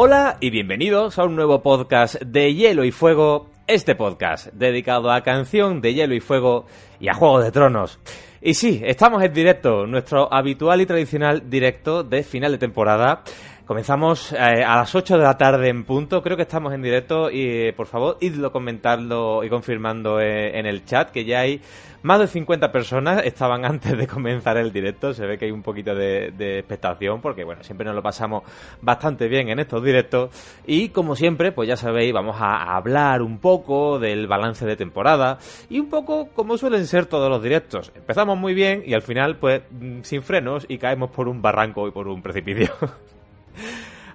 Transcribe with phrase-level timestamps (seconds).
[0.00, 5.24] Hola y bienvenidos a un nuevo podcast de Hielo y Fuego, este podcast dedicado a
[5.24, 6.66] canción de Hielo y Fuego
[7.00, 7.98] y a Juego de Tronos.
[8.40, 13.24] Y sí, estamos en directo, nuestro habitual y tradicional directo de final de temporada.
[13.68, 17.30] Comenzamos eh, a las 8 de la tarde en punto, creo que estamos en directo
[17.30, 21.60] y por favor idlo comentando y confirmando eh, en el chat que ya hay
[22.00, 25.62] más de 50 personas, estaban antes de comenzar el directo, se ve que hay un
[25.62, 28.42] poquito de, de expectación porque bueno, siempre nos lo pasamos
[28.80, 30.30] bastante bien en estos directos
[30.66, 35.36] y como siempre, pues ya sabéis, vamos a hablar un poco del balance de temporada
[35.68, 37.92] y un poco como suelen ser todos los directos.
[37.94, 41.86] Empezamos muy bien y al final pues mm, sin frenos y caemos por un barranco
[41.86, 42.72] y por un precipicio.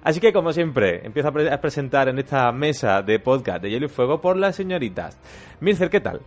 [0.04, 3.70] Así que, como siempre, empiezo a, pre a, presentar en esta mesa de podcast de
[3.70, 5.18] Hielo y Fuego por las señoritas.
[5.60, 6.20] Mircer, ¿qué tal?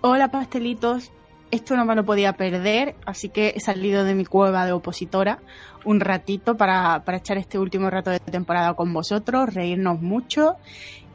[0.00, 1.12] Hola, pastelitos.
[1.52, 5.38] Esto no me lo podía perder, así que he salido de mi cueva de opositora
[5.84, 10.56] un ratito para, para echar este último rato de temporada con vosotros, reírnos mucho.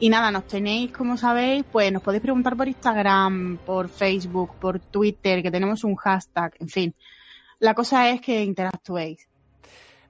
[0.00, 4.80] Y nada, nos tenéis, como sabéis, pues nos podéis preguntar por Instagram, por Facebook, por
[4.80, 6.94] Twitter, que tenemos un hashtag, en fin.
[7.60, 9.28] La cosa es que interactuéis.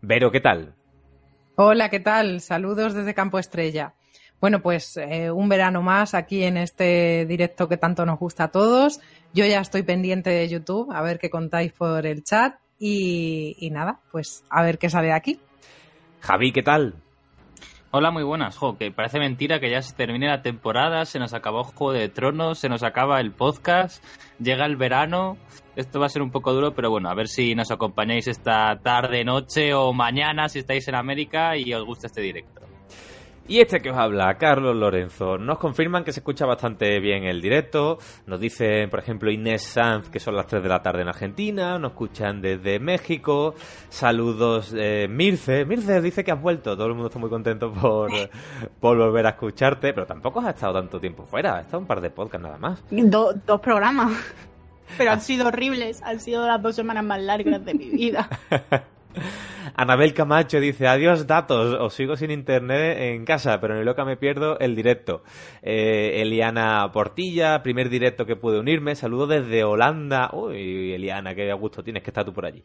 [0.00, 0.74] Vero, ¿qué tal?
[1.56, 2.40] Hola, ¿qué tal?
[2.40, 3.94] Saludos desde Campo Estrella.
[4.40, 8.48] Bueno, pues eh, un verano más aquí en este directo que tanto nos gusta a
[8.48, 9.00] todos.
[9.32, 13.70] Yo ya estoy pendiente de YouTube, a ver qué contáis por el chat y, y
[13.70, 15.40] nada, pues a ver qué sale de aquí.
[16.22, 16.96] Javi, ¿qué tal?
[17.96, 18.56] Hola, muy buenas.
[18.56, 22.08] Jo, que parece mentira que ya se termine la temporada, se nos acabó Juego de
[22.08, 24.04] Tronos, se nos acaba el podcast,
[24.40, 25.36] llega el verano.
[25.76, 28.80] Esto va a ser un poco duro, pero bueno, a ver si nos acompañáis esta
[28.82, 32.62] tarde, noche o mañana si estáis en América y os gusta este directo.
[33.46, 37.42] Y este que os habla, Carlos Lorenzo, nos confirman que se escucha bastante bien el
[37.42, 41.08] directo, nos dicen, por ejemplo, Inés Sanz que son las 3 de la tarde en
[41.08, 43.54] Argentina, nos escuchan desde México,
[43.90, 48.10] saludos eh, Mirce, Mirce dice que has vuelto, todo el mundo está muy contento por,
[48.80, 52.00] por volver a escucharte, pero tampoco has estado tanto tiempo fuera, has estado un par
[52.00, 52.82] de podcasts nada más.
[52.90, 54.10] Do, dos programas,
[54.96, 58.26] pero han sido horribles, han sido las dos semanas más largas de mi vida.
[59.76, 64.04] Anabel Camacho dice, adiós datos, os sigo sin internet en casa, pero en el loca
[64.04, 65.22] me pierdo el directo.
[65.62, 70.30] Eh, Eliana Portilla, primer directo que pude unirme, saludo desde Holanda.
[70.32, 72.62] Uy, Eliana, qué gusto tienes que estar tú por allí.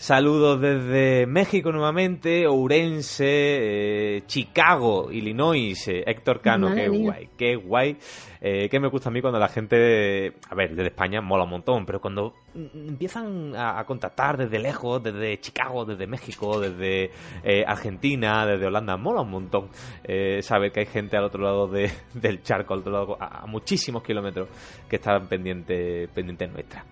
[0.00, 7.04] Saludos desde México nuevamente, Ourense, eh, Chicago, Illinois, eh, Héctor Cano, Madre qué mía.
[7.04, 7.98] guay, qué guay.
[8.40, 11.50] Eh, que me gusta a mí cuando la gente, a ver, desde España mola un
[11.50, 17.10] montón, pero cuando empiezan a, a contactar desde lejos, desde Chicago, desde México, desde
[17.44, 19.68] eh, Argentina, desde Holanda, mola un montón
[20.02, 23.42] eh, saber que hay gente al otro lado de, del charco, al otro lado, a,
[23.42, 24.48] a muchísimos kilómetros
[24.88, 26.86] que están pendientes pendiente nuestra.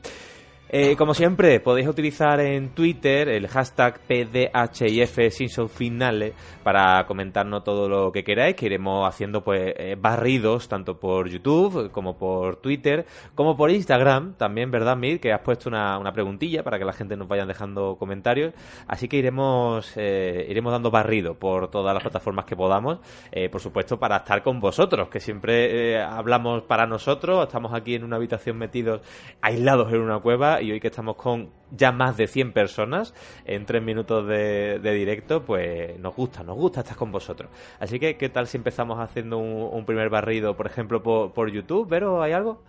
[0.70, 7.88] Eh, como siempre, podéis utilizar en Twitter el hashtag PDHIF sin finales para comentarnos todo
[7.88, 13.06] lo que queráis, que iremos haciendo pues eh, barridos tanto por YouTube como por Twitter,
[13.34, 15.20] como por Instagram, también, ¿verdad, Mir?
[15.20, 18.52] Que has puesto una, una preguntilla para que la gente nos vaya dejando comentarios.
[18.86, 22.98] Así que iremos, eh, iremos dando barrido por todas las plataformas que podamos,
[23.32, 27.94] eh, por supuesto, para estar con vosotros, que siempre eh, hablamos para nosotros, estamos aquí
[27.94, 29.00] en una habitación metidos,
[29.40, 33.14] aislados en una cueva y hoy que estamos con ya más de 100 personas
[33.44, 37.50] en 3 minutos de, directo, pues nos gusta, nos gusta estar con vosotros.
[37.78, 41.88] Así que, ¿qué tal si empezamos haciendo un, primer barrido, por ejemplo, por, YouTube?
[41.88, 42.62] ¿Vero, hay algo?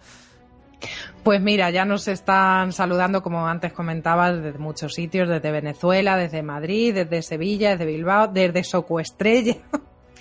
[1.23, 6.41] Pues mira, ya nos están saludando, como antes comentabas, desde muchos sitios, desde Venezuela, desde
[6.41, 9.57] Madrid, desde Sevilla, desde Bilbao, desde Socoestrella.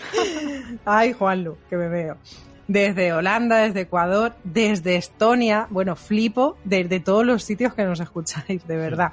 [0.85, 2.17] Ay, Juanlu, que me veo
[2.69, 8.67] desde Holanda, desde Ecuador, desde Estonia, bueno, flipo desde todos los sitios que nos escucháis,
[8.69, 9.13] de verdad.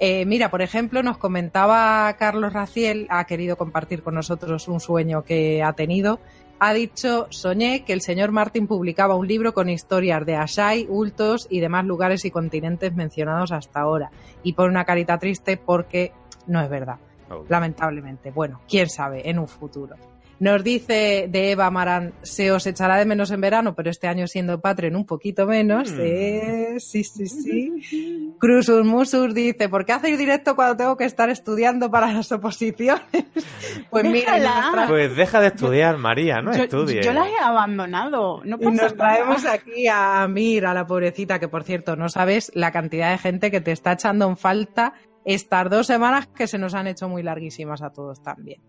[0.00, 5.22] Eh, mira, por ejemplo, nos comentaba Carlos Raciel, ha querido compartir con nosotros un sueño
[5.22, 6.18] que ha tenido.
[6.58, 11.46] Ha dicho, soñé que el señor Martin publicaba un libro con historias de Ashay, Ultos
[11.50, 14.10] y demás lugares y continentes mencionados hasta ahora.
[14.42, 16.12] Y pone una carita triste porque
[16.48, 16.98] no es verdad,
[17.30, 17.44] oh.
[17.48, 18.32] lamentablemente.
[18.32, 19.94] Bueno, quién sabe, en un futuro.
[20.42, 24.26] Nos dice de Eva Marán, se os echará de menos en verano, pero este año
[24.26, 25.92] siendo Patreon un poquito menos.
[25.92, 26.00] Mm.
[26.00, 28.34] Eh, sí, sí, sí.
[28.40, 33.02] Cruzus Musus dice, ¿por qué hacéis directo cuando tengo que estar estudiando para las oposiciones?
[33.88, 34.88] Pues mira, nuestra...
[34.88, 37.04] pues deja de estudiar, María, no yo, estudies.
[37.04, 38.42] Yo las he abandonado.
[38.44, 39.54] No y nos traemos nada.
[39.54, 43.60] aquí a Mira, la pobrecita, que por cierto, no sabes la cantidad de gente que
[43.60, 44.94] te está echando en falta
[45.24, 48.60] estas dos semanas que se nos han hecho muy larguísimas a todos también.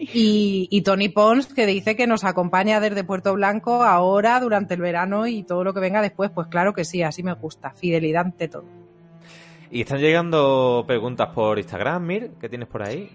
[0.00, 4.80] Y, y, Tony Pons que dice que nos acompaña desde Puerto Blanco ahora durante el
[4.80, 8.24] verano y todo lo que venga después, pues claro que sí, así me gusta, fidelidad
[8.26, 8.64] ante todo.
[9.70, 13.10] Y están llegando preguntas por Instagram, Mir, ¿qué tienes por ahí?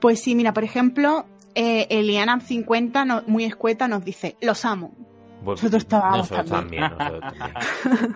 [0.00, 4.92] Pues sí, mira, por ejemplo, eh, Eliana 50, no- muy escueta, nos dice, los amo.
[5.44, 6.88] Pues, Nosotros estábamos nosotros también.
[6.88, 7.32] también, nosotros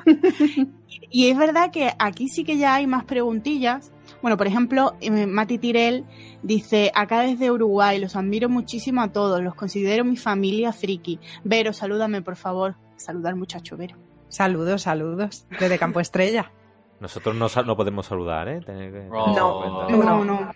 [0.05, 0.75] también.
[1.11, 3.93] Y es verdad que aquí sí que ya hay más preguntillas.
[4.27, 6.05] Bueno, por ejemplo, eh, Mati Tirel
[6.43, 11.21] dice, acá desde Uruguay, los admiro muchísimo a todos, los considero mi familia friki.
[11.45, 12.75] Vero, salúdame, por favor.
[12.97, 13.95] Saluda al muchacho, Vero.
[14.27, 15.47] Saludos, saludos.
[15.61, 16.51] Desde Campo Estrella.
[17.01, 18.61] Nosotros no, podemos saludar, ¿eh?
[18.67, 19.89] Tener que- No.
[19.91, 20.51] No, no.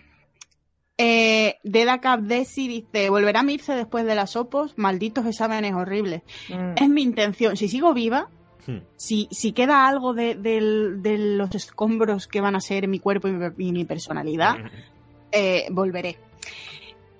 [0.97, 6.23] Eh, Deda Capdesi dice, volverá a Mirce después de las opos, malditos exámenes horribles.
[6.49, 6.73] Mm.
[6.75, 8.27] Es mi intención, si sigo viva,
[8.67, 8.77] Hmm.
[8.95, 13.31] si, si queda algo de, de los escombros que van a ser mi cuerpo y
[13.31, 14.55] mi, y mi personalidad,
[15.31, 16.17] eh, volveré.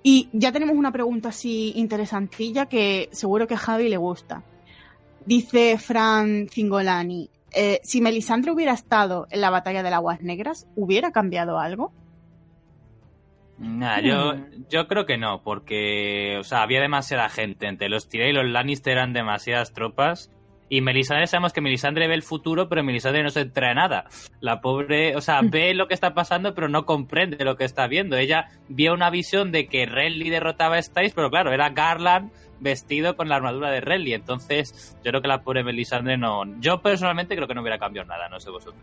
[0.04, 4.42] Y ya tenemos una pregunta así interesantilla que seguro que a Javi le gusta.
[5.24, 10.66] Dice Fran Cingolani, eh, si Melisandre hubiera estado en la batalla de las Aguas Negras,
[10.74, 11.92] ¿hubiera cambiado algo?
[13.58, 14.64] Nah, yo, Hmm.
[14.70, 17.68] yo creo que no, porque, o sea, había demasiada gente.
[17.68, 20.30] Entre los Tyrell y los Lannister eran demasiadas tropas.
[20.72, 24.06] Y Melisandre sabemos que Melisandre ve el futuro, pero Melisandre no se trae nada.
[24.40, 27.86] La pobre, o sea, ve lo que está pasando, pero no comprende lo que está
[27.88, 28.16] viendo.
[28.16, 33.16] Ella vio una visión de que Renly derrotaba a Styles, pero claro, era Garland vestido
[33.16, 34.14] con la armadura de Renly.
[34.14, 36.44] Entonces, yo creo que la pobre Melisandre no.
[36.58, 38.82] Yo personalmente creo que no hubiera cambiado nada, no sé vosotros.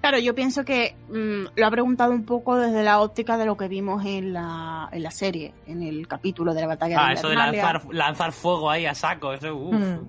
[0.00, 3.56] Claro, yo pienso que mm, lo ha preguntado un poco desde la óptica de lo
[3.56, 7.14] que vimos en la, en la serie, en el capítulo de la batalla Ah, de
[7.14, 10.06] eso de lanzar, lanzar fuego ahí a saco, eso, uf, Mm.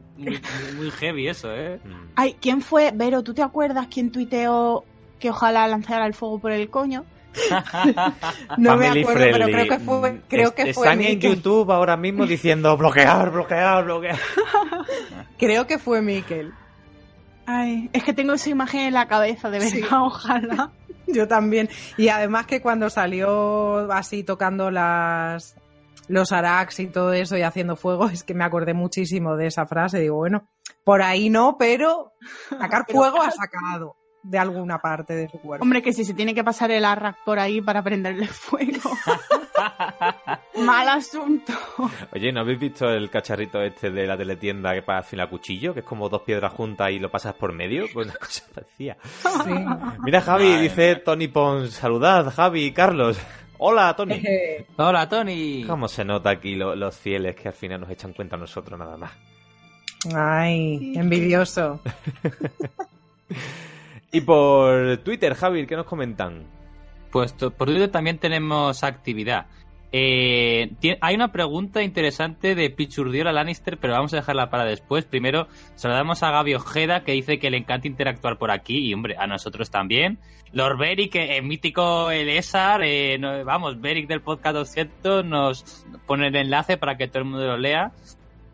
[0.78, 1.80] muy, heavy eso, ¿eh?
[1.84, 1.90] Mm.
[2.16, 2.92] Ay, ¿quién fue?
[2.94, 4.86] Vero, ¿tú te acuerdas quién tuiteó
[5.20, 7.04] que ojalá lanzara el fuego por el coño?
[8.58, 11.36] No me acuerdo, pero creo que fue, Mm, creo es- que fue Están en Mikel.
[11.36, 14.18] YouTube ahora mismo diciendo bloquear, bloquear, bloquear.
[15.38, 16.54] Creo que fue Mikel.
[17.60, 19.84] Ay, es que tengo esa imagen en la cabeza, de verdad, Sí.
[19.92, 20.72] ojalá.
[21.08, 21.70] Yo también.
[21.98, 25.56] Y además que cuando salió así tocando las
[26.08, 29.66] los arax y todo eso y haciendo fuego, es que me acordé muchísimo de esa
[29.66, 30.00] frase.
[30.00, 30.48] Digo, bueno,
[30.84, 32.14] por ahí no, pero
[32.50, 35.64] sacar Pero- fuego ha sacado de alguna parte de su cuerpo.
[35.64, 38.92] Hombre, que si se tiene que pasar el arrac por ahí para prenderle fuego.
[40.64, 41.54] Mal asunto.
[42.14, 45.30] Oye, ¿no habéis visto el cacharrito este de la teletienda que pasa al final a
[45.30, 45.74] cuchillo?
[45.74, 47.86] Que es como dos piedras juntas y lo pasas por medio.
[47.94, 48.98] Pues una cosa parecía.
[49.04, 49.54] Sí.
[50.04, 50.96] Mira, Javi, dice.
[50.98, 51.72] Tony Pons.
[51.74, 53.18] Saludad, Javi y Carlos.
[53.58, 54.16] Hola, Tony.
[54.26, 55.64] Eh, Hola, Tony.
[55.68, 58.78] ¿Cómo se nota aquí lo- los fieles que al final nos echan cuenta a nosotros
[58.80, 59.12] nada más?
[60.16, 61.80] Ay, envidioso.
[64.12, 66.46] Y por Twitter, Javi, ¿qué nos comentan?
[67.12, 69.48] Pues por Twitter también tenemos actividad.
[69.94, 70.72] Eh,
[71.02, 75.06] hay una pregunta interesante de Pichurdiola Lannister, pero vamos a dejarla para después.
[75.06, 79.16] Primero, saludamos a Gaby Ojeda, que dice que le encanta interactuar por aquí, y hombre,
[79.18, 80.20] a nosotros también.
[80.54, 86.36] Lord Beric, eh, el mítico Elésar, eh, vamos, Beric del podcast 200 nos pone el
[86.36, 87.92] enlace para que todo el mundo lo lea.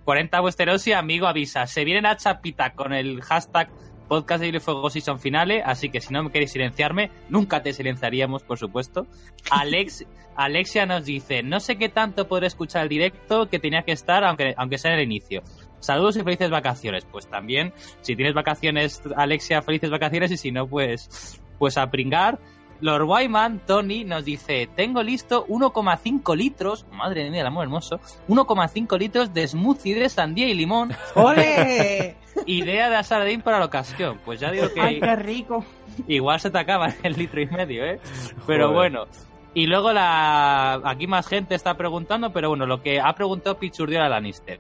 [0.06, 3.70] 40 Westerosi, amigo avisa, se vienen a Chapita con el hashtag
[4.08, 7.62] podcast de Hilo y Fuego Season Finale, así que si no me queréis silenciarme, nunca
[7.62, 9.08] te silenciaríamos, por supuesto.
[9.52, 13.92] Alex, Alexia nos dice, no sé qué tanto podré escuchar el directo que tenía que
[13.92, 15.44] estar, aunque, aunque sea en el inicio.
[15.80, 17.06] Saludos y felices vacaciones.
[17.06, 22.40] Pues también, si tienes vacaciones, Alexia, felices vacaciones, y si no, pues, pues a pringar.
[22.82, 29.00] Lord Wyman, Tony, nos dice, tengo listo 1,5 litros, madre mía, el amor hermoso, 1,5
[29.00, 32.16] litros de smoothie de sandía y limón, ¡Ole!
[32.46, 34.20] idea de Asaradín para la ocasión.
[34.24, 35.66] Pues ya digo que Ay, qué rico.
[36.08, 38.00] igual se te acaba el litro y medio, ¿eh?
[38.46, 38.92] Pero Joder.
[38.92, 39.06] bueno.
[39.54, 44.08] Y luego la aquí más gente está preguntando, pero bueno, lo que ha preguntado Pichurdiola
[44.08, 44.60] Lannister.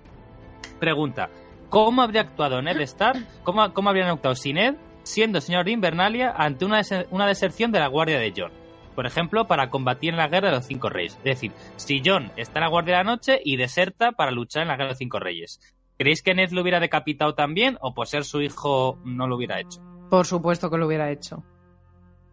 [0.79, 1.29] Pregunta,
[1.69, 3.23] ¿cómo habría actuado Ned Stark?
[3.43, 4.75] ¿Cómo, cómo habrían actuado si Ned,
[5.07, 8.51] siendo señor de Invernalia, ante una, des- una deserción de la guardia de Jon?
[8.95, 11.15] Por ejemplo, para combatir en la guerra de los cinco reyes.
[11.17, 14.63] Es decir, si Jon está en la guardia de la noche y deserta para luchar
[14.63, 15.59] en la guerra de los cinco reyes.
[15.97, 19.59] ¿Creéis que Ned lo hubiera decapitado también o por ser su hijo no lo hubiera
[19.59, 19.81] hecho?
[20.09, 21.43] Por supuesto que lo hubiera hecho.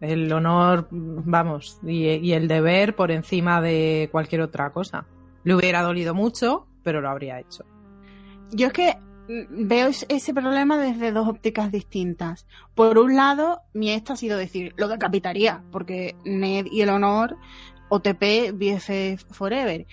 [0.01, 5.05] El honor, vamos, y, y el deber por encima de cualquier otra cosa.
[5.43, 7.63] Le hubiera dolido mucho, pero lo habría hecho.
[8.51, 8.93] Yo es que
[9.27, 12.45] veo es- ese problema desde dos ópticas distintas.
[12.73, 17.37] Por un lado, mi esto ha sido decir, lo decapitaría, porque Ned y el honor,
[17.89, 19.85] OTP, BF Forever.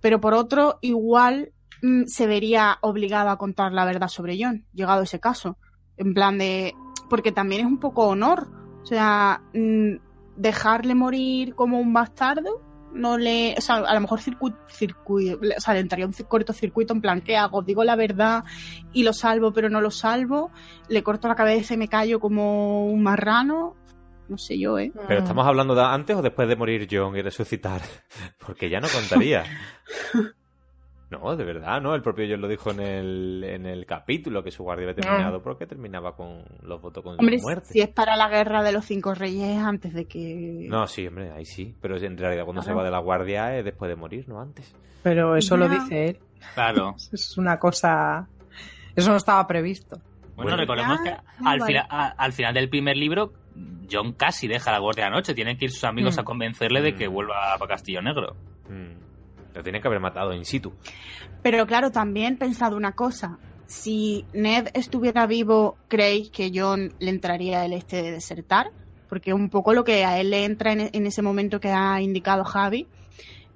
[0.00, 5.02] Pero por otro, igual mm, se vería obligado a contar la verdad sobre John, llegado
[5.02, 5.56] ese caso.
[5.96, 6.74] En plan de.
[7.08, 8.48] Porque también es un poco honor.
[8.82, 9.96] O sea, mm,
[10.36, 15.60] dejarle morir como un bastardo no le, o sea, a lo mejor circu, circu- o
[15.60, 17.62] sea, le entraría un cortocircuito en plan, ¿qué hago?
[17.62, 18.44] Digo la verdad
[18.92, 20.50] y lo salvo, pero no lo salvo,
[20.88, 23.76] le corto la cabeza y me callo como un marrano.
[24.28, 24.92] no sé yo, ¿eh?
[25.08, 27.80] Pero estamos hablando de antes o después de morir John y resucitar.
[28.46, 29.44] Porque ya no contaría.
[31.10, 31.94] No, de verdad, ¿no?
[31.96, 35.42] El propio John lo dijo en el, en el capítulo que su guardia había terminado
[35.42, 37.66] porque terminaba con los votos con Hombre, muerte.
[37.66, 40.66] si es para la guerra de los cinco reyes antes de que...
[40.68, 41.74] No, sí, hombre, ahí sí.
[41.80, 44.72] Pero en realidad cuando se va de la guardia es después de morir, no antes.
[45.02, 46.18] Pero eso lo dice él.
[46.54, 46.94] Claro.
[47.12, 48.28] Es una cosa.
[48.94, 49.96] Eso no estaba previsto.
[50.36, 50.56] Bueno, Bueno.
[50.58, 51.64] recordemos que al, vale.
[51.66, 53.32] fina- a- al final del primer libro,
[53.90, 55.34] John casi deja la guardia de noche.
[55.34, 56.20] Tienen que ir sus amigos Mm.
[56.20, 57.12] a convencerle de que Mm.
[57.12, 58.36] vuelva a Castillo Negro.
[58.68, 59.09] Mm.
[59.54, 60.72] Lo tiene que haber matado in situ.
[61.42, 63.38] Pero claro, también pensado una cosa.
[63.66, 68.70] Si Ned estuviera vivo, ¿creéis que John le entraría el este de desertar?
[69.08, 72.00] Porque un poco lo que a él le entra en, en ese momento que ha
[72.00, 72.86] indicado Javi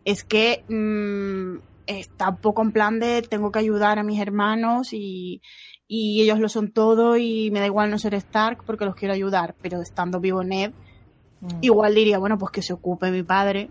[0.05, 4.93] es que mm, está un poco en plan de tengo que ayudar a mis hermanos
[4.93, 5.43] y,
[5.87, 9.15] y ellos lo son todo y me da igual no ser Stark porque los quiero
[9.15, 9.55] ayudar.
[9.63, 10.73] Pero estando vivo Ned,
[11.41, 11.59] Mm.
[11.61, 13.69] igual diría, bueno, pues que se ocupe mi padre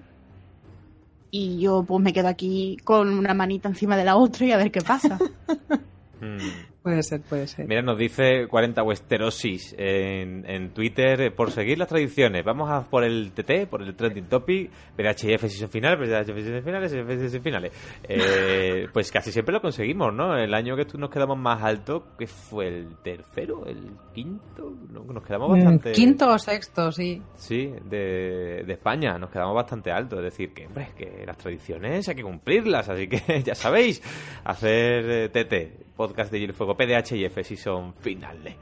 [1.36, 4.58] y yo pues me quedo aquí con una manita encima de la otra y a
[4.58, 5.18] ver qué pasa.
[6.84, 7.66] Puede ser, puede ser.
[7.68, 12.82] Mira, nos dice 40 Westerosis en, en Twitter, eh, por seguir las tradiciones, vamos a
[12.90, 17.72] por el TT, por el Trending Topic, PDHF season final, PDHF finales, PDHF finales.
[18.04, 20.38] Eh, pues casi siempre lo conseguimos, ¿no?
[20.38, 25.04] El año que tú nos quedamos más alto, que fue el tercero, el quinto, No,
[25.06, 25.92] nos quedamos Mm, bastante...
[25.94, 27.22] Quinto o sexto, sí.
[27.36, 30.18] Sí, de, de España, nos quedamos bastante alto.
[30.18, 34.02] Es decir, que, hombre, que las tradiciones hay que cumplirlas, así que ya sabéis,
[34.44, 38.56] hacer eh, TT, podcast de Hielo y Fuego, PDH y F, si son finales.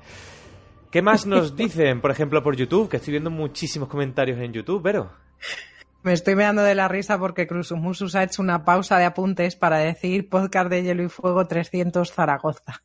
[0.90, 2.90] ¿Qué más nos dicen, por ejemplo, por YouTube?
[2.90, 5.10] Que estoy viendo muchísimos comentarios en YouTube, Vero.
[6.04, 9.78] Me estoy mirando de la risa porque Cruzumusus ha hecho una pausa de apuntes para
[9.78, 12.82] decir podcast de Hielo y Fuego 300 Zaragoza.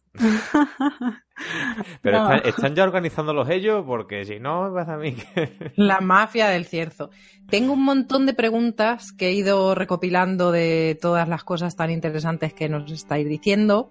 [2.02, 2.32] Pero No.
[2.34, 5.72] están, están ya organizándolos ellos, porque si no, pasa a mí que...
[5.76, 7.10] La mafia del cierzo.
[7.48, 12.52] Tengo un montón de preguntas que he ido recopilando de todas las cosas tan interesantes
[12.52, 13.90] que nos estáis diciendo.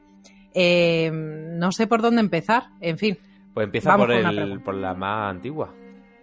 [0.56, 2.70] Eh, no sé por dónde empezar.
[2.82, 3.18] En fin,
[3.54, 5.74] Pues empieza por, el, la más antigua,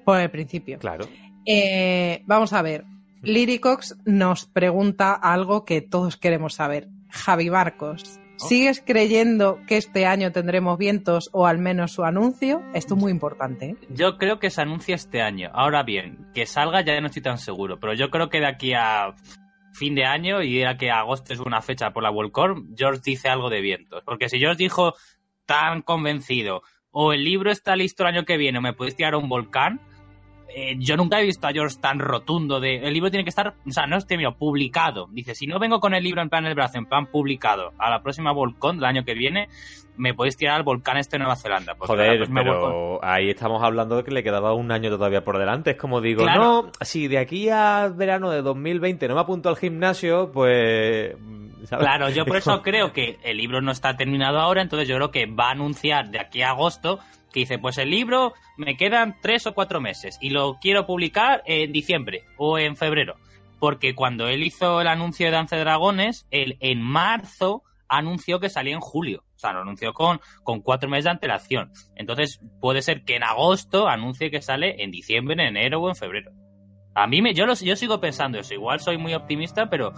[0.04, 0.78] por el principio.
[0.78, 1.06] claro.
[1.46, 2.84] Eh, vamos a ver.
[3.22, 6.88] Lyricox nos pregunta algo que todos queremos saber.
[7.10, 12.62] Javi Barcos, ¿sigues creyendo que este año tendremos vientos o al menos su anuncio?
[12.74, 13.66] Esto es muy importante.
[13.70, 13.76] ¿eh?
[13.90, 15.50] Yo creo que se anuncia este año.
[15.52, 18.72] Ahora bien, que salga ya no estoy tan seguro, pero yo creo que de aquí
[18.72, 19.14] a
[19.72, 23.28] fin de año y era que agosto es una fecha por la Worldcorn, George dice
[23.28, 24.02] algo de vientos.
[24.04, 24.94] Porque si George dijo
[25.46, 29.14] tan convencido, o el libro está listo el año que viene, o me podéis tirar
[29.14, 29.80] a un volcán,
[30.54, 33.54] eh, yo nunca he visto a George tan rotundo de el libro tiene que estar,
[33.66, 35.08] o sea, no es mío, publicado.
[35.10, 37.90] Dice, si no vengo con el libro en plan el brazo, en plan publicado, a
[37.90, 39.48] la próxima Volcán del año que viene,
[39.96, 41.74] me podéis tirar al volcán este de Nueva Zelanda.
[41.78, 45.38] La Joder, Volcán- pero ahí estamos hablando de que le quedaba un año todavía por
[45.38, 45.72] delante.
[45.72, 46.40] Es como digo, Claro.
[46.42, 51.14] no, si de aquí a verano de 2020 no me apunto al gimnasio, pues...
[51.64, 51.84] ¿sabes?
[51.86, 55.10] Claro, yo por eso creo que el libro no está terminado ahora, entonces yo creo
[55.10, 56.98] que va a anunciar de aquí a agosto
[57.32, 61.42] que dice, pues el libro me quedan tres o cuatro meses y lo quiero publicar
[61.46, 63.16] en diciembre o en febrero.
[63.58, 68.48] Porque cuando él hizo el anuncio de Danza de Dragones, él en marzo anunció que
[68.48, 69.24] salía en julio.
[69.36, 71.72] O sea, lo anunció con, con cuatro meses de antelación.
[71.96, 75.94] Entonces puede ser que en agosto anuncie que sale en diciembre, en enero o en
[75.96, 76.32] febrero.
[76.94, 78.52] A mí me, yo, lo- yo sigo pensando eso.
[78.54, 79.92] Igual soy muy optimista, pero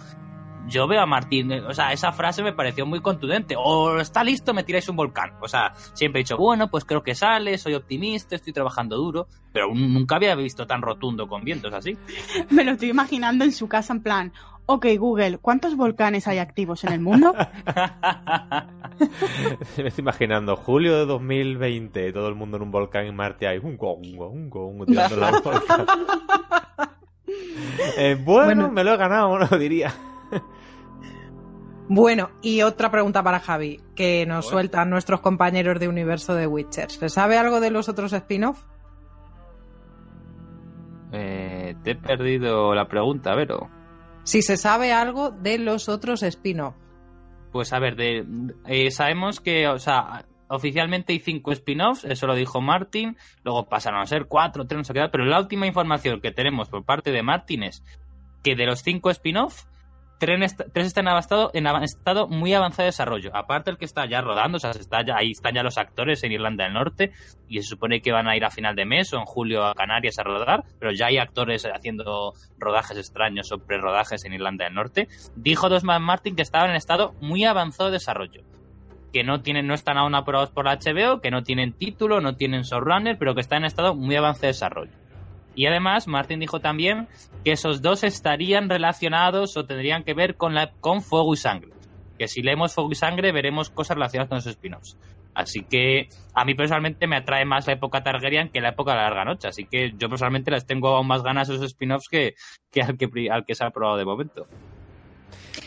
[0.69, 3.55] yo veo a Martín, o sea, esa frase me pareció muy contundente.
[3.59, 5.33] O está listo, me tiráis un volcán.
[5.41, 9.29] O sea, siempre he dicho, bueno, pues creo que sale, soy optimista, estoy trabajando duro,
[9.53, 11.97] pero nunca había visto tan rotundo con vientos así.
[12.51, 14.33] Me lo estoy imaginando en su casa en plan,
[14.67, 17.35] ok Google, ¿cuántos volcanes hay activos en el mundo?
[19.77, 23.59] Me estoy imaginando, julio de 2020, todo el mundo en un volcán en Marte hay
[23.59, 25.85] un go, un go, un go, un go, tirando la volcán.
[27.99, 28.71] Eh, bueno, Bueno.
[28.71, 29.93] me lo he ganado, no diría.
[31.89, 34.51] Bueno, y otra pregunta para Javi, que nos Bueno.
[34.59, 36.91] sueltan nuestros compañeros de universo de Witcher.
[36.91, 38.63] ¿Se sabe algo de los otros spin-off?
[41.13, 43.69] Eh, te he perdido la pregunta, Vero.
[44.25, 46.75] Si se sabe algo de los otros spin-off.
[47.53, 48.25] Pues a ver, de,
[48.67, 54.01] eh, sabemos que, o sea, oficialmente hay cinco spin-offs, eso lo dijo Martin, luego pasaron
[54.01, 57.13] a ser cuatro, tres, no sé qué, pero la última información que tenemos por parte
[57.13, 57.85] de Martin es
[58.43, 59.69] que de los cinco spin-offs,
[60.25, 63.31] tres, tres están en estado, muy avanzado de desarrollo.
[63.35, 65.77] Aparte el que está ya rodando, o sea, se está ya, ahí están ya los
[65.77, 67.13] actores en Irlanda del Norte
[67.49, 69.75] y se supone que van a ir a final de mes o en julio a
[69.75, 74.75] Canarias a rodar, pero ya hay actores haciendo rodajes extraños o pre-rodajes en Irlanda del
[74.75, 75.09] Norte.
[75.37, 78.43] Dijo Dosman Martin que estaban en estado muy avanzado de desarrollo.
[79.13, 82.35] Que no tienen, no están aún aprobados por la HBO, que no tienen título, no
[82.35, 85.04] tienen showrunner, pero que están en estado muy avanzado de desarrollo.
[85.55, 87.09] Y además, Martin dijo también
[87.45, 91.73] que esos dos estarían relacionados o tendrían que ver con, la, con Fuego y Sangre.
[92.19, 94.99] Que si leemos Fuego y Sangre veremos cosas relacionadas con esos spin-offs.
[95.35, 98.99] Así que a mí personalmente me atrae más la época Targaryen que la época de
[98.99, 99.49] la Larga Noche.
[99.49, 102.35] Así que yo personalmente les tengo aún más ganas a esos spin-offs que,
[102.71, 104.47] que, al que al que se ha probado de momento.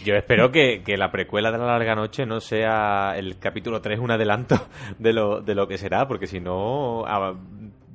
[0.06, 4.00] Yo espero que, que, la precuela de la larga noche no sea el capítulo 3
[4.00, 4.56] un adelanto
[5.00, 7.06] de lo, de lo que será, porque si no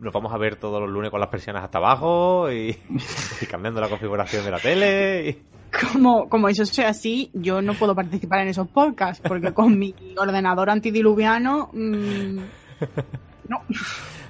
[0.03, 2.77] nos vamos a ver todos los lunes con las persianas hasta abajo y,
[3.41, 5.29] y cambiando la configuración de la tele.
[5.29, 5.43] Y...
[5.93, 9.95] Como, como eso sea así, yo no puedo participar en esos podcasts, porque con mi
[10.19, 11.71] ordenador antidiluviano...
[11.73, 12.37] Mmm,
[13.49, 13.59] no.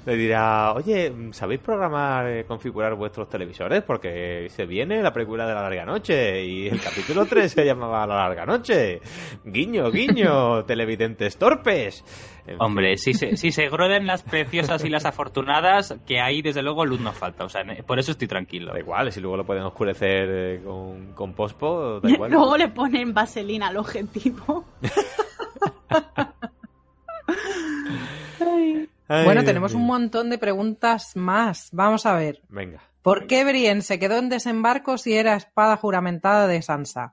[0.05, 3.83] Le dirá, oye, ¿sabéis programar, eh, configurar vuestros televisores?
[3.83, 8.05] Porque se viene la película de la larga noche y el capítulo 3 se llamaba
[8.07, 9.01] La larga noche.
[9.45, 12.05] Guiño, guiño, televidentes torpes.
[12.47, 16.63] En Hombre, si se, si se grueden las preciosas y las afortunadas, que ahí desde
[16.63, 17.45] luego luz no falta.
[17.45, 18.73] O sea, por eso estoy tranquilo.
[18.73, 22.33] Da igual, si luego lo pueden oscurecer eh, con, con pospo, da igual.
[22.33, 24.65] luego le ponen vaselina al objetivo.
[28.41, 28.89] Ay.
[29.13, 31.69] Ay, bueno, tenemos un montón de preguntas más.
[31.73, 32.41] Vamos a ver.
[32.49, 32.81] Venga.
[33.03, 37.13] ¿Por qué Brienne se quedó en desembarco si era espada juramentada de Sansa?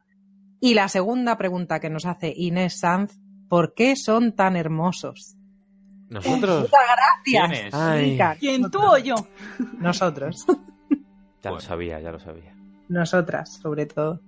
[0.62, 5.36] Y la segunda pregunta que nos hace Inés Sanz, ¿por qué son tan hermosos?
[6.08, 6.62] Nosotros.
[6.62, 6.80] Muchas
[7.26, 7.74] gracias.
[7.74, 8.20] Ay.
[8.40, 9.16] ¿Quién tú o yo?
[9.78, 10.46] Nosotros.
[11.42, 12.54] Ya lo sabía, ya lo sabía.
[12.88, 14.22] Nosotras, sobre todo.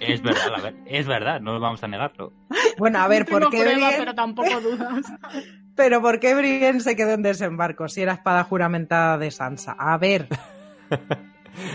[0.00, 2.32] Es verdad, a ver, es verdad, no vamos a negarlo.
[2.78, 3.96] Bueno, a ver, ¿por qué prueba, Brienne...
[3.98, 5.04] pero tampoco dudas.
[5.78, 9.76] Pero ¿por qué Brienne se quedó en desembarco si era espada juramentada de Sansa?
[9.78, 10.26] A ver.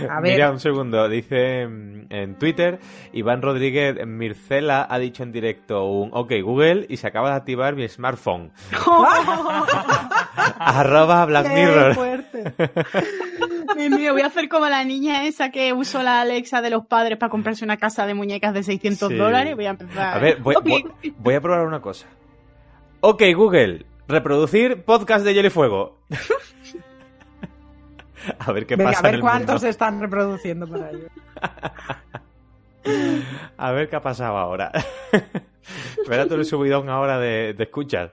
[0.10, 0.34] A ver.
[0.34, 2.80] Mira, un segundo, dice mm, en Twitter,
[3.12, 7.76] Iván Rodríguez Mircela ha dicho en directo un OK Google y se acaba de activar
[7.76, 8.52] mi smartphone.
[10.60, 11.96] Arroba Black ¡Qué Mirror.
[11.96, 12.54] fuerte!
[14.12, 17.30] Voy a hacer como la niña esa que usó la Alexa de los padres para
[17.30, 19.16] comprarse una casa de muñecas de 600 Sí.
[19.16, 19.56] dólares.
[19.56, 20.18] Voy a empezar.
[20.18, 20.56] A ver, voy-
[21.18, 22.08] voy a probar una cosa.
[23.02, 26.00] OK Google, reproducir podcast de Hielo y Fuego.
[28.40, 29.60] a ver qué Venga, pasa a ver en el cuántos mundo.
[29.60, 31.04] se están reproduciendo por ahí.
[33.58, 34.70] A ver qué ha pasado ahora.
[36.02, 38.12] Espérate el subidón ahora de, de escuchas.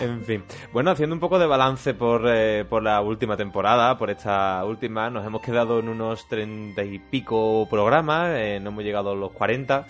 [0.00, 0.44] En fin.
[0.72, 5.08] Bueno, haciendo un poco de balance por, eh, por la última temporada, por esta última,
[5.08, 9.30] nos hemos quedado en unos treinta y pico programas, eh, no hemos llegado a los
[9.32, 9.86] 40,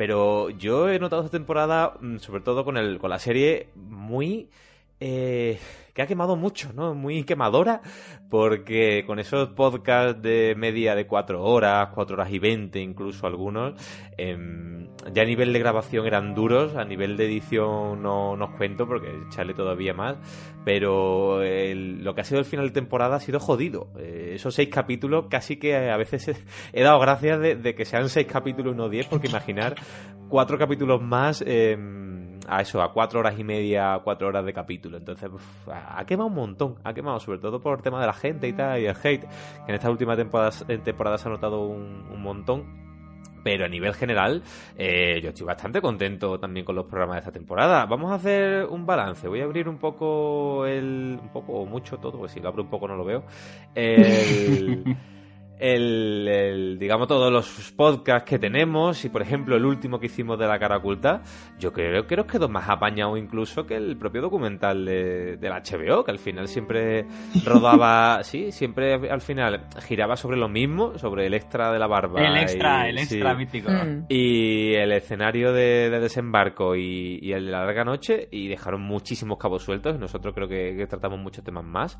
[0.00, 4.48] pero yo he notado esta temporada, mm, sobre todo con, el, con la serie, muy...
[4.98, 5.58] eh,
[6.00, 6.94] ha quemado mucho, ¿no?
[6.94, 7.80] Muy quemadora,
[8.28, 13.74] porque con esos podcasts de media de cuatro horas, cuatro horas y veinte incluso algunos,
[14.16, 18.50] em, ya a nivel de grabación eran duros, a nivel de edición no, no os
[18.56, 20.16] cuento porque echarle todavía más,
[20.64, 23.88] pero lo que ha sido el final de temporada ha sido jodido.
[23.98, 26.28] Eh, esos seis capítulos casi que a veces
[26.72, 29.74] he, dado gracias de, que sean seis capítulos no diez, porque imaginar
[30.28, 32.19] cuatro capítulos más em,
[32.50, 34.96] a eso, a cuatro horas y media, cuatro horas de capítulo.
[34.96, 35.30] Entonces,
[35.68, 38.52] ha quemado un montón, ha quemado sobre todo por el tema de la gente y
[38.52, 40.50] tal, y el hate, que en esta última temporada,
[40.82, 42.90] temporada se ha notado un, un montón.
[43.42, 44.42] Pero a nivel general,
[44.76, 47.86] eh, yo estoy bastante contento también con los programas de esta temporada.
[47.86, 49.28] Vamos a hacer un balance.
[49.28, 51.18] Voy a abrir un poco el.
[51.22, 53.24] Un poco o mucho todo, porque si lo abro un poco no lo veo.
[53.74, 54.94] El.
[55.60, 59.04] el- el- digamos, todos los podcasts que tenemos.
[59.04, 61.22] Y por ejemplo, el último que hicimos de la cara oculta,
[61.58, 66.04] yo creo que nos quedó más apañado incluso que el propio documental de, del HBO,
[66.04, 67.06] que al final siempre
[67.44, 68.20] rodaba.
[68.24, 72.20] sí, siempre al final giraba sobre lo mismo, sobre el extra de la barba.
[72.20, 73.14] El extra, y- el sí.
[73.16, 73.70] extra mítico.
[73.70, 74.06] Mm.
[74.08, 78.80] Y el escenario de, de desembarco y, y el de la larga noche y dejaron
[78.82, 81.98] muchísimos cabos sueltos y nosotros creo que, que tratamos muchos temas más.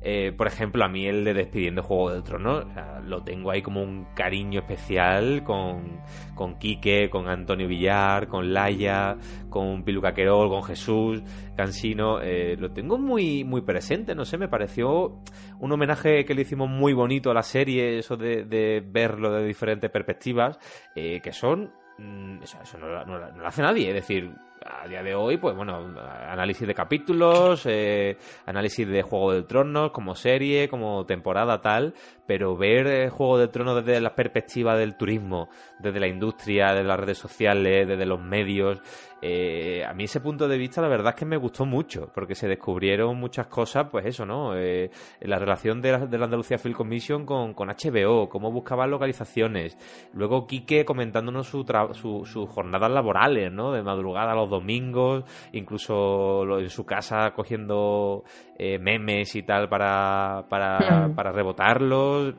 [0.00, 3.50] Eh, por ejemplo, a mí el de Despidiendo Juego del Trono o sea, lo tengo
[3.50, 6.00] ahí como un cariño especial con,
[6.34, 9.16] con Quique, con Antonio Villar, con Laia,
[9.48, 11.22] con Piluca Querol, con Jesús,
[11.56, 12.20] Cansino.
[12.20, 15.20] eh, lo tengo muy, muy presente, no sé, me pareció
[15.58, 19.90] un homenaje que le hicimos muy bonito a la serie, eso de, verlo de diferentes
[19.90, 20.58] perspectivas,
[20.94, 23.88] eh, que son mm, eso, no lo hace nadie.
[23.88, 24.32] Es decir,
[24.64, 25.94] a día de hoy, pues bueno,
[26.28, 28.16] análisis de capítulos, eh,
[28.46, 31.94] análisis de Juego del Trono como serie, como temporada tal,
[32.26, 36.84] pero ver eh, Juego del Trono desde la perspectiva del turismo, desde la industria, desde
[36.84, 38.80] las redes sociales, desde los medios,
[39.22, 42.34] eh, a mí ese punto de vista la verdad es que me gustó mucho, porque
[42.34, 44.56] se descubrieron muchas cosas, pues eso, ¿no?
[44.56, 48.90] Eh, la relación de la, de la Andalucía Film Commission con, con HBO, cómo buscaban
[48.90, 49.76] localizaciones,
[50.14, 53.72] luego Quique comentándonos su tra- su- sus jornadas laborales, ¿no?
[53.72, 58.24] De madrugada a los los domingos, incluso en su casa cogiendo
[58.56, 60.78] eh, memes y tal para, para,
[61.14, 62.34] para rebotarlos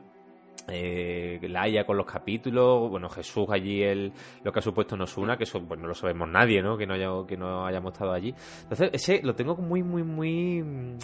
[0.68, 4.12] eh, Laia con los capítulos, bueno, Jesús allí el,
[4.44, 6.76] lo que ha supuesto nos una, que eso pues no lo sabemos nadie, ¿no?
[6.76, 8.34] Que no, haya, que no hayamos estado allí.
[8.62, 10.98] Entonces, ese lo tengo muy, muy, muy mm,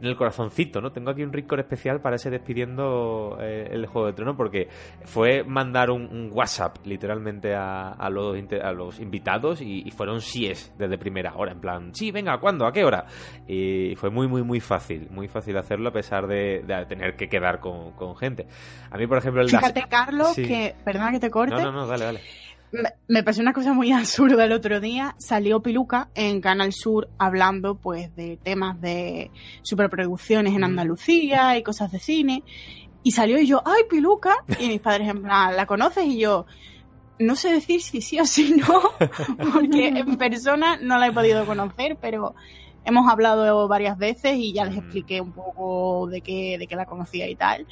[0.00, 0.92] en el corazoncito, ¿no?
[0.92, 4.68] Tengo aquí un rincón especial para ese despidiendo eh, el Juego de Tronos, porque
[5.04, 11.60] fue mandar un, WhatsApp literalmente a, los, invitados y, fueron síes desde primera hora, en
[11.60, 12.66] plan, sí, venga, ¿cuándo?
[12.66, 13.04] ¿A qué hora?
[13.46, 17.60] Y fue muy, muy, muy fácil, muy fácil hacerlo a pesar de, tener que quedar
[17.60, 18.46] con gente.
[18.94, 21.52] A mí, por ejemplo, el Fíjate, Carlos, que, perdona que te corte.
[21.52, 22.20] No, no, no, dale, dale.
[23.08, 25.16] Me, pasó una cosa muy absurda el otro día.
[25.18, 30.64] Salió Piluca en Canal Sur hablando pues de temas de superproducciones en mm.
[30.64, 32.44] Andalucía y cosas de cine.
[33.02, 34.36] Y salió y yo, ¡ay, Piluca!
[34.60, 36.04] Y mis padres en plan, ¿la conoces?
[36.06, 36.46] Y yo,
[37.18, 38.80] no sé decir si sí o si no,
[39.52, 42.36] porque en persona no la he podido conocer, pero
[42.84, 46.86] hemos hablado varias veces y ya les expliqué un poco de qué, de qué la
[46.86, 47.66] conocía y tal.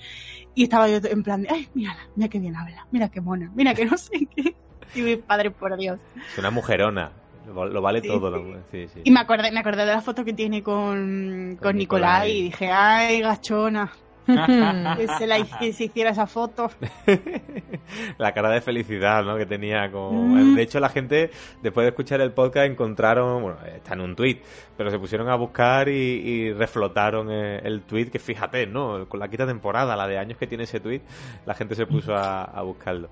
[0.55, 3.51] Y estaba yo en plan de, ay, mírala, mira qué bien habla, mira qué mona,
[3.55, 4.55] mira que no sé qué.
[4.95, 5.99] Y mi padre, por Dios.
[6.33, 7.13] Es una mujerona.
[7.47, 8.61] Lo vale todo.
[8.71, 8.87] Sí.
[9.03, 12.71] y me acordé, me acordé de la foto que tiene con, con, Nicolai y dije,
[12.71, 13.91] ay, gachona.
[14.97, 16.71] que, se la, se hiciera esa foto.
[18.19, 19.37] la cara de felicidad ¿no?
[19.37, 19.91] que tenía.
[19.91, 20.53] Con...
[20.53, 20.55] Mm.
[20.55, 21.31] De hecho, la gente,
[21.63, 24.41] después de escuchar el podcast, encontraron, bueno, está en un tweet,
[24.77, 29.09] pero se pusieron a buscar y, reflotaron eh, el, tweet, que fíjate, ¿no?
[29.09, 31.03] Con la quinta temporada, la de años que tiene ese tweet,
[31.47, 33.09] la gente se puso a buscarlo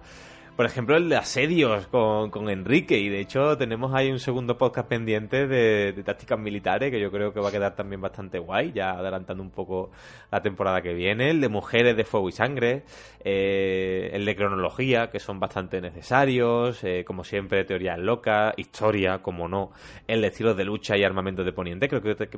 [0.60, 2.98] por ejemplo, el de asedios con, con, Enrique.
[2.98, 7.32] Y de hecho, tenemos ahí un segundo podcast pendiente de, tácticas militares que yo creo
[7.32, 9.90] que va a quedar también bastante guay, ya adelantando un poco
[10.30, 11.30] la temporada que viene.
[11.30, 12.82] El de mujeres de fuego y sangre.
[13.24, 16.84] Eh, el de cronología, que son bastante necesarios.
[16.84, 19.70] Eh, como siempre, teoría loca Historia, como no.
[20.06, 21.88] El de estilos de lucha y armamento de poniente.
[21.88, 22.28] Creo que,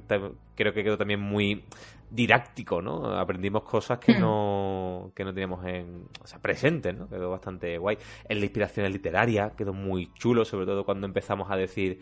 [0.55, 1.65] creo que quedó también muy
[2.12, 3.18] didáctico, ¿no?
[3.18, 4.20] Aprendimos cosas que mm.
[4.20, 7.09] no, que no teníamos en, o sea, presentes, ¿no?
[7.09, 7.96] Quedó bastante guay.
[8.29, 12.01] El de inspiración literaria quedó muy chulo, sobre todo cuando empezamos a decir,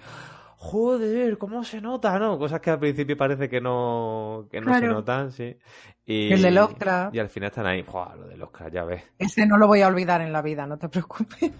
[0.56, 2.38] joder, ¿cómo se nota, no?
[2.38, 5.56] Cosas que al principio parece que no, que no se notan, sí.
[6.04, 7.10] Y, el del Oscar.
[7.14, 9.04] Y al final están ahí, Joder, lo del Oscar, ya ves.
[9.16, 11.52] Ese no lo voy a olvidar en la vida, no te preocupes.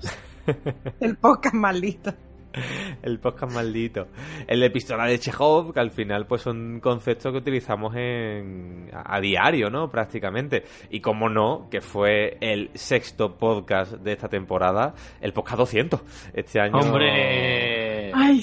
[1.01, 2.13] el podcast maldito.
[3.03, 4.09] el podcast maldito.
[4.47, 9.21] El de pistola de Chekhov, que al final pues son conceptos que utilizamos en, a,
[9.21, 9.91] diario, ¿no?
[9.91, 10.65] Prácticamente.
[10.91, 16.01] Y como no, que fue el sexto podcast de esta temporada, el podcast 200.
[16.35, 16.79] Este año...
[16.79, 18.13] ¡Hombre!
[18.15, 18.43] ¡Ay!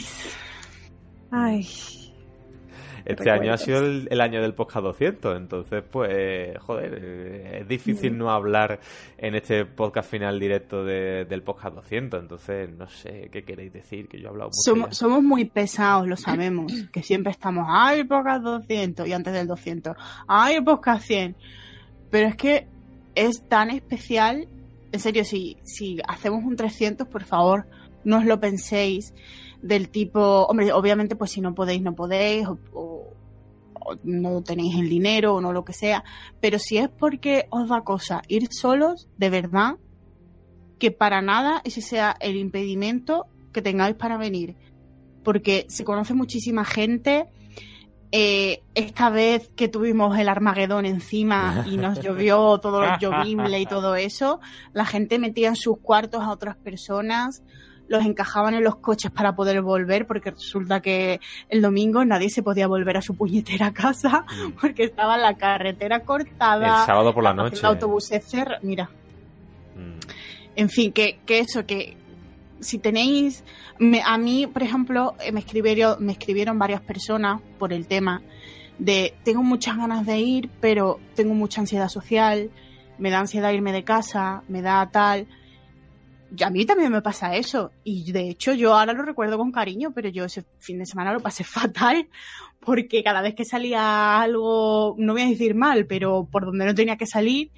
[1.32, 2.07] ¡Ay!
[3.08, 8.12] Este año ha sido el, año del podcast 200, entonces, pues, joder, eh, es difícil
[8.12, 8.17] mm.
[8.17, 8.82] no hablar
[9.17, 14.20] en este podcast final directo del podcast 200, entonces, no sé qué queréis decir, que
[14.20, 14.91] yo he hablado mucho.
[14.91, 19.96] Somos, muy pesados, lo sabemos, que siempre estamos, ay, podcast 200, y antes del 200,
[20.28, 21.36] ay, el podcast 100,
[22.12, 22.67] pero es que
[23.15, 24.50] es tan especial,
[24.91, 27.67] en serio, si, si hacemos un 300, por favor,
[28.04, 29.13] no os lo penséis
[29.62, 32.97] del tipo, hombre, obviamente pues si no podéis, no podéis, o,
[34.04, 36.04] no tenéis el dinero o no lo que sea,
[36.39, 39.76] pero si es porque os da cosa ir solos, de verdad,
[40.80, 44.56] que para nada ese sea el impedimento que tengáis para venir,
[45.23, 47.28] porque se conoce muchísima gente.
[48.13, 53.65] Eh, esta vez que tuvimos el Armagedón encima y nos llovió todo lo llovible y
[53.65, 54.39] todo eso,
[54.71, 57.43] la gente metía en sus cuartos a otras personas
[57.88, 61.19] los encajaban en los coches para poder volver, porque resulta que
[61.50, 64.52] el domingo nadie se podía volver a su puñetera casa mm.
[64.60, 66.82] porque estaba la carretera cortada.
[66.82, 67.60] El sábado por la noche.
[67.60, 68.60] El autobús cerrado.
[68.63, 68.89] Mira.
[69.76, 70.00] Mm.
[70.56, 71.95] En fin, que, que eso, que
[72.60, 73.43] si tenéis,
[74.06, 78.21] a mí, por ejemplo, eh, me escribieron, me escribieron varias personas por el tema
[78.80, 82.52] de tengo muchas ganas de ir, pero tengo mucha ansiedad social,
[82.97, 85.28] me da ansiedad irme de casa, me da tal
[86.44, 87.72] a mí también me pasa eso.
[87.84, 91.13] Y de hecho, yo ahora lo recuerdo con cariño, pero yo ese fin de semana
[91.13, 92.08] lo pasé fatal.
[92.60, 96.76] Porque cada vez que salía algo, no voy a decir mal, pero por donde no
[96.76, 97.52] tenía que salir,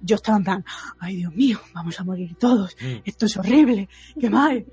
[0.00, 0.64] yo estaba en plan,
[0.98, 2.76] ay Dios mío, vamos a morir todos.
[2.80, 3.02] Mm.
[3.04, 4.66] Esto es horrible, qué mal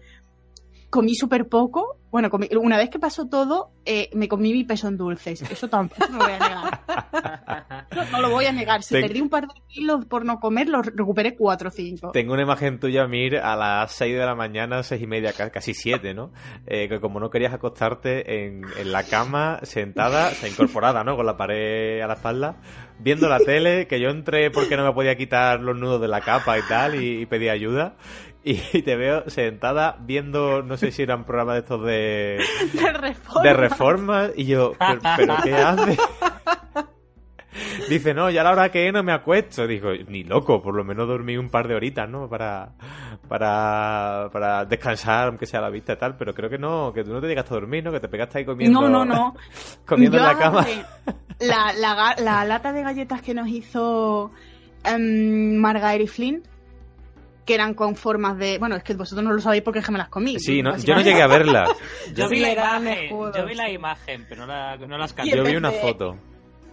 [0.89, 1.97] comí súper poco.
[2.11, 5.41] Bueno, una vez que pasó todo, eh, me comí mi peso en dulces.
[5.43, 6.79] Eso tampoco lo voy a negar.
[8.11, 8.83] No, lo voy a negar.
[8.83, 12.11] Si perdí un par de kilos por no comer, lo recuperé cuatro o cinco.
[12.11, 15.73] Tengo una imagen tuya, Mir, a las seis de la mañana, seis y media, casi
[15.73, 16.31] siete, ¿no?
[16.67, 21.15] Eh, que como no querías acostarte en, la cama, sentada, o sea, incorporada, ¿no?
[21.15, 22.57] Con la pared a la espalda,
[22.99, 26.21] viendo la tele, que yo entré porque no me podía quitar los nudos de la
[26.21, 27.95] capa y tal, y, y pedí ayuda
[28.43, 32.39] y te veo sentada viendo, no sé si era un programa de estos de
[32.73, 33.43] de, De reforma.
[33.43, 34.31] de reformas.
[34.35, 35.97] Y yo, ¿pero, pero qué hace?
[37.89, 39.65] Dice, no, ya a la hora que no me acuesto.
[39.65, 42.29] Digo, ni loco, por lo menos dormí un par de horitas, ¿no?
[42.29, 42.69] Para,
[43.27, 46.15] para, para descansar, aunque sea la vista y tal.
[46.15, 47.91] Pero creo que no, que tú no te llegaste a dormir, ¿no?
[47.91, 48.81] Que te pegaste ahí comiendo.
[48.81, 49.35] No, no, no.
[49.85, 50.65] Comiendo en la cama.
[51.39, 54.31] La, la la lata de galletas que nos hizo
[54.83, 56.43] em, Margaret Flynn,
[57.49, 58.59] que eran con formas de.
[58.59, 60.39] Bueno, es que vosotros no lo sabéis porque es que me las comí.
[60.39, 61.65] Sí, no, yo no llegué a verla.
[62.15, 63.35] Yo vi la imagen, escudos.
[63.35, 65.35] yo vi la imagen, pero no, la, no las canté.
[65.35, 66.15] Yo vi una foto.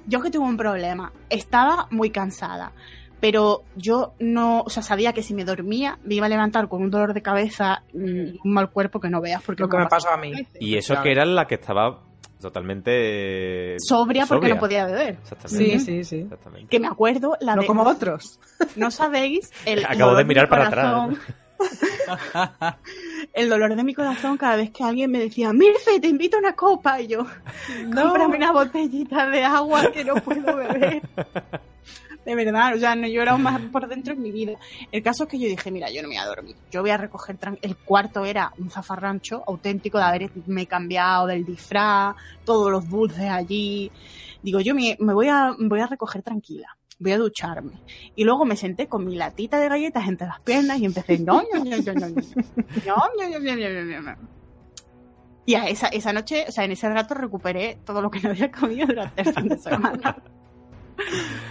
[0.07, 1.13] Yo que tuve un problema.
[1.31, 2.73] Estaba muy cansada.
[3.21, 6.83] Pero yo no, o sea, sabía que si me dormía me iba a levantar con
[6.83, 9.87] un dolor de cabeza y un mal cuerpo que no veas porque Lo que me
[9.87, 10.33] pasó a mí.
[10.61, 12.03] Y eso que era la que estaba
[12.41, 13.75] totalmente...
[13.75, 14.55] eh, Sobria porque sobria.
[14.55, 15.19] no podía beber.
[15.23, 15.79] Exactamente.
[15.79, 16.17] Sí, sí, sí.
[16.23, 16.69] Exactamente.
[16.69, 18.39] Que me acuerdo la No de como otros.
[18.77, 21.19] No sabéis el Acabo de mirar mi para corazón.
[23.33, 26.41] El dolor de mi corazón cada vez que alguien me decía, Mirce, te invito a
[26.41, 27.01] una copa.
[27.01, 27.27] Y yo,
[27.95, 31.03] cómprame una botellita de agua que no puedo beber.
[32.25, 34.59] De verdad, o sea, no he llorado más por dentro en mi vida.
[34.91, 36.57] El caso es que yo dije, mira, yo no me voy a dormir.
[36.73, 37.39] Yo voy a recoger...
[37.63, 43.93] El cuarto era un zafarrancho auténtico de haberme cambiado del disfraz, todos los dulces allí.
[44.43, 46.76] Digo, yo me, me voy, a, me voy a recoger tranquila.
[46.99, 47.83] Voy a ducharme.
[48.15, 51.19] Y luego me senté con mi latita de galletas entre las piernas y empecé...
[51.19, 54.17] "No, no, no, no, no, no, no, no, no, no, no, no, no".
[55.45, 58.31] Y a esa, esa noche, o sea, en ese rato recuperé todo lo que no
[58.31, 60.17] había comido durante el fin de semana.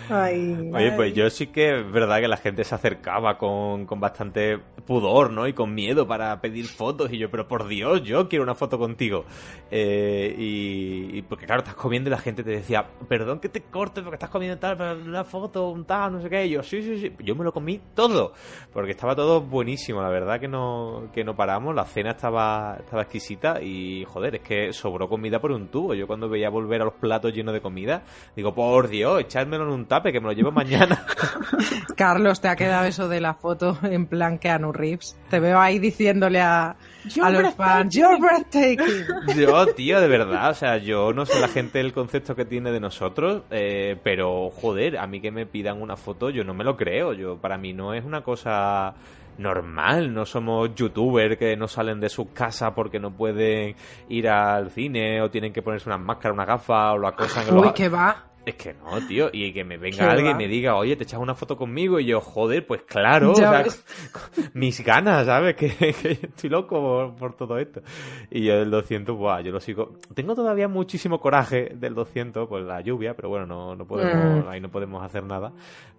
[0.09, 3.99] Ay, Oye, pues yo sí que es verdad que la gente se acercaba con, con
[3.99, 5.47] bastante pudor, ¿no?
[5.47, 7.11] Y con miedo para pedir fotos.
[7.11, 9.25] Y yo, pero por Dios, yo quiero una foto contigo.
[9.71, 13.61] Eh, y, y porque claro, estás comiendo y la gente te decía, perdón que te
[13.61, 16.45] corte porque estás comiendo tal, pero una foto, un tal, no sé qué.
[16.45, 17.11] Y yo, sí, sí, sí.
[17.23, 18.33] Yo me lo comí todo.
[18.73, 20.01] Porque estaba todo buenísimo.
[20.01, 21.73] La verdad que no, que no paramos.
[21.73, 23.61] La cena estaba, estaba exquisita.
[23.61, 25.93] Y joder, es que sobró comida por un tubo.
[25.95, 28.03] Yo cuando veía volver a los platos llenos de comida,
[28.35, 31.03] digo, por Dios, echármelo en un tape que me lo llevo mañana.
[31.97, 35.17] Carlos, te ha quedado eso de la foto en plan Keanu Reeves.
[35.29, 36.75] Te veo ahí diciéndole a,
[37.21, 39.05] a los fans, You're breathtaking.
[39.37, 42.71] Yo, tío, de verdad, o sea, yo no sé la gente el concepto que tiene
[42.71, 46.63] de nosotros, eh, pero joder, a mí que me pidan una foto, yo no me
[46.63, 47.13] lo creo.
[47.13, 48.93] Yo, para mí no es una cosa
[49.37, 53.75] normal, no somos youtubers que no salen de sus casas porque no pueden
[54.07, 57.47] ir al cine o tienen que ponerse unas máscaras, una gafa o lo acosan.
[57.49, 58.15] en Uy, los- que va.
[58.45, 61.03] Es que no, tío, y que me venga Qué alguien y me diga, oye, te
[61.03, 63.63] echas una foto conmigo y yo, joder, pues claro, o sea,
[64.53, 65.55] mis ganas, ¿sabes?
[65.57, 67.81] Que, que estoy loco por, por todo esto.
[68.29, 69.95] Y yo del 200, buah, yo lo sigo.
[70.13, 74.47] Tengo todavía muchísimo coraje del 200 por la lluvia, pero bueno, no, no podemos, Mm.
[74.49, 75.51] ahí no podemos hacer nada.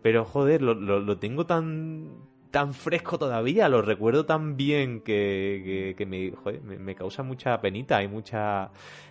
[0.03, 5.61] Pero joder, lo, lo, lo tengo tan tan fresco todavía, lo recuerdo tan bien que,
[5.65, 8.71] que, que me, joder, me, me causa mucha penita y mucha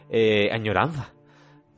[0.09, 1.13] eh, añoranza.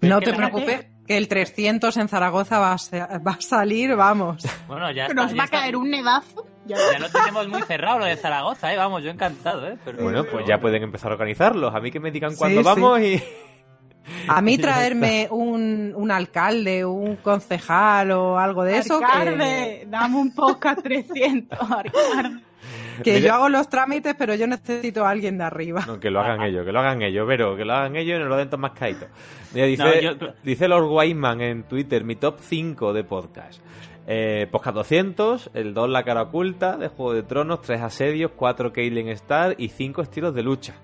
[0.01, 4.43] No te preocupes, que el 300 en Zaragoza va a, va a salir, vamos.
[4.67, 6.45] Bueno, ya está, Nos ya va a caer un nevazo.
[6.65, 8.77] Ya, Ya lo tenemos muy cerrado lo de Zaragoza, ¿eh?
[8.77, 9.77] Vamos, yo encantado, ¿eh?
[9.85, 11.73] Pero, Bueno, pues ya pueden empezar a organizarlos.
[11.73, 12.65] A mí que me digan Sí, cuándo sí.
[12.65, 13.23] vamos y...
[14.27, 20.17] A mí traerme un, un alcalde, un concejal o algo de eso, que, Arcade, dame
[20.17, 22.46] un podcast 300, Arcade.
[23.03, 25.83] Que Mira- yo hago los trámites, pero yo necesito a alguien de arriba.
[25.87, 28.19] No, que lo hagan ellos, que lo hagan ellos, pero que lo hagan ellos y
[28.19, 29.09] nos lo den todos más caídos.
[29.53, 33.61] Mira, dice, No, yo- dice Lord Wyman en Twitter, mi top 5 de podcast.
[34.09, 38.71] Eh, podcast 200, el 2 La cara oculta, de Juego de Tronos, 3 asedios, 4
[38.71, 40.75] Caitlyn Star y 5 estilos de lucha.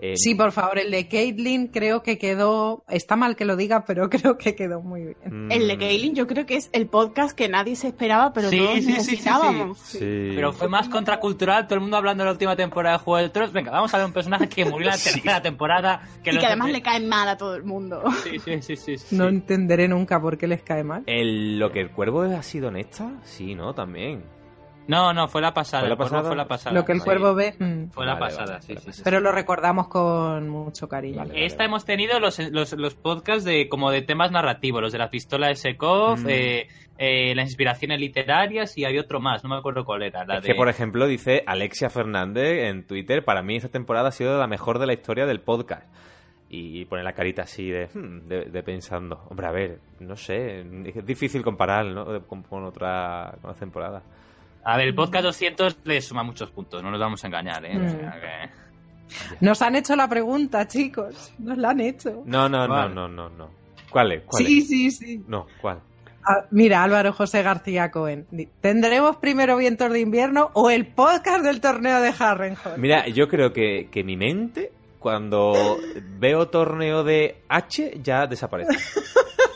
[0.00, 3.84] Eh, Sí, por favor, el de Caitlyn creo que quedó, está mal que lo diga,
[3.84, 5.16] pero creo que quedó muy bien.
[5.48, 8.48] mm, El de Kaylin yo creo que es el podcast que nadie se esperaba, pero
[8.50, 9.78] Sí, todos sí, sí, sí, necesitábamos.
[9.78, 9.98] Sí.
[10.34, 13.30] Pero fue más contracultural, todo el mundo hablando de la última temporada de Juego de
[13.30, 13.52] Tronos.
[13.52, 16.00] Venga, vamos a ver un personaje que murió en la tercera temporada.
[16.22, 18.02] Que y que además de- le caen mal a todo el mundo.
[18.22, 18.98] Sí, sí, sí, sí.
[18.98, 19.16] sí.
[19.16, 21.02] No entenderé nunca por qué les cae mal.
[21.06, 23.10] El, ¿Lo que el cuervo ha sido honesta?
[23.24, 23.74] Sí, ¿no?
[23.74, 24.22] También.
[24.88, 25.82] No, no, fue la pasada.
[25.82, 26.22] ¿Fue la pasada?
[26.24, 26.74] Fue la pasada.
[26.74, 27.04] Lo que el sí.
[27.04, 27.54] cuervo ve.
[27.58, 27.90] mm.
[27.90, 29.02] Fue la Vale, pasada, vale, sí, la sí, sí.
[29.04, 31.18] Pero lo recordamos con mucho cariño.
[31.18, 31.44] Vale.
[31.44, 35.10] Esta hemos tenido los, los, los podcasts de como de temas narrativos, los de la
[35.10, 36.26] pistola de Sekov, Mm.
[36.30, 40.24] eh, eh, las inspiraciones literarias y había otro más, no me acuerdo cuál era.
[40.24, 40.48] La es de...
[40.48, 44.46] que, por ejemplo, dice Alexia Fernández en Twitter, para mí esta temporada ha sido la
[44.48, 45.86] mejor de la historia del podcast.
[46.50, 49.20] Y pone la carita así de, hmm, de, de pensando.
[49.28, 52.26] Hombre, a ver, no sé, es difícil comparar ¿no?
[52.26, 54.02] con, con otra con las temporadas.
[54.70, 57.76] A ver, el podcast 200 le suma muchos puntos, no nos vamos a engañar, ¿eh?
[57.76, 57.90] O Mm.
[57.90, 58.50] sea que-
[59.40, 61.32] Nos han hecho la pregunta, chicos.
[61.38, 62.22] Nos la han hecho.
[62.26, 63.48] No, no, no, no, no, no.
[63.88, 64.22] ¿Cuál es?
[64.26, 64.68] ¿Cuál Sí, es?
[64.68, 65.24] sí, sí.
[65.26, 65.80] No, ¿cuál?
[66.26, 68.26] Ah, mira, Álvaro José García Cohen.
[68.60, 72.74] ¿Tendremos primero vientos de invierno o el podcast del torneo de Harrenhal?
[72.76, 75.78] Mira, yo creo que, que mi mente cuando
[76.18, 78.76] veo torneo de H ya desaparece.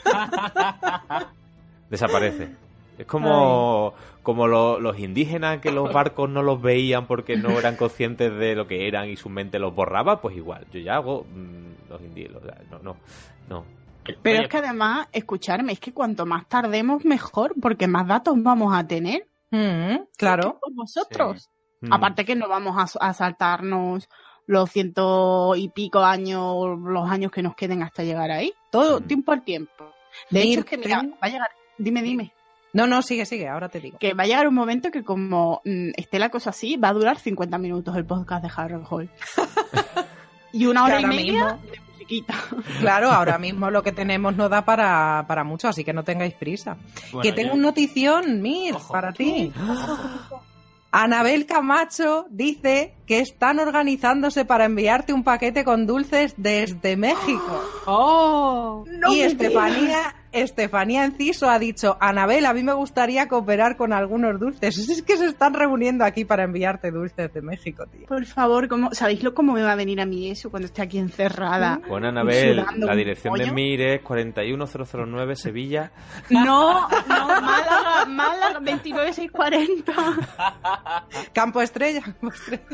[1.90, 2.48] desaparece.
[3.02, 7.74] Es como, como lo- los indígenas que los barcos no los veían porque no eran
[7.76, 10.66] conscientes de lo que eran y su mente los borraba, pues igual.
[10.72, 12.42] Yo ya hago mm, los indígenas.
[12.70, 12.96] No, no,
[13.48, 13.64] no.
[14.22, 18.34] Pero Oye, es que además, escucharme, es que cuanto más tardemos mejor, porque más datos
[18.40, 19.26] vamos a tener.
[19.50, 20.58] Mm, claro.
[20.60, 21.50] Con vosotros.
[21.80, 21.92] Mm.
[21.92, 24.08] Aparte que no vamos a, a saltarnos
[24.46, 28.52] los ciento y pico años, los años que nos queden hasta llegar ahí.
[28.70, 29.04] Todo Mm.
[29.04, 29.90] tiempo al tiempo.
[30.30, 32.32] De hecho, es que mira, va a llegar, dime, dime,
[32.74, 33.98] No, no, sigue, sigue, ahora te digo.
[33.98, 36.92] que va a llegar un momento que como mm, esté la cosa así, va a
[36.94, 39.10] durar 50 minutos el podcast de Harold Hall.
[40.52, 42.34] y una hora y media mismo- de musiquita.
[42.80, 46.34] Claro, ahora mismo lo que tenemos no da para, para mucho, así que no tengáis
[46.34, 46.76] prisa.
[47.12, 48.92] bueno, que tengo yo- un notición, Mir, Ojo.
[48.92, 49.52] para ti.
[50.94, 57.62] Anabel Camacho dice que están organizándose para enviarte un paquete con dulces desde México.
[57.86, 58.84] ¡Oh!
[59.10, 64.78] y Estefanía, Estefanía Enciso ha dicho, Anabel, a mí me gustaría cooperar con algunos dulces.
[64.92, 68.06] Es que se están reuniendo aquí para enviarte dulces de México, tío.
[68.06, 70.82] Por favor, ¿cómo, ¿sabéis lo cómo me va a venir a mí eso cuando esté
[70.82, 71.80] aquí encerrada?
[71.88, 73.50] Bueno, Anabel, la dirección de?
[73.50, 75.92] MIR es 41009 Sevilla.
[76.30, 79.92] No, no, Málaga, Málaga 29640.
[81.32, 82.64] Campo Estrella, Campo Estrella.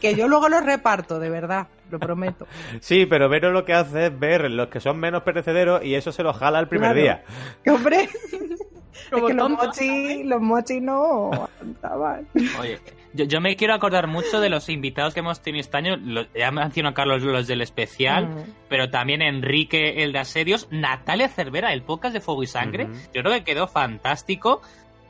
[0.00, 2.46] Que yo luego los reparto, de verdad, lo prometo.
[2.80, 6.12] Sí, pero Vero lo que hace es ver los que son menos perecederos y eso
[6.12, 7.00] se lo jala el primer Claro.
[7.00, 7.24] día.
[7.64, 12.26] Que hombre, es Como que los mochis, los mochis no aguantaban.
[12.60, 12.78] Oye,
[13.14, 15.96] yo, yo me quiero acordar mucho de los invitados que hemos tenido este año.
[15.96, 21.72] Lo- ya mencionó Carlos los del especial, pero también Enrique, el de Asedios, Natalia Cervera,
[21.72, 22.88] el podcast de Fuego y Sangre.
[23.14, 24.60] Yo creo que quedó fantástico.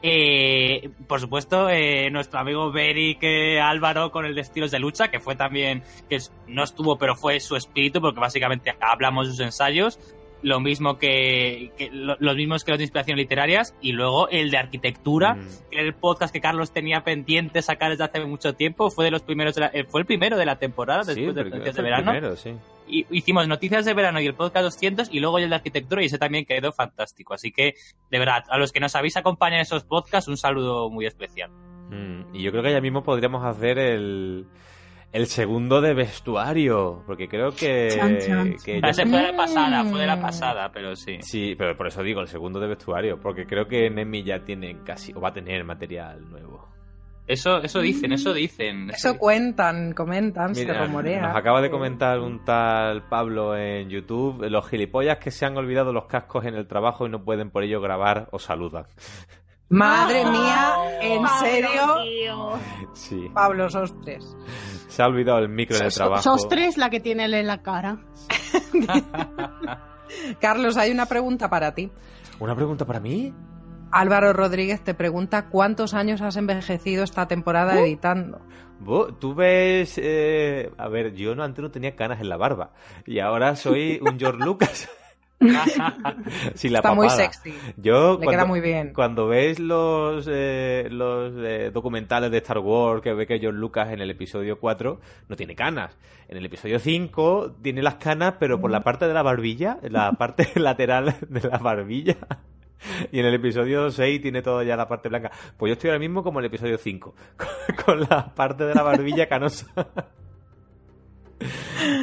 [0.01, 5.19] Eh, por supuesto, eh, nuestro amigo Beric eh, Álvaro con el de de lucha, que
[5.19, 9.99] fue también, que no estuvo, pero fue su espíritu, porque básicamente hablamos de sus ensayos.
[10.43, 14.51] Lo mismo que, que lo- los mismos que los de inspiración literarias, y luego el
[14.51, 15.49] de arquitectura, Mm.
[15.73, 19.55] el podcast que Carlos tenía pendiente sacar desde hace mucho tiempo fue de los primeros
[19.57, 22.11] de la- eh, fue el primero de la temporada Sí, después de Noticias de verano
[22.13, 22.53] primero, sí.
[22.87, 26.07] y hicimos noticias de verano y el podcast 200 y luego el de arquitectura y
[26.07, 27.75] ese también quedó fantástico así que
[28.11, 31.51] de verdad a los que nos habéis acompañado en esos podcasts un saludo muy especial
[31.91, 34.45] Mm, Y yo creo que ya mismo podríamos hacer el,
[35.13, 37.89] el segundo de vestuario, porque creo que...
[37.91, 38.83] Chan, chan, que chan.
[38.83, 39.91] ya- ese fue de la pasada Mm.
[39.91, 43.19] fue de la pasada pero sí Sí, pero por eso digo el segundo de vestuario,
[43.19, 46.69] porque creo que Nemi ya tiene casi, o va a tener material nuevo.
[47.27, 51.23] eso eso dicen eso dicen Eso cuentan, comentan, se Mira, rumorea.
[51.29, 55.93] nos acaba de comentar un tal Pablo en YouTube, los gilipollas que se han olvidado
[55.93, 58.85] los cascos en el trabajo y no pueden por ello grabar o saludan.
[59.71, 61.97] Madre mía, ¿en Pablo, serio?
[62.03, 62.53] tío.
[62.95, 64.37] Sí, Pablo Sostres.
[64.89, 66.23] se ha olvidado el micro en el So- trabajo.
[66.23, 67.99] Sos tres la que tiene él en la cara.
[70.41, 71.91] Carlos, hay una pregunta para ti.
[72.39, 73.35] ¿Una pregunta para mí?
[73.91, 77.85] Álvaro Rodríguez te pregunta cuántos años has envejecido esta temporada Uh.
[77.85, 78.41] editando.
[79.19, 79.99] Tú ves...
[80.03, 82.71] eh, A ver, yo no antes no tenía canas en la barba
[83.07, 84.89] y ahora soy un George Lucas.
[85.41, 87.55] La Está muy sexy.
[87.77, 88.93] Yo Le cuando, queda muy bien.
[88.93, 93.93] cuando ves los, eh, los eh, documentales de Star Wars que ve que George Lucas
[93.93, 95.97] en el episodio 4 no tiene canas.
[96.29, 100.13] En el episodio 5 tiene las canas, pero por la parte de la barbilla, la
[100.19, 102.17] parte lateral de la barbilla.
[103.13, 105.31] Y en el episodio 6 tiene todo ya la parte blanca.
[105.57, 107.49] Pues yo estoy ahora mismo como en el episodio 5, con,
[107.85, 109.67] con la parte de la barbilla canosa.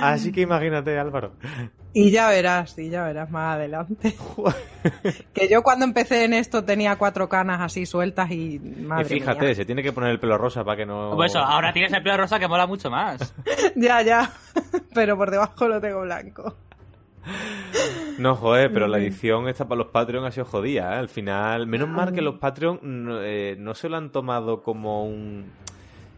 [0.01, 1.33] Así que imagínate, Álvaro.
[1.97, 4.13] Y ya verás, y ya verás más adelante.
[5.33, 9.45] que yo cuando empecé en esto tenía cuatro canas así sueltas y madre y fíjate,
[9.45, 9.55] mía.
[9.55, 11.13] se tiene que poner el pelo rosa para que no...
[11.15, 13.33] Pues eso, ahora tienes el pelo rosa que mola mucho más
[13.77, 14.29] Ya, ya.
[14.93, 16.57] Pero por debajo lo tengo blanco.
[18.17, 20.97] No, joder, pero la edición esta para los Patreon ha sido jodida, ¿eh?
[20.97, 25.05] Al final, menos mal que los Patreon no, eh, no se lo han tomado como
[25.05, 25.45] un,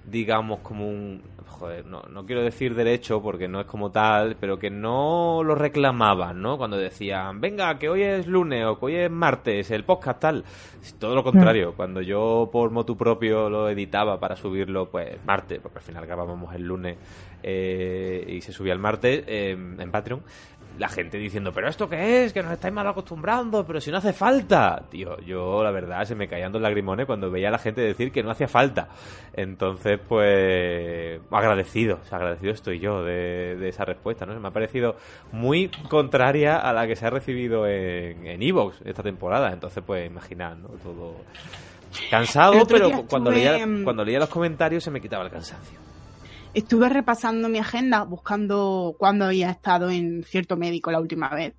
[0.07, 4.57] digamos, como un, joder, no, no quiero decir derecho porque no es como tal, pero
[4.57, 6.57] que no lo reclamaban, ¿no?
[6.57, 10.43] Cuando decían, venga, que hoy es lunes o que hoy es martes, el podcast tal.
[10.99, 15.79] Todo lo contrario, cuando yo por motu propio lo editaba para subirlo, pues martes, porque
[15.79, 16.97] al final grabábamos el lunes
[17.43, 20.21] eh, y se subía el martes eh, en Patreon
[20.77, 22.33] la gente diciendo, pero ¿esto qué es?
[22.33, 24.83] Que nos estáis mal acostumbrando, pero si no hace falta.
[24.89, 28.11] Tío, yo la verdad se me caían dos lagrimones cuando veía a la gente decir
[28.11, 28.89] que no hacía falta.
[29.33, 34.39] Entonces, pues, agradecido, agradecido estoy yo de, de esa respuesta, ¿no?
[34.39, 34.95] Me ha parecido
[35.31, 39.51] muy contraria a la que se ha recibido en en Evox esta temporada.
[39.51, 40.69] Entonces, pues, imaginad, ¿no?
[40.69, 41.15] Todo
[42.09, 45.86] cansado, pero cuando estuve, leía, cuando leía los comentarios se me quitaba el cansancio.
[46.57, 51.53] Estuve repasando mi agenda buscando cuándo había estado en cierto médico la última vez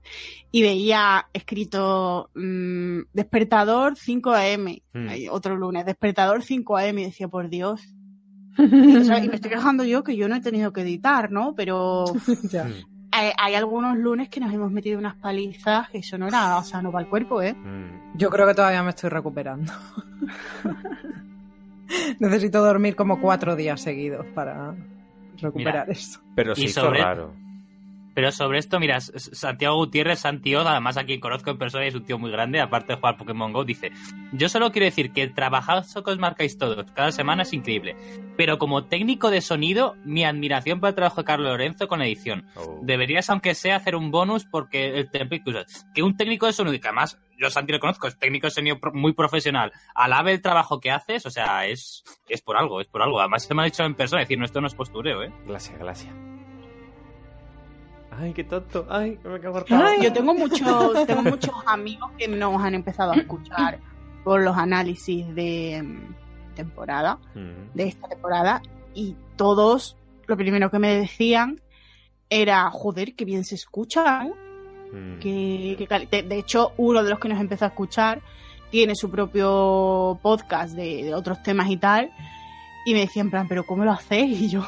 [0.51, 5.29] y veía escrito mm, despertador 5 am, Mm.
[5.31, 7.95] Otro lunes, despertador 5 am y decía, por Dios.
[8.57, 11.31] Y, o sea, y me estoy quejando yo que yo no he tenido que editar,
[11.31, 11.55] ¿no?
[11.55, 12.05] Pero
[12.51, 12.67] Ya.
[13.13, 16.65] Hay, hay algunos lunes que nos hemos metido unas palizas que eso no era, o
[16.65, 17.55] sea, no va el cuerpo, ¿eh?
[17.55, 18.19] mm.
[18.19, 19.73] Yo creo que todavía me estoy recuperando.
[22.19, 24.75] Necesito dormir como cuatro días seguidos para
[25.39, 26.21] recuperar eso.
[26.35, 27.33] Pero sí hizo sobre- raro.
[28.19, 31.95] Pero sobre esto, mira, Santiago Gutiérrez, Santio, además a quien conozco en persona y es
[31.95, 33.93] un tío muy grande, aparte de jugar Pokémon GO, dice,
[34.33, 37.95] yo solo quiero decir que el trabajazo que os marcáis todos cada semana es increíble,
[38.37, 42.45] pero como técnico de sonido, mi admiración para el trabajo de Carlos Lorenzo con edición.
[42.57, 42.81] Oh.
[42.83, 45.09] Deberías, aunque sea, hacer un bonus porque el
[45.95, 48.51] que un técnico de sonido, y que además yo Santi lo conozco, es técnico de
[48.51, 52.89] sonido muy profesional, alabe el trabajo que haces, o sea, es, es por algo, es
[52.89, 53.21] por algo.
[53.21, 55.33] Además, se me ha dicho en persona, decir, no, esto no es postureo, ¿eh?
[55.47, 56.28] Gracias, gracias.
[58.21, 58.87] Ay, qué tonto.
[58.91, 59.83] Ay, que me he cortado.
[59.85, 59.99] Ay.
[60.03, 63.79] Yo tengo muchos, tengo muchos amigos que nos han empezado a escuchar
[64.25, 68.61] por los análisis de mm, temporada, Mm, de esta temporada,
[68.95, 69.97] y todos
[70.27, 71.61] lo primero que me decían
[72.31, 74.33] era, joder, qué bien se escuchan.
[74.93, 75.19] mm.
[75.21, 78.21] que, que cali- de, de hecho, uno de los que nos empezó a escuchar
[78.71, 82.11] tiene su propio podcast de, de otros temas y tal.
[82.85, 84.41] Y me decía en plan, ¿pero cómo lo hacéis?
[84.41, 84.65] Y yo,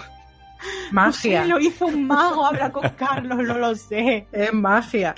[0.92, 1.44] no sé, Magia.
[1.46, 4.26] lo hizo un mago, habla con Carlos, no lo sé.
[4.32, 5.14] Es magia.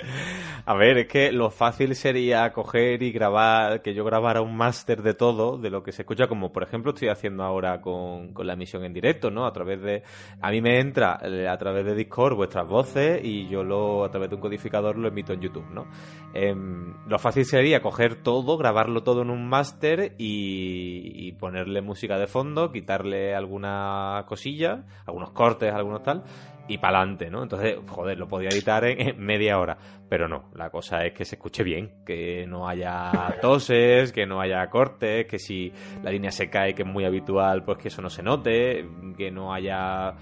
[0.64, 5.02] A ver, es que lo fácil sería coger y grabar, que yo grabara un máster
[5.02, 8.46] de todo, de lo que se escucha, como por ejemplo estoy haciendo ahora con, con
[8.46, 9.44] la emisión en directo, ¿no?
[9.44, 10.04] A través de,
[10.40, 14.10] a mí me entra eh, a través de Discord vuestras voces y yo lo, a
[14.12, 15.86] través de un codificador lo emito en YouTube, ¿no?
[16.32, 22.18] Em, lo fácil sería coger todo, grabarlo todo en un máster y, y ponerle música
[22.18, 26.22] de fondo, quitarle alguna cosilla, algunos cortes, algunos tal,
[26.68, 27.42] y para adelante, ¿no?
[27.42, 29.76] Entonces, joder, lo podía editar en, en media hora.
[30.08, 33.10] Pero no, la cosa es que se escuche bien, que no haya
[33.40, 35.72] toses, que no haya cortes, que si
[36.02, 39.30] la línea se cae, que es muy habitual, pues que eso no se note, que
[39.30, 40.14] no haya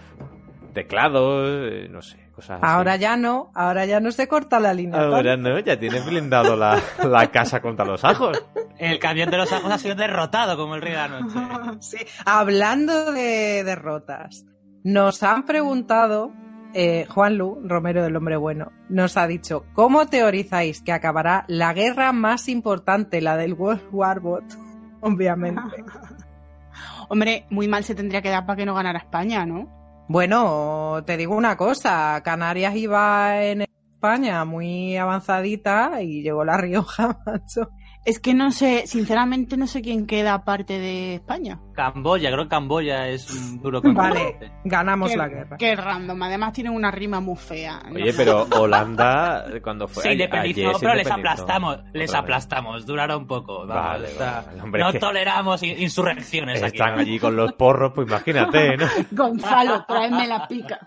[0.72, 2.72] teclados, eh, no sé, cosas así.
[2.72, 5.00] Ahora ya no, ahora ya no se corta la línea.
[5.00, 8.42] Ahora no, ya tienes blindado la, la casa contra los ajos.
[8.78, 11.78] El camión de los ajos ha sido derrotado como el rey de la noche.
[11.80, 11.98] Sí.
[12.24, 14.44] Hablando de derrotas,
[14.84, 16.32] nos han preguntado,
[16.74, 21.72] eh, Juan Lu, Romero del Hombre Bueno, nos ha dicho, ¿cómo teorizáis que acabará la
[21.72, 24.44] guerra más importante, la del World War Bot?
[25.00, 25.62] Obviamente.
[27.08, 29.68] Hombre, muy mal se tendría que dar para que no ganara España, ¿no?
[30.08, 37.20] Bueno, te digo una cosa, Canarias iba en España muy avanzadita y llegó la Rioja,
[37.26, 37.70] macho.
[38.03, 41.61] Es que no sé, sinceramente no sé quién queda aparte de España.
[41.74, 45.57] Camboya, creo que Camboya es un duro Vale, ganamos Qué- la guerra.
[45.59, 47.82] Qué random, además tienen una rima muy fea.
[47.88, 47.94] ¿no?
[47.96, 53.66] Oye, pero Holanda, cuando fue Se independizó, pero les aplastamos, les aplastamos, duraron poco.
[53.66, 56.78] vamos, Vale, o sea, vale, hombre, no toleramos in- insurrecciones aquí.
[56.78, 58.86] Están allí con los porros, pues imagínate, ¿no?
[59.11, 60.78] Gonzalo, tráeme la pica.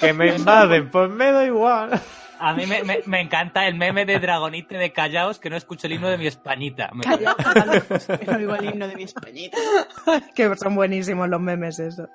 [0.00, 2.00] Que me invaden, pues me da igual.
[2.38, 5.86] A mí me, me- me encanta el meme de Dragonite de Callaos que no escucho
[5.86, 6.90] el himno de mi Españita.
[6.92, 7.80] Me- Calla, calla,
[8.18, 9.56] que no oigo el himno de mi españita.
[10.34, 12.08] que son buenísimos los memes esos.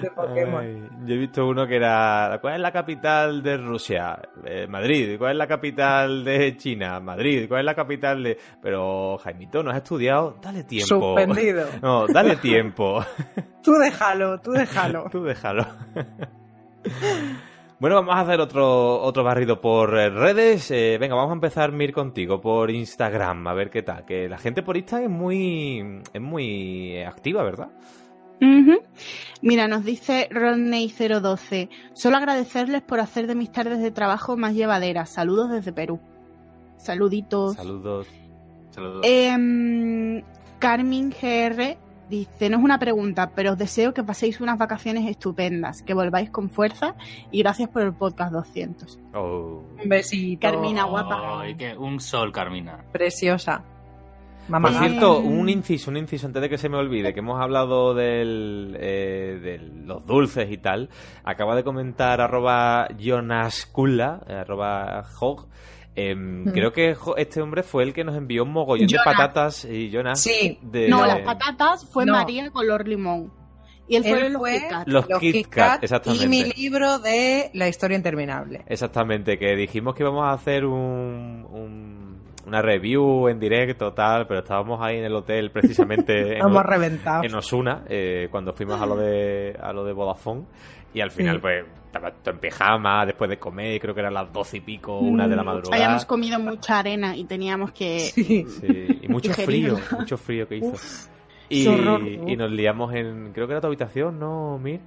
[0.00, 0.62] De Pokémon.
[0.64, 4.18] Ay, yo he visto uno que era, ¿cuál es la capital de Rusia?
[4.44, 5.16] Eh, Madrid.
[5.18, 6.98] ¿Cuál es la capital de China?
[7.00, 7.46] Madrid.
[7.48, 8.38] ¿Cuál es la capital de...?
[8.62, 10.36] Pero, Jaimito, ¿no has estudiado?
[10.42, 10.86] Dale tiempo.
[11.14, 11.66] Suspendido.
[11.82, 13.04] No, dale tiempo.
[13.62, 15.08] Tú déjalo, tú déjalo.
[15.10, 15.66] Tú déjalo.
[17.82, 20.70] Bueno, vamos a hacer otro, otro barrido por eh, redes.
[20.70, 24.04] Eh, venga, vamos a empezar, Mir, contigo, por Instagram, a ver qué tal.
[24.04, 27.70] Que la gente por Instagram es muy, es muy activa, ¿verdad?
[29.40, 31.70] Mira, nos dice Rodney012.
[31.92, 35.10] Solo agradecerles por hacer de mis tardes de trabajo más llevaderas.
[35.10, 35.98] Saludos desde Perú.
[36.76, 37.56] Saluditos.
[37.56, 38.06] Saludos.
[38.70, 39.00] Saludos.
[39.02, 40.22] Em,
[40.60, 41.76] Carmen GR
[42.08, 46.30] dice, no es una pregunta, pero os deseo que paséis unas vacaciones estupendas, que volváis
[46.30, 46.94] con fuerza
[47.30, 49.00] y gracias por el podcast 200.
[49.14, 49.62] Oh.
[49.82, 50.40] Un besito.
[50.40, 51.40] Carmina, guapa.
[51.40, 52.84] Ay, qué- un sol, Carmina.
[52.92, 53.64] Preciosa.
[54.48, 54.70] Mamá.
[54.70, 57.94] Por cierto, un inciso, un inciso, antes de que se me olvide, que hemos hablado
[57.94, 60.90] del, eh, de los dulces y tal.
[61.22, 65.46] Acaba de comentar arroba Jonascula, eh, arroba Hog.
[65.94, 66.52] Em, Mm.
[66.52, 70.20] Creo que este hombre fue el que nos envió un mogollón de patatas y Jonas.
[70.20, 70.58] Sí.
[70.62, 72.12] de- No, las patatas fue No.
[72.14, 73.30] María color limón.
[73.88, 74.88] Y él fue Él los fue- Kit Kat.
[74.88, 76.24] Los Los Kit Kat, exactamente.
[76.24, 78.64] y mi libro de La historia interminable.
[78.68, 84.40] Exactamente, que dijimos que íbamos a hacer un, un, una review en directo, tal, pero
[84.40, 87.26] estábamos ahí en el hotel precisamente en, reventados.
[87.26, 90.44] en Osuna, eh, cuando fuimos a lo de a lo de Vodafone.
[90.94, 91.40] Y al final, Sí.
[91.42, 94.98] pues, estaba todo en pijama, después de comer, creo que eran las doce y pico,
[94.98, 95.76] una de la Mm, madrugada.
[95.76, 98.00] Habíamos comido mucha arena y teníamos que...
[98.00, 98.46] Sí.
[98.48, 100.68] Sí, y mucho frío, mucho frío que hizo.
[100.68, 101.06] Uf,
[101.50, 102.02] y, horror.
[102.06, 104.80] y nos liamos en, creo que era tu habitación, ¿no, Mir?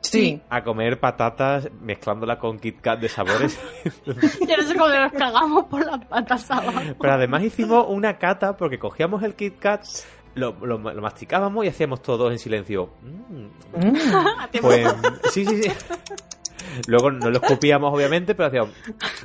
[0.00, 0.40] Sí.
[0.50, 3.56] A comer patatas mezclándola con Kit Kat de sabores.
[4.04, 6.80] Yo no sé cómo nos cagamos por las patas abajo.
[7.00, 9.84] Pero además hicimos una cata porque cogíamos el Kit Kat,
[10.34, 12.90] lo, lo- lo masticábamos y hacíamos todos en silencio.
[13.02, 13.86] "Mm".
[13.86, 13.96] Mm.
[14.60, 14.86] Pues
[15.32, 15.70] sí, sí, sí.
[16.86, 18.70] Luego no lo escupíamos, obviamente, pero hacíamos,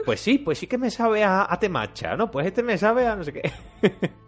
[0.06, 2.30] pues sí, pues sí que me sabe a, a temacha, ¿no?
[2.30, 3.52] Pues este me sabe a no sé qué.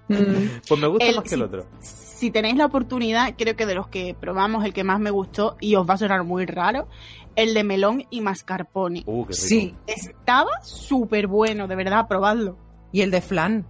[0.08, 0.62] Mm.
[0.68, 1.66] Pues me gusta El- más que el otro.
[1.82, 5.56] Si tenéis la oportunidad, creo que de los que probamos, el que más me gustó,
[5.62, 6.88] y os va a sonar muy raro,
[7.36, 9.04] el de melón y mascarpone.
[9.06, 9.46] Uh, qué rico.
[9.48, 9.76] Sí.
[9.88, 12.58] Estaba súper bueno, de verdad, probadlo.
[12.92, 13.66] Y el de flan.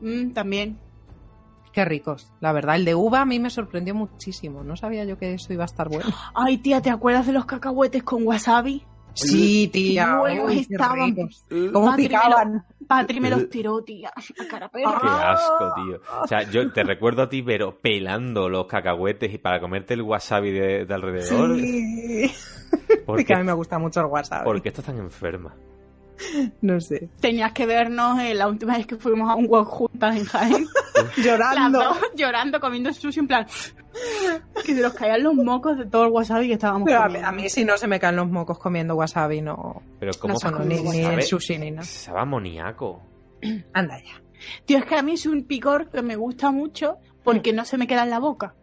[0.00, 0.78] Mm, también.
[1.74, 2.32] Qué ricos.
[2.40, 4.62] La verdad, el de uva a mí me sorprendió muchísimo.
[4.62, 6.08] No sabía yo que eso iba a estar bueno.
[6.34, 8.84] Ay, tía, ¿te acuerdas de los cacahuetes con wasabi?
[9.14, 10.06] Sí, tía.
[10.06, 11.14] Qué buenos estaban.
[11.72, 12.64] ¿Cómo Patri me lo- picaban?
[12.88, 14.10] Patri me los tiró, tía.
[14.10, 14.70] A cara.
[14.72, 16.00] Qué asco, tío.
[16.22, 20.02] O sea, yo te recuerdo a ti, pero pelando los cacahuetes y para comerte el
[20.02, 21.56] wasabi de, de alrededor.
[21.60, 22.30] Sí.
[23.06, 24.44] ¿Por Es que a mí me gusta mucho el wasabi.
[24.44, 25.54] por qué estás tan enferma?
[26.62, 27.08] No sé.
[27.20, 30.66] Tenías que vernos eh, la última vez que fuimos a un walk juntas en Jaén.
[31.16, 31.78] Llorando.
[31.78, 33.46] dos llorando, comiendo sushi, en plan...
[34.64, 37.06] Que se nos caían los mocos de todo el wasabi que estábamos Pero a, mí,
[37.14, 37.28] comiendo.
[37.28, 40.58] a mí si no se me caen los mocos comiendo wasabi, no, Pero ¿cómo no
[40.64, 41.14] ni, ni sabe?
[41.16, 41.84] el sushi ni nada.
[41.84, 43.02] Sabe amoníaco.
[43.72, 44.20] Anda ya.
[44.64, 47.78] Tío, es que a mí es un picor que me gusta mucho porque no se
[47.78, 48.54] me queda en la boca.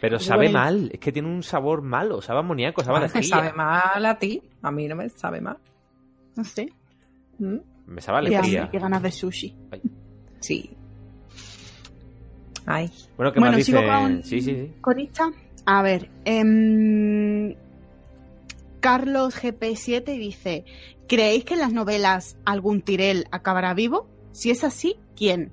[0.00, 0.58] Pero sabe bueno.
[0.60, 4.42] mal, es que tiene un sabor malo, sabe amoníaco, sabe a sabe mal a ti.
[4.62, 5.58] A mí no me sabe mal.
[6.36, 6.68] No sé.
[7.38, 7.56] ¿Mm?
[7.86, 9.56] Me sabe a Qué, ganas de sushi.
[10.40, 10.70] Sí.
[12.66, 12.90] Ay.
[13.16, 13.90] Bueno, ¿qué Bueno, más sigo dice?
[13.92, 14.72] con- Sí, sí, sí.
[14.80, 15.30] Con esta,
[15.66, 17.54] a ver, em,
[18.80, 20.64] Carlos GP7 dice,
[21.08, 24.08] ¿creéis que en las novelas algún Tirel acabará vivo?
[24.32, 25.52] Si es así, ¿quién?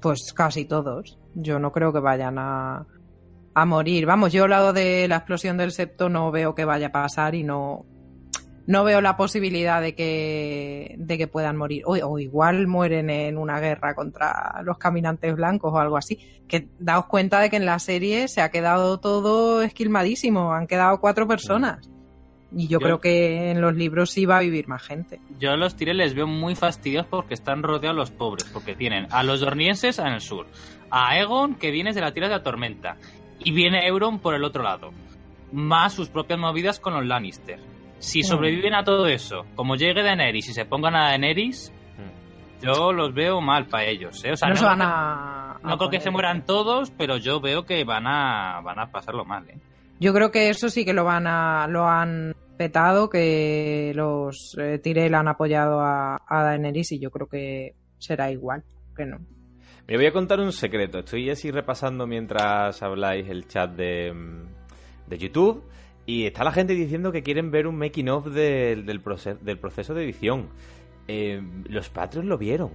[0.00, 1.18] Pues casi todos.
[1.34, 2.86] Yo no creo que vayan a,
[3.54, 4.06] a morir.
[4.06, 7.34] Vamos, yo al lado de la explosión del septo no veo que vaya a pasar
[7.34, 7.84] y no,
[8.70, 11.82] no veo la posibilidad de que, de que puedan morir.
[11.86, 16.18] O, o igual mueren en una guerra contra los caminantes blancos o algo así.
[16.46, 20.52] Que daos cuenta de que en la serie se ha quedado todo esquilmadísimo.
[20.52, 21.90] Han quedado cuatro personas.
[22.52, 25.20] Y yo, Yo- creo que en los libros sí va a vivir más gente.
[25.38, 29.06] Yo a los Tyrell les veo muy fastidiados porque están rodeados los pobres, porque tienen
[29.10, 30.46] a los dornienses en el sur,
[30.90, 32.96] a Aegon que viene de la tierra de la tormenta,
[33.38, 34.90] y viene Euron por el otro lado,
[35.52, 37.58] más sus propias movidas con los Lannister.
[38.00, 38.24] Si Mm.
[38.24, 41.72] sobreviven a todo eso, como llegue Daenerys y se pongan a Daenerys,
[42.62, 44.22] yo los veo mal para ellos.
[44.24, 44.32] ¿eh?
[44.32, 45.52] O sea, no, no, se van creo- a.
[45.52, 48.90] a no creo que se mueran todos, pero yo veo que van a, van a
[48.90, 49.48] pasarlo mal.
[49.48, 49.58] ¿eh?
[49.98, 54.78] Yo creo que eso sí que lo van a, lo han petado, que los eh,
[54.78, 58.62] Tyrell han apoyado a, a Daenerys y yo creo que será igual,
[58.96, 59.18] que no.
[59.86, 61.00] Me voy a contar un secreto.
[61.00, 65.64] Estoy así repasando mientras habláis el chat de, mm, de YouTube.
[66.06, 69.58] Y está la gente diciendo que quieren ver un making of del, del, proce- del
[69.58, 70.48] proceso de edición.
[71.08, 72.70] Eh, los Patreons lo vieron.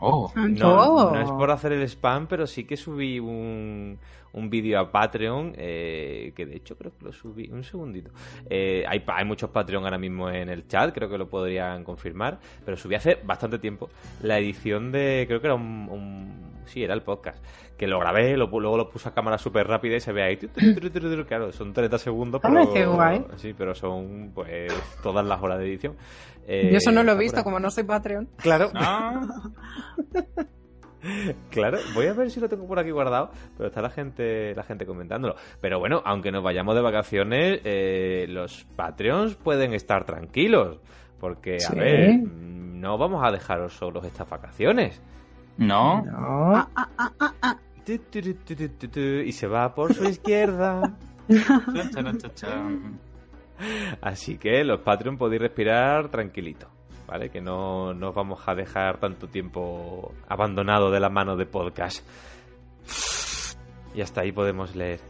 [0.00, 0.30] Oh.
[0.36, 1.14] No, Oh.
[1.14, 3.98] no es por hacer el spam, pero sí que subí un,
[4.34, 7.48] un vídeo a Patreon, eh, que de hecho creo que lo subí.
[7.50, 8.10] Un segundito.
[8.50, 11.82] Eh, hay, pa- hay muchos Patreon ahora mismo en el chat, creo que lo podrían
[11.84, 13.88] confirmar, pero subí hace bastante tiempo
[14.22, 15.88] la edición de, creo que era un...
[15.90, 17.42] un- sí, era el podcast,
[17.76, 20.36] que lo grabé, lo, luego lo puse a cámara súper rápida y se ve ahí.
[21.26, 22.72] Claro, son 30 segundos, pero...
[22.72, 23.24] qué guay.
[23.36, 25.96] Sí, pero son pues todas las horas de edición.
[26.46, 28.28] Eh, Yo eso no lo he visto, como no soy Patreon.
[28.36, 28.70] Claro.
[28.74, 29.20] Ah.
[31.50, 34.64] Claro, voy a ver si lo tengo por aquí guardado, pero está la gente, la
[34.64, 35.36] gente comentándolo.
[35.60, 40.80] Pero bueno, aunque nos vayamos de vacaciones, eh, los Patreons pueden estar tranquilos,
[41.20, 41.76] porque a Sí.
[41.78, 45.00] ver, mm, no vamos a dejaros solos estas vacaciones.
[45.58, 46.04] No.
[46.10, 47.56] Ah, ah, ah, ah, ah.
[47.84, 50.94] Tu, tu, tu, Y se va por su izquierda.
[54.00, 56.68] Así que los Patreon podéis respirar tranquilito,
[57.06, 57.30] ¿vale?
[57.30, 62.06] Que no nos vamos a dejar tanto tiempo abandonado de la mano de podcast.
[63.94, 65.00] Y hasta ahí podemos leer.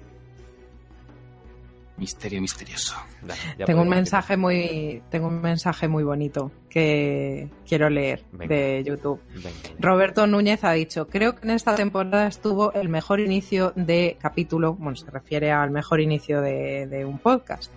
[1.99, 2.95] Misterio misterioso.
[3.23, 8.55] Dale, Tengo un mensaje muy, tengo un mensaje muy bonito que quiero leer Venga.
[8.55, 9.21] de YouTube.
[9.35, 9.49] Venga.
[9.79, 14.75] Roberto Núñez ha dicho, creo que en esta temporada estuvo el mejor inicio de capítulo,
[14.75, 17.73] bueno, se refiere al mejor inicio de, de un podcast.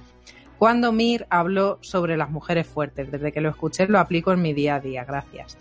[0.57, 3.09] cuando Mir habló sobre las mujeres fuertes.
[3.09, 5.05] Desde que lo escuché lo aplico en mi día a día.
[5.05, 5.57] Gracias.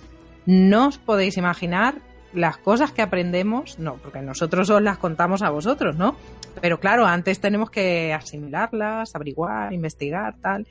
[0.47, 1.95] No os podéis imaginar
[2.33, 6.17] las cosas que aprendemos, no, porque nosotros os las contamos a vosotros, ¿no?
[6.61, 10.67] Pero claro, antes tenemos que asimilarlas, averiguar, investigar, tal.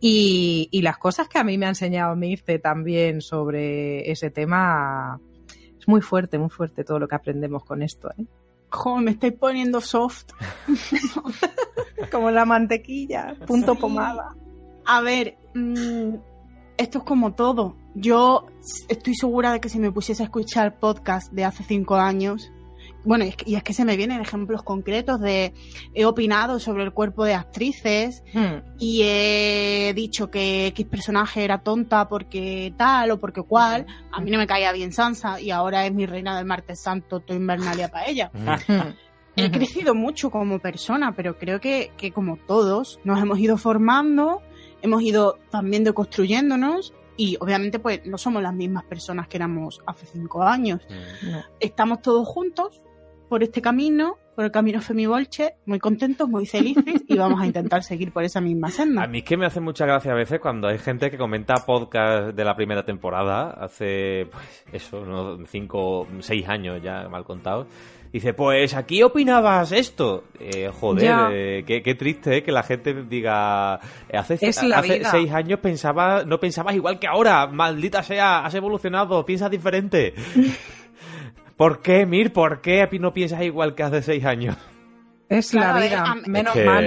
[0.00, 5.20] Y, y las cosas que a mí me ha enseñado Mirce también sobre ese tema,
[5.78, 8.24] es muy fuerte, muy fuerte todo lo que aprendemos con esto, ¿eh?
[8.70, 10.30] Jo, me estáis poniendo soft.
[12.12, 14.36] Como la mantequilla, punto pomada.
[14.86, 16.14] A ver, mm,
[16.80, 17.76] esto es como todo.
[17.94, 18.46] Yo
[18.88, 22.50] estoy segura de que si me pusiese a escuchar podcast de hace cinco años,
[23.04, 25.54] bueno, y es, que, y es que se me vienen ejemplos concretos de
[25.94, 28.62] he opinado sobre el cuerpo de actrices Hmm.
[28.78, 33.86] y he dicho que X personaje era tonta porque tal o porque cual.
[34.12, 37.20] A mí no me caía bien Sansa y ahora es mi reina del martes santo,
[37.20, 38.30] to invernalia para ella.
[38.34, 38.72] Mm.
[38.72, 38.94] Hmm.
[39.36, 44.42] He crecido mucho como persona, pero creo que, que como todos nos hemos ido formando,
[44.82, 50.06] hemos ido también deconstruyéndonos y obviamente pues no somos las mismas personas que éramos hace
[50.06, 50.80] cinco años.
[50.88, 51.30] Mm.
[51.30, 51.42] No.
[51.60, 52.82] Estamos todos juntos
[53.28, 57.84] por este camino, por el camino Femibolche, muy contentos, muy felices y vamos a intentar
[57.84, 59.06] seguir por esa misma A senda.
[59.06, 62.34] mí es que me hace mucha gracia a veces cuando hay gente que comenta podcast
[62.34, 65.46] de la primera temporada, hace, pues, eso, ¿no?
[65.46, 67.66] cinco, seis años ya, mal contado.
[68.12, 70.24] Dice, pues aquí opinabas esto.
[70.40, 74.78] Eh, joder, eh, qué, qué triste eh, que la gente diga, eh, hace, Es la
[74.78, 75.10] hace vida.
[75.12, 80.14] seis años pensaba, no pensabas igual que ahora, maldita sea, has evolucionado, piensas diferente.
[81.56, 82.32] ¿Por qué, Mir?
[82.32, 84.56] ¿Por qué no piensas igual que hace seis años?
[85.28, 86.84] Es Claro, la vida, menos Que, mal.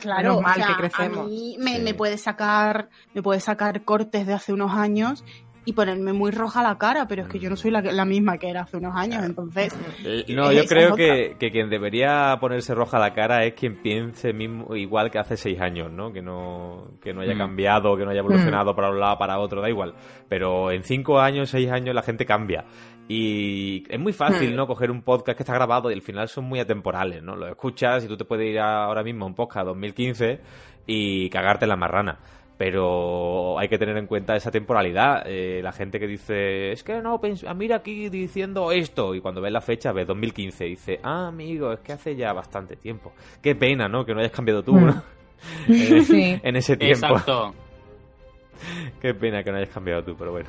[0.00, 1.18] Claro, Menos mal o sea, que crecemos.
[1.18, 1.82] A mí me, Sí.
[1.82, 5.24] me puede sacar, me puede sacar cortes de hace unos años
[5.66, 8.04] y ponerme muy roja la cara, pero es que yo no soy la, que- la
[8.06, 11.50] misma que era hace unos años, entonces Eh, No, Eh, yo esa creo que, que
[11.50, 15.90] quien debería ponerse roja la cara es quien piense mismo igual que hace seis años,
[15.92, 16.12] ¿no?
[16.12, 17.38] Que no, que no haya Mm.
[17.38, 19.92] cambiado, que no haya evolucionado para un lado, para otro, da igual.
[20.28, 22.64] Pero en cinco años, seis años la gente cambia.
[23.08, 24.56] Y es muy fácil, Mm.
[24.56, 24.66] ¿no?
[24.66, 27.36] Coger un podcast que está grabado y al final son muy atemporales, ¿no?
[27.36, 30.40] Lo escuchas y tú te puedes ir a- ahora mismo a un podcast 2015
[30.86, 32.18] y cagarte en la marrana.
[32.58, 35.24] Pero hay que tener en cuenta esa temporalidad.
[35.26, 39.14] Eh, la gente que dice, es que no, ah, mira aquí diciendo esto.
[39.14, 40.66] Y cuando ves la fecha, ves 2015.
[40.66, 43.12] Y dice, ah, amigo, es que hace ya bastante tiempo.
[43.42, 44.06] Qué pena, ¿no?
[44.06, 44.86] Que no hayas cambiado tú, Mm.
[44.86, 45.02] ¿no?
[45.68, 46.40] en, Sí.
[46.42, 47.06] en ese tiempo.
[47.08, 47.54] Exacto.
[49.02, 50.48] Qué pena que no hayas cambiado tú, pero bueno.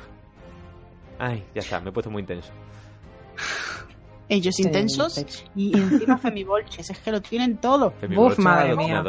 [1.19, 2.53] Ay, ya está, me he puesto muy intenso.
[4.29, 5.25] ellos intensos sí.
[5.55, 7.91] y encima femibolches, es que lo tienen todo.
[7.91, 9.03] Femibolcha madre mía.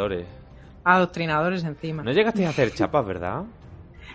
[0.83, 1.63] Adoctrinadores.
[1.63, 2.03] Encima.
[2.03, 3.43] No llegasteis a hacer chapas, ¿verdad?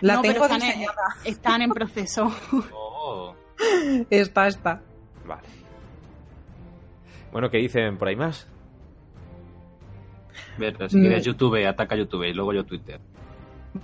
[0.01, 1.03] La No, pero tengo están en, diseñada.
[1.23, 2.31] están en proceso.
[3.07, 3.35] Oh.
[4.09, 4.81] Esta, esta.
[5.25, 5.43] Vale.
[7.31, 8.47] Bueno, ¿qué dicen por ahí más?
[10.57, 11.01] Ver, si Mm.
[11.01, 12.99] quieres YouTube, ataca YouTube y luego yo Twitter.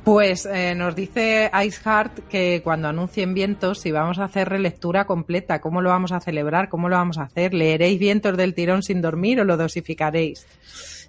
[0.04, 5.60] Pues eh, nos dice Iceheart que cuando anuncien vientos, si vamos a hacer relectura completa,
[5.62, 6.70] ¿cómo lo vamos a celebrar?
[6.70, 7.54] ¿Cómo lo vamos a hacer?
[7.54, 10.48] ¿Leeréis vientos del tirón sin dormir o lo dosificaréis?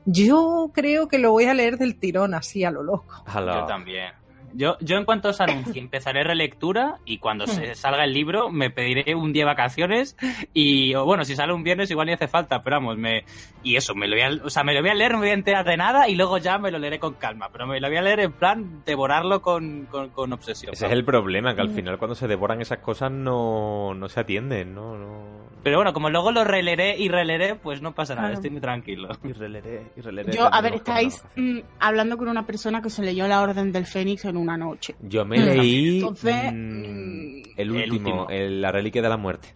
[0.05, 3.23] Yo creo que lo voy a leer del tirón, así a lo loco.
[3.61, 4.13] Yo también.
[4.55, 8.71] Yo, yo en cuanto se anuncie empezaré relectura y cuando se salga el libro me
[8.71, 10.17] pediré un día de vacaciones
[10.53, 13.25] y o bueno, si sale un viernes igual ni hace falta, pero vamos, me
[13.63, 15.25] y eso, me lo voy a, o sea, me lo voy a leer, no me
[15.27, 17.81] voy a enterar de nada y luego ya me lo leeré con calma, pero me
[17.81, 20.73] lo voy a leer en plan devorarlo con, con, con obsesión.
[20.73, 24.21] Ese es el problema, que al final cuando se devoran esas cosas no, no se
[24.21, 24.97] atienden, ¿no?
[24.97, 25.43] no...
[25.63, 28.35] Pero bueno, como luego lo releeré y releeré, pues no pasa nada, Claro.
[28.35, 29.09] estoy muy tranquilo.
[29.23, 30.33] Y releré, y releré.
[30.33, 33.87] Yo, a ver, estáis mm, hablando con una persona que se leyó la Orden del
[33.87, 34.95] Fénix en una noche.
[35.01, 35.45] Yo me Mm.
[35.45, 38.26] leí Entonces, mm, mm, el último, el último.
[38.28, 39.49] el- la reliquia de la muerte.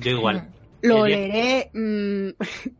[0.00, 0.48] Yo igual.
[0.82, 2.28] Lo leeré, mm,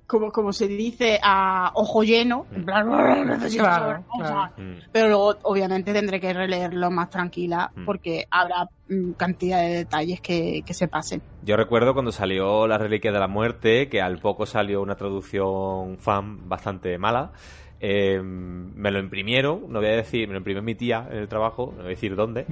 [0.07, 2.45] como, como se dice, a ojo lleno.
[2.55, 2.87] en plan,
[3.27, 4.31] necesito Claro, saber cosas.
[4.31, 4.53] claro.
[4.59, 4.79] Mm.
[4.93, 7.85] Pero luego, obviamente, tendré que releerlo más tranquila Mm.
[7.87, 11.23] porque habrá mm, cantidad de detalles que, que se pasen.
[11.43, 15.97] Yo recuerdo cuando salió la reliquia de la muerte, que al poco salió una traducción
[15.99, 17.33] fan bastante mala.
[17.81, 21.29] Eh, me lo imprimieron, no voy a decir, me lo imprimió mi tía en el
[21.29, 22.47] trabajo, no voy a decir dónde,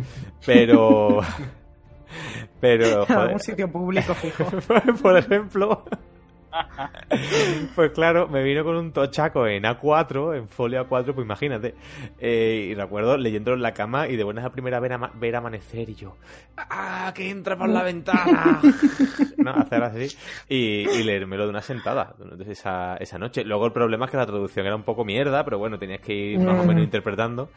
[0.44, 1.20] pero...
[2.60, 4.44] pero, joder, Un sitio público fijo.
[5.02, 5.84] por ejemplo,
[7.74, 11.74] pues claro, me vino con un tochaco en A4, en folio A4, pues imagínate.
[12.18, 15.36] Eh, y recuerdo leyéndolo en la cama y de buenas a primera ver, ama- ver
[15.36, 16.16] amanecer y yo,
[16.56, 18.60] ¡ah, que entra por la ventana!
[19.38, 19.50] ¿No?
[19.52, 20.08] Hacer así
[20.48, 23.44] y, y leérmelo de una sentada entonces esa, esa noche.
[23.44, 26.12] Luego el problema es que la traducción era un poco mierda, pero bueno, tenías que
[26.14, 26.66] ir más o Mm.
[26.68, 27.50] menos interpretando.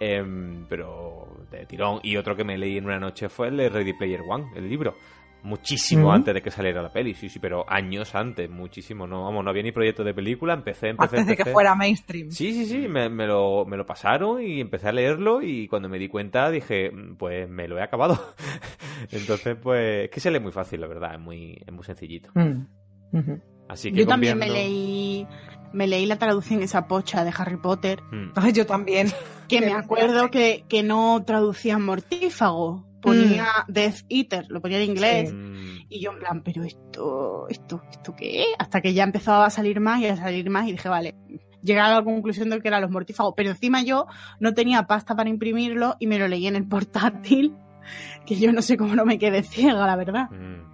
[0.00, 2.00] Em, pero de tirón.
[2.02, 4.68] Y otro que me leí en una noche fue el de Ready Player One, el
[4.68, 4.94] libro.
[5.42, 9.06] Muchísimo antes de que saliera la peli, sí, sí, pero años antes, muchísimo.
[9.06, 12.30] No, vamos, no había ni proyecto de película, empecé, empecé, Antes de que fuera mainstream.
[12.30, 15.88] Sí, sí, sí, me, me lo, me lo pasaron y empecé a leerlo y cuando
[15.88, 18.18] me di cuenta dije, "Mm, pues me lo he acabado.
[19.10, 22.30] Entonces, pues, es que se lee muy fácil, la verdad, es muy, es muy sencillito.
[22.34, 22.66] Mm.
[23.12, 23.40] Ujú.
[23.68, 25.26] Así que Yo también me leí,
[25.72, 28.32] me leí la traducción esa pocha de Harry Potter, Mm.
[28.36, 29.08] Ay, yo también.
[29.48, 35.30] que me acuerdo que, que no traducían mortífago, ponía Death Eater, lo ponía en inglés.
[35.30, 35.34] Sí.
[35.34, 35.86] Mm.
[35.88, 38.44] Y yo en plan, pero esto, esto, esto qué?
[38.58, 41.14] Hasta que ya empezaba a salir más y a salir más y dije, vale,
[41.62, 43.34] llegué a la conclusión de que eran los mortífagos.
[43.36, 44.06] Pero encima yo
[44.40, 47.54] no tenía pasta para imprimirlo y me lo leí en el portátil,
[48.26, 50.30] que yo no sé cómo no me quedé ciega, la verdad.
[50.30, 50.71] Mm.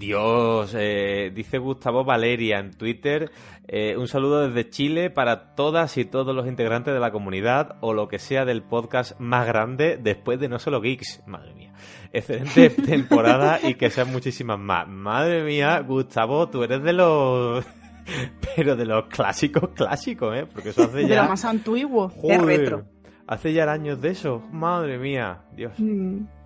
[0.00, 3.30] Dios, eh, dice Gustavo Valeria en Twitter,
[3.68, 7.92] eh, un saludo desde Chile para todas y todos los integrantes de la comunidad o
[7.92, 11.22] lo que sea del podcast más grande después de No Solo Geeks.
[11.26, 11.74] Madre mía.
[12.14, 14.88] Excelente temporada y que sean muchísimas más.
[14.88, 17.62] Madre mía, Gustavo, tú eres de los...
[18.56, 20.46] Pero de los clásicos clásicos, ¿eh?
[20.50, 21.28] Porque eso hace De lo ya...
[21.28, 22.08] más antiguo.
[22.08, 22.84] Joder, retro.
[23.26, 24.42] Hace ya años de eso.
[24.50, 25.42] Madre mía.
[25.52, 25.74] Dios.
[25.76, 26.39] Mm.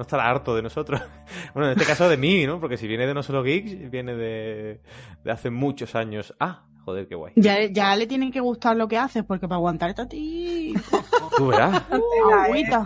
[0.00, 0.98] No estará harto de nosotros.
[1.52, 2.58] Bueno, en este caso de mí, ¿no?
[2.58, 4.80] Porque si viene de No Solo Geeks, viene de,
[5.22, 6.34] de hace muchos años.
[6.40, 7.34] Ah, joder, qué guay.
[7.36, 10.72] Ya, ya le tienen que gustar lo que haces, porque para aguantarte a ti.
[11.36, 11.82] Tú verás.
[12.46, 12.82] Agüita.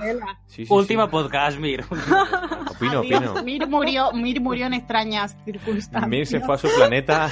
[0.46, 1.10] Sí, sí, Última sí.
[1.12, 1.84] podcast, Mir.
[1.84, 3.22] Opino, Adiós.
[3.30, 3.44] opino.
[3.44, 6.08] Mir murió, Mir murió en extrañas circunstancias.
[6.08, 7.30] Mir se fue a su planeta.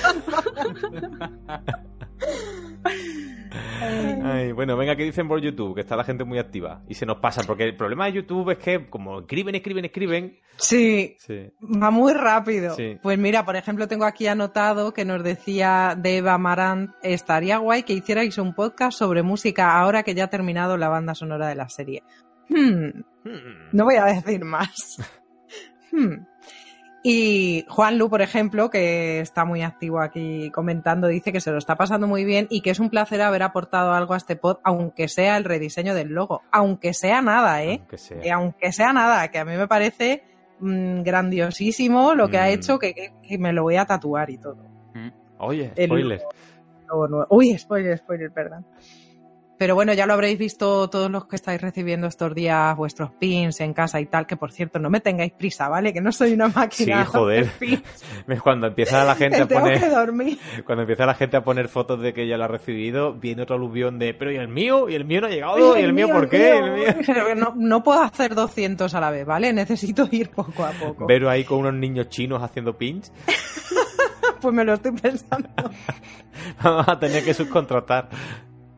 [4.25, 5.75] Ay, bueno, venga, ¿qué dicen por YouTube?
[5.75, 6.83] Que está la gente muy activa.
[6.89, 10.39] Y se nos pasan, porque el problema de YouTube es que como escriben, escriben, escriben...
[10.57, 11.51] Sí, Sí.
[11.63, 12.75] va muy rápido.
[12.75, 12.99] Sí.
[13.03, 17.83] Pues mira, por ejemplo, tengo aquí anotado que nos decía de Eva Marant, estaría guay
[17.83, 21.55] que hicierais un podcast sobre música ahora que ya ha terminado la banda sonora de
[21.57, 22.03] la serie.
[22.49, 23.69] Hmm, Hmm.
[23.73, 24.97] no voy a decir más.
[25.95, 26.25] Hmm.
[27.05, 31.59] Y Juan Lu, por ejemplo, que está muy activo aquí comentando, dice que se lo
[31.59, 34.59] está pasando muy bien y que es un placer haber aportado algo a este pod,
[34.63, 37.79] aunque sea el rediseño del logo, aunque sea nada, ¿eh?
[37.81, 38.19] Aunque sea.
[38.23, 40.23] Eh, aunque sea nada, que a mí me parece
[40.61, 42.51] mm, grandiosísimo lo que ha Mm.
[42.53, 44.59] hecho, que, que- que me lo voy a tatuar y todo.
[45.39, 46.23] Oye, El- spoiler.
[47.31, 48.65] Uy, spoiler, spoiler, perdón.
[49.63, 53.61] Pero bueno, ya lo habréis visto todos los que estáis recibiendo estos días vuestros pins
[53.61, 55.93] en casa y tal, que por cierto, no me tengáis prisa, ¿vale?
[55.93, 57.05] Que no soy una máquina.
[57.05, 57.49] Sí, joder.
[58.27, 59.81] de Cuando empieza la gente a poner...
[60.67, 63.55] Cuando empieza la gente a poner fotos de que ya lo ha recibido, viene otro
[63.55, 64.89] aluvión de, pero ¿y el mío?
[64.89, 65.79] ¿Y el mío no ha llegado?
[65.79, 66.97] ¿Y el mío por qué?
[67.07, 69.53] Pero No, no puedo hacer 200 a la vez, ¿vale?
[69.53, 71.07] Necesito ir poco a poco.
[71.07, 73.13] Vero ahí con unos niños chinos haciendo pins.
[74.41, 75.49] Pues me lo estoy pensando.
[76.61, 78.09] Vamos a tener que subcontratar.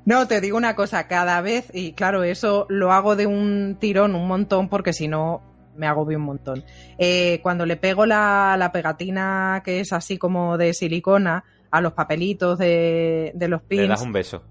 [0.06, 4.14] No, te digo una cosa, cada vez, y claro, eso lo hago de un tirón,
[4.14, 5.42] un montón, porque si no
[5.76, 6.62] me agobio un montón.
[6.98, 11.94] Eh, cuando le pego la, la pegatina que es así como de silicona a los
[11.94, 14.44] papelitos de, de los Le das pins, un beso.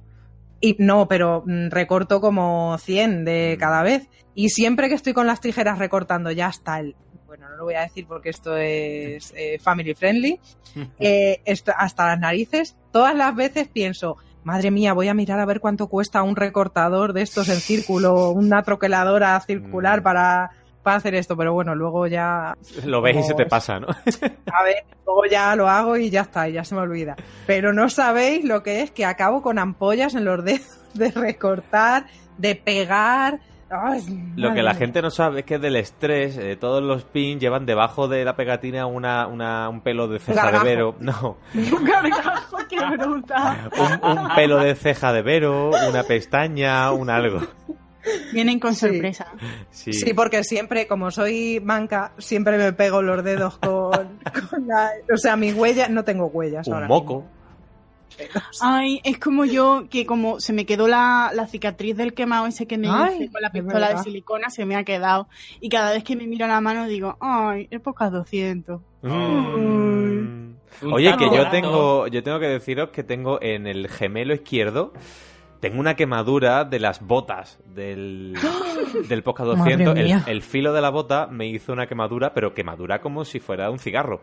[0.60, 3.60] y no, pero mm, recorto como 100 de Mm.
[3.60, 6.96] cada vez, y siempre que estoy con las tijeras recortando ya está el...
[7.28, 10.40] Bueno, no lo voy a decir porque esto es eh, family friendly.
[11.00, 15.46] eh, esto- hasta las narices, todas las veces pienso, madre mía, voy a mirar a
[15.46, 20.04] ver cuánto cuesta un recortador de estos en círculo, una troqueladora circular Mm.
[20.04, 20.52] para,
[20.84, 23.88] para hacer esto, pero bueno, luego ya, Lo ves y se te pasa, ¿no?
[24.54, 27.16] a ver, luego ya lo hago y ya está, y ya se me olvida.
[27.48, 32.06] Pero no sabéis lo que es que acabo con ampollas en los dedos de recortar,
[32.38, 33.40] de pegar.
[33.82, 37.42] Ay, Lo que la gente no sabe es que del estrés, eh, todos los pins
[37.42, 40.60] llevan debajo de la pegatina una, una, un pelo de ceja de.
[40.64, 40.96] Vero.
[41.00, 43.70] No, Un gargajo, qué bruta.
[44.04, 47.42] un, un pelo de ceja de Vero, una pestaña, un algo.
[48.34, 48.82] Vienen con Sí.
[48.88, 49.28] sorpresa.
[49.72, 49.94] Sí.
[49.94, 53.92] Sí, porque siempre, como soy manca, siempre me pego los dedos con,
[54.50, 54.90] con la...
[55.14, 57.24] O sea, mis huellas, no tengo huellas un ahora moco.
[58.62, 62.68] Ay, es como yo, que como se me quedó la, la cicatriz del quemado ese
[62.68, 65.28] que me Ay, hice con la pistola de silicona, se me ha quedado.
[65.60, 68.82] Y cada vez que me miro la mano digo, ay, es pocas 200.
[69.02, 70.54] Mm.
[70.92, 74.94] Oye, que yo tengo, yo tengo que deciros que tengo en el gemelo izquierdo,
[75.60, 78.36] tengo una quemadura de las botas del,
[79.08, 79.98] del Posca Madre 200.
[79.98, 80.24] El, mía.
[80.28, 83.80] el filo de la bota me hizo una quemadura, pero quemadura como si fuera un
[83.80, 84.22] cigarro.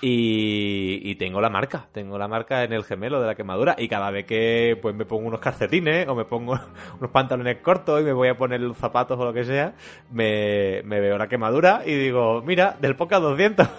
[0.00, 3.74] Y, y tengo la marca, tengo la marca en el gemelo de la quemadura.
[3.78, 6.58] Y cada vez que pues me pongo unos calcetines o me pongo
[6.98, 9.74] unos pantalones cortos y me voy a poner los zapatos o lo que sea,
[10.12, 13.66] me, me veo la quemadura y digo, mira, del Posca 200.
[13.66, 13.72] Me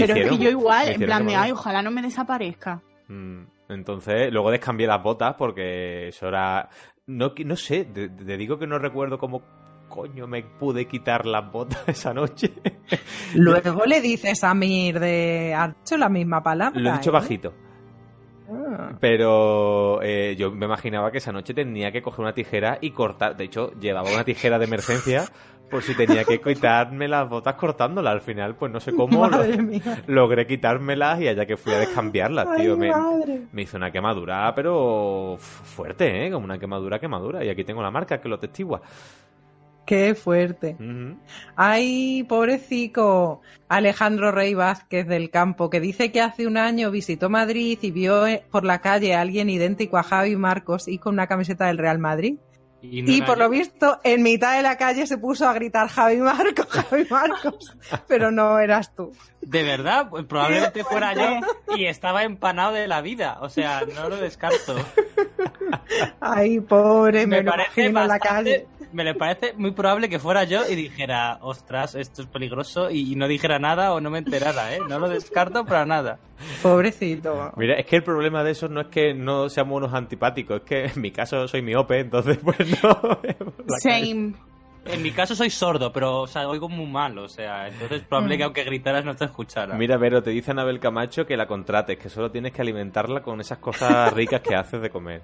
[0.00, 2.82] Pero es hicieron- que yo igual, en plan de, ay, ojalá no me desaparezca.
[3.08, 6.68] Mm, Entonces, luego descambié las botas porque eso era.
[7.06, 9.42] No, no sé, te, te digo que no recuerdo cómo
[9.88, 12.52] coño me pude quitar las botas esa noche.
[13.34, 15.54] Luego le dices a Mir de...
[15.56, 16.78] ¿Has dicho la misma palabra?
[16.80, 17.12] Lo he dicho eh?
[17.12, 17.54] bajito.
[18.48, 18.92] Ah.
[19.00, 23.36] Pero eh, yo me imaginaba que esa noche tenía que coger una tijera y cortar.
[23.36, 25.24] De hecho, llevaba una tijera de emergencia
[25.68, 28.12] por si tenía que quitarme las botas cortándolas.
[28.12, 29.38] Al final, pues no sé cómo lo-
[30.06, 32.76] logré quitármelas y allá que fui a descambiarlas, Ay, tío.
[32.76, 32.92] Me,
[33.50, 36.30] me hizo una quemadura, pero fu- fuerte, ¿eh?
[36.30, 37.44] Como una quemadura, quemadura.
[37.44, 38.80] Y aquí tengo la marca que lo testigua.
[39.86, 40.76] Qué fuerte.
[40.80, 41.16] Ujú.
[41.54, 47.78] Ay, pobrecito Alejandro Rey Vázquez del Campo, que dice que hace un año visitó Madrid
[47.80, 51.28] y vio eh, por la calle a alguien idéntico a Javi Marcos y con una
[51.28, 52.36] camiseta del Real Madrid.
[52.82, 55.52] Y, no Y era por lo visto, en mitad de la calle se puso a
[55.52, 57.76] gritar Javi Marcos, Javi Marcos.
[58.08, 59.12] Pero no eras tú.
[59.40, 63.38] De verdad, pues probablemente fuera yo y estaba empanado de la vida.
[63.40, 64.74] O sea, no lo descarto.
[66.20, 68.66] Ay, pobre, me, Me lo parece imagino la calle.
[68.92, 73.14] Me le parece muy probable que fuera yo y dijera, ostras, esto es peligroso y
[73.16, 74.80] no dijera nada o no me enterara, ¿eh?
[74.88, 76.18] No lo descarto para nada.
[76.62, 77.52] Pobrecito.
[77.56, 80.62] Mira, es que el problema de eso no es que no seamos unos antipáticos, es
[80.62, 83.18] que en mi caso soy miope, entonces pues no.
[83.78, 84.34] Same.
[84.86, 88.06] En mi caso soy sordo, pero o sea, oigo muy mal, o sea, entonces es
[88.06, 89.74] probable que aunque gritaras no te escuchara.
[89.74, 93.40] Mira, Vero, te dice Anabel Camacho que la contrates, que solo tienes que alimentarla con
[93.40, 95.22] esas cosas ricas que haces de comer.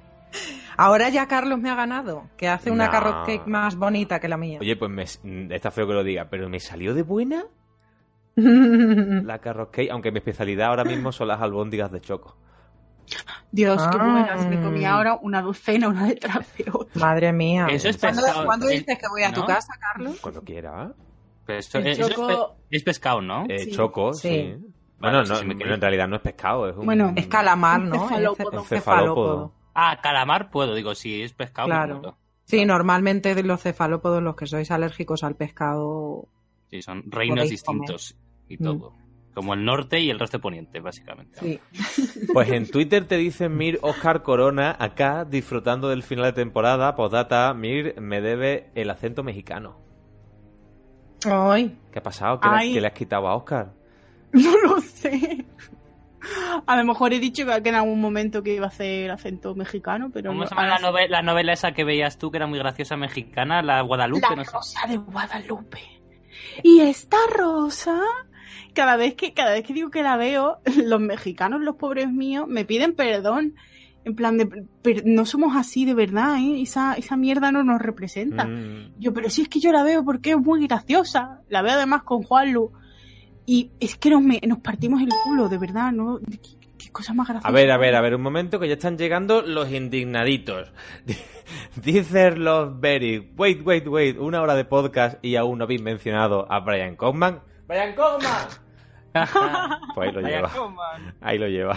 [0.76, 2.91] Ahora ya Carlos me ha ganado, que hace una No.
[2.91, 4.59] carrot cake más bonita que la mía.
[4.61, 4.91] Oye, pues
[5.24, 7.45] me, está feo que lo diga, pero ¿me salió de buena
[8.37, 9.91] la carrot cake?
[9.91, 12.37] Aunque mi especialidad ahora mismo son las albóndigas de choco.
[13.51, 14.11] Dios, qué Ah.
[14.11, 14.47] buenas.
[14.47, 17.01] Me comí ahora una docena, una detrás de otra.
[17.01, 17.66] Madre mía.
[17.70, 20.18] Eso es ¿Cuándo, pescado, cuándo eh, dices que voy a tu casa, Carlos?
[20.20, 20.93] Cuando quiera.
[21.45, 23.45] Pero eso es choco- pe- es, pescado, ¿no?
[23.49, 23.70] Eh, Sí.
[23.72, 24.57] Choco, Sí.
[24.99, 26.87] Bueno, no, sí en realidad no es pescado, es un...
[26.87, 28.09] Bueno, Es calamar, Un ¿no?
[28.09, 28.51] cefalópodo.
[28.53, 29.53] Es Un cefalópodo.
[29.75, 31.68] Ah, calamar puedo, digo, si es pescado.
[31.68, 31.95] Claro.
[31.97, 32.18] me puedo.
[32.45, 36.29] Sí, normalmente de los cefalópodos, los que sois alérgicos al pescado.
[36.70, 37.49] Sí, son reinos comer.
[37.51, 38.16] distintos
[38.49, 38.64] y Mm.
[38.64, 38.93] todo.
[39.35, 41.39] Como el norte y el resto de poniente, básicamente.
[41.41, 41.61] Sí.
[42.35, 47.55] Pues en Twitter te dicen Mir Oscar Corona, acá disfrutando del final de temporada, postdata,
[47.55, 49.79] Mir me debe el acento mexicano.
[51.25, 52.41] Ay, ¿Qué ha pasado?
[52.41, 53.73] ¿Qué, le, qué le has quitado a Oscar?
[54.33, 55.45] No lo sé.
[56.66, 60.11] A lo mejor he dicho que en algún momento que iba a hacer acento mexicano,
[60.12, 60.49] pero ¿Cómo no.
[60.49, 63.62] se llama la, nove- la novela esa que veías tú, que era muy graciosa mexicana?
[63.62, 64.51] La Guadalupe, La no sé.
[64.53, 65.81] rosa de Guadalupe.
[66.62, 68.01] Y esta rosa,
[68.75, 72.47] cada vez que cada vez que digo que la veo, los mexicanos, los pobres míos,
[72.49, 73.55] me piden perdón.
[74.05, 74.47] En plan de,
[74.83, 76.61] "Per- no somos así de verdad, ¿eh?
[76.62, 78.47] Esa, esa mierda no nos representa.
[78.47, 78.95] Mm.
[78.99, 81.41] Yo, pero si es que yo la veo porque es muy graciosa.
[81.49, 82.73] La veo además con Juanlu.
[83.47, 86.20] Y es que nos, me- nos partimos el culo, de verdad, ¿no?
[86.20, 86.38] ¿Qué,
[86.78, 87.49] qué cosa más graciosa?
[87.49, 90.72] A ver, a ver, a ver, un momento que ya están llegando los indignaditos.
[91.82, 96.51] Dice los Berry, wait, wait, wait, una hora de podcast y aún no habéis mencionado
[96.51, 97.40] a Brian Kaufman.
[97.66, 98.49] ¡Brian Kaufman!
[99.95, 100.51] Pues ahí lo lleva,
[101.20, 101.76] ahí lo lleva.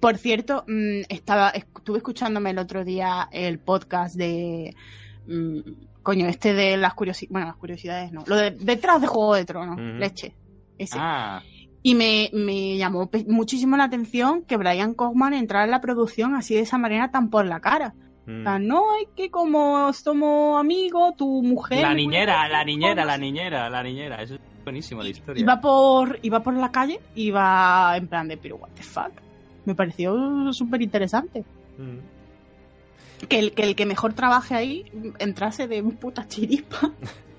[0.00, 4.74] Por cierto, mm, estaba, estuve escuchándome el otro día el podcast de.
[5.28, 5.58] mm,
[6.02, 7.32] coño, este de las curiosidades.
[7.32, 8.24] Bueno, las curiosidades no.
[8.26, 10.34] Lo de detrás de Juego de Tronos, leche.
[10.78, 10.96] Ese.
[10.98, 11.42] Ah,
[11.82, 16.54] Y me, me llamó muchísimo la atención que Brian Kaufman entrara en la producción así
[16.54, 17.94] de esa manera tan por la cara.
[18.26, 18.40] Mm.
[18.40, 21.82] O sea, no es que como somos amigos, tu mujer.
[21.82, 24.22] la niñera, la niñera, la niñera, la niñera.
[24.22, 25.42] Eso es buenísimo de historia.
[25.42, 29.12] Iba por, iba por la calle, iba en plan de, pero what the fuck.
[29.66, 31.44] Me pareció súper interesante.
[31.78, 33.26] Mm.
[33.28, 34.84] Que el, que el que mejor trabaje ahí
[35.18, 36.90] entrase de puta chirispa.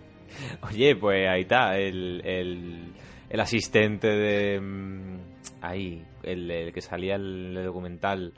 [0.70, 2.94] Oye, pues ahí está, el, el,
[3.30, 4.60] el asistente de...
[4.62, 5.18] mm,
[5.62, 8.34] Ahí, el, el que salía el documental.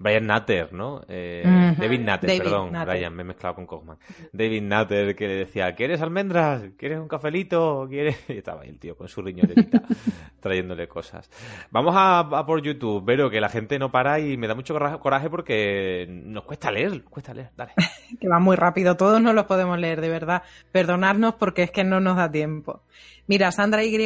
[0.00, 1.00] Brian Natter, ¿no?
[1.08, 1.42] Eh.
[1.76, 2.70] David Natter, David perdón.
[2.86, 3.96] Brian, me he mezclado con Kaufman.
[4.32, 6.62] David Natter que le decía, ¿quieres almendras?
[6.76, 7.84] ¿Quieres un cafelito?
[7.90, 8.16] ¿Quieres...?
[8.28, 9.60] Y estaba ahí el tío con su riñonera
[10.40, 11.28] trayéndole cosas.
[11.72, 14.72] Vamos a, a por YouTube, pero que la gente no para y me da mucho
[14.72, 17.72] cora- coraje porque nos cuesta leer, nos cuesta leer, dale.
[18.20, 18.96] que va muy rápido.
[18.96, 20.44] Todos no los podemos leer, de verdad.
[20.70, 22.82] Perdonadnos porque es que no nos da tiempo.
[23.28, 23.96] Mira, Sandra Y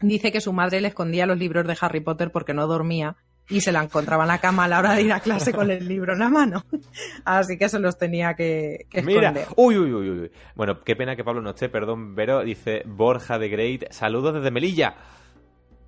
[0.00, 3.16] dice que su madre le escondía los libros de Harry Potter porque no dormía
[3.50, 5.70] y se la encontraba en la cama a la hora de ir a clase con
[5.70, 6.64] el libro en la mano.
[7.24, 9.46] Así que se los tenía que, que Mira, esconder.
[9.56, 10.30] uy, uy, uy, uy.
[10.54, 14.50] Bueno, qué pena que Pablo no esté, perdón, Vero, dice Borja de Great, saludos desde
[14.50, 14.96] Melilla.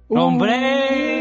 [0.09, 1.20] ¡Hombre!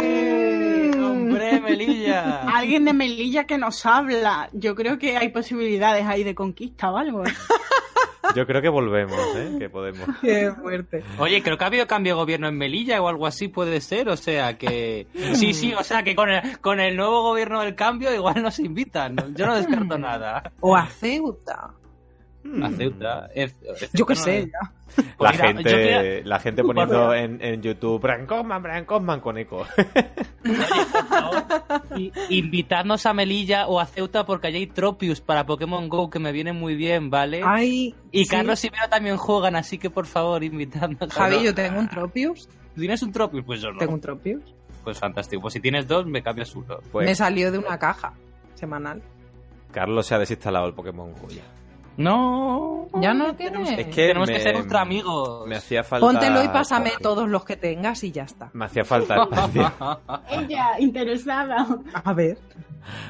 [0.97, 2.43] ¡Hombre, Melilla!
[2.55, 4.49] Alguien de Melilla que nos habla.
[4.53, 7.23] Yo creo que hay posibilidades ahí de conquista o algo.
[8.35, 9.55] Yo creo que volvemos, ¿eh?
[9.59, 10.07] Que podemos.
[10.21, 11.03] Qué fuerte.
[11.17, 14.09] Oye, creo que ha habido cambio de gobierno en Melilla o algo así puede ser,
[14.09, 15.07] o sea que...
[15.33, 18.59] Sí, sí, o sea que con el, con el nuevo gobierno del cambio igual nos
[18.59, 20.51] invitan, yo no descarto nada.
[20.59, 21.73] O a Ceuta.
[22.43, 22.63] Hmm.
[22.63, 23.29] A Ceuta.
[23.35, 23.51] Eh,
[23.93, 25.03] Yo qué sé, ya.
[25.19, 29.37] La mira, gente, quería- la gente poniendo en, en YouTube Brian Cosman, Brian Cosman con
[29.37, 29.65] eco.
[31.97, 36.19] I- Invitadnos a Melilla o a Ceuta porque allí hay Tropius para Pokémon Go que
[36.19, 37.41] me viene muy bien, ¿vale?
[37.43, 38.29] Ay, y sí.
[38.31, 41.11] Carlos y Vero también juegan, así que por favor, invitadnos.
[41.13, 42.47] Javi, yo tengo un Tropius.
[42.75, 43.43] ¿Tienes un Tropius?
[43.45, 43.79] Pues yo no.
[43.79, 44.41] Tengo un Tropius.
[44.83, 45.41] Pues fantástico.
[45.41, 46.77] Pues si tienes dos, me cambias uno.
[46.91, 48.13] Pues Me salió de una caja
[48.55, 49.01] semanal.
[49.71, 51.43] Carlos se ha desinstalado el Pokémon Go ya.
[51.99, 52.87] No.
[53.01, 53.69] Ya no tienes.
[53.77, 55.45] Es que Tenemos me- que ser ultra amigos.
[55.47, 56.05] Me hacía falta.
[56.07, 58.49] Póntelo y pásame todos los que tengas y ya está.
[58.53, 59.71] Me hacía falta espacio.
[60.29, 61.67] Ella, interesada.
[62.03, 62.37] A ver.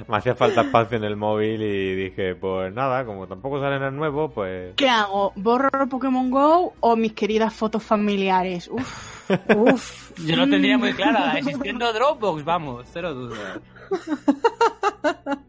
[0.08, 3.96] me hacía falta espacio en el móvil y dije, pues nada, como tampoco salen el
[3.96, 4.74] nuevo, pues.
[4.76, 5.34] ¿Qué hago?
[5.36, 8.68] ¿Borro Pokémon Go o mis queridas fotos familiares?
[8.70, 9.30] Uf.
[9.56, 10.12] Uf.
[10.26, 11.38] Yo lo tendría muy clara.
[11.38, 13.60] Existiendo Dropbox, vamos, cero dudas.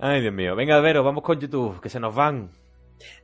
[0.00, 0.56] Ay, Dios mío.
[0.56, 2.50] Venga, Vero, vamos con YouTube, que se nos van.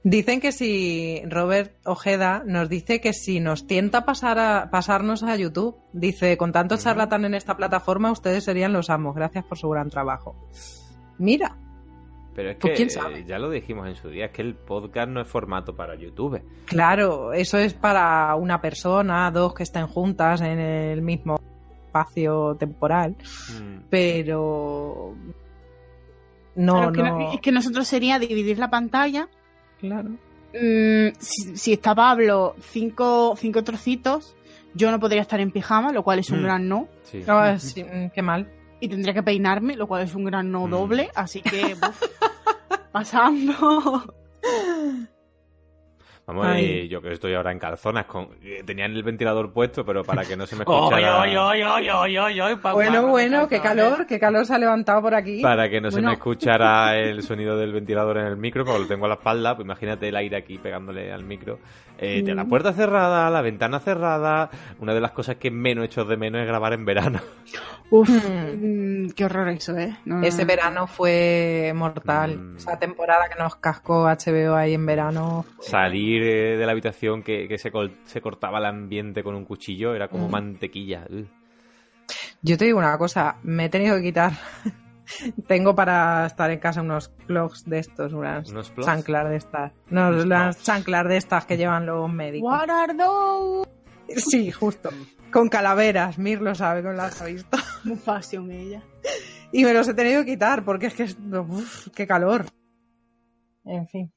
[0.03, 5.37] Dicen que si Robert Ojeda nos dice que si nos tienta pasar a, pasarnos a
[5.37, 9.14] YouTube, dice, con tanto charlatán en esta plataforma, ustedes serían los amos.
[9.14, 10.49] Gracias por su gran trabajo.
[11.18, 11.57] Mira,
[12.35, 13.20] Pero es que Pues quién sabe.
[13.20, 15.95] eh, ya lo dijimos en su día, es que el podcast no es formato para
[15.95, 16.43] YouTube.
[16.66, 21.39] claro, eso es para una persona, dos que estén juntas en el mismo
[21.87, 23.16] espacio temporal,
[23.59, 23.85] Mm.
[23.91, 25.14] pero
[26.57, 29.29] no, Claro, que no, no- es que nosotros sería dividir la pantalla.
[29.81, 30.11] claro.
[30.55, 34.35] Mm, si, si está Pablo cinco, cinco trocitos,
[34.75, 36.45] yo no podría estar en pijama, lo cual es un Mm.
[36.45, 36.89] gran no.
[37.05, 37.23] Sí.
[37.29, 38.51] Ah, sí, mm, qué mal.
[38.81, 40.71] Y tendría que peinarme, lo cual es un gran no Mm.
[40.71, 41.11] doble.
[41.15, 42.03] Así que, buf,
[42.93, 44.15] pasando.
[46.27, 48.29] Vamos, y yo que estoy ahora en calzonas, con...
[48.43, 51.20] eh, tenían el ventilador puesto, pero para que no se me escuchara...
[51.20, 54.55] oy, oy, oy, oy, oy, oy, pa- Bueno, pa- bueno, qué calor, qué calor se
[54.55, 55.41] ha levantado por aquí.
[55.41, 58.89] Para que no se me escuchara el sonido del ventilador en el micro, porque lo
[58.89, 61.61] tengo a la espalda, pues imagínate el aire aquí pegándole al micro.
[61.99, 62.49] Eh, de la Mm.
[62.51, 64.51] puerta cerrada, la ventana cerrada.
[64.81, 67.20] Una de las cosas que menos echo de menos es grabar en verano.
[67.89, 69.05] Uf, Mm.
[69.07, 69.97] mm, qué horror eso, ¿eh?
[70.05, 70.49] No, Ese no.
[70.49, 72.37] verano fue mortal.
[72.39, 72.57] Mm.
[72.57, 75.47] Esa temporada que nos cascó HBO ahí en verano.
[75.61, 79.45] Salir eh, de la habitación que, que se, col- se cortaba el ambiente con un
[79.45, 80.31] cuchillo era como Mm.
[80.31, 81.07] mantequilla.
[81.11, 81.27] Ugh.
[82.43, 84.33] Yo te digo una cosa, me he tenido que quitar.
[85.47, 89.73] Tengo para estar en casa unos clogs de estos, unas ¿Unos chanclas de estas.
[89.89, 90.67] No, Unos las plugs.
[90.67, 92.51] chanclas de estas que llevan los médicos.
[92.51, 93.69] What are those?
[94.21, 94.91] Sí, justo.
[95.33, 97.57] Con calaveras, Mir lo sabe, con las ha visto.
[97.85, 98.83] Muy fashion ella.
[99.53, 102.47] Y me los he tenido que quitar porque es que, es- uf, qué calor.
[103.64, 104.12] En fin.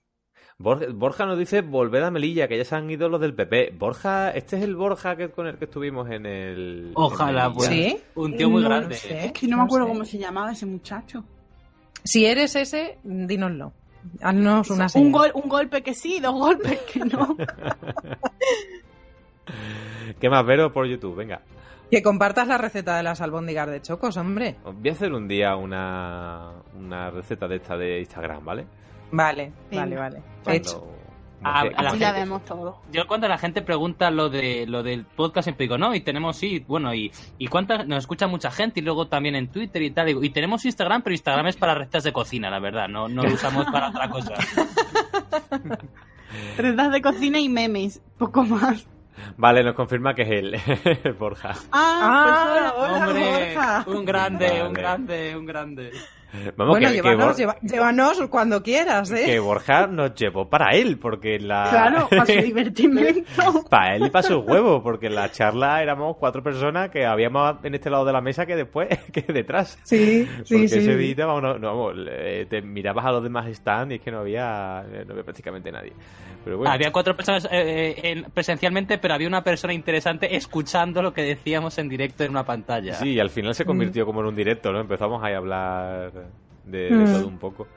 [0.62, 3.76] Borja, Borja nos dice volver a Melilla, que ya se han ido los del PP.
[3.80, 6.92] Borja, este es el Borja que, con el que estuvimos en el.
[6.96, 7.70] Ojalá, en pues.
[7.70, 7.98] ¿Sí?
[8.16, 8.90] Un tío muy No grande.
[8.90, 9.28] lo sé.
[9.28, 9.94] Es que no me acuerdo sé.
[9.94, 11.24] cómo se llamaba ese muchacho.
[12.04, 13.72] Si eres ese, dínoslo.
[14.22, 17.38] Haznos una un, gol, un golpe que sí, dos golpes que no.
[20.20, 21.16] ¿Qué más, Vero, por YouTube?
[21.16, 21.42] Venga.
[21.90, 24.58] Que compartas la receta de las albóndigas de chocos, hombre.
[24.66, 28.66] Voy a hacer un día una, una receta de esta de Instagram, ¿vale?
[29.12, 29.84] Vale, Venga.
[29.84, 30.24] vale, vale.
[30.44, 30.86] Cuando- Hecho.
[31.42, 32.20] Ah, a la Así no la sé.
[32.20, 32.82] vemos todo.
[32.92, 36.36] Yo cuando la gente pregunta lo de lo del podcast siempre digo, no, y tenemos
[36.36, 39.92] sí, bueno, y, y cuántas nos escucha mucha gente y luego también en Twitter y
[39.92, 43.08] tal, digo, y tenemos Instagram, pero Instagram es para recetas de cocina, la verdad, no,
[43.08, 44.34] no lo usamos para otra cosa.
[46.58, 48.86] Recetas de cocina y memes, poco más.
[49.38, 51.54] Vale, nos confirma que es él, Borja.
[51.72, 53.08] Ah, pues hola.
[53.08, 53.84] Hombre, Borja.
[53.88, 54.68] un grande, Vale.
[54.68, 55.92] un grande, un grande.
[56.56, 59.24] Vamos, bueno, que, que llévanos, lleva- llévanos cuando quieras, ¿eh?
[59.26, 61.68] que Borja nos llevó para él, porque la...
[61.70, 63.64] Claro, para su divertimento.
[63.70, 67.58] para él y para sus huevos, porque en la charla éramos cuatro personas que habíamos
[67.64, 69.80] en este lado de la mesa que después, que detrás.
[69.84, 70.78] Sí, Porque sí, sí.
[70.80, 72.06] ese día, vamos, no, no, vamos,
[72.50, 75.94] te mirabas a los demás stands y es que no había, no había prácticamente nadie.
[76.44, 81.02] Pero bueno, Había cuatro personas eh, eh, en- presencialmente, pero había una persona interesante escuchando
[81.02, 82.94] lo que decíamos en directo en una pantalla.
[82.96, 84.80] sí, y al final se convirtió como en un directo, ¿no?
[84.80, 86.12] Empezamos ahí a hablar
[86.66, 87.12] de, de Mm.
[87.14, 87.68] todo un poco.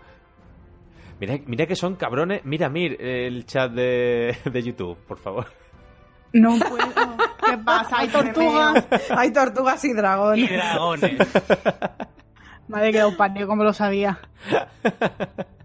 [1.20, 2.44] Mira, mira que son cabrones.
[2.44, 5.46] Mira, mir el chat de, de YouTube, por favor.
[6.32, 7.16] No puedo.
[7.44, 7.98] ¿Qué pasa?
[7.98, 8.86] Hay tortugas.
[9.10, 10.50] Hay tortugas y Y dragones.
[10.52, 11.12] dragones.
[12.68, 14.18] Me había quedado paneo, como lo sabía.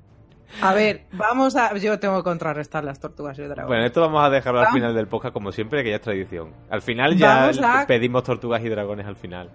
[0.62, 1.76] A ver, vamos a.
[1.78, 3.68] Yo tengo que contrarrestar las tortugas y dragones.
[3.68, 6.52] Bueno, esto vamos a dejarlo al final del podcast, como siempre, que ya es tradición.
[6.70, 9.50] Al final ya a- pedimos tortugas y dragones al final.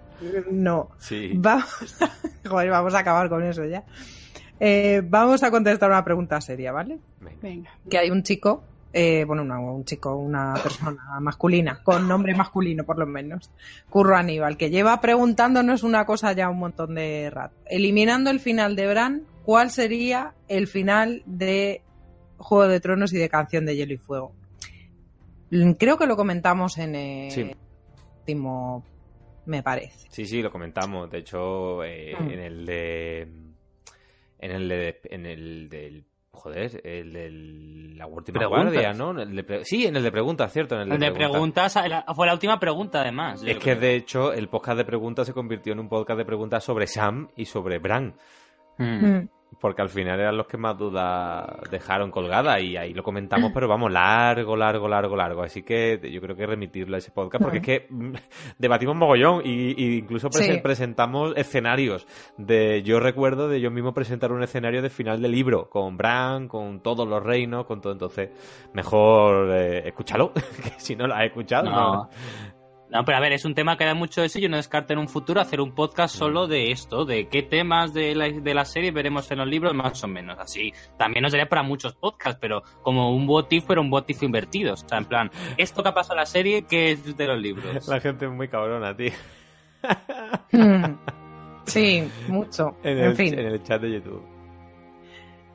[0.51, 0.89] No.
[0.99, 1.31] Sí.
[1.35, 2.09] Vamos a...
[2.49, 3.83] Joder, vamos a acabar con eso ya.
[4.59, 6.99] Eh, vamos a contestar una pregunta seria, ¿vale?
[7.41, 7.71] Venga.
[7.89, 12.85] Que hay un chico, eh, bueno, una- un chico, una persona masculina, con nombre masculino
[12.85, 13.51] por lo menos,
[13.89, 17.55] Curro Aníbal, que lleva preguntándonos una cosa ya un montón de rato.
[17.65, 21.81] Eliminando el final de Bran, cuál sería el final de
[22.37, 24.33] Juego de Tronos y de Canción de Hielo y Fuego.
[25.51, 27.51] Mm, Creo que lo comentamos en el Sí.
[28.19, 28.83] último,
[29.45, 30.07] me parece.
[30.09, 31.09] Sí, sí, lo comentamos.
[31.11, 32.29] De hecho, eh, Mm.
[32.29, 33.21] en el de.
[34.39, 34.99] En el de.
[35.05, 36.05] En el del.
[36.35, 37.29] Joder, el de
[37.95, 38.73] la última Preguntas.
[38.73, 39.11] guardia, ¿no?
[39.21, 40.75] El de pre- sí, en el de preguntas, cierto.
[40.75, 41.77] En el de, El de preguntas.
[42.15, 43.35] fue la última pregunta además.
[43.43, 43.59] Es creo.
[43.59, 46.87] que de hecho el podcast de preguntas se convirtió en un podcast de preguntas sobre
[46.87, 48.15] Sam y sobre Bran.
[48.77, 49.05] Mm.
[49.05, 49.29] Mm.
[49.61, 53.67] Porque al final eran los que más dudas dejaron colgada y ahí lo comentamos, pero
[53.69, 55.41] vamos, largo, largo, largo, largo.
[55.43, 58.13] Así que yo creo que remitirlo a ese podcast porque es que mm,
[58.57, 60.59] debatimos mogollón y, y incluso presen- Sí.
[60.61, 62.05] presentamos escenarios.
[62.35, 66.49] de Yo recuerdo de yo mismo presentar un escenario de final de libro con Bran,
[66.49, 67.93] con todos los reinos, con todo.
[67.93, 68.31] Entonces,
[68.73, 71.93] mejor eh, escúchalo, que si no lo has escuchado, No.
[71.93, 72.09] no.
[72.93, 74.57] No, pero a ver, es un tema que da mucho de eso y yo no
[74.57, 78.29] descarto en un futuro hacer un podcast solo de esto, de qué temas de la,
[78.29, 80.37] de la serie veremos en los libros más o menos.
[80.37, 84.03] Así, también nos daría para muchos podcasts, pero como un what if, pero un what
[84.09, 84.73] if invertido.
[84.73, 87.41] O sea, en plan, esto que ha pasado en la serie, ¿qué es de los
[87.41, 87.87] libros?
[87.87, 89.11] La gente es muy cabrona, tío.
[90.51, 90.95] Mm.
[91.65, 92.77] Sí, mucho.
[92.83, 93.33] En En, el, fin.
[93.33, 94.23] en el chat de YouTube.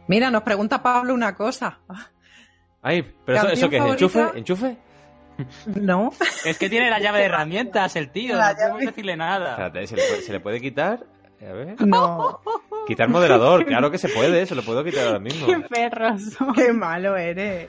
[0.09, 1.79] Mira, nos pregunta Pablo una cosa.
[2.83, 4.39] Ay, pero eso, eso ¿Canción qué es, ¿enchufe?
[4.39, 4.77] ¿Enchufe?
[5.75, 6.11] ¿No?
[6.45, 8.87] Es que tiene la llave de herramientas el tío, La no podemos llave.
[8.87, 9.51] decirle nada.
[9.51, 11.07] Espérate, ¿se le puede, se le puede quitar?
[11.41, 11.81] A ver.
[11.87, 12.41] No.
[12.87, 15.47] Quitar moderador, claro que se puede, se lo puedo quitar ahora mismo.
[15.47, 16.53] Qué perros son.
[16.55, 17.69] Qué malo eres.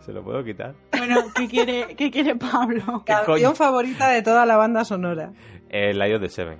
[0.00, 0.74] Se lo puedo quitar.
[0.96, 3.02] Bueno, ¿qué quiere, qué quiere Pablo?
[3.04, 3.54] ¿Qué Canción coño?
[3.54, 5.32] favorita de toda la banda sonora.
[5.68, 6.58] El Lion de Seven.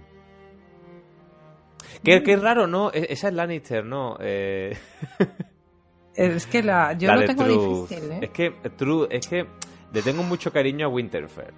[2.05, 2.90] Qué, qué raro, ¿no?
[2.92, 4.16] E- Esa es Lannister, ¿no?
[4.20, 4.76] Eh,
[6.20, 7.88] Es que la, yo la tengo Truth.
[7.88, 8.18] difícil, ¿eh?
[8.22, 9.46] Es que, Truth, es que
[9.92, 11.52] le tengo mucho cariño a Winterfell.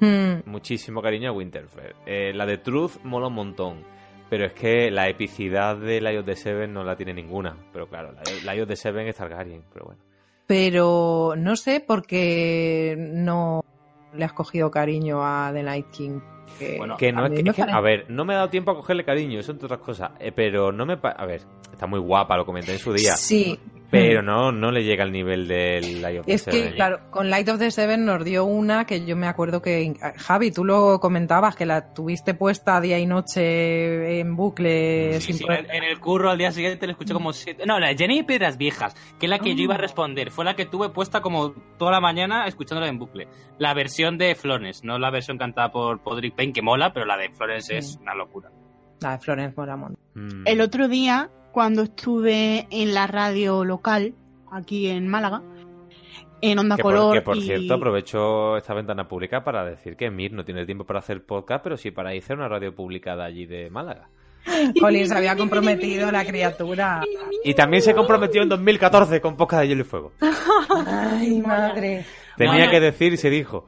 [0.00, 1.94] Mm, Muchísimo cariño a Winterfell.
[2.06, 3.84] Eh, la de Truth mola un montón.
[4.28, 7.54] Pero es que la epicidad de Lion de Seven no la tiene ninguna.
[7.72, 8.12] Pero claro,
[8.44, 10.00] la Lion de Seven es Targaryen, pero bueno.
[10.46, 13.62] Pero no sé por qué no
[14.14, 16.20] le has cogido cariño a The Night King.
[16.58, 18.24] Que, Bueno, Que no a es mí que, me es que- parece- a ver, no
[18.24, 20.10] me ha dado tiempo a cogerle cariño, eso entre otras cosas.
[20.18, 20.98] Eh, pero no me.
[21.02, 21.42] A ver,
[21.72, 23.16] está muy guapa, lo comenté en su día.
[23.16, 23.58] Sí.
[23.92, 26.72] Pero no, no le llega al nivel del Lion of the Es que, Seven.
[26.74, 30.50] claro, con Light of the Seven nos dio una que yo me acuerdo que, Javi,
[30.50, 35.20] tú lo comentabas, que la tuviste puesta día y noche en bucle.
[35.20, 37.64] Sí, sin sí, poder- en, el curro al día siguiente le escuché como siete...
[37.66, 40.30] No, la de Jenny Piedras Viejas, que es la que yo iba a responder.
[40.30, 43.28] Fue la que tuve puesta como toda la mañana escuchándola en bucle.
[43.58, 47.16] La versión de Florence, no la versión cantada por Podrick Payne, que mola, pero la
[47.18, 48.50] de Florence es una locura.
[49.00, 49.98] La de Florence Moramont.
[50.14, 50.44] Mm.
[50.46, 54.14] El otro día, cuando estuve en la radio local,
[54.50, 55.42] aquí en Málaga,
[56.40, 57.14] en Onda Que por, Color.
[57.14, 60.84] que, por y- cierto, aprovecho esta ventana pública para decir que Mir no tiene tiempo
[60.84, 64.08] para hacer podcast, pero sí para hacer una radio publicada allí de Málaga.
[64.80, 67.02] Colin se había comprometido la criatura.
[67.44, 70.12] Y también se comprometió en 2014 con podcast de Hielo y Fuego.
[70.86, 72.04] Ay, madre.
[72.36, 73.66] Tenía que decir y se dijo.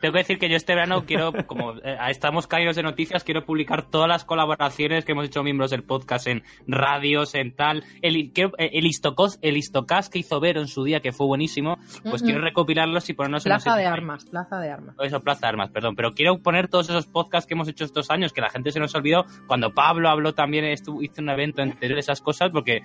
[0.00, 3.44] Tengo que decir que yo este verano quiero, como eh, estamos caídos de noticias, quiero
[3.44, 7.84] publicar todas las colaboraciones que hemos hecho miembros del podcast en radios, en tal.
[8.02, 11.26] El, quiero- eh, el, histocos, el histocast que hizo Vero en su día, que fue
[11.26, 11.78] buenísimo,
[12.08, 14.94] pues quiero recopilarlos y ponernos en Plaza de armas, plaza de armas.
[15.02, 15.96] Eso, Plaza de Armas, perdón.
[15.96, 18.80] Pero quiero poner todos esos podcasts que hemos hecho estos años, que la gente se
[18.80, 19.24] nos olvidó.
[19.46, 22.82] Cuando Pablo habló también, estuvo, hizo un evento entero de esas cosas, porque,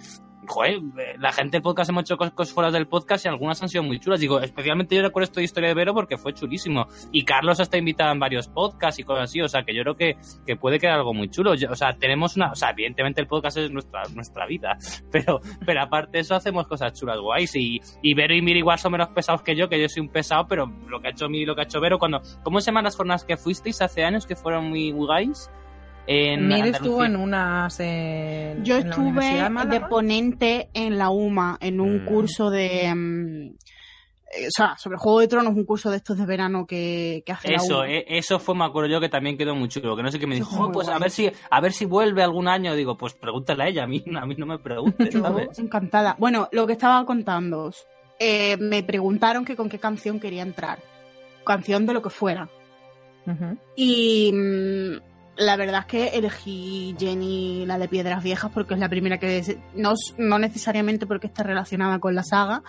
[0.47, 0.81] joder,
[1.19, 3.99] la gente del podcast hemos hecho cosas, fuera del podcast y algunas han sido muy
[3.99, 4.19] chulas.
[4.19, 6.87] Digo, especialmente yo recuerdo esta historia de Vero porque fue chulísimo.
[7.11, 9.95] Y Carlos está invitado en varios podcasts y cosas así, o sea, que yo creo
[9.95, 11.51] que, que puede quedar algo muy chulo.
[11.51, 14.77] O sea, tenemos una, o sea, evidentemente el podcast es nuestra, nuestra vida,
[15.11, 18.79] pero, pero aparte de eso hacemos cosas chulas guays y, y Vero y Miri igual
[18.79, 21.29] son menos pesados que yo, que yo soy un pesado, pero lo que ha hecho
[21.29, 23.81] Miri y lo que ha hecho Vero, cuando, ¿cómo se llaman las jornadas que fuisteis
[23.81, 25.49] hace años que fueron muy guays?
[26.05, 27.79] En estuvo en unas.
[27.79, 32.05] en- Yo en estuve de ponente en la UMA, en un Mm.
[32.05, 32.93] curso de.
[32.93, 33.55] mm,
[34.35, 37.31] eh, o sea, sobre Juego de Tronos, un curso de estos de verano que, que
[37.31, 39.95] hace Eso, eh, eso fue, me acuerdo yo, que también quedó muy chulo.
[39.95, 42.21] Que no sé qué me dijo, "Oh, pues a ver si, a ver si vuelve
[42.23, 42.75] algún año.
[42.75, 45.57] Digo, pues pregúntale a ella, a mí, a mí no me preguntes, ¿sabes?
[45.59, 46.15] encantada.
[46.19, 47.71] Bueno, lo que estaba contando,
[48.59, 50.79] me preguntaron que con qué canción quería entrar.
[51.45, 52.49] Canción de lo que fuera.
[53.75, 58.89] Y mm, la verdad es que elegí Jenny, la de Piedras Viejas, porque es la
[58.89, 59.57] primera que...
[59.75, 62.61] No, no necesariamente porque esté relacionada con la saga,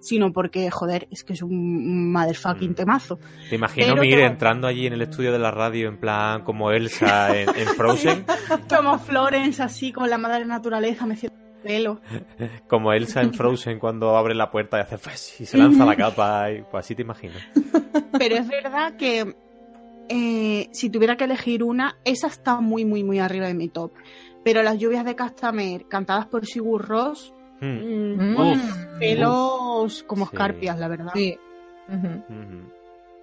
[0.00, 2.74] sino porque, joder, es que es un motherfucking Mm.
[2.74, 3.18] temazo.
[3.48, 6.70] Te imagino Mir todo- entrando allí en el estudio de la radio en plan como
[6.70, 8.24] Elsa en, en Frozen,
[8.68, 12.00] Como Florence, así, con la madre naturaleza, me siento el pelo.
[12.68, 16.50] como Elsa en Frozen cuando abre la puerta y hace y se lanza la capa
[16.52, 17.34] y pues así te imagino.
[18.18, 19.34] Pero es verdad que
[20.08, 23.92] eh, si tuviera que elegir una, esa está muy, muy, muy arriba de mi top.
[24.44, 27.66] Pero las lluvias de Castamer, cantadas por Sigur Rós, Hmm.
[27.66, 28.36] mm, Mm.
[28.40, 28.76] Uf.
[28.98, 30.30] pelos como Sí.
[30.34, 31.12] escarpias, la verdad.
[31.14, 31.38] Sí.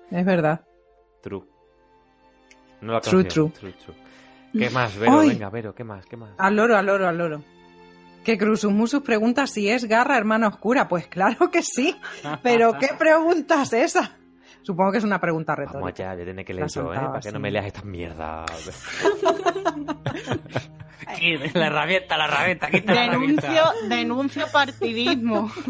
[0.09, 0.61] Es verdad.
[1.21, 1.43] True.
[2.81, 3.95] No la True, canción, true, true.
[4.53, 5.19] ¿Qué más, Vero?
[5.19, 5.29] Ay.
[5.29, 6.05] Venga, Vero, ¿qué más?
[6.05, 6.31] ¿Qué más?
[6.37, 7.43] Al loro, al loro, al loro.
[8.23, 10.87] Que Cruzus Musus pregunta si es Garra hermana oscura.
[10.87, 11.95] Pues claro que sí.
[12.43, 14.17] Pero ¿qué pregunta es esa?
[14.63, 16.11] Supongo que es una pregunta Vamos retórica.
[16.11, 16.97] allá, ya tiene que leer yo, ¿eh?
[16.97, 18.45] Para que no me leas estas mierdas.
[21.53, 23.95] La herramienta, la herramienta, quita la Denuncio, herramienta.
[23.95, 25.51] denuncio partidismo.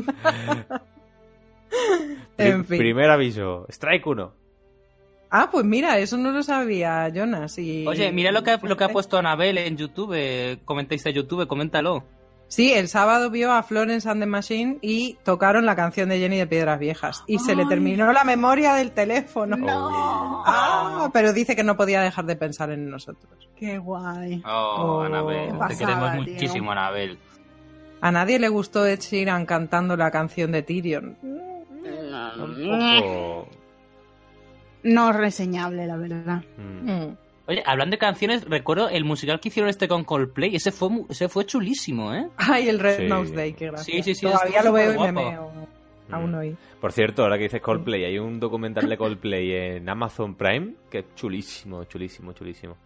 [2.38, 2.78] En fin.
[2.80, 3.66] Primer aviso.
[3.70, 4.34] Strike 1.
[5.30, 7.58] Ah, pues mira, eso no lo sabía Jonas.
[7.58, 7.88] Y...
[7.88, 10.14] Oye, mira lo que, ha- lo que ha puesto Anabel en YouTube.
[10.16, 12.04] eh, Comentáis de YouTube, coméntalo.
[12.52, 16.38] Sí, el sábado vio a Florence and the Machine y tocaron la canción de Jenny
[16.38, 17.24] de Piedras Viejas.
[17.26, 19.56] Y se le terminó la memoria del teléfono.
[19.56, 20.44] No.
[20.46, 23.32] Ah, pero dice que no podía dejar de pensar en nosotros.
[23.56, 24.44] Qué guay.
[24.46, 26.34] Oh, Oh, Anabel, te pasada, queremos tío.
[26.34, 27.18] muchísimo, Anabel.
[28.02, 31.18] A nadie le gustó Ed Sheeran cantando la canción de Tyrion.
[31.24, 33.48] Un poco...
[34.84, 36.44] No reseñable, la verdad.
[36.58, 36.92] Mm.
[36.92, 37.18] Mm.
[37.52, 40.56] Oye, hablando de canciones, recuerdo el musical que hicieron este con Coldplay.
[40.56, 42.30] Ese fue, ese fue chulísimo, ¿eh?
[42.38, 43.04] Ay, el Red Sí.
[43.08, 43.94] Nose Day, qué gracia.
[43.94, 45.52] Sí, sí, sí, Todavía lo veo y me meo.
[46.10, 46.56] Aún hoy.
[46.80, 51.00] Por cierto, ahora que dices Coldplay, hay un documental de Coldplay en Amazon Prime que
[51.00, 52.78] es chulísimo, chulísimo, chulísimo.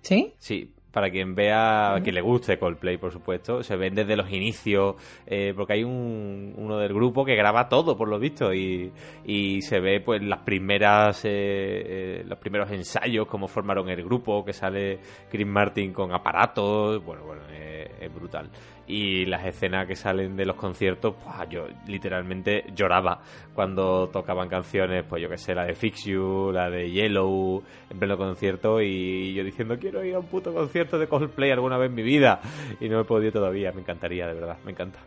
[0.00, 0.32] ¿Sí?
[0.38, 4.96] Sí, para quien vea, que le guste Coldplay, por supuesto, se ven desde los inicios,
[5.26, 8.92] eh, porque hay un, uno del grupo que graba todo, por lo visto, y,
[9.24, 14.44] y se ve pues las primeras, eh, eh, los primeros ensayos, cómo formaron el grupo,
[14.44, 14.98] que sale
[15.30, 18.50] Chris Martin con aparatos, bueno, bueno, eh, es brutal.
[18.92, 23.20] Y las escenas que salen de los conciertos, pues yo literalmente lloraba
[23.54, 27.98] cuando tocaban canciones, pues yo que sé, la de Fix You, la de Yellow, en
[27.98, 31.90] pleno concierto, y yo diciendo, quiero ir a un puto concierto de Coldplay alguna vez
[31.90, 32.40] en mi vida,
[32.80, 34.98] y no he podido todavía, me encantaría, de verdad, me encanta.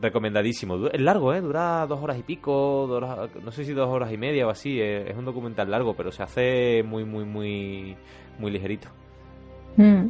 [0.00, 0.86] Recomendadísimo.
[0.88, 1.40] Es largo, ¿eh?
[1.42, 4.80] Dura dos horas y pico, horas- no sé si dos horas y media o así.
[4.80, 7.96] eh, Es un documental largo, pero se hace muy, muy, muy,
[8.38, 8.88] muy ligerito.
[9.76, 10.08] Mm.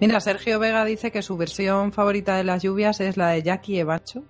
[0.00, 3.78] Mira, Sergio Vega dice que su versión favorita de las lluvias es la de Jackie
[3.80, 4.24] Ebacho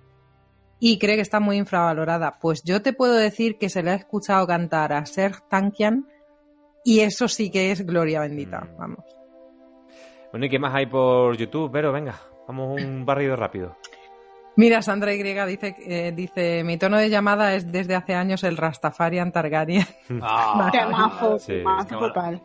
[0.79, 2.39] y cree que está muy infravalorada.
[2.39, 6.07] Pues yo te puedo decir que se le ha escuchado cantar a Serge Tankian
[6.83, 8.77] y eso sí que es gloria bendita, Mm.
[8.77, 9.05] vamos.
[10.31, 11.71] Bueno, ¿y qué más hay por YouTube?
[11.71, 13.77] Pero venga, vamos un barrido rápido.
[14.55, 18.55] Mira, Sandra Y dice, eh, dice, mi tono de llamada es desde hace años el
[18.57, 19.85] Rastafarian Targaryen.
[20.21, 20.69] Ah,
[21.39, 21.53] Sí.
[21.89, 22.07] Qué bueno.
[22.13, 22.41] total.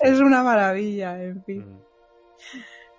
[0.00, 1.60] Es una maravilla, en fin.
[1.60, 1.80] Mm.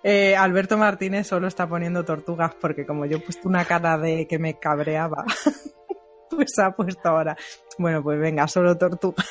[0.03, 4.27] Eh, Alberto Martínez solo está poniendo tortugas porque como yo he puesto una cara de
[4.27, 5.25] que me cabreaba,
[6.29, 7.35] pues ha puesto ahora.
[7.77, 9.25] Bueno, pues venga, solo tortugas.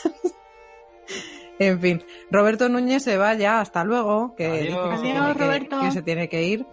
[1.58, 4.60] en fin, Roberto Núñez se va ya, hasta luego, que Adiós.
[4.62, 5.80] dice que se, Adiós, tiene que- Roberto.
[5.80, 6.66] que se tiene que ir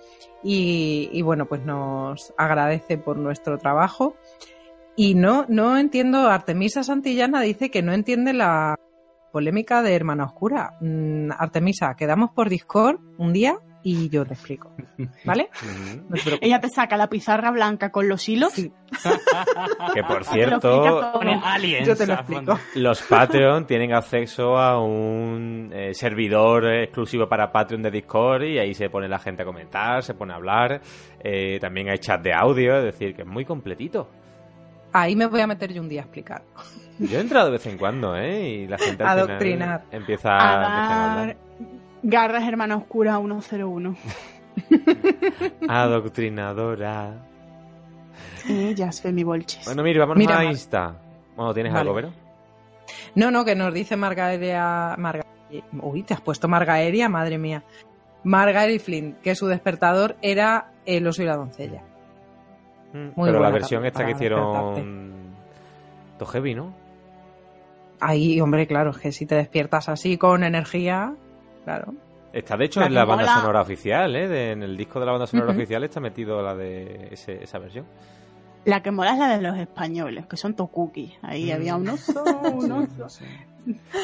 [0.44, 4.16] y, y bueno, pues nos agradece por nuestro trabajo.
[4.96, 8.76] Y no, no entiendo, Artemisa Santillana dice que no entiende la
[9.32, 10.78] polémica de Hermana Oscura.
[10.82, 14.72] Mm, Artemisa, quedamos por Discord un día y yo te explico.
[15.26, 15.50] ¿Vale?
[16.10, 16.16] No.
[16.42, 18.54] Ella te saca la pizarra blanca con los hilos.
[18.54, 18.72] Sí.
[19.94, 21.88] Que por cierto, aliens.
[21.88, 22.60] Yo te lo a explico.
[22.76, 28.74] Los Patreon tienen acceso a un eh, servidor exclusivo para Patreon de Discord y ahí
[28.74, 30.82] se pone la gente a comentar, se pone a hablar.
[31.24, 34.10] Eh, también hay chat de audio, es decir, que es muy completito.
[34.94, 36.44] Ahí me voy a meter yo un día a explicar.
[37.00, 38.48] Yo he entrado de vez en cuando, ¿eh?
[38.50, 39.84] Y la gente al final Adoctrinar.
[39.92, 41.38] empieza, A empieza a dar hablar.
[42.04, 43.96] Garras hermana oscura 101.
[45.68, 47.26] Adoctrinadora.
[48.48, 49.66] Ellas, Femi Bolches.
[49.66, 50.96] Bueno, mira, vámonos Mira, a Insta.
[51.36, 51.82] Bueno, ¿tienes Vale.
[51.82, 52.14] algo, Vero?
[53.16, 54.96] No, no, que nos dice Margaeria.
[54.98, 55.24] Marga...
[55.82, 57.64] Uy, te has puesto Margaeria, madre mía.
[58.24, 61.84] Margaery Flynn, que su despertador era el oso y la doncella.
[62.94, 65.14] Mm, Muy Pero la versión esta que hicieron...
[66.20, 66.74] To heavy, ¿no?
[68.00, 71.16] Ahí, hombre, claro, es que si te despiertas así con energía,
[71.64, 71.94] claro.
[72.32, 74.28] Está, de hecho, La en la banda mola- sonora oficial, ¿eh?
[74.28, 77.60] De- en el disco de la banda sonora oficial está metido la de ese- esa
[77.60, 77.86] versión.
[78.66, 81.14] La que mola es la de los españoles, que son tokuki.
[81.22, 81.56] Ahí Mm.
[81.56, 82.24] había un oso,
[82.56, 83.24] un oso.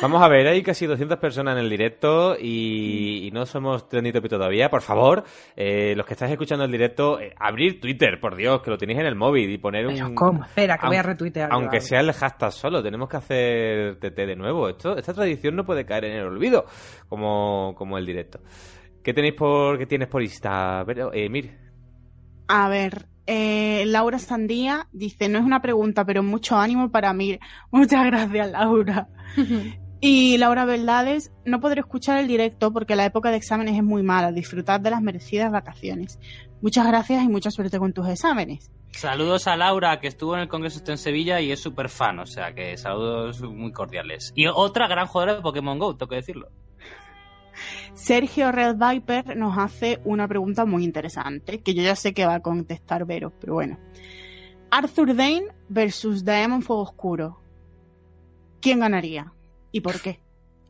[0.02, 4.12] Vamos a ver, hay casi 200 personas en el directo y, y no somos Trendy
[4.12, 4.70] Topic todavía.
[4.70, 5.24] Por favor,
[5.56, 9.00] eh, los que estáis escuchando el directo, eh, abrir Twitter, por Dios, que lo tenéis
[9.00, 9.94] en el móvil y poner un...
[9.94, 10.44] Pero ¿cómo?
[10.46, 11.50] Espera, que voy a retuitear.
[11.52, 11.88] Aunque algo.
[11.88, 14.70] sea el hashtag solo, tenemos que hacer TT de nuevo.
[14.70, 16.66] Esto, esta tradición no puede caer en el olvido,
[17.08, 18.40] como, como el directo.
[19.04, 20.86] ¿Qué tenéis por, qué tienes por Insta?
[21.14, 21.58] Eh, Mir.
[22.48, 27.38] A ver, eh, Laura Sandía dice, no es una pregunta, pero mucho ánimo para mí.
[27.72, 29.08] Muchas gracias, Laura.
[30.02, 34.02] Y Laura Verdades, no podré escuchar el directo porque la época de exámenes es muy
[34.02, 34.32] mala.
[34.32, 36.20] Disfrutad de las merecidas vacaciones.
[36.62, 38.72] Muchas gracias y mucha suerte con tus exámenes.
[38.92, 42.20] Saludos a Laura, que estuvo en el Congreso este en Sevilla y es súper fan,
[42.20, 44.32] o sea que saludos muy cordiales.
[44.36, 46.50] Y otra gran jugadora de Pokémon GO, tengo que decirlo.
[47.94, 52.36] Sergio Red Viper nos hace una pregunta muy interesante, que yo ya sé que va
[52.36, 53.78] a contestar Vero, pero bueno.
[54.72, 57.42] Arthur Dane versus Diamond Fuego Oscuro.
[58.62, 59.34] ¿Quién ganaría?
[59.72, 60.20] ¿Y por qué?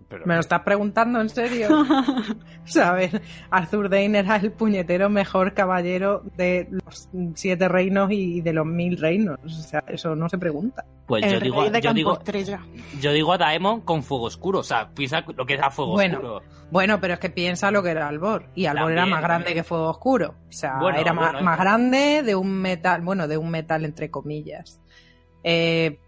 [0.09, 1.67] Pero, ¿Me lo estás preguntando en serio?
[1.81, 3.21] o sea, a ver,
[3.51, 8.97] Arthur Dane era el puñetero mejor caballero de los siete reinos y de los mil
[8.97, 9.37] reinos.
[9.45, 10.83] O sea, eso no se pregunta.
[11.05, 12.59] Pues el yo digo, de yo, digo, Estrella.
[12.99, 14.59] yo digo a Daemon con fuego oscuro.
[14.59, 16.41] O sea, piensa lo que era fuego Bueno, oscuro.
[16.71, 18.45] Bueno, pero es que piensa lo que era Albor.
[18.55, 19.63] Y Albor era más grande también.
[19.63, 20.35] que Fuego Oscuro.
[20.49, 21.61] O sea, Bueno, era más, bueno, más eh.
[21.61, 24.81] grande de un metal, bueno, de un metal entre comillas.
[25.43, 25.99] Eh,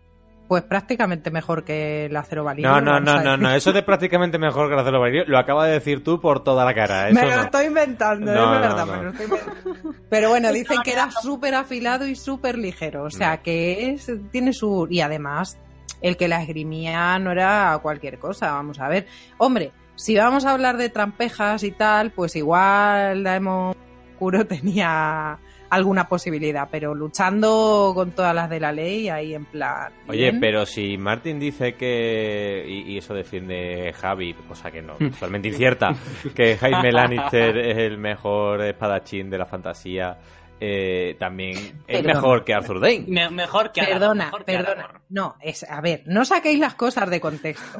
[0.52, 2.70] pues prácticamente mejor que el acero valirio.
[2.70, 5.72] No, no, no, no, no, eso de prácticamente mejor que hacerlo Valerio lo acabas de
[5.76, 7.08] decir tú por toda la cara.
[7.08, 7.42] Eso Me lo no.
[7.44, 8.92] estoy inventando, No, es no, verdad, no.
[8.98, 9.96] me lo estoy inventando.
[10.10, 13.04] Pero bueno, dicen que era súper afilado y súper ligero.
[13.06, 13.44] O sea, No.
[13.44, 14.88] que es, tiene su.
[14.90, 15.58] Y además,
[16.02, 18.52] el que la esgrimía no era cualquier cosa.
[18.52, 19.08] Vamos a ver.
[19.38, 23.74] Hombre, si vamos a hablar de trampejas y tal, pues igual Daemon
[24.16, 25.40] Oscuro tenía
[25.72, 29.92] alguna posibilidad, pero luchando con todas las de la ley, ahí en plan.
[30.08, 35.48] Oye, pero si Martin dice que, y, y eso defiende Javi, cosa que no, totalmente
[35.48, 35.96] incierta,
[36.36, 40.18] que Jaime Lannister es el mejor espadachín de la fantasía,
[40.64, 42.14] eh, también es Perdona.
[42.14, 43.06] mejor que Arthur Dane.
[43.08, 45.02] Me- mejor que Perdona, mejor que perdona.
[45.10, 47.80] No, es, a ver, no saquéis las cosas de contexto.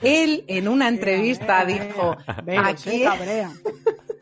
[0.00, 2.62] Él en una entrevista dijo, Vero,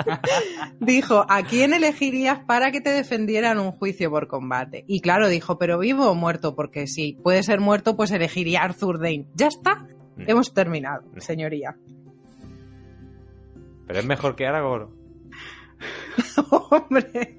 [0.01, 0.74] ¿a se quién, cabrea.
[0.81, 4.85] dijo, ¿a quién elegirías para que te defendiera en un juicio por combate?
[4.86, 6.55] Y claro, dijo, ¿pero vivo o muerto?
[6.55, 9.27] Porque si puede ser muerto, pues elegiría a Arthur Dane.
[9.35, 9.86] Ya está,
[10.16, 10.24] Mm.
[10.27, 11.77] hemos terminado, señoría.
[13.86, 14.90] Pero es mejor que Aragorn.
[16.70, 17.36] Hombre,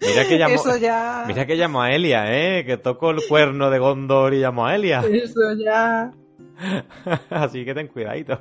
[0.00, 1.24] Mira que llamó, eso ya...
[1.26, 2.64] mira que llamó a Elia, ¿eh?
[2.64, 5.00] Que tocó el cuerno de Gondor y llamó a Elia.
[5.00, 6.10] Eso ya...
[7.30, 8.40] Así que ten cuidadito.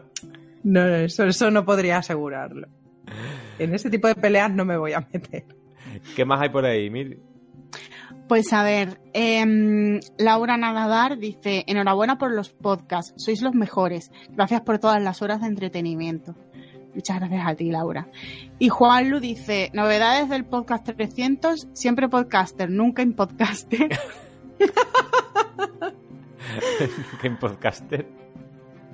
[0.63, 2.67] No, no, eso, eso no podría asegurarlo.
[3.59, 5.45] En ese tipo de peleas no me voy a meter.
[6.15, 6.89] ¿Qué más hay por ahí?
[6.89, 7.19] Mir?
[8.27, 14.11] Pues a ver, em, Laura Nadadar dice, enhorabuena por los podcasts, sois los mejores.
[14.31, 16.35] Gracias por todas las horas de entretenimiento.
[16.93, 18.09] Muchas gracias a ti, Laura.
[18.59, 23.89] Y Juanlu dice, novedades del podcast 300, siempre podcaster, nunca impodcaster.
[27.21, 28.16] ¿Qué podcaster?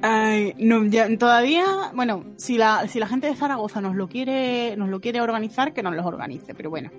[0.05, 1.63] Ay, no, ya- todavía,
[1.95, 5.71] bueno, si la, si la gente de Zaragoza nos lo quiere, nos lo quiere organizar,
[5.73, 6.91] que nos los organice, pero bueno,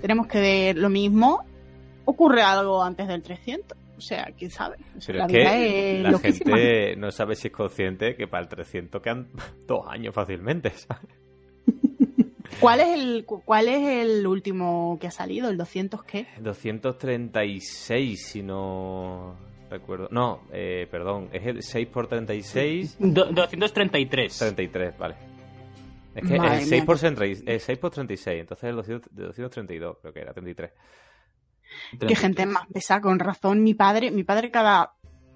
[0.00, 1.44] tenemos que ver lo mismo.
[2.04, 4.76] Ocurre algo antes del 300, o sea, quién sabe.
[5.04, 6.56] Pero la es que es la loquísima.
[6.56, 9.28] gente no sabe si es consciente que para el 300 quedan
[9.66, 11.02] dos años fácilmente, ¿sabes?
[12.60, 15.48] ¿Cuál es el cu- cuál es el último que ha salido?
[15.48, 16.26] ¿El 200 qué?
[16.40, 19.34] 236, si no
[19.72, 20.08] recuerdo.
[20.10, 24.38] No, eh, perdón, es el 6 por 36, Do- 233.
[24.38, 25.16] 33, vale.
[26.14, 26.84] Es que Madre el 6 mía.
[26.86, 30.72] por, 36, eh, 6 por 36, entonces el 200 de 232, creo que era 33.
[32.06, 33.62] Qué gente más pesada, con razón.
[33.62, 34.92] Mi padre, mi padre cada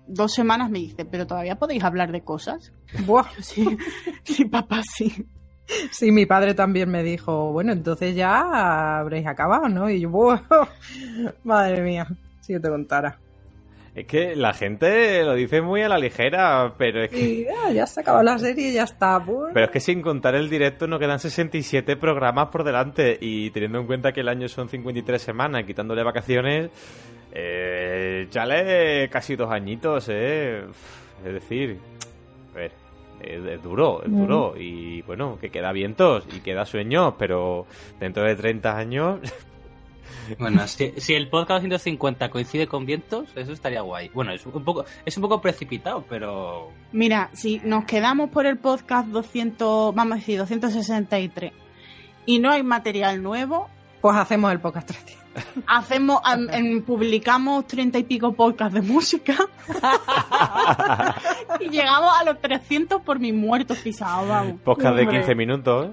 [0.06, 2.72] dos semanas me dice, pero todavía podéis hablar de cosas.
[3.06, 3.24] Buah.
[3.40, 3.66] Sí,
[4.22, 5.26] sí, papá, sí.
[5.90, 9.90] Sí, mi padre también me dijo, bueno, entonces ya habréis acabado, ¿no?
[9.90, 10.40] Y yo, "Buah,
[11.44, 12.06] madre mía,
[12.40, 13.18] si yo te contara.
[13.96, 17.86] Es que la gente lo dice muy a la ligera, pero es que, ya, ya
[17.86, 19.16] se acabó la serie y ya está.
[19.18, 19.54] Buah.
[19.54, 23.80] pero es que sin contar el directo nos quedan 67 programas por delante y teniendo
[23.80, 26.70] en cuenta que el año son 53 semanas, quitándole vacaciones,
[27.32, 30.64] eh, chale casi dos añitos, ¿eh?
[31.24, 31.78] Es decir,
[32.52, 32.72] a ver,
[33.22, 37.64] es, es duro, es duro y bueno, que queda vientos y queda sueños, pero
[37.98, 39.20] dentro de 30 años...
[40.38, 44.10] Bueno, si, si el podcast 250 coincide con vientos, eso estaría guay.
[44.12, 48.58] Bueno, es un poco, es un poco precipitado, pero Mira, si nos quedamos por el
[48.58, 51.52] podcast 200, vamos a decir 263
[52.26, 53.68] y no hay material nuevo,
[54.00, 55.16] Pues hacemos el podcast 300.
[55.66, 59.36] hacemos, am- em, publicamos treinta y pico podcasts de música
[61.60, 64.60] y llegamos a los 300 por mis muertos pisados, vamos.
[64.64, 65.18] Podcast de Hombre.
[65.18, 65.92] 15 minutos, ¿eh?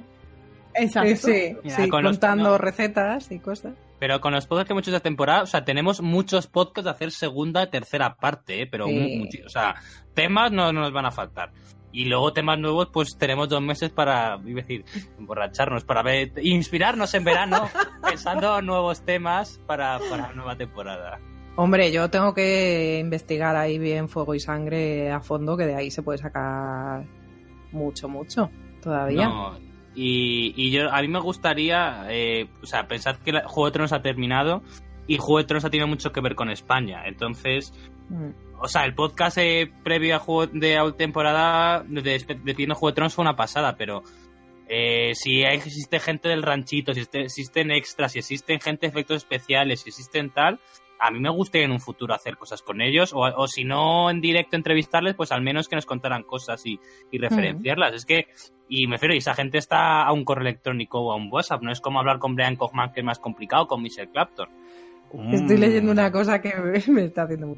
[0.76, 1.10] Exacto.
[1.10, 2.58] Sí, sí, Mira, sí, con los- contando no.
[2.58, 3.74] recetas y cosas.
[4.00, 6.92] Pero con los podcasts que hemos hecho esta temporada, o sea, tenemos muchos podcasts de
[6.92, 8.68] hacer segunda, tercera parte, ¿eh?
[8.68, 9.30] pero Sí.
[9.46, 9.76] o sea,
[10.14, 11.52] temas no, no nos van a faltar.
[11.92, 14.84] Y luego temas nuevos, pues tenemos dos meses para, iba a decir,
[15.20, 17.70] emborracharnos, para ver, inspirarnos en verano,
[18.02, 21.20] pensando nuevos temas para, para la nueva temporada.
[21.56, 25.92] Hombre, yo tengo que investigar ahí bien fuego y sangre a fondo, que de ahí
[25.92, 27.06] se puede sacar
[27.72, 28.50] mucho, mucho
[28.82, 29.28] todavía.
[29.28, 29.60] No,
[29.96, 33.72] y, y yo, a mí me gustaría, eh, o sea, pensad que el Juego de
[33.74, 34.64] Tronos ha terminado
[35.08, 37.04] y Juego de Tronos ha tenido mucho que ver con España.
[37.06, 37.74] Entonces,
[38.10, 38.32] Mm.
[38.60, 42.94] o sea, el podcast eh, previo a juego de a temporada de, de, Juego de
[42.94, 44.04] Tronos fue una pasada, pero
[44.68, 49.18] eh, si existe gente del ranchito, si existe- existen extras, si existen gente de efectos
[49.18, 50.60] especiales, si existen tal,
[51.06, 54.10] a mí me gustaría en un futuro hacer cosas con ellos, o, o si no
[54.10, 56.80] en directo entrevistarles, pues al menos que nos contaran cosas y,
[57.12, 57.94] y referenciarlas.
[57.94, 58.28] Es que,
[58.70, 61.62] y me refiero, y esa gente está a un correo electrónico o a un WhatsApp,
[61.62, 64.48] no es como hablar con Brian Kochman, que es más complicado, con Michelle Clapton.
[65.32, 65.60] Estoy Mm.
[65.60, 66.54] leyendo una cosa que
[66.88, 67.56] me, está haciendo.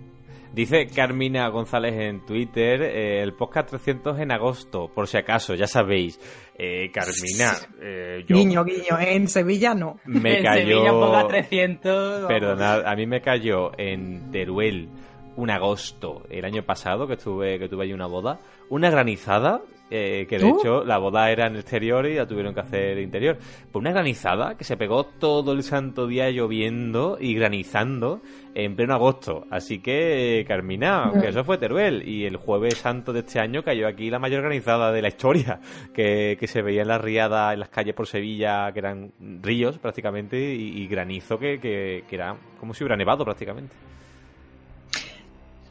[0.54, 5.68] Dice Carmina González en Twitter, eh, el podcast 300 en agosto, por si acaso, ya
[5.68, 6.20] sabéis.
[6.58, 8.98] Eh, Carmina, eh, yo Guiño, guiño.
[9.00, 10.00] En Sevilla no.
[10.06, 10.62] me en cayó...
[10.62, 12.28] Sevilla ponga 300.
[12.28, 14.90] Perdonad, a mí me cayó en Teruel
[15.36, 18.40] un agosto el año pasado, que estuve, que tuve allí una boda,
[18.70, 20.58] una granizada, eh, que de ¿Tú?
[20.60, 23.38] hecho la boda era en exterior y la tuvieron que hacer interior.
[23.72, 28.22] Pues una granizada que se pegó todo el santo día lloviendo y granizando
[28.56, 29.46] en pleno agosto.
[29.52, 32.08] Así que, eh, Carmina, que eso fue Teruel.
[32.08, 35.60] Y el jueves santo de este año cayó aquí la mayor granizada de la historia,
[35.94, 39.78] que, que se veía en las riadas, en las calles por Sevilla, que eran ríos
[39.78, 43.76] prácticamente, y, y granizo que, que, que era como si hubiera nevado prácticamente.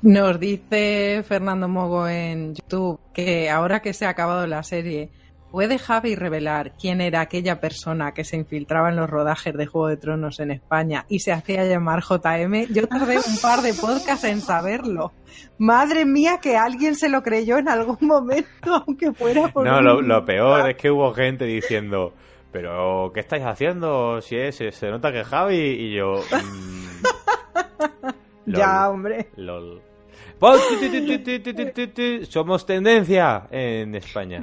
[0.05, 5.09] Nos dice Fernando Mogo en YouTube que ahora que se ha acabado la serie,
[5.51, 9.89] ¿puede Javi revelar quién era aquella persona que se infiltraba en los rodajes de Juego
[9.89, 12.67] de Tronos en España y se hacía llamar JM?
[12.71, 15.13] Yo tardé un par de podcasts en saberlo.
[15.57, 18.47] Madre mía, que alguien se lo creyó en algún momento,
[18.87, 22.13] aunque fuera por No, lo, lo peor es que hubo gente diciendo,
[22.53, 24.21] pero ¿qué estáis haciendo?
[24.21, 26.17] Si es, se nota que Javi y yo...
[26.31, 27.05] mm,
[28.47, 29.31] Ya, hombre.
[29.37, 29.81] lol.
[32.29, 34.41] Somos tendencia en España.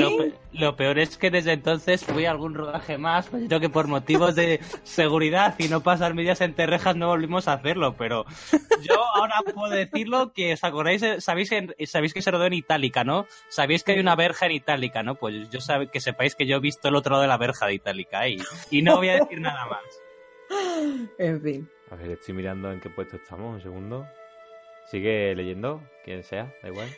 [0.00, 3.60] Lo, pe- lo peor es que desde entonces fui a algún rodaje más, pues yo
[3.60, 7.94] que por motivos de seguridad y no pasar medidas entre rejas no volvimos a hacerlo,
[7.96, 8.24] pero
[8.82, 12.54] yo ahora puedo decirlo que os acordáis, eh, sabéis, en- sabéis que se rodó en
[12.54, 13.26] Itálica, ¿no?
[13.48, 15.14] Sabéis que hay una verja en Itálica, ¿no?
[15.16, 17.66] Pues yo sabe, que sepáis que yo he visto el otro lado de la verja
[17.66, 18.38] de Itálica y,
[18.70, 19.82] y no voy a decir nada más.
[21.18, 21.68] En fin.
[21.90, 24.06] A ver, estoy mirando en qué puesto estamos, un segundo.
[24.90, 26.88] Sigue leyendo, quien sea, da igual.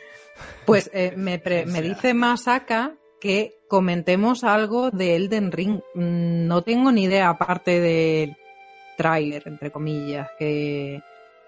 [0.65, 5.79] Pues eh, me, pre- me dice Masaka que comentemos algo de Elden Ring.
[5.93, 8.35] Mm, No tengo ni idea, aparte del
[8.97, 11.01] tráiler, entre comillas, que,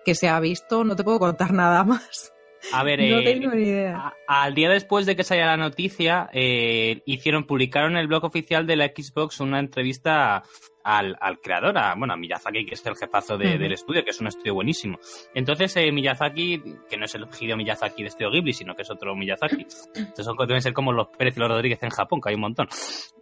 [0.05, 0.83] que se ha visto.
[0.83, 2.31] No te puedo contar nada más.
[2.71, 4.13] A ver, No eh, tengo ni idea.
[4.27, 8.23] A- al día después de que saliera la noticia, eh, hicieron, publicaron en el blog
[8.25, 10.43] oficial de la Xbox una entrevista
[10.83, 14.09] al, al creador, a, bueno, a Miyazaki, que es el jefazo de- del estudio, que
[14.11, 14.99] es un estudio buenísimo.
[15.33, 18.91] Entonces, eh, Miyazaki, que no es el Hideo Miyazaki de Estudio Ghibli, sino que es
[18.91, 19.65] otro Miyazaki.
[19.95, 22.41] Entonces, son, deben ser como los Pérez y los Rodríguez en Japón, que hay un
[22.41, 22.67] montón.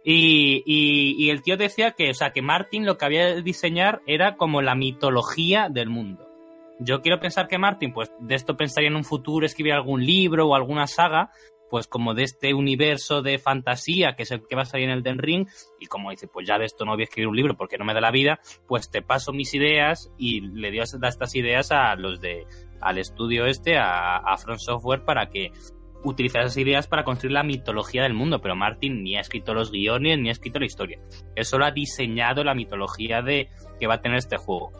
[0.04, 3.42] Y, y, y el tío decía que, o sea, que Martin lo que había de
[3.42, 6.26] diseñar era como la mitología del mundo.
[6.80, 10.48] Yo quiero pensar que Martin, pues de esto pensaría en un futuro escribir algún libro
[10.48, 11.30] o alguna saga,
[11.72, 14.94] pues como de este universo de fantasía que es el que va a salir en
[14.94, 15.48] el Den Ring,
[15.80, 17.86] y como dice, pues ya de esto no voy a escribir un libro porque no
[17.86, 21.96] me da la vida, pues te paso mis ideas y le dio estas ideas a
[21.96, 22.44] los de,
[22.82, 25.50] al estudio este, a, Front Software, para que
[26.04, 29.72] utilizar esas ideas para construir la mitología del mundo, pero Martin ni ha escrito los
[29.72, 31.00] guiones ni ha escrito la historia.
[31.34, 33.48] Él solo ha diseñado la mitología de
[33.80, 34.72] que va a tener este juego.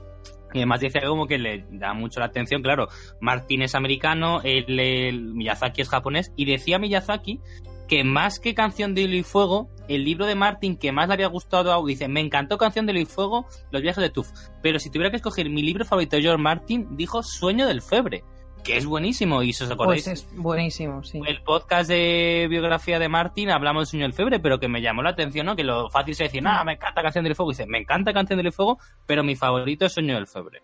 [0.52, 2.88] Y además dice algo como que le da mucho la atención, claro,
[3.20, 7.40] Martin es americano, el Miyazaki es japonés, y decía Miyazaki
[7.88, 11.14] que más que Canción de Hilo y Fuego, el libro de Martin que más le
[11.14, 14.28] había gustado, a- dice, me encantó Canción de Hilo y Fuego, Los viajes de Tuf,
[14.62, 18.24] pero si tuviera que escoger mi libro favorito de George Martin, dijo Sueño del Febre,
[18.64, 21.20] que es buenísimo, y si os acordáis, Pues es buenísimo, sí.
[21.26, 25.02] el podcast de biografía de Martin hablamos de Sueño del Febre, pero que me llamó
[25.02, 25.56] la atención, ¿no?
[25.56, 27.50] Que lo fácil es decir, nada, me encanta Canción del Fuego.
[27.50, 30.62] Y dice, me encanta Canción del Fuego, pero mi favorito es Sueño del Febre.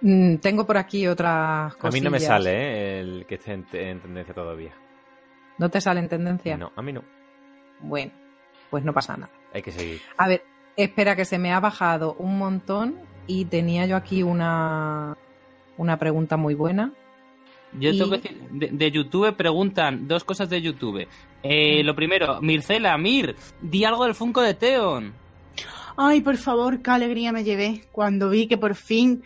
[0.00, 1.94] Mm, tengo por aquí otras A cosas.
[1.94, 3.00] mí no me sale, ¿eh?
[3.00, 4.72] El que esté en, en tendencia todavía.
[5.58, 6.56] ¿No te sale en tendencia?
[6.56, 7.02] No, a mí no.
[7.80, 8.12] Bueno,
[8.70, 9.32] pues no pasa nada.
[9.52, 10.00] Hay que seguir.
[10.16, 10.44] A ver,
[10.76, 15.16] espera que se me ha bajado un montón y tenía yo aquí una,
[15.78, 16.92] una pregunta muy buena.
[17.78, 21.06] Yo Y- tengo que decir, de, de YouTube preguntan dos cosas de YouTube.
[21.42, 25.12] Eh, lo primero, Mircela, Mir, di algo del Funko de Teon.
[25.96, 29.22] Ay, por favor, qué alegría me llevé cuando vi que por fin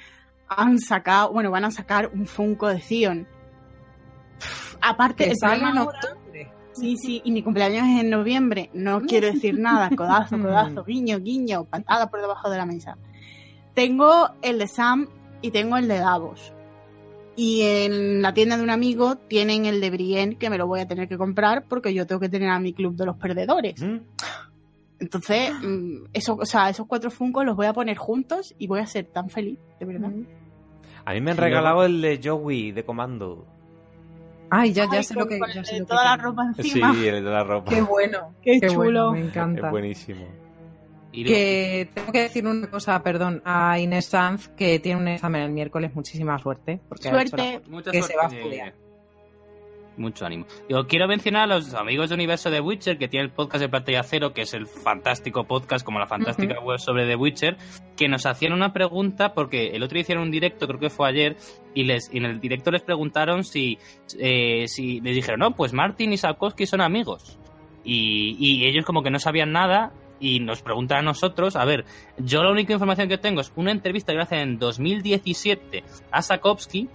[0.49, 3.27] han sacado, bueno, van a sacar un Funko de Zion.
[4.39, 6.53] Pff, Aparte, el sale en octubre.
[6.73, 8.71] Sí, sí, y mi cumpleaños es en noviembre.
[8.73, 9.91] No quiero decir nada.
[9.97, 12.97] Codazo, codazo, guiño, guiño, patada por debajo de la mesa.
[13.75, 15.09] Tengo el de Sam
[15.43, 16.53] y tengo el de Davos.
[17.37, 20.81] Y en la tienda de un amigo tienen el de Brienne, que me lo voy
[20.81, 23.81] a tener que comprar porque yo tengo que tener a mi club de los perdedores.
[23.83, 23.99] ¿Mm?
[25.01, 28.81] Entonces, mm, eso, o sea, esos cuatro Funkos los voy a poner juntos y voy
[28.81, 30.11] a ser tan feliz, de verdad.
[31.05, 33.47] A mí me han Sí, regalado el de Joey de comando.
[34.51, 35.41] Ay, ya, ya Ay, sé lo que.
[35.55, 36.31] ya sé de lo que toda la quiero.
[36.31, 36.91] ropa Sí, encima.
[36.93, 37.71] el de la ropa.
[37.73, 38.35] Qué bueno.
[38.43, 39.13] Qué Qué bueno, chulo.
[39.13, 39.71] me Es encanta.
[39.71, 40.27] buenísimo.
[41.13, 45.43] Y Que tengo que decir una cosa, perdón, a Inés Sanz, que tiene un examen
[45.43, 45.95] el miércoles.
[45.95, 46.81] Muchísima suerte.
[46.89, 47.71] Porque ha hecho la- Suerte.
[47.71, 48.13] Mucha que suerte.
[48.15, 48.75] se va a estudiar.
[49.99, 50.47] Mucho ánimo.
[50.71, 53.69] Yo quiero mencionar a los amigos de Universo de Witcher que tiene el podcast de
[53.69, 57.59] Pantalla Cero, que es el fantástico podcast como la fantástica web sobre The Witcher,
[57.95, 61.11] que nos hacían una pregunta porque el otro día hicieron un directo, creo que fue
[61.11, 61.37] ayer,
[61.75, 63.77] y les y en el directo les preguntaron si,
[64.19, 67.39] eh, si les dijeron, no, pues Martin y Sapkowski son amigos.
[67.85, 69.93] Y, y ellos como que no sabían nada
[70.23, 71.85] y nos preguntan a nosotros, a ver,
[72.17, 75.83] yo la única información que tengo es una entrevista que le hacen en 2017
[76.13, 76.89] a Sapkowski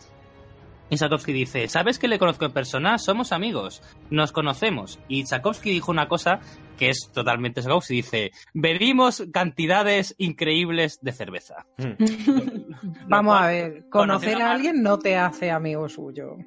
[0.90, 2.98] y Sapkowski dice, ¿sabes que le conozco en persona?
[2.98, 5.00] Somos amigos, nos conocemos.
[5.10, 6.40] Y Sapkowski dijo una cosa
[6.78, 11.66] que es totalmente Sapkowski, dice, bebimos cantidades increíbles de cerveza.
[11.78, 13.08] Mm.
[13.10, 16.38] Vamos a ver, conocer a alguien no te hace amigo suyo.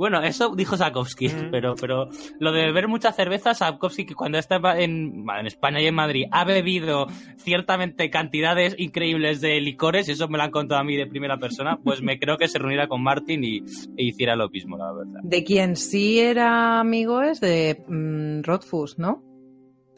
[0.00, 1.50] Bueno, eso dijo Sapkowski, Mm.
[1.50, 2.08] pero, pero
[2.38, 6.24] lo de beber mucha cerveza, Sapkowski que cuando estaba en, en España y en Madrid
[6.32, 7.06] ha bebido
[7.36, 11.36] ciertamente cantidades increíbles de licores, y eso me lo han contado a mí de primera
[11.36, 14.90] persona, pues me creo que se reuniera con Martin y, e hiciera lo mismo, la
[14.90, 15.20] verdad.
[15.22, 19.22] De quien sí era amigo es de mm, Rothfuss, ¿no?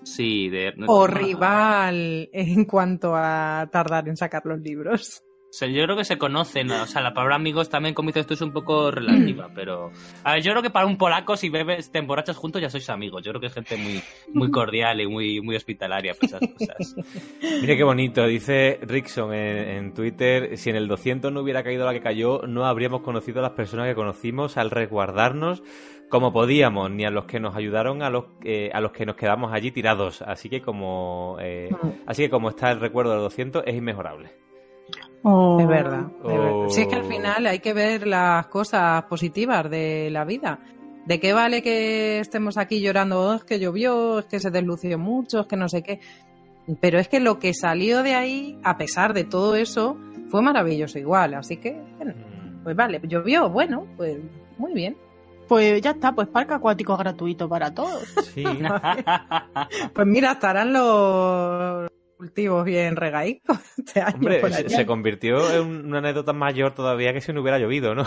[0.03, 0.73] Sí, de...
[0.89, 5.23] O rival en cuanto a tardar en sacar los libros.
[5.53, 8.27] O sea, yo creo que se conocen, o sea, la palabra amigos también, como dices
[8.27, 9.93] tú, es un poco relativa, pero...
[10.25, 12.89] A ver, yo creo que para un polaco, si bebes, te emborrachas juntos, ya sois
[12.89, 13.23] amigos.
[13.23, 14.03] Yo creo que es gente muy,
[14.33, 16.97] muy cordial y muy, muy hospitalaria para esas cosas.
[17.61, 21.85] Mira qué bonito, dice Rickson en, en Twitter, si en el 200 no hubiera caído
[21.85, 25.63] la que cayó, no habríamos conocido a las personas que conocimos al resguardarnos
[26.09, 29.17] como podíamos, ni a los que nos ayudaron, a los, eh, a los que nos
[29.17, 30.23] quedamos allí tirados.
[30.23, 31.69] Así que como eh,
[32.07, 34.52] así que como está el recuerdo del 200, es inmejorable.
[35.25, 35.59] Oh.
[35.61, 36.51] Es verdad, es verdad.
[36.55, 36.69] Oh.
[36.69, 40.59] Si es que al final hay que ver las cosas positivas de la vida.
[41.07, 43.21] ¿De qué vale que estemos aquí llorando?
[43.21, 46.01] "Oh, es que llovió, es que se deslució mucho, es que no sé qué.
[46.81, 49.97] Pero es que lo que salió de ahí, a pesar de todo eso,
[50.29, 51.35] fue maravilloso igual.
[51.35, 52.63] Así que, bueno, Mm.
[52.63, 54.19] pues vale, llovió, bueno, pues
[54.59, 54.97] muy bien.
[55.49, 58.05] Pues ya está, pues parque acuático gratuito para todos.
[58.33, 58.45] Sí.
[59.95, 61.91] Pues mira, estarán los
[62.23, 64.69] cultivos bien regaicos este año Hombre, por se, allá.
[64.77, 68.05] se convirtió en una anécdota mayor todavía que si no hubiera llovido, ¿no?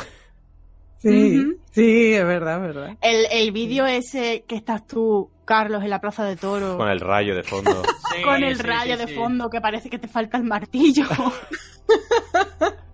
[1.00, 1.58] Sí, Ujú.
[1.72, 2.98] sí, es verdad, es verdad.
[3.02, 7.02] El, el vídeo ese que estás tú, Carlos, en la Plaza de Toro, Con el
[7.02, 7.84] rayo de fondo.
[8.16, 9.14] Sí, con el sí, rayo sí, de sí.
[9.16, 11.04] fondo que parece que te falta el martillo.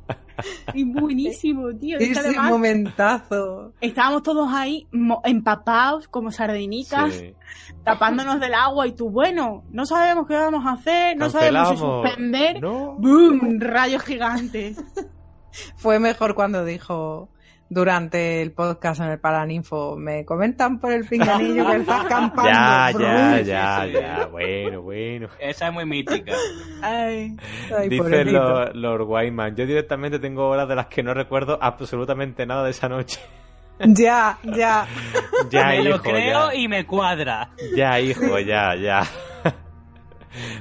[0.73, 1.97] y buenísimo, tío.
[1.99, 3.73] Ese además momentazo.
[3.81, 7.33] estábamos todos ahí mo- empapados como sardinitas, Sí.
[7.83, 11.77] tapándonos del agua y tú, bueno, no sabemos qué vamos a hacer, no sabemos si
[11.77, 12.61] suspender.
[12.61, 12.93] No.
[12.97, 13.59] ¡Boom!
[13.59, 14.77] Rayos gigantes.
[15.75, 17.29] Fue mejor cuando dijo
[17.71, 22.51] durante el podcast en el Paraninfo, me comentan por el pinganillo que está acampando.
[22.51, 24.25] Ya, ya, ya, ya.
[24.25, 25.29] Bueno, bueno.
[25.39, 26.33] Esa es muy mítica.
[26.81, 27.37] Ay.
[27.73, 28.25] Ay, Dice.
[28.25, 32.71] Lord, Lord Wyman, yo directamente tengo horas de las que no recuerdo absolutamente nada de
[32.71, 33.19] esa noche.
[33.83, 34.85] Ya, ya.
[35.49, 36.55] ya, me hijo, lo creo ya.
[36.55, 37.49] y me cuadra.
[37.75, 39.01] Ya, hijo, ya, ya.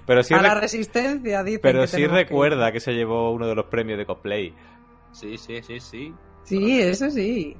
[0.06, 1.58] pero sí, a la resistencia, dice.
[1.58, 4.54] pero que sí que recuerda que se llevó uno de los premios de cosplay.
[5.12, 6.14] Sí, sí, sí, sí.
[6.44, 7.56] Sí, eso sí.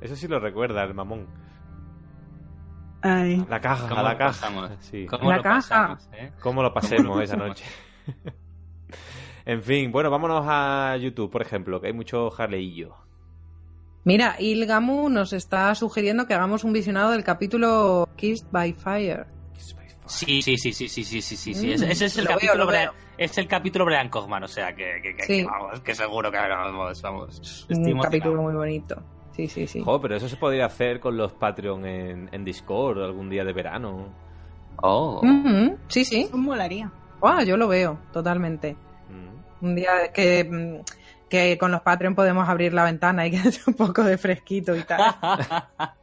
[0.00, 1.26] Eso sí lo recuerda el mamón.
[3.02, 3.44] Ay.
[3.48, 4.30] La caja, ¿Cómo la lo caja.
[4.40, 4.70] pasamos?
[4.80, 5.06] Sí.
[5.06, 5.56] ¿Cómo La lo caja.
[5.56, 6.32] pasamos, eh?
[6.42, 7.64] ¿Cómo lo pasemos esa noche?
[9.46, 12.94] en fin, bueno, vámonos a YouTube, por ejemplo, que hay mucho jaleillo.
[14.04, 19.26] Mira, Ilgamu nos está sugiriendo que hagamos un visionado del capítulo Kissed by Fire.
[20.10, 21.66] Sí, sí, sí, sí, sí, sí, sí, sí.
[21.66, 24.74] Mm, ese, ese es el capítulo veo, Brian, es el capítulo Brian Kaufman, o sea
[24.74, 25.36] que, que, que, sí.
[25.38, 27.66] que vamos, que seguro que vamos, vamos.
[27.70, 29.00] Un capítulo muy bonito.
[29.36, 29.82] Sí, sí, sí.
[29.84, 33.52] Jo, pero eso se podría hacer con los Patreon en, en Discord algún día de
[33.52, 34.08] verano.
[34.82, 35.20] Oh.
[35.22, 35.76] Mm -hmm.
[35.88, 36.22] Sí, sí.
[36.22, 36.90] Eso molaría.
[37.20, 38.76] Wow, yo lo veo, totalmente.
[39.08, 39.64] Mm.
[39.64, 43.60] Un día que, mm, que con los Patreon podemos abrir la ventana y que hace
[43.66, 45.00] un poco de fresquito y tal.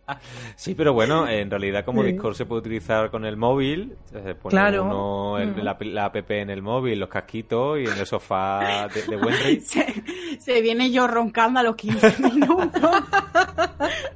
[0.55, 2.13] Sí, pero bueno, en realidad como Sí.
[2.13, 4.84] Discord se puede utilizar con el móvil, se pone Claro.
[4.85, 5.59] uno el- Mm.
[5.63, 9.59] la, la app en el móvil, los casquitos y en el sofá de, de Wendy.
[9.67, 10.03] Se,
[10.39, 13.03] se viene yo roncando a los 15 minutos.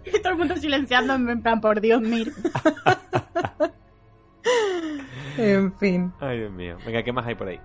[0.05, 2.31] y todo el mundo silenciando en plan, por Dios, mir.
[5.37, 6.11] en fin.
[6.19, 6.77] Ay, Dios mío.
[6.85, 7.59] Venga, ¿qué más hay por ahí?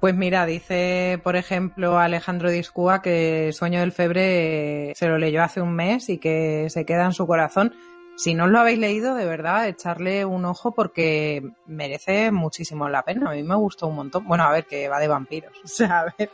[0.00, 5.60] Pues mira, dice, por ejemplo, Alejandro Discúa que Sueño del Febre se lo leyó hace
[5.60, 7.74] un mes y que se queda en su corazón.
[8.16, 13.30] Si no lo habéis leído, de verdad, echarle un ojo porque merece muchísimo la pena.
[13.30, 14.24] A mí me gustó un montón.
[14.24, 15.52] Bueno, a ver, que va de vampiros.
[15.64, 16.30] O sea, a ver,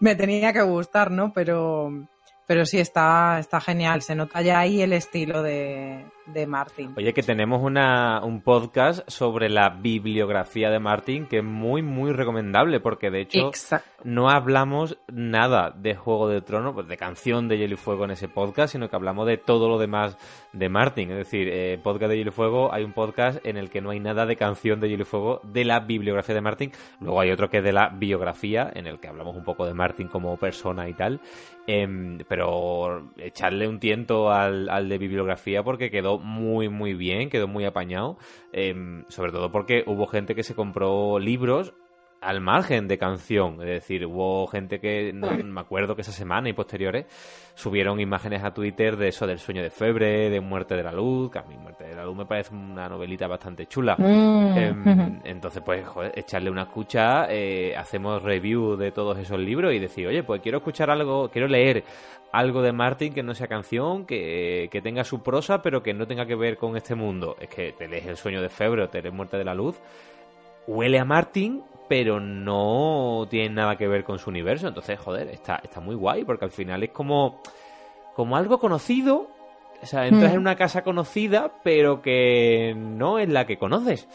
[0.00, 1.32] me tenía que gustar, ¿no?
[1.32, 1.92] Pero,
[2.46, 4.02] pero sí, está, está genial.
[4.02, 6.92] Se nota ya ahí el estilo de, de Martin.
[6.96, 12.12] Oye, que tenemos una, un podcast sobre la bibliografía de Martin que es muy, muy
[12.12, 13.88] recomendable porque de hecho Exacto.
[14.04, 18.12] no hablamos nada de Juego de Tronos, pues de canción de Hielo y Fuego en
[18.12, 20.16] ese podcast, sino que hablamos de todo lo demás
[20.52, 21.10] de Martin.
[21.10, 23.90] Es decir, eh, podcast de Hielo y Fuego, hay un podcast en el que no
[23.90, 26.72] hay nada de canción de Hielo y Fuego de la bibliografía de Martin.
[27.00, 29.74] Luego hay otro que es de la biografía, en el que hablamos un poco de
[29.74, 31.20] Martin como persona y tal.
[31.66, 37.48] Em, pero echarle un tiento al, al de bibliografía porque quedó muy, muy bien, quedó
[37.48, 38.16] muy apañado.
[38.52, 41.74] em, sobre todo porque hubo gente que se compró libros
[42.24, 43.60] al margen de canción.
[43.60, 47.06] Es decir, hubo gente que, no, me acuerdo que esa semana y posteriores,
[47.54, 51.30] subieron imágenes a Twitter de eso, del sueño de febre, de Muerte de la Luz,
[51.30, 53.96] que a mí Muerte de la Luz me parece una novelita bastante chula.
[53.96, 54.58] Mm.
[54.58, 59.78] Em, entonces, pues, joder, echarle una escucha, eh, hacemos review de todos esos libros y
[59.78, 61.84] decir, oye, pues quiero escuchar algo, quiero leer
[62.38, 66.06] algo de Martin que no sea canción, que, que tenga su prosa, pero que no
[66.06, 67.36] tenga que ver con este mundo.
[67.40, 69.76] Es que te lees El sueño de febre o te lees Muerte de la Luz,
[70.66, 74.66] huele a Martin, pero no tiene nada que ver con su universo.
[74.68, 77.40] Entonces, joder, está, está muy guay, porque al final es como,
[78.14, 79.28] como algo conocido.
[79.82, 80.34] O sea, entras Mm.
[80.34, 84.08] en una casa conocida, pero que no es la que conoces.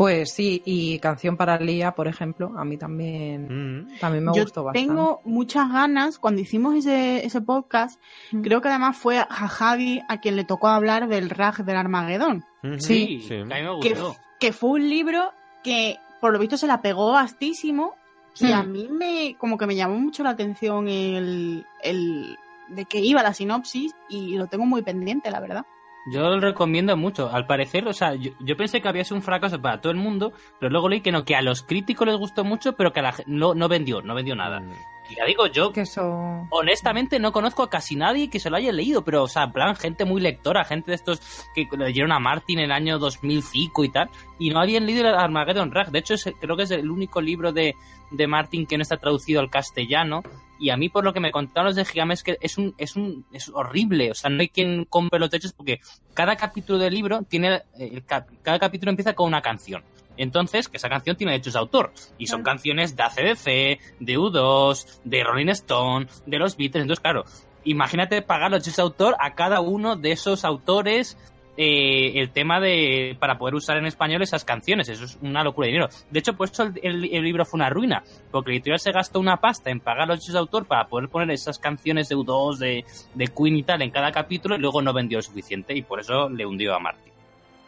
[0.00, 3.98] Pues sí, y Canción para Lía, por ejemplo, a mí también, Mm.
[4.00, 4.88] también me Yo gustó bastante.
[4.88, 8.00] tengo muchas ganas, cuando hicimos ese, ese podcast,
[8.32, 8.40] Mm.
[8.40, 12.44] creo que además fue a Javi a quien le tocó hablar del Rag del Armagedón,
[12.64, 13.20] Ujú, Sí.
[13.28, 13.34] sí.
[13.34, 14.16] a mí me que, gustó.
[14.38, 15.32] que fue un libro
[15.62, 17.94] que por lo visto se la pegó bastísimo
[18.38, 18.52] y Hmm.
[18.54, 23.22] a mí me como que me llamó mucho la atención el, el de qué iba
[23.22, 25.66] la sinopsis y lo tengo muy pendiente, la verdad.
[26.06, 27.30] Yo lo recomiendo mucho.
[27.30, 30.32] Al parecer, o sea, yo, pensé que había sido un fracaso para todo el mundo,
[30.58, 33.02] pero luego leí que no, que a los críticos les gustó mucho, pero que a
[33.02, 34.62] la no, no vendió, no vendió nada.
[35.10, 36.46] Y ya digo, yo Que eso...
[36.50, 39.52] honestamente no conozco a casi nadie que se lo haya leído, pero, o sea, en
[39.52, 41.20] plan, gente muy lectora, gente de estos
[41.54, 44.08] que leyeron a Martin en el año 2005 y tal,
[44.38, 45.90] y no habían leído el Armageddon Rag.
[45.90, 47.74] De hecho, es- creo que es el único libro de,
[48.10, 50.22] de Martin que no está traducido al castellano,
[50.58, 52.94] y a mí, por lo que me contaron los de Gigamesh, que es un, es
[52.94, 55.80] un, es horrible, o sea, no hay quien compre los techos porque
[56.12, 59.82] cada capítulo del libro tiene, eh, el cap- cada capítulo empieza con una canción.
[60.20, 61.92] Entonces, que esa canción tiene derechos de autor.
[62.18, 62.56] Y son Claro.
[62.56, 66.82] canciones de ACDC, de U2, de Rolling Stone, de los Beatles.
[66.82, 67.24] Entonces, claro,
[67.64, 71.16] imagínate pagar los derechos de autor a cada uno de esos autores
[71.56, 74.88] eh, el tema de para poder usar en español esas canciones.
[74.88, 75.88] Eso es una locura de dinero.
[76.10, 78.92] De hecho, por eso el, el- el libro fue una ruina, porque la editorial se
[78.92, 82.16] gastó una pasta en pagar los derechos de autor para poder poner esas canciones de
[82.16, 82.84] U2, de,
[83.14, 86.00] de Queen y tal en cada capítulo y luego no vendió lo suficiente y por
[86.00, 87.09] eso le hundió a Martin.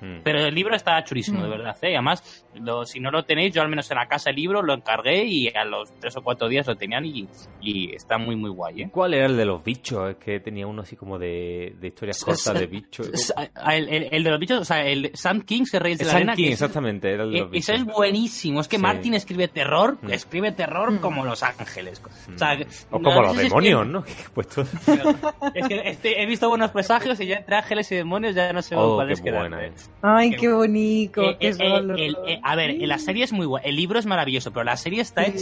[0.03, 0.23] Mm.
[0.25, 1.43] Pero el libro está chulísimo, Mm.
[1.45, 1.77] de verdad.
[1.83, 1.91] ¿eh?
[1.93, 4.61] Y además, lo- si no lo tenéis, yo al menos en la casa el libro
[4.61, 7.29] lo encargué y a los tres o cuatro días lo tenían y,
[7.61, 8.83] y está muy, muy guay.
[8.83, 8.89] ¿eh?
[8.93, 10.11] ¿Cuál era el de los bichos?
[10.11, 13.33] Es que tenía uno así como de, de historias cortas de bichos.
[13.71, 16.11] El, el- el de los bichos, o sea, el Sam King se Reyes de la
[16.11, 16.35] Sam Arena.
[16.35, 17.69] King, que es- exactamente, era el de los eh, bichos.
[17.69, 18.61] Eso es buenísimo.
[18.61, 18.83] Es que Sí.
[18.83, 20.11] Martin escribe terror, Mm.
[20.11, 20.99] escribe terror Mm.
[20.99, 22.03] como Los Ángeles.
[22.29, 22.35] Mm.
[22.35, 22.59] O, sea,
[22.91, 24.03] O no como los es demonios, que- ¿no?
[24.05, 24.63] Que he puesto-
[25.55, 28.63] Es que este- he visto buenos presagios y ya entre ángeles y demonios ya no
[28.63, 29.77] sé Oh, cuáles qué buena quedarme.
[30.01, 31.23] Ay, qué bonito.
[31.23, 31.57] Eh, qué eh,
[31.97, 32.29] el- dos.
[32.29, 33.63] eh, a ver, la serie es muy guay.
[33.67, 35.33] El libro es maravilloso, pero la serie está Sí.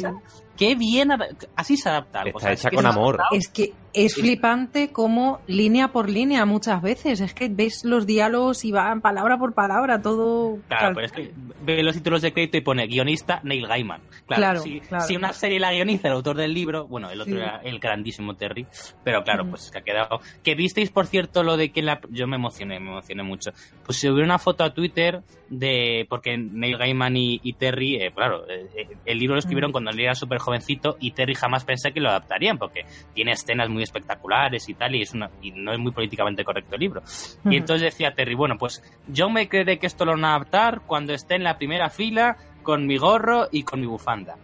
[0.61, 1.09] Qué bien.
[1.57, 2.21] Así se adapta.
[2.21, 3.15] algo, Está o sea, es hecha que con amor.
[3.17, 3.39] adaptado.
[3.39, 7.21] Es que es flipante como línea por línea muchas veces.
[7.21, 10.59] Es que ves los diálogos y van palabra por palabra, todo.
[10.69, 11.33] Claro, pero es que
[11.63, 14.03] ve los títulos de crédito y pone guionista Neil Gaiman.
[14.27, 15.05] Claro, Claro, si, claro.
[15.07, 17.41] si una serie la guioniza el autor del libro, bueno, el otro Sí.
[17.41, 18.67] era el grandísimo Terry,
[19.03, 19.51] pero claro, Mm.
[19.51, 20.21] pues es que ha quedado.
[20.45, 22.01] Que visteis, por cierto, lo de que la.
[22.11, 23.51] Yo me emocioné, me emocioné mucho.
[23.87, 26.07] Pues se hubo una foto a Twitter de.
[26.09, 29.73] Porque Neil Gaiman y, y Terry, eh, claro, eh, eh, el libro lo escribieron Mm.
[29.73, 33.69] cuando él era súper jovencito y Terry jamás pensé que lo adaptarían porque tiene escenas
[33.69, 37.03] muy espectaculares y tal, y, es una, y no es muy políticamente correcto el libro.
[37.45, 37.57] Y Ujú.
[37.57, 41.13] entonces decía Terry, bueno, pues yo me creeré que esto lo van a adaptar cuando
[41.15, 44.37] esté en la primera fila con mi gorro y con mi bufanda.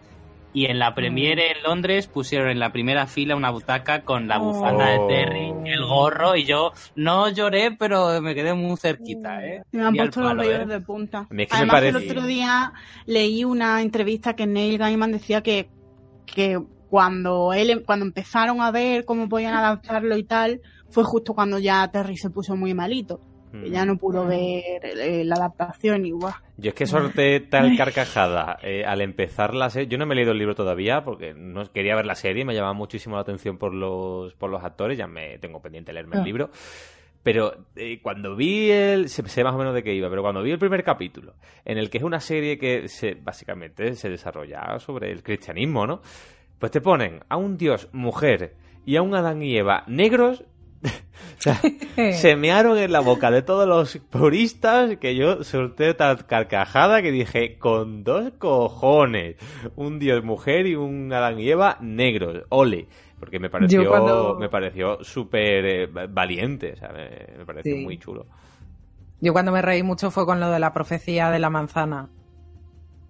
[0.53, 4.39] Y en la premiere en Londres pusieron en la primera fila una butaca con la
[4.39, 5.07] bufanda Oh.
[5.07, 9.61] de Terry, el gorro, y yo no lloré, pero me quedé muy cerquita, ¿eh?
[9.71, 10.65] Me han Y puesto los palo, vellos ¿eh?
[10.65, 11.21] de punta.
[11.23, 12.73] Es que me Además, el parece- otro día
[13.05, 15.69] leí una entrevista que Neil Gaiman decía que,
[16.27, 16.59] que
[16.89, 21.89] cuando él cuando empezaron a ver cómo podían adaptarlo y tal, fue justo cuando ya
[21.91, 23.19] Terry se puso muy malito.
[23.51, 26.33] que ya no pudo ver eh, la adaptación y guau.
[26.57, 29.87] Yo es que sorté tal carcajada eh, al empezar la serie.
[29.87, 32.53] Yo no me he leído el libro todavía porque no quería ver la serie, me
[32.53, 36.21] llamaba muchísimo la atención por los, por los actores, ya me tengo pendiente leerme el
[36.21, 36.25] Ah.
[36.25, 36.49] libro.
[37.23, 39.09] Pero eh, cuando vi el.
[39.09, 41.33] se- Sé más o menos de qué iba, pero cuando vi el primer capítulo,
[41.65, 46.01] en el que es una serie que se, básicamente se desarrolla sobre el cristianismo, ¿no?
[46.59, 50.43] Pues te ponen a un dios mujer y a un Adán y Eva negros.
[50.83, 51.59] o sea,
[52.13, 57.11] se mearon en la boca de todos los puristas que yo solté tal carcajada que
[57.11, 59.35] dije, con dos cojones,
[59.75, 62.87] un dios mujer y un Adán y Eva negros, ole.
[63.19, 67.83] Porque me pareció, cuando- me pareció súper eh, valiente, o sea, me, me pareció Sí.
[67.83, 68.27] muy chulo.
[69.19, 72.09] Yo cuando me reí mucho fue con lo de la profecía de la manzana.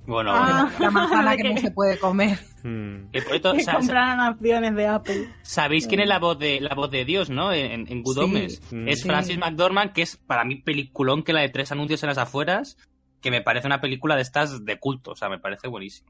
[0.06, 0.72] Bueno, Ah.
[0.80, 2.40] La manzana que ¿De no se puede comer.
[2.64, 3.10] Mm.
[3.12, 5.28] que por cierto, Que compraran acciones de Apple.
[5.42, 7.52] ¿sabéis quién es la voz de la voz de Dios, no?
[7.52, 8.24] En, en Good Sí.
[8.24, 8.74] Omens.
[8.74, 8.88] Mm.
[8.88, 9.08] Es Sí.
[9.10, 12.78] Francis McDormand, que es para mí peliculón que la de tres anuncios en las afueras,
[13.20, 16.10] que me parece una película de estas de culto, o sea, me parece buenísimo.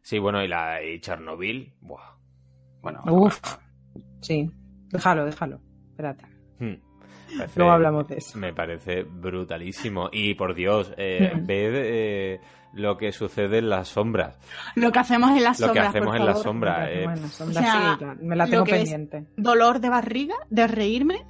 [0.00, 2.13] Sí, bueno, y la y Chernobyl, buah.
[2.84, 3.40] Bueno, Uf.
[4.20, 4.48] Sí.
[4.90, 5.60] Déjalo, déjalo.
[5.90, 6.24] Espérate.
[6.60, 6.74] Hmm.
[7.36, 8.38] Parece- Luego hablamos de eso.
[8.38, 10.08] Me parece brutalísimo.
[10.12, 11.46] Y por Dios, eh, Mm.
[11.46, 12.40] ved eh,
[12.74, 14.38] lo que sucede en las sombras.
[14.76, 16.22] Lo que hacemos en las Lo que sombras, hacemos por en
[16.90, 19.26] eh, Bueno, sombra, o sea, sí, la- me la lo tengo pendiente.
[19.36, 21.24] Dolor de barriga, de reírme,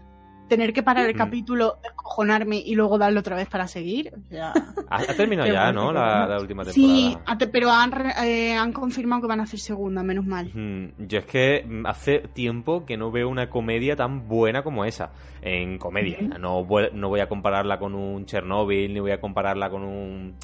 [0.48, 1.18] tener que parar el Mm.
[1.18, 4.12] capítulo, descojonarme y luego darle otra vez para seguir.
[4.14, 4.52] O sea,
[4.90, 5.92] ha, ha terminado ya, ¿no?
[5.92, 6.72] La, última temporada.
[6.72, 7.16] sí,
[7.50, 7.92] pero han,
[8.24, 10.50] eh, han confirmado que van a hacer segunda, menos mal.
[10.54, 14.84] Mm, Yo es que mm, hace tiempo que no veo una comedia tan buena como
[14.84, 15.10] esa.
[15.42, 16.18] En comedia.
[16.38, 20.34] No, voy- no voy a compararla con un Chernobyl, ni voy a compararla con un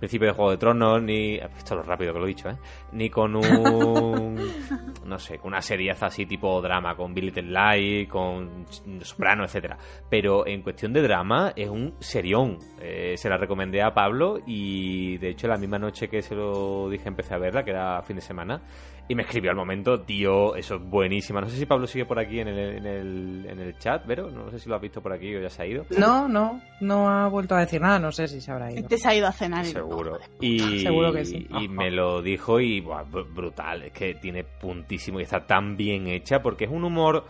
[0.00, 1.34] Principio de Juego de Tronos, ni.
[1.34, 2.56] Esto es lo rápido que lo he dicho, ¿eh?
[2.92, 4.34] Ni con un.
[5.04, 8.64] no sé, con una serie así tipo drama, con Billy Light, con
[9.02, 9.76] Soprano, etcétera.
[10.08, 12.58] Pero en cuestión de drama, es un serión.
[12.80, 16.88] Eh, se la recomendé a Pablo y de hecho la misma noche que se lo
[16.88, 18.62] dije empecé a verla, que era fin de semana.
[19.10, 21.40] Y me escribió al momento, tío, eso es buenísima.
[21.40, 24.30] No sé si Pablo sigue por aquí en el, en el, en el chat, pero
[24.30, 25.84] no sé si lo has visto por aquí o ya se ha ido.
[25.98, 28.82] No, no, no ha vuelto a decir nada, no sé si se habrá ido.
[28.82, 29.66] Este se ha ido a cenar.
[29.66, 30.16] Seguro.
[30.40, 31.44] Y, Seguro que sí.
[31.60, 33.82] Y me lo dijo y buah, br- brutal.
[33.82, 37.24] Es que tiene puntísimo y está tan bien hecha porque es un humor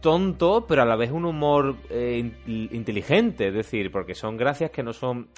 [0.00, 3.48] tonto, pero a la vez un humor eh, in- inteligente.
[3.48, 5.28] Es decir, porque son gracias que no son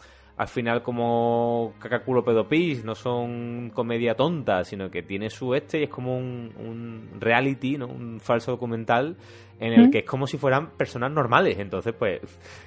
[0.41, 5.83] al final como cacaculo pedopis, no son comedia tonta, sino que tiene su este y
[5.83, 7.87] es como un, un reality, ¿no?
[7.89, 9.19] Un falso documental
[9.59, 9.91] en el ¿Mm?
[9.91, 11.59] que es como si fueran personas normales.
[11.59, 12.23] Entonces, pues,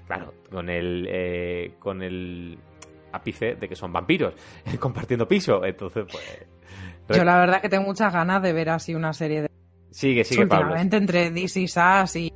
[0.05, 2.59] claro, con el, eh, con el
[3.11, 4.35] ápice de que son vampiros
[4.79, 5.65] compartiendo piso.
[5.65, 6.45] Entonces, pues.
[7.17, 9.49] Yo la verdad que tengo muchas ganas de ver así una serie de
[9.89, 10.67] Sigue, sigue, Pablo.
[10.67, 12.31] últimamente entre This Is Us y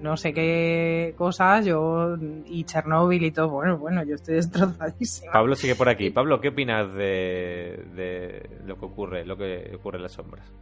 [0.00, 2.16] no sé qué cosas, yo
[2.46, 3.48] y Chernobyl y todo.
[3.48, 5.32] Bueno, bueno, yo estoy destrozadísima.
[5.32, 6.10] Pablo sigue por aquí.
[6.10, 10.52] Pablo, ¿qué opinas de, de lo que ocurre, lo que ocurre en las sombras?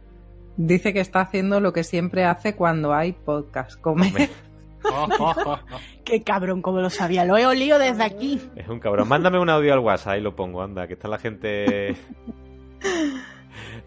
[0.57, 4.29] Dice que está haciendo lo que siempre hace cuando hay podcast, comer.
[4.85, 5.59] Oh, oh, oh, oh.
[6.05, 7.25] Qué cabrón, como lo sabía.
[7.25, 8.39] Lo he olido desde aquí.
[8.55, 9.07] Es un cabrón.
[9.07, 11.95] Mándame un audio al WhatsApp y lo pongo, anda, que está la gente.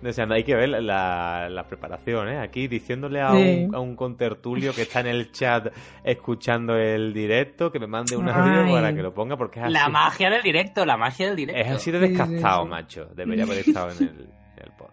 [0.01, 0.35] Deseando.
[0.37, 2.39] Hay que ver la, la preparación, ¿eh?
[2.39, 3.65] Aquí diciéndole a, Sí.
[3.69, 5.73] un, a un contertulio que está en el chat
[6.05, 8.35] escuchando el directo que me mande un Ay.
[8.61, 9.73] audio para que lo ponga porque es así.
[9.75, 11.61] La magia del directo, la magia del directo.
[11.61, 12.69] Es así de Sí, sí, descastado, sí.
[12.69, 13.07] macho.
[13.15, 14.87] Debería haber estado en el, en el pod.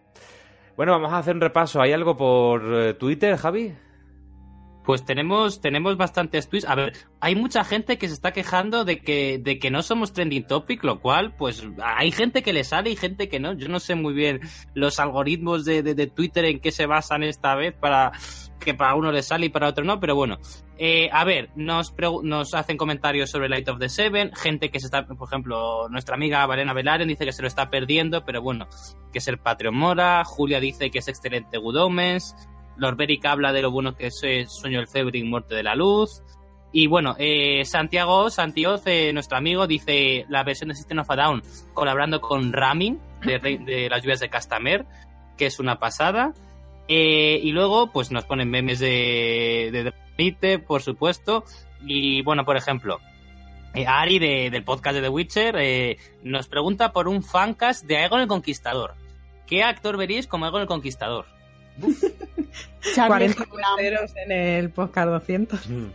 [0.76, 1.82] Bueno, vamos a hacer un repaso.
[1.82, 3.74] ¿Hay algo por eh, Twitter, Javi?
[4.86, 6.68] Pues tenemos, tenemos bastantes tweets.
[6.68, 10.14] A ver, hay mucha gente que se está quejando de que, de que no somos
[10.14, 13.54] trending topic, lo cual, pues hay gente que le sale y gente que no.
[13.54, 14.42] Yo no sé muy bien
[14.76, 18.12] los algoritmos de, de- Twitter en qué se basan esta vez para
[18.60, 20.38] que para uno le sale y para otro no, pero bueno.
[20.78, 21.94] Eh, a ver, nos,
[22.24, 26.16] nos hacen comentarios sobre Light of the Seven, gente que se está, por ejemplo, nuestra
[26.16, 28.68] amiga Valena Velaren dice que se lo está perdiendo, pero bueno,
[29.12, 31.78] que es el Patreon Mora, Julia dice que es excelente Good
[32.78, 35.64] Lord Beric habla de lo bueno que es eh, Sueño del Febre y Muerte de
[35.64, 36.22] la Luz.
[36.72, 41.16] Y bueno, eh, Santiago Santioz, eh, nuestro amigo, dice la versión de System of a
[41.16, 41.42] Down
[41.74, 44.86] colaborando con Ramin de, las lluvias de Castamer,
[45.38, 46.34] que es una pasada.
[46.90, 51.46] Eh, y luego, pues nos ponen memes de, de Dramite, por supuesto.
[51.86, 53.00] Y bueno, por ejemplo,
[53.88, 58.28] Ari de- del podcast de The Witcher nos pregunta por un fancast de Aegon el
[58.28, 58.96] Conquistador.
[59.48, 61.26] ¿Qué actor veríais como Aegon el Conquistador?
[62.96, 63.78] Charlie 40 Hunnam.
[63.78, 65.70] ceros en el podcast 200.
[65.70, 65.86] Mm.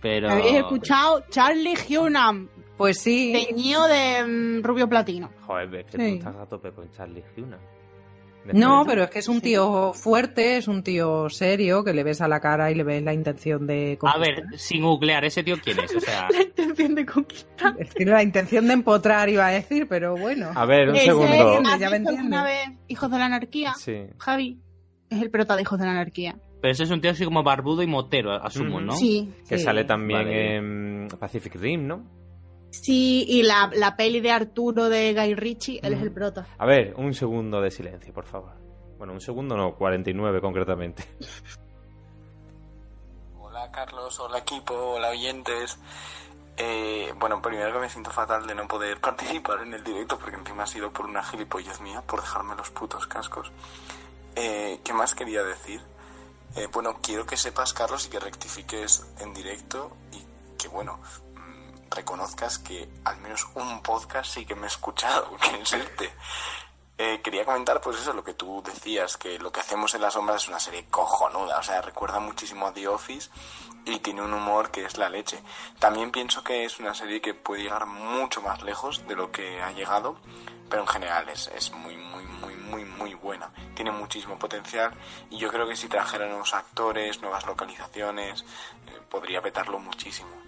[0.00, 0.30] Pero...
[0.30, 1.24] ¿Habéis escuchado?
[1.30, 3.32] Charlie Hunnam, Pues sí.
[3.48, 5.30] teñido de mm, rubio platino.
[5.46, 5.96] Joder, es que Sí.
[5.96, 7.60] tú estás a tope con Charlie Hunnam.
[8.52, 12.20] No, pero es que es un tío fuerte, es un tío serio, que le ves
[12.20, 15.56] a la cara y le ves la intención de A ver, sin googlear, ¿ese tío
[15.62, 15.94] quién es?
[15.96, 17.74] O sea, La intención de conquistar.
[17.78, 20.50] Es decir, la intención de empotrar iba a decir, pero bueno.
[20.54, 21.32] A ver, un Ese segundo.
[21.60, 23.72] es, ¿has Ya me alguna vez Hijos de la Anarquía?
[23.78, 23.96] Sí.
[24.18, 24.60] Javi
[25.10, 26.36] es el prota de Hijos de la Anarquía.
[26.60, 28.80] pero ese es un tío así como barbudo y motero, asumo.
[28.80, 28.92] ¿no?
[28.96, 29.30] Sí.
[29.48, 30.56] Que Sí, sale también vale.
[30.56, 32.04] en Pacific Rim, ¿no?
[32.82, 36.04] Sí, y la, la peli de Arturo de Guy Ritchie, él es Mm.
[36.04, 36.46] el prota.
[36.58, 38.52] A ver, un segundo de silencio, por favor.
[38.98, 41.04] Bueno, un segundo no, 49 concretamente.
[43.40, 45.78] Hola Carlos, hola equipo, hola oyentes.
[46.56, 50.36] Eh, bueno, primero que me siento fatal de no poder participar en el directo porque
[50.36, 53.50] encima ha sido por una gilipollez mía, por dejarme los putos cascos.
[54.36, 55.80] Eh, ¿Qué más quería decir?
[56.56, 60.22] Eh, bueno, quiero que sepas, Carlos, y que rectifiques en directo y
[60.56, 61.00] que, bueno,
[61.33, 61.33] mm,
[61.94, 66.12] reconozcas que al menos un podcast sí que me he escuchado, que es este.
[66.96, 70.14] Eh, quería comentar, pues eso, lo que tú decías, que lo que hacemos en las
[70.14, 73.30] sombras es una serie cojonuda, o sea, recuerda muchísimo a The Office
[73.84, 75.42] y tiene un humor que es la leche.
[75.80, 79.60] También pienso que es una serie que puede llegar mucho más lejos de lo que
[79.60, 80.18] ha llegado,
[80.70, 83.50] pero en general es, es muy, muy, muy, muy, muy buena.
[83.74, 84.92] Tiene muchísimo potencial
[85.30, 88.44] y yo creo que si trajeran nuevos actores, nuevas localizaciones,
[88.86, 90.43] eh, podría petarlo muchísimo.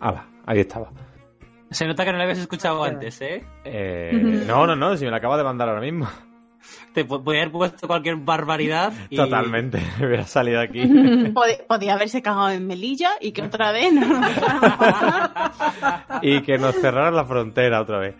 [0.00, 0.90] Hala, ahí estaba.
[1.70, 3.44] Se nota que no lo habías escuchado antes, ¿eh?
[3.64, 6.08] Eh, no, no, no, si me la acaba de mandar ahora mismo.
[6.94, 9.16] Te podía haber puesto cualquier barbaridad y...
[9.16, 10.80] Totalmente, me hubiera salido aquí.
[11.34, 16.02] Pod- podía haberse cagado en Melilla y que otra vez no nos dejáramos pasar.
[16.22, 18.14] y que nos cerraran la frontera otra vez.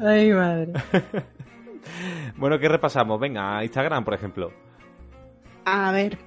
[0.00, 0.72] Ay, madre.
[2.36, 3.20] Bueno, ¿qué repasamos?
[3.20, 4.50] Venga, a Instagram, por ejemplo.
[5.66, 6.18] A ver.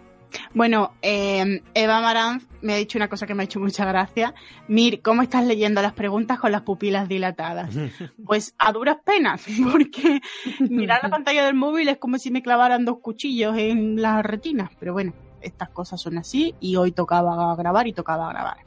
[0.53, 4.33] Bueno, eh, Eva Maranz me ha dicho una cosa que me ha hecho mucha gracia.
[4.67, 7.69] Mir, ¿cómo estás leyendo las preguntas con las pupilas dilatadas?
[8.25, 10.21] Pues a duras penas, porque
[10.59, 14.69] mirar la pantalla del móvil es como si me clavaran dos cuchillos en las retinas.
[14.79, 18.57] Pero bueno, estas cosas son así y hoy tocaba grabar y tocaba grabar.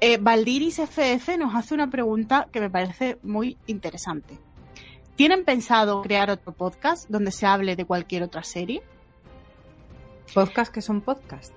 [0.00, 4.38] Eh, Valdiris FF nos hace una pregunta que me parece muy interesante.
[5.14, 8.82] ¿Tienen pensado crear otro podcast donde se hable de cualquier otra serie?
[10.34, 11.52] Podcast que son podcast.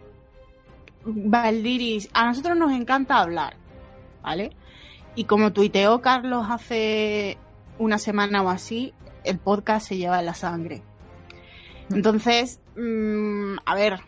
[1.06, 3.58] Valdiris, a nosotros nos encanta hablar,
[4.24, 4.52] ¿vale?
[5.16, 7.38] Y como tuiteó Carlos hace
[7.78, 8.94] una semana o así,
[9.24, 10.84] el podcast se lleva en la sangre.
[11.90, 14.00] Entonces, mm, a ver,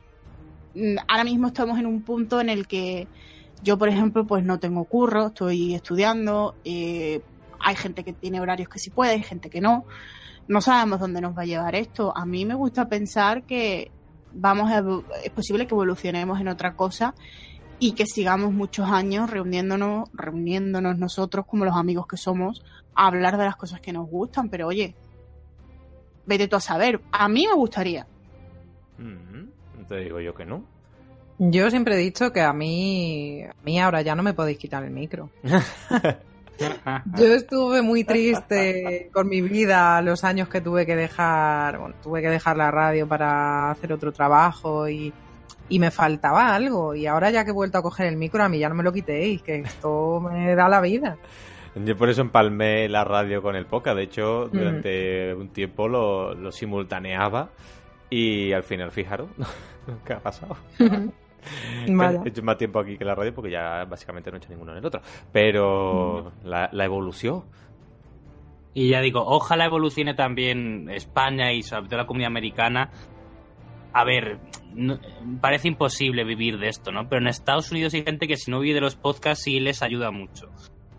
[0.76, 3.08] mm, ahora mismo estamos en un punto en el que
[3.64, 7.22] yo, por ejemplo, pues no tengo curro, estoy estudiando, eh,
[7.60, 9.86] hay gente que tiene horarios que sí puede, hay gente que no.
[10.48, 12.16] No sabemos dónde nos va a llevar esto.
[12.16, 13.92] A mí me gusta pensar que
[14.34, 14.84] vamos a,
[15.24, 17.14] es posible que evolucionemos en otra cosa
[17.80, 22.64] y que sigamos muchos años reuniéndonos, reuniéndonos nosotros como los amigos que somos
[22.96, 24.96] a hablar de las cosas que nos gustan, pero oye,
[26.26, 28.08] vete tú a saber, a mí me gustaría.
[28.98, 30.64] Mm, Te digo yo que no.
[31.40, 34.84] Yo siempre he dicho que a mí, a mí ahora ya no me podéis quitar
[34.84, 35.30] el micro.
[37.18, 42.22] Yo estuve muy triste con mi vida los años que tuve que dejar, bueno, tuve
[42.22, 45.14] que dejar la radio para hacer otro trabajo y,
[45.70, 46.96] y me faltaba algo.
[46.96, 48.84] Y ahora ya que he vuelto a coger el micro, a mí ya no me
[48.84, 51.18] lo quitéis, que esto me da la vida.
[51.76, 53.98] Yo por eso empalmé la radio con el podcast.
[53.98, 57.50] De hecho, durante un tiempo lo, lo simultaneaba
[58.10, 59.30] y al final, fijaros,
[60.06, 60.58] ¿qué ha pasado?
[62.26, 64.72] He hecho más tiempo aquí que la radio porque ya básicamente no he hecho ninguno
[64.74, 65.02] en el otro.
[65.32, 67.44] Pero la, la evolución.
[68.74, 72.92] Y ya digo, ojalá evolucione también España y sobre todo la comunidad americana.
[73.94, 74.40] A ver,
[74.76, 75.00] no-
[75.42, 77.08] parece imposible vivir de esto, ¿no?
[77.10, 79.82] Pero en Estados Unidos hay gente que si no vive de los podcasts sí les
[79.82, 80.48] ayuda mucho.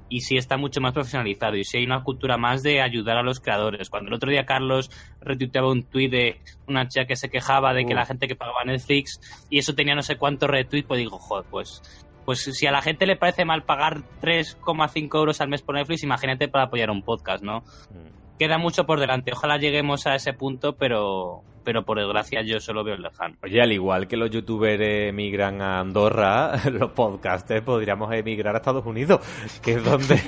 [0.08, 1.56] Y sí está mucho más profesionalizado.
[1.56, 3.90] Y sí hay una cultura más de ayudar a los creadores.
[3.90, 4.90] Cuando el otro día Carlos
[5.20, 8.64] retuiteaba un tuit de una chica que se quejaba de que la gente que pagaba
[8.64, 9.20] Netflix
[9.50, 11.82] y eso tenía no sé cuántos retweets, pues digo, joder, pues
[12.28, 16.02] pues si a la gente le parece mal pagar 3,5 euros al mes por Netflix,
[16.02, 17.60] imagínate para apoyar un podcast, ¿no?
[17.88, 18.36] Mm.
[18.38, 19.32] Queda mucho por delante.
[19.32, 23.36] Ojalá lleguemos a ese punto, pero, pero por desgracia yo solo veo lejano.
[23.42, 28.86] Oye, al igual que los youtubers emigran a Andorra, los podcasters podríamos emigrar a Estados
[28.86, 29.20] Unidos,
[29.60, 30.18] que es donde,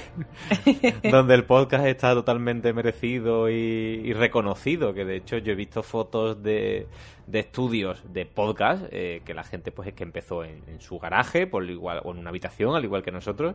[1.11, 4.93] donde el podcast está totalmente merecido y, y reconocido.
[4.93, 6.89] Que de hecho yo he visto fotos de,
[7.27, 10.99] de estudios de podcast eh, que la gente pues es que empezó en, en su
[10.99, 13.55] garaje, por igual, o en una habitación, al igual que nosotros.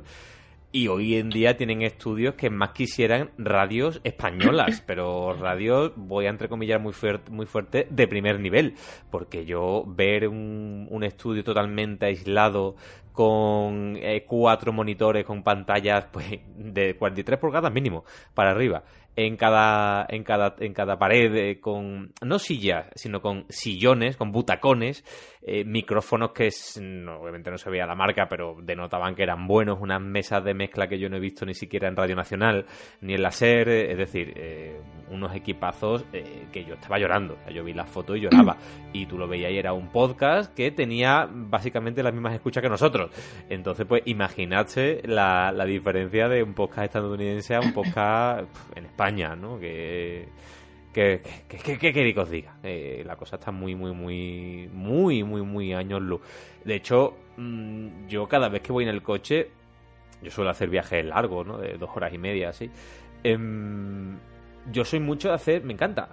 [0.71, 6.29] Y hoy en día tienen estudios que más quisieran radios españolas, pero radios, voy a
[6.29, 8.75] entrecomillar muy, fuerte muy fuerte, de primer nivel.
[9.09, 12.75] Porque yo ver un, un estudio totalmente aislado
[13.15, 16.27] con eh, cuatro monitores, con pantallas pues
[16.57, 18.83] de 43 pulgadas mínimo para arriba,
[19.15, 24.33] en cada, en cada, en cada pared eh, con, no sillas, sino con sillones, con
[24.33, 25.05] butacones,
[25.45, 26.49] eh, micrófonos que
[27.19, 30.87] obviamente no se veía la marca, pero denotaban que eran buenos, unas mesas de mezcla
[30.87, 32.65] que yo no he visto ni siquiera en Radio Nacional,
[33.01, 34.33] ni en la SER, eh, es decir,
[35.09, 36.05] unos equipazos
[36.51, 38.57] que yo estaba llorando, yo vi la foto y lloraba,
[38.93, 42.69] y tú lo veías y era un podcast que tenía básicamente las mismas escuchas que
[42.69, 43.11] nosotros,
[43.49, 49.35] entonces pues imaginadse la, la diferencia de un podcast estadounidense a un podcast en España
[49.35, 49.59] ¿no?
[49.59, 50.27] Que,
[50.95, 52.55] que, que, que, os diga.
[52.63, 56.21] Eh, la cosa está muy, muy, muy, muy, muy, muy años luz.
[56.63, 59.51] De hecho, mm, yo cada vez que voy en el coche,
[60.21, 61.57] yo suelo hacer viajes largos, ¿no?
[61.57, 62.71] De dos horas y media, así.
[63.25, 64.17] Em,
[64.71, 66.07] yo soy mucho de hacer, me encanta,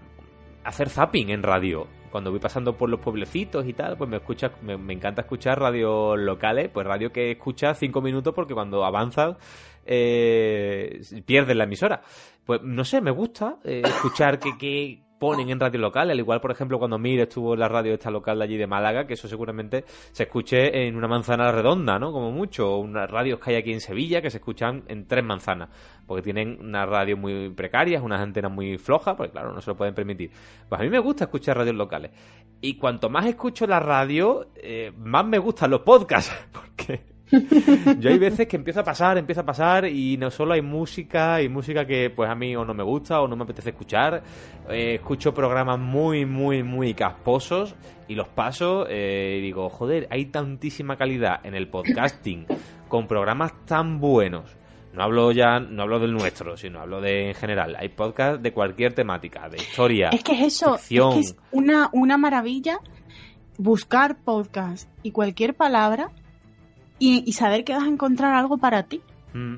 [0.65, 1.87] hacer zapping en radio.
[2.11, 5.61] Cuando voy pasando por los pueblecitos y tal, pues me escucha, me, me encanta escuchar
[5.61, 9.37] radios locales, pues radio que escucha cinco minutos porque cuando avanzas
[9.85, 12.03] eh, pierden la emisora.
[12.45, 16.51] Pues no sé, me gusta eh, escuchar que, ponen en radio local, al igual, por
[16.51, 19.29] ejemplo, cuando Mir estuvo en la radio esta local de allí de Málaga, que eso
[19.29, 22.11] seguramente se escuche en una manzana redonda, ¿no?
[22.11, 25.23] Como mucho, o unas radios que hay aquí en Sevilla que se escuchan en tres
[25.23, 25.69] manzanas,
[26.09, 29.77] porque tienen unas radios muy precarias, unas antenas muy flojas, porque claro, no se lo
[29.77, 30.33] pueden permitir.
[30.69, 32.11] Pues a mí me gusta escuchar radios locales.
[32.61, 37.11] Y cuanto más escucho la radio, eh, más me gustan los podcasts, porque
[37.99, 41.41] yo hay veces que empieza a pasar, empieza a pasar y no solo hay música,
[41.41, 44.23] y música que pues a mí o no me gusta o no me apetece escuchar.
[44.69, 47.75] Eh, escucho programas muy, muy, muy casposos
[48.09, 52.47] y los paso eh, y digo, joder, hay tantísima calidad en el podcasting
[52.89, 54.57] con programas tan buenos.
[54.93, 57.77] No hablo ya, no hablo del nuestro, sino hablo de en general.
[57.79, 60.11] Hay podcasts de cualquier temática, de historia.
[60.11, 62.79] Es que es eso, es, que es una, una maravilla
[63.57, 66.11] buscar podcast y cualquier palabra
[67.03, 69.03] y, saber que vas a encontrar algo para ti.
[69.35, 69.57] Mm.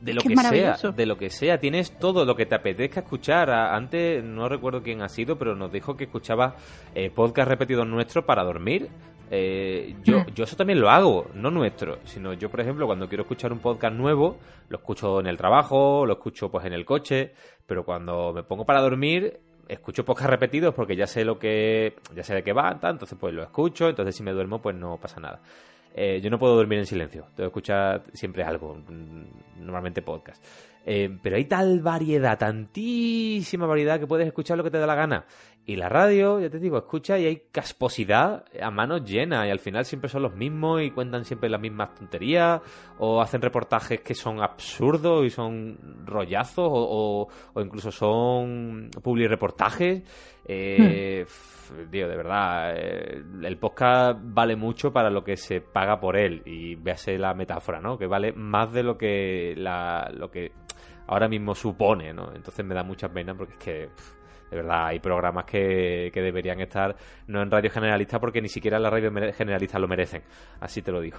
[0.00, 3.50] De lo que, sea, de lo que sea, tienes todo lo que te apetezca escuchar.
[3.50, 6.56] Antes no recuerdo quién ha sido, pero nos dijo que escuchaba
[6.94, 8.88] eh, podcast repetidos nuestros para dormir.
[9.30, 10.26] Eh, yo, mm.
[10.34, 13.60] yo eso también lo hago, no nuestro, sino yo, por ejemplo, cuando quiero escuchar un
[13.60, 14.38] podcast nuevo,
[14.68, 17.34] lo escucho en el trabajo, lo escucho pues en el coche,
[17.66, 19.38] pero cuando me pongo para dormir,
[19.68, 23.32] escucho podcast repetidos porque ya sé lo que, ya sé de qué va, entonces pues
[23.32, 25.40] lo escucho, entonces si me duermo pues no pasa nada.
[25.94, 30.42] Eh, yo no puedo dormir en silencio, tengo que escuchar siempre algo, mm, normalmente podcast.
[30.86, 34.94] Eh, pero hay tal variedad, tantísima variedad que puedes escuchar lo que te da la
[34.94, 35.24] gana.
[35.66, 39.60] Y la radio, ya te digo, escucha y hay casposidad a manos llenas y al
[39.60, 42.60] final siempre son los mismos y cuentan siempre las mismas tonterías
[42.98, 50.02] o hacen reportajes que son absurdos y son rollazos o, o, incluso son publi reportajes.
[50.44, 51.90] Eh, hmm.
[51.90, 56.74] de verdad, eh, el podcast vale mucho para lo que se paga por él y
[56.74, 57.96] véase la metáfora, ¿no?
[57.96, 60.52] Que vale más de lo que la, lo que
[61.06, 62.32] ahora mismo supone, ¿no?
[62.34, 63.88] Entonces me da mucha pena porque es que,
[64.50, 66.96] de verdad, hay programas que, que deberían estar
[67.28, 70.22] no en radio generalista porque ni siquiera la radio generalista lo merecen.
[70.60, 71.18] Así te lo digo.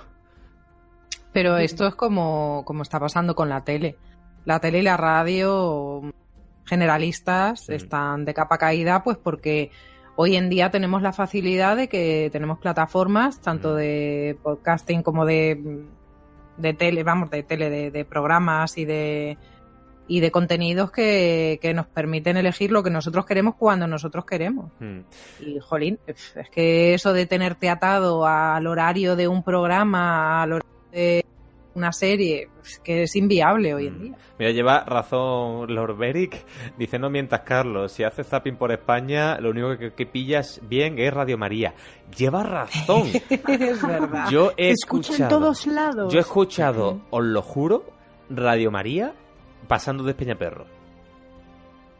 [1.31, 3.95] Pero esto es como, como está pasando con la tele.
[4.43, 6.01] La tele y la radio
[6.65, 9.71] generalistas están de capa caída, pues porque
[10.17, 15.85] hoy en día tenemos la facilidad de que tenemos plataformas, tanto de podcasting como de,
[16.57, 19.37] de tele, vamos, de tele, de programas y de,
[20.11, 24.69] y de contenidos que, nos permiten elegir lo que nosotros queremos cuando nosotros queremos.
[24.77, 25.03] Hmm.
[25.39, 30.69] Y, jolín, es que eso de tenerte atado al horario de un programa, al horario
[30.91, 31.25] de
[31.75, 34.01] una serie, es que es inviable hoy en hmm.
[34.01, 34.17] día.
[34.37, 36.45] Mira, lleva razón Lord Beric,
[36.77, 41.13] dice no mientas Carlos, si haces zapping por España, lo único que, pillas bien es
[41.13, 41.73] Radio María.
[42.17, 43.07] Lleva razón.
[43.29, 44.29] es verdad.
[44.29, 46.11] Yo he escuchado, en todos lados.
[46.11, 47.85] Yo he escuchado, os lo juro,
[48.29, 49.13] Radio María
[49.71, 50.65] pasando de Peñaperro.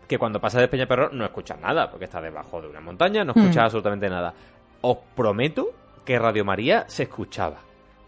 [0.05, 3.31] Que cuando pasa de Peñaperro no escuchas nada, porque está debajo de una montaña, no
[3.31, 3.59] escuchas hmm.
[3.59, 4.33] absolutamente nada.
[4.81, 5.71] Os prometo
[6.03, 7.59] que Radio María se escuchaba.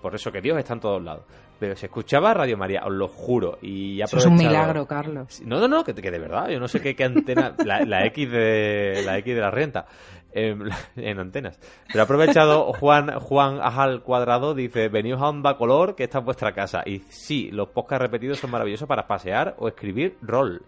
[0.01, 1.23] Por eso que Dios está en todos lados.
[1.57, 3.57] Pero se escuchaba Radio María, os lo juro.
[3.61, 5.41] Y Eso es un milagro, Carlos.
[5.45, 9.17] No, no, no, que, de verdad, yo no sé qué, antena, la, X de la
[9.19, 9.85] X de la renta.
[10.95, 11.59] En, antenas.
[11.87, 16.25] Pero ha aprovechado Juan, Juan Ajal Cuadrado, dice, veníos a Onda Color, que esta es
[16.25, 16.83] vuestra casa.
[16.85, 20.63] Y sí, los podcasts repetidos son maravillosos para pasear o escribir rol.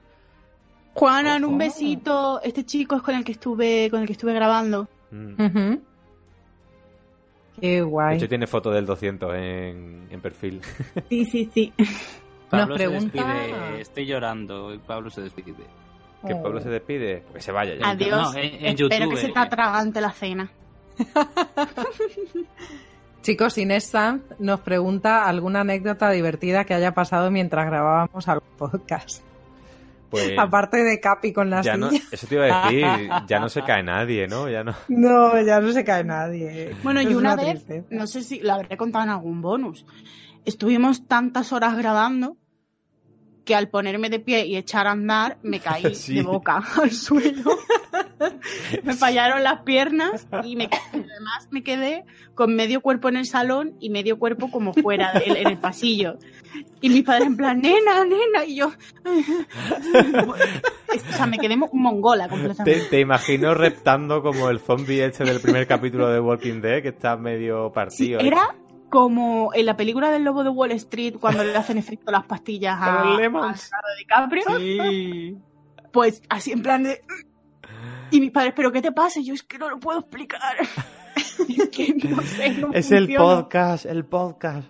[0.94, 2.40] Juanan, un besito.
[2.42, 4.88] Este chico es con el que estuve, con el que estuve grabando.
[5.12, 5.76] Mm.
[7.60, 8.12] Qué guay.
[8.12, 10.62] De hecho, tiene foto del 200 en, en perfil.
[11.10, 11.74] Sí, sí, sí.
[12.50, 15.54] Pablo se despide, estoy llorando Pablo se despide.
[16.26, 17.90] Que Pablo se despide, que se vaya ya.
[17.90, 18.36] Adiós.
[18.36, 20.50] Espero que se te atragante la cena.
[23.22, 29.24] Chicos, Inés Sanz nos pregunta alguna anécdota divertida que haya pasado mientras grabábamos al podcast.
[30.12, 31.88] Pues Aparte de Capi con la ya silla.
[31.88, 32.86] no, eso te iba a decir,
[33.28, 34.48] ya no se cae nadie, ¿no?
[34.48, 34.76] Ya no.
[34.90, 36.76] No, ya no se cae nadie.
[36.84, 37.88] Bueno, y una vez, tristeza.
[37.90, 39.88] no sé si lo habré contado en algún bonus,
[40.46, 42.38] estuvimos tantas horas grabando
[43.46, 46.16] que al ponerme de pie y echar a andar me caí Sí.
[46.16, 47.58] de boca al suelo.
[48.84, 52.04] me fallaron las piernas y me, además me quedé
[52.34, 56.18] con medio cuerpo en el salón y medio cuerpo como fuera de en el pasillo.
[56.82, 58.72] Y mis padres en plan, nena, nena, y yo...
[59.94, 62.80] o sea, me quedé mo- mongola Te, completamente.
[62.90, 67.18] te imagino reptando como el zombie este del primer capítulo de Walking Dead, que está
[67.18, 68.20] medio partido.
[68.20, 68.28] ¿eh?
[68.28, 68.56] era
[68.96, 72.78] como en la película del lobo de Wall Street cuando le hacen efecto las pastillas
[72.80, 73.18] a, a.
[73.18, 73.58] Leonardo
[73.98, 74.58] DiCaprio.
[74.58, 75.38] Sí.
[75.92, 77.02] Pues así en plan de...
[78.12, 79.20] Y mis padres, ¿pero qué te pasa?
[79.20, 80.56] Y yo es que no lo puedo explicar.
[81.50, 84.70] es que no sé, no Es el podcast, el podcast.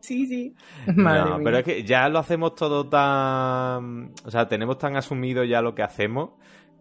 [0.00, 0.54] Sí, sí.
[0.94, 1.44] Madre no, mía.
[1.44, 4.14] pero es que ya lo hacemos todo tan...
[4.24, 6.30] O sea, tenemos tan asumido ya lo que hacemos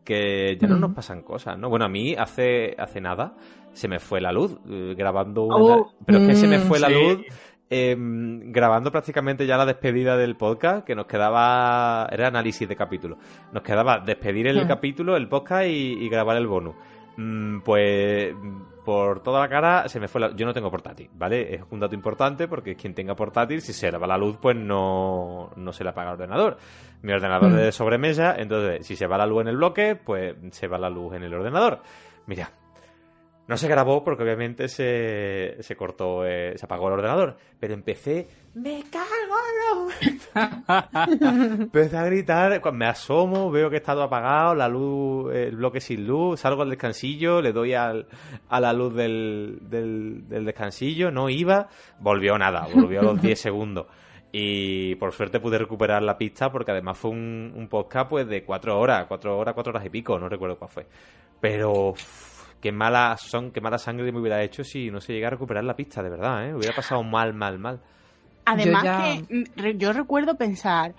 [0.07, 0.79] que ya no Mm.
[0.81, 1.67] nos pasan cosas, ¿no?
[1.69, 3.35] Bueno, a mí hace, hace nada
[3.73, 5.57] se me fue la luz eh, grabando una...
[5.57, 7.25] Oh, pero es que se me mm, fue la luz
[7.69, 12.07] eh, grabando prácticamente ya la despedida del podcast, que nos quedaba...
[12.09, 13.17] Era análisis de capítulo.
[13.51, 14.67] Nos quedaba despedir el Mm.
[14.69, 16.75] capítulo, el podcast y, y grabar el bonus.
[17.17, 18.33] Mm, pues
[18.85, 20.33] por toda la cara se me fue la...
[20.33, 21.55] Yo no tengo portátil, ¿vale?
[21.55, 24.55] Es un dato importante porque quien tenga portátil, si se le va la luz, pues
[24.55, 26.57] no, no se le apaga el ordenador.
[27.01, 27.55] Mi ordenador Mm.
[27.55, 30.89] de sobremesa, entonces si se va la luz en el bloque, pues se va la
[30.89, 31.81] luz en el ordenador.
[32.25, 32.51] Mira,
[33.47, 38.27] no se grabó porque obviamente se, se cortó, eh, se apagó el ordenador, pero empecé...
[38.55, 39.05] ¡Me cago
[40.35, 40.57] en lo-".
[41.63, 46.05] Empecé a gritar, me asomo, veo que está todo apagado, la luz, el bloque sin
[46.05, 48.07] luz, salgo al descansillo, le doy al,
[48.49, 51.69] a la luz del, del, del descansillo, no iba,
[51.99, 53.85] volvió nada, volvió a los 10 segundos.
[54.31, 58.43] Y por suerte pude recuperar la pista porque además fue un, un podcast pues de
[58.43, 60.87] 4 horas, 4 horas, 4 horas y pico, no recuerdo cuál fue.
[61.39, 61.93] Pero
[62.59, 65.63] qué mala son, qué mala sangre me hubiera hecho si no se llega a recuperar
[65.63, 66.53] la pista, de verdad, ¿eh?
[66.55, 67.79] Hubiera pasado mal, mal, mal.
[68.45, 68.97] Además Yo ya-
[69.27, 70.93] que mm, yo recuerdo pensar,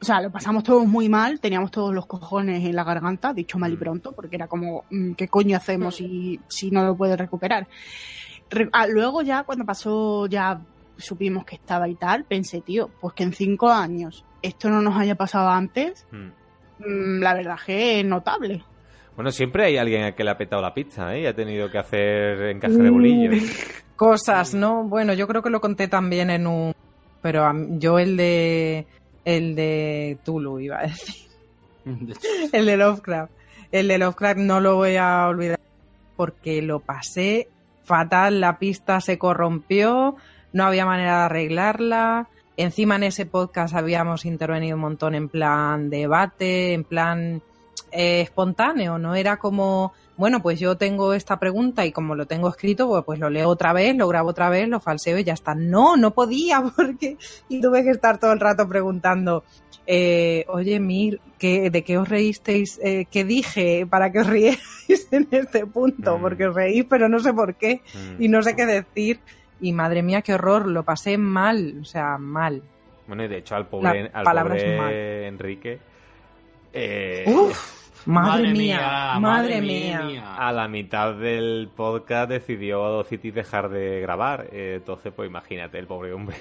[0.00, 3.58] o sea, lo pasamos todos muy mal, teníamos todos los cojones en la garganta, dicho
[3.58, 3.78] mal y Mm.
[3.80, 7.66] pronto, porque era como, mm, ¿qué coño hacemos si, si no lo puedes recuperar?
[8.50, 10.60] Re- ah, luego ya, cuando pasó, ya
[10.96, 14.96] supimos que estaba y tal, pensé, tío, pues que en cinco años esto no nos
[14.98, 16.26] haya pasado antes, Mm.
[16.86, 18.62] mm, la verdad que es notable.
[19.14, 21.22] Bueno, siempre hay alguien al que le ha petado la pista, ¿eh?
[21.22, 23.30] Y ha tenido que hacer encaje de bolillo.
[23.96, 24.84] Cosas, ¿no?
[24.84, 26.74] Bueno, yo creo que lo conté también en un...
[27.22, 28.86] Pero a mí- yo el de...
[29.24, 31.14] El de Tulu, iba a decir.
[32.52, 33.32] El de Lovecraft.
[33.72, 35.58] El de Lovecraft no lo voy a olvidar
[36.16, 37.48] porque lo pasé
[37.84, 40.16] fatal, la pista se corrompió,
[40.56, 42.28] no había manera de arreglarla.
[42.56, 47.42] Encima en ese podcast habíamos intervenido un montón en plan debate, en plan
[47.92, 52.48] eh, espontáneo, no era como, bueno, pues yo tengo esta pregunta y como lo tengo
[52.48, 55.34] escrito, pues, pues lo leo otra vez, lo grabo otra vez, lo falseo y ya
[55.34, 55.54] está.
[55.54, 57.18] No, no podía porque
[57.50, 59.44] y tuve que estar todo el rato preguntando,
[59.86, 62.80] eh, oye, Mir, ¿qué, ¿de qué os reísteis?
[62.82, 64.58] Eh, ¿Qué dije para que os rierais
[65.10, 66.16] en este punto?
[66.16, 66.20] Mm.
[66.22, 68.22] Porque os reís, pero no sé por qué Mm.
[68.22, 69.20] y no sé qué decir.
[69.60, 72.62] Y madre mía, qué horror, lo pasé mal, o sea, mal.
[73.06, 75.26] Bueno, y de hecho al pobre, al pobre.
[75.28, 75.78] Enrique...
[76.72, 80.36] eh, Uf, madre, mía, madre mía.
[80.36, 84.48] a la mitad del podcast decidió Cities dejar de grabar.
[84.52, 86.36] eh, entonces, pues imagínate, el pobre hombre.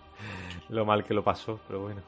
[0.68, 2.00] lo mal que lo pasó, pero bueno.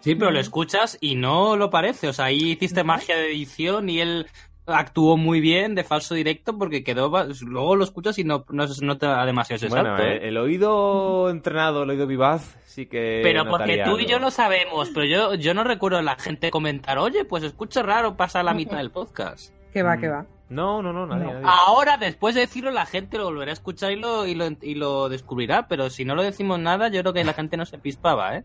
[0.00, 2.08] Sí, pero lo escuchas y no lo parece.
[2.08, 4.26] O sea, ahí hiciste magia de edición y él
[4.72, 7.10] actuó muy bien de falso directo porque quedó.
[7.46, 10.28] Luego lo escuchas y no, no se nota demasiado ese Bueno, salto, eh, ¿eh?
[10.28, 13.20] el oído entrenado, el oído vivaz, sí que.
[13.22, 16.50] Pero porque tú y yo lo sabemos, pero yo, yo no recuerdo a la gente
[16.50, 19.52] comentar, oye, pues escucho raro, pasa la mitad del podcast.
[19.72, 20.00] Que va, Mm.
[20.00, 20.26] que va.
[20.48, 21.26] No, no, no, nadie.
[21.26, 21.32] No.
[21.34, 21.46] nadie.
[21.48, 24.74] Ahora, después de decirlo, la gente lo volverá a escuchar y lo, y lo, y
[24.74, 27.78] lo descubrirá, pero si no lo decimos nada, yo creo que la gente no se
[27.78, 28.44] pispaba, ¿eh?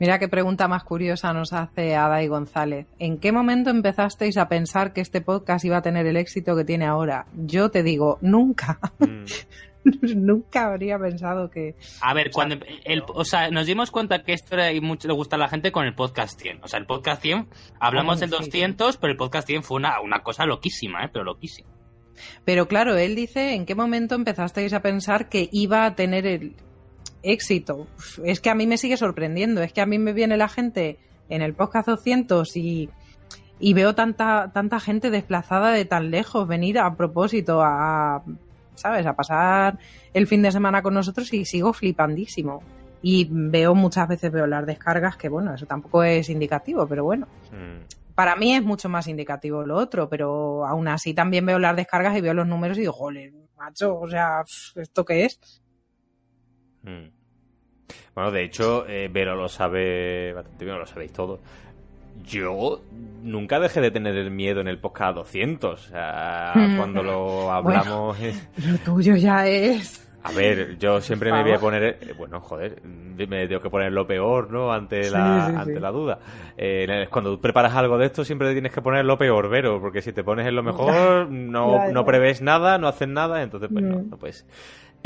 [0.00, 2.86] Mira qué pregunta más curiosa nos hace Ada y González.
[2.98, 6.64] ¿En qué momento empezasteis a pensar que este podcast iba a tener el éxito que
[6.64, 7.26] tiene ahora?
[7.34, 9.24] Yo te digo, nunca, Mm.
[10.16, 11.74] nunca habría pensado que...
[12.00, 15.14] A ver, cuando el, o sea, nos dimos cuenta que esto era, y mucho le
[15.14, 16.64] gusta a la gente con el podcast 100.
[16.64, 17.48] O sea, el podcast 100,
[17.80, 18.44] hablamos del Sí, sí.
[18.44, 21.10] 200, pero el podcast 100 fue una, una cosa loquísima, ¿eh?
[21.12, 21.68] Pero loquísima.
[22.44, 26.54] Pero claro, él dice, ¿en qué momento empezasteis a pensar que iba a tener el
[27.24, 27.86] éxito?
[28.22, 30.98] Es que a mí me sigue sorprendiendo, es que a mí me viene la gente
[31.28, 32.90] en el podcast 200 y,
[33.58, 38.22] y veo tanta, tanta gente desplazada de tan lejos venir a propósito a,
[38.74, 39.78] ¿sabes?, a pasar
[40.12, 42.62] el fin de semana con nosotros y sigo flipandísimo.
[43.02, 47.26] Y veo muchas veces veo las descargas que, bueno, eso tampoco es indicativo, pero bueno.
[47.52, 47.84] Mm.
[48.14, 52.16] Para mí es mucho más indicativo lo otro, pero aún así también veo las descargas
[52.16, 54.42] y veo los números y digo, joder, macho, o sea,
[54.76, 55.62] ¿esto qué es?
[56.84, 57.08] Mm.
[58.14, 61.40] Bueno, de hecho, eh, Vero lo sabe bastante bien, lo sabéis todos.
[62.24, 62.80] Yo
[63.22, 65.86] nunca dejé de tener el miedo en el podcast 200.
[65.86, 66.76] O sea, Mm.
[66.76, 68.18] cuando lo hablamos.
[68.20, 68.32] eh,
[68.66, 70.00] Lo tuyo ya es.
[70.26, 71.82] A ver, yo siempre me voy a poner.
[72.00, 74.72] eh, Bueno, joder, me tengo que poner lo peor, ¿no?
[74.72, 75.58] Ante la, sí, sí.
[75.58, 76.18] ante la duda.
[76.56, 80.00] Eh, cuando tú preparas algo de esto, siempre tienes que poner lo peor, Vero, porque
[80.00, 83.84] si te pones en lo mejor, no, no prevés nada, no haces nada, entonces, pues
[83.84, 84.10] no, Mm.
[84.10, 84.46] no puedes.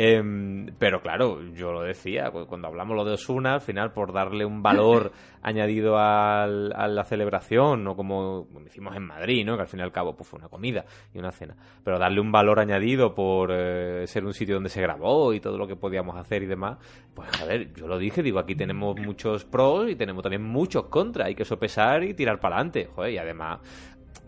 [0.01, 4.13] Em, pero claro, yo lo decía, cu- cuando hablamos lo de Osuna, al final, por
[4.13, 5.11] darle un valor
[5.43, 9.57] añadido al- a la celebración, no como, como hicimos en Madrid, ¿no?
[9.57, 11.57] Que al fin y al cabo pues, fue una comida y una cena.
[11.83, 15.59] Pero darle un valor añadido por eh, ser un sitio donde se grabó y todo
[15.59, 16.79] lo que podíamos hacer y demás,
[17.13, 21.27] pues joder, yo lo dije, digo, aquí tenemos muchos pros y tenemos también muchos contras,
[21.27, 23.59] hay que sopesar y tirar para adelante, joder, y además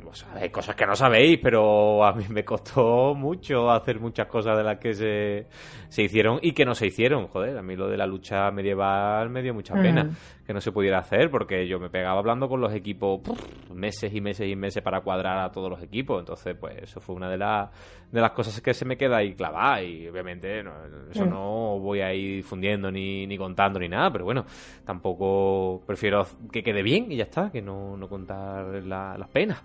[0.02, 4.56] pues, hay cosas que no sabéis, pero a mí me costó mucho hacer muchas cosas
[4.56, 5.46] de las que se,
[5.88, 7.28] se hicieron y que no se hicieron.
[7.28, 10.10] Joder, a mí lo de la lucha medieval me dio mucha pena
[10.46, 13.40] que no se pudiera hacer porque yo me pegaba hablando con los equipos puf,
[13.70, 16.18] meses y meses y meses para cuadrar a todos los equipos.
[16.18, 17.70] Entonces, pues eso fue una de, las
[18.12, 20.72] de las cosas que se me queda ahí clavada y obviamente no,
[21.12, 24.44] eso no voy a ir difundiendo ni, ni contando ni nada, pero bueno,
[24.84, 29.62] tampoco prefiero que quede bien y ya está, que no, no contar la- las penas.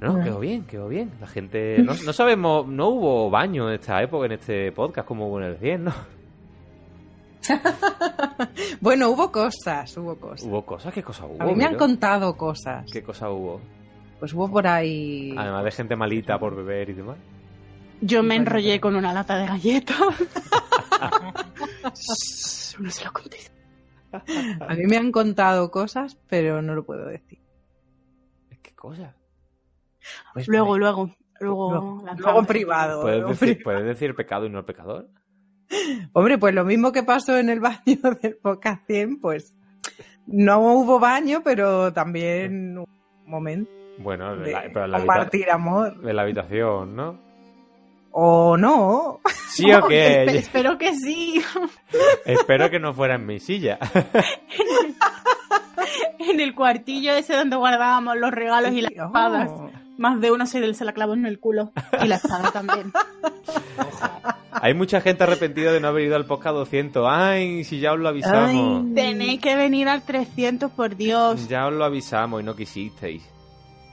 [0.00, 1.12] No, quedó bien, quedó bien.
[1.20, 1.78] La gente.
[1.78, 5.46] No, no sabemos, no hubo baño en esta época, en este podcast, como hubo en
[5.46, 5.92] el 100, ¿no?
[8.80, 10.46] Bueno, hubo cosas, hubo cosas.
[10.46, 11.42] Hubo cosas, ¿qué cosas hubo?
[11.42, 12.84] A mí me han contado cosas.
[12.92, 13.60] ¿Qué cosa hubo?
[14.22, 15.34] Pues hubo por ahí.
[15.36, 17.16] Además de gente malita por beber y demás.
[18.00, 19.96] Yo me enrollé con una lata de galletas.
[22.78, 23.52] No se lo contéis.
[24.12, 27.40] A mí me han contado cosas, pero no lo puedo decir.
[28.62, 29.16] ¿Qué cosa?
[30.34, 32.20] Pues Luego, me- luego, luego, luego, lanzamos.
[32.20, 33.02] luego privado.
[33.02, 35.08] ¿Puedes luego decir, pri- ¿Puedes decir pecado y no el pecador?
[36.12, 39.56] Hombre, pues lo mismo que pasó en el baño del podcast 100, pues
[40.26, 42.86] no hubo baño, pero también un
[43.26, 45.94] momento Bueno, de la- pero compartir amor.
[46.02, 47.18] en la habitación, ¿no?
[48.10, 49.20] O no.
[49.48, 50.24] ¿Sí o Espe- qué?
[50.38, 51.42] espero que sí.
[52.26, 53.78] Espero que no fuera en mi silla.
[56.18, 59.06] en el cuartillo ese donde guardábamos los regalos y las Oh.
[59.06, 59.50] espadas.
[59.98, 61.70] Más de uno se, se la clavó en el culo.
[62.02, 62.92] Y la espada también.
[64.50, 67.06] Hay mucha gente arrepentida de no haber ido al podcast 200.
[67.08, 68.84] Ay, si ya os lo avisamos.
[68.86, 68.94] Ay.
[68.94, 71.46] Tenéis que venir al 300, por Dios.
[71.48, 73.22] Ya os lo avisamos y no quisisteis.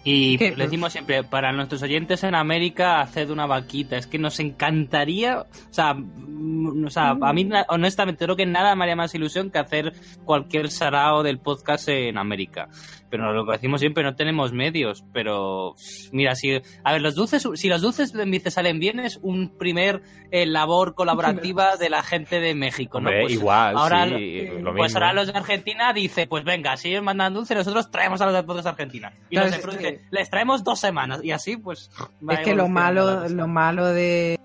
[0.04, 0.56] Y ¿Qué?
[0.56, 3.98] le decimos siempre, para nuestros oyentes en América, haced una vaquita.
[3.98, 8.46] Es que nos encantaría, o sea, mm, o sea a mí na- honestamente creo que
[8.46, 9.94] nada me haría más ilusión que hacer
[10.24, 12.70] cualquier sarao del podcast en América.
[13.10, 15.04] Pero lo que decimos siempre, no tenemos medios.
[15.14, 15.76] Pero
[16.12, 19.58] mira, si, a ver, los dulces, si los dulces de Mice salen bien, es un
[19.58, 23.10] primer eh, labor colaborativa de la gente de México, ¿no?
[23.10, 25.00] Hombre, Pues igual, ahora, sí, lo pues mismo.
[25.00, 28.64] ahora los de Argentina dice, pues venga, si ellos mandan dulce, nosotros traemos a los
[28.64, 29.12] de Argentina.
[29.30, 31.22] Y los de dicen, les traemos dos semanas.
[31.24, 31.90] Y así, pues.
[32.30, 34.40] Es que lo malo, lo malo de,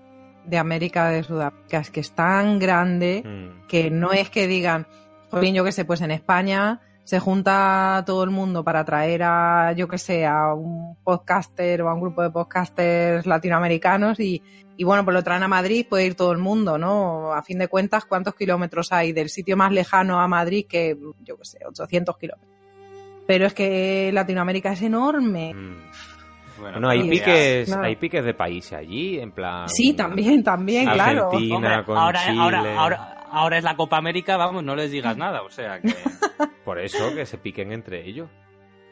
[0.45, 3.67] de América de Sudáfrica es que es tan grande Mm.
[3.67, 4.87] que no es que digan,
[5.39, 9.73] bien, yo que sé, pues en España se junta todo el mundo para traer a,
[9.73, 14.41] yo que sé, a un podcaster o a un grupo de podcasters latinoamericanos y,
[14.75, 17.31] y bueno, pues lo traen a Madrid, puede ir todo el mundo, ¿no?
[17.31, 21.37] A fin de cuentas, ¿cuántos kilómetros hay del sitio más lejano a Madrid que, yo
[21.37, 22.51] que sé, 800 kilómetros?
[23.27, 25.53] Pero es que Latinoamérica es enorme.
[25.53, 25.77] Mm.
[26.59, 27.83] Bueno, No, hay piques, claro.
[27.83, 29.67] hay piques de países allí, en plan.
[29.69, 31.29] Sí, también, también, claro.
[31.29, 32.39] Hombre, con ahora, Chile.
[32.41, 35.41] ahora, ahora, ahora es la Copa América, vamos, no les digas nada.
[35.41, 35.93] O sea que.
[36.65, 38.29] Por eso que se piquen entre ellos.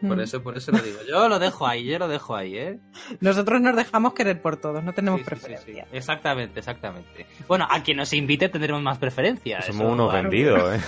[0.06, 0.20] Por Mm.
[0.22, 0.98] eso, por eso lo digo.
[1.10, 2.78] Yo lo dejo ahí, yo lo dejo ahí, ¿eh?
[3.22, 5.86] Nosotros nos dejamos querer por todos, no tenemos Sí, sí, sí, preferencia.
[5.90, 5.96] sí.
[5.98, 7.26] Exactamente, exactamente.
[7.48, 9.62] Bueno, a quien nos invite tendremos más preferencia.
[9.62, 10.30] Somos eso, unos claro.
[10.30, 10.82] vendidos, ¿eh?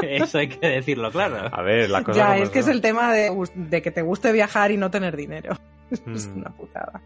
[0.22, 1.50] Eso hay que decirlo, claro.
[1.52, 4.32] A ver, las cosas Ya, es que es el tema de, de que te guste
[4.32, 5.54] viajar y no tener dinero.
[6.06, 6.38] Es Mm.
[6.38, 7.02] una putada.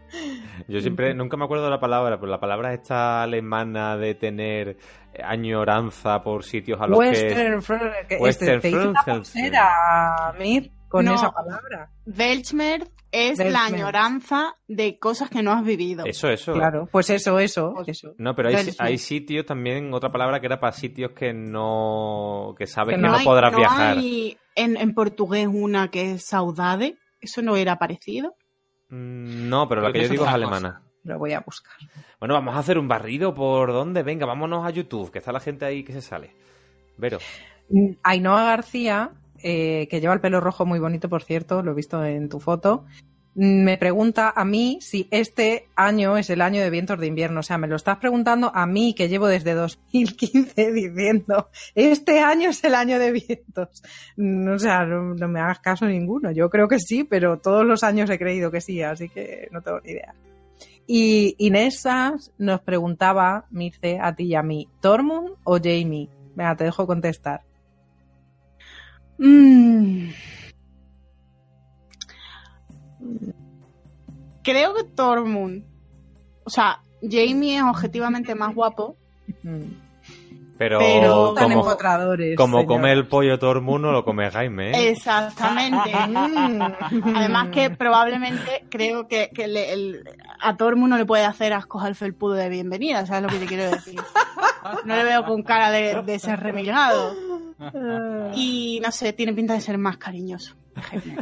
[0.67, 4.77] Yo siempre, nunca me acuerdo de la palabra, pero la palabra esta alemana de tener
[5.23, 7.07] añoranza por sitios a los que...
[7.09, 11.15] Western, Front- que Western este, te Front, pulsera, Mir, con No.
[11.15, 11.89] esa palabra.
[12.05, 16.05] Weltschmerz es la añoranza de cosas que no has vivido.
[16.05, 16.53] Eso, eso.
[16.53, 18.13] Claro, pues eso, eso, eso.
[18.17, 18.49] No, pero
[18.79, 22.55] hay, sitios también, otra palabra que era para sitios que no...
[22.57, 23.97] que sabes Que que, no no, hay- podrás no viajar.
[23.97, 26.97] hay en, en portugués una que es saudade.
[27.21, 28.35] ¿Eso no era parecido?
[28.95, 30.81] Mm, No, pero la que yo digo es alemana.
[31.03, 31.73] Lo voy a buscar.
[32.19, 34.01] Bueno, vamos a hacer un barrido por dónde.
[34.01, 36.31] Venga, vámonos a YouTube, que está la gente ahí que se sale.
[36.97, 37.19] Vero.
[38.03, 39.11] Ainhoa García,
[39.43, 42.39] eh, que lleva el pelo rojo muy bonito, por cierto, lo he visto en tu
[42.39, 42.85] foto,
[43.35, 47.41] me pregunta a mí si este año es el año de vientos de invierno.
[47.41, 52.49] O sea, me lo estás preguntando a mí, que llevo desde 2015 diciendo, este año
[52.49, 53.83] es el año de vientos.
[54.15, 56.31] No, o sea, no, me hagas caso ninguno.
[56.31, 59.61] Yo creo que sí, pero todos los años he creído que sí, así que no
[59.61, 60.15] tengo ni idea.
[60.87, 66.09] Y Inesa nos preguntaba, Mirce, a ti y a mí, ¿Tormund o Jamie?
[66.35, 67.41] Venga, te dejo contestar.
[69.17, 70.09] Mm.
[74.43, 75.63] Creo que Tormund.
[76.43, 78.95] O sea, Jamie es objetivamente más guapo.
[80.57, 82.67] Pero, Pero- Tan como, empotradores, como señor.
[82.67, 84.71] come el pollo todo el mundo, lo come Jaime.
[84.71, 84.89] ¿eh?
[84.89, 85.91] Exactamente.
[87.15, 90.03] Además que probablemente creo que, que le- el-
[90.39, 93.45] a Tormund no le puede hacer ascos al felpudo de bienvenida, ¿sabes lo que te
[93.47, 93.99] quiero decir?
[94.85, 97.13] No le veo con cara de, de ser remilgado.
[98.33, 100.55] Y no sé, tiene pinta de ser más cariñoso.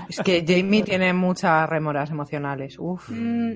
[0.09, 2.75] Es que Jamie tiene muchas remoras emocionales.
[2.79, 3.09] Uf.
[3.09, 3.53] Mm,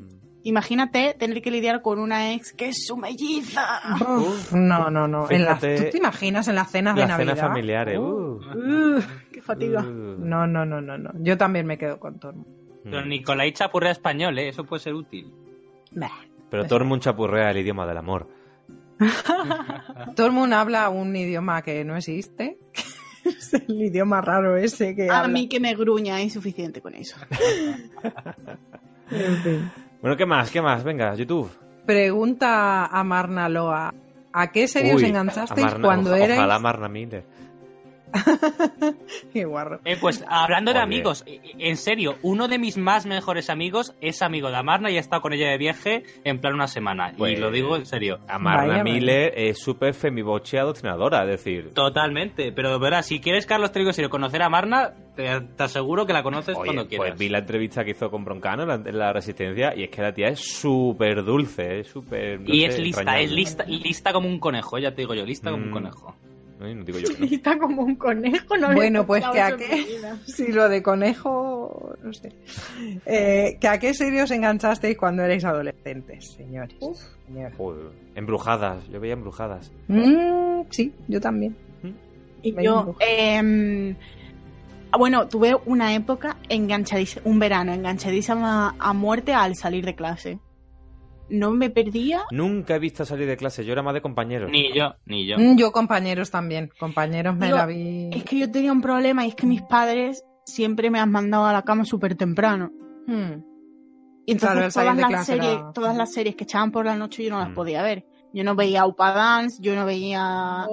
[0.48, 3.64] imagínate tener que lidiar con una ex que es su melliza.
[4.02, 5.30] Uf, no, no, no.
[5.30, 7.34] En las- ¿Tú te imaginas en las cenas de Las Navidad?
[7.36, 8.00] cenas familiares.
[8.00, 9.02] uh, Uh,
[9.32, 9.82] qué fatiga.
[9.82, 10.16] uh.
[10.20, 11.12] No, no, no, no, no.
[11.20, 12.48] Yo también me quedo con Tormund.
[12.84, 14.48] Pero Nicolai chapurrea español, ¿eh?
[14.50, 15.32] Eso puede ser útil.
[16.50, 18.30] Pero el mundo chapurrea el idioma del amor.
[20.16, 22.58] Tormund habla un idioma que no existe.
[23.26, 25.34] es el idioma raro ese que A habla.
[25.34, 27.18] mí que me gruña es suficiente con eso.
[29.10, 29.72] En fin.
[30.02, 30.52] Bueno, ¿qué más?
[30.52, 30.84] ¿Qué más?
[30.84, 31.50] Venga, YouTube.
[31.86, 33.94] Pregunta a Marna Loa.
[34.34, 36.38] ¿A qué serie os enganchasteis Marna- cuando oja- erais?
[36.40, 37.24] Ojalá Marna Miller.
[39.34, 39.80] Qué guarro.
[39.86, 40.84] Eh, pues hablando de Oye.
[40.84, 44.98] amigos, eh, en serio, uno de mis más mejores amigos es amigo de Amarna y
[44.98, 47.14] ha estado con ella de viaje en plan una semana.
[47.18, 48.20] Pues- y lo digo en serio.
[48.28, 51.74] A Marna Vaya, Miller es súper femiboche adoctrinadora, es decir...
[51.74, 56.14] Totalmente, pero verás, si quieres, Carlos, en serio, conocer a Marna, te, te aseguro que
[56.14, 57.10] la conoces Oye, cuando quieras.
[57.10, 59.90] pues vi la entrevista que hizo con Broncano en la, en la Resistencia y es
[59.90, 62.40] que la tía es súper dulce, es súper...
[62.42, 65.26] no y sé, es lista, es lista, lista como un conejo, ya te digo yo,
[65.26, 65.74] lista como un Mm.
[65.74, 66.16] conejo.
[66.60, 67.26] Ay, no digo yo que no.
[67.26, 69.86] Está como un conejo, no Bueno, pues que a qué.
[70.26, 72.32] Si lo de conejo, no sé.
[73.06, 76.78] Eh, ¿Que a qué serie os enganchasteis cuando erais adolescentes, señores?
[77.58, 79.72] Joder, embrujadas, yo veía embrujadas.
[79.88, 81.56] Mm, sí, yo también.
[82.42, 82.96] Y Me yo,
[84.92, 90.40] ah, bueno, tuve una época enganchadísima, un verano enganchadísima a muerte al salir de clase.
[91.30, 92.22] No me perdía.
[92.32, 94.50] Nunca he visto salir de clase, yo era más de compañeros.
[94.52, 95.38] Ni yo, ni yo.
[95.38, 96.70] Mm, Yo compañeros también.
[96.80, 98.10] Compañeros me Digo, la vi.
[98.14, 101.46] Es que yo tenía un problema y es que mis padres siempre me han mandado
[101.46, 102.72] a la cama súper temprano.
[103.08, 103.44] Mm.
[104.26, 107.24] Y entonces Claro, todas, las series, era- todas las series que echaban por la noche
[107.24, 107.54] yo no las Mm.
[107.54, 108.06] podía ver.
[108.34, 110.66] Yo no veía Upa Dance, yo no veía...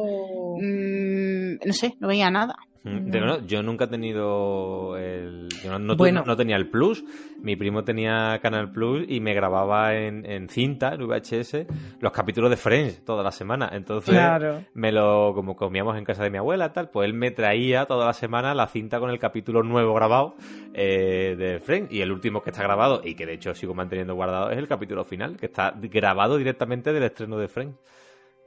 [0.59, 2.57] mm, no sé, no veía nada.
[2.85, 5.49] Mm, de verdad, yo nunca he tenido el.
[5.63, 6.23] Yo no, no tu- Bueno.
[6.27, 7.03] no tenía el Plus.
[7.41, 11.67] Mi primo tenía Canal Plus y me grababa en, en cinta, en VHS,
[12.01, 13.71] los capítulos de Friends toda la semana.
[13.73, 14.63] Entonces, Claro.
[14.75, 15.33] me lo.
[15.35, 18.55] Como comíamos en casa de mi abuela, tal, pues él me traía toda la semana
[18.55, 20.37] la cinta con el capítulo nuevo grabado
[20.75, 21.91] eh, de Friends.
[21.91, 24.69] Y el último que está grabado, y que de hecho sigo manteniendo guardado, es el
[24.69, 27.77] capítulo final, que está grabado directamente del estreno de Friends.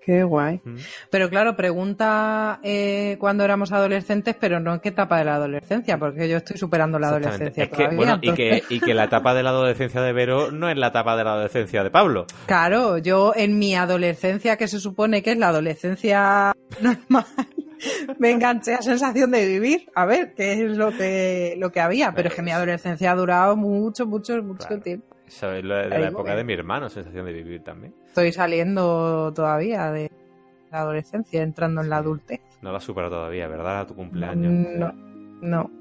[0.08, 0.62] Qué guay.
[0.64, 0.76] Mm.
[1.12, 5.98] Pero claro, pregunta eh, cuando éramos adolescentes, pero no en qué etapa de la adolescencia,
[5.98, 9.34] porque yo estoy superando la adolescencia Es que, y que, entonces- y que la etapa
[9.34, 12.26] de la adolescencia de Vero no es la etapa de la adolescencia de Pablo.
[12.46, 17.26] Claro, yo en mi adolescencia, que se supone que es la adolescencia normal,
[18.18, 22.14] me enganché a sensación de vivir, a ver qué es lo que, lo que había,
[22.14, 24.82] pero es que mi adolescencia ha durado mucho, mucho, mucho Claro.
[24.84, 25.17] tiempo.
[25.42, 27.94] De, la época de mi hermano, sensación de vivir también.
[28.08, 30.10] Estoy saliendo todavía de
[30.72, 32.42] la adolescencia, entrando en la adultez.
[32.62, 33.82] No la supero todavía, ¿verdad?
[33.82, 34.52] A tu cumpleaños.
[34.52, 34.94] No,
[35.42, 35.72] no,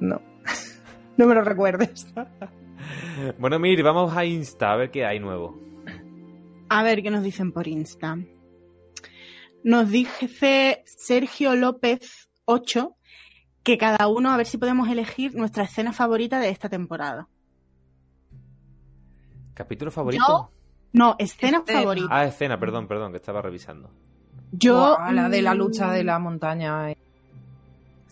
[0.00, 0.22] no.
[1.14, 2.06] No me lo recuerdes.
[3.38, 5.56] Bueno, Mir, vamos a Insta a ver qué hay nuevo.
[6.68, 8.18] A ver qué nos dicen por Insta.
[9.62, 12.96] Nos dice Sergio López 8
[13.62, 17.28] que cada uno a ver si podemos elegir nuestra escena favorita de esta temporada.
[19.54, 20.24] ¿Capítulo favorito?
[20.28, 20.50] Yo-
[20.94, 21.80] No, escena Escena.
[21.80, 22.08] favorita.
[22.10, 23.90] Ah, escena, perdón, perdón, que estaba revisando.
[24.52, 26.94] Yo Buah, la de la mm, lucha de la montaña y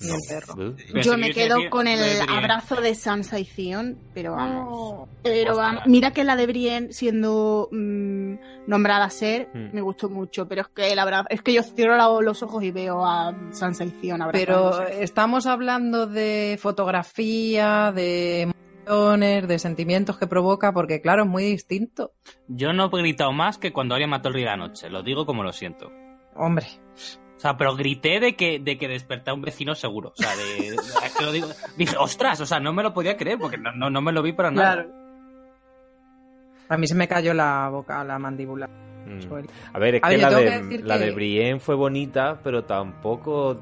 [0.02, 0.54] y el perro.
[0.56, 5.10] Pero Yo me quedo con el abrazo de Sansa y Theon, pero vamos.
[5.22, 8.34] Pero vamos, mira que la de Brienne siendo mm,
[8.66, 9.74] nombrada a ser Mm.
[9.74, 12.70] me gustó mucho, pero es que el abrazo, es que yo cierro los ojos y
[12.70, 15.02] veo a Sansa y Theon Pero abrazándose.
[15.04, 18.50] estamos hablando de fotografía, de
[18.90, 22.12] emociones, de sentimientos que provoca, porque claro, es muy distinto.
[22.48, 24.90] Yo no he gritado más que cuando alguien mató el rey de la noche.
[24.90, 25.90] Lo digo como lo siento.
[26.34, 26.66] Hombre,
[27.36, 30.10] O sea, pero grité de que, de que desperté a un vecino seguro.
[30.10, 33.16] O sea, de, es que lo digo, dije, ostras, o sea, no me lo podía
[33.16, 34.74] creer porque no, no, no me lo vi para nada.
[34.74, 35.00] Claro.
[36.68, 38.68] A mí se me cayó la boca, la mandíbula.
[39.06, 39.20] Mm.
[39.72, 42.38] A ver, es A que ver, la de, que la que- de Brienne fue bonita,
[42.44, 43.56] pero tampoco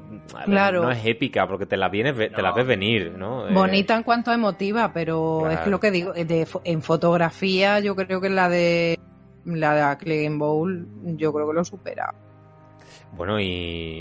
[0.45, 0.83] Claro.
[0.83, 3.47] no es épica, porque te la vienes, ve- te la ves venir, ¿no?
[3.47, 6.81] Eh, Bonita en cuanto a emotiva, pero es que lo que digo, de, fo- en
[6.81, 8.99] fotografía yo creo que la de
[9.45, 10.87] la de Clegane Bowl
[11.17, 12.13] yo creo que lo supera.
[13.11, 13.45] Bueno, y,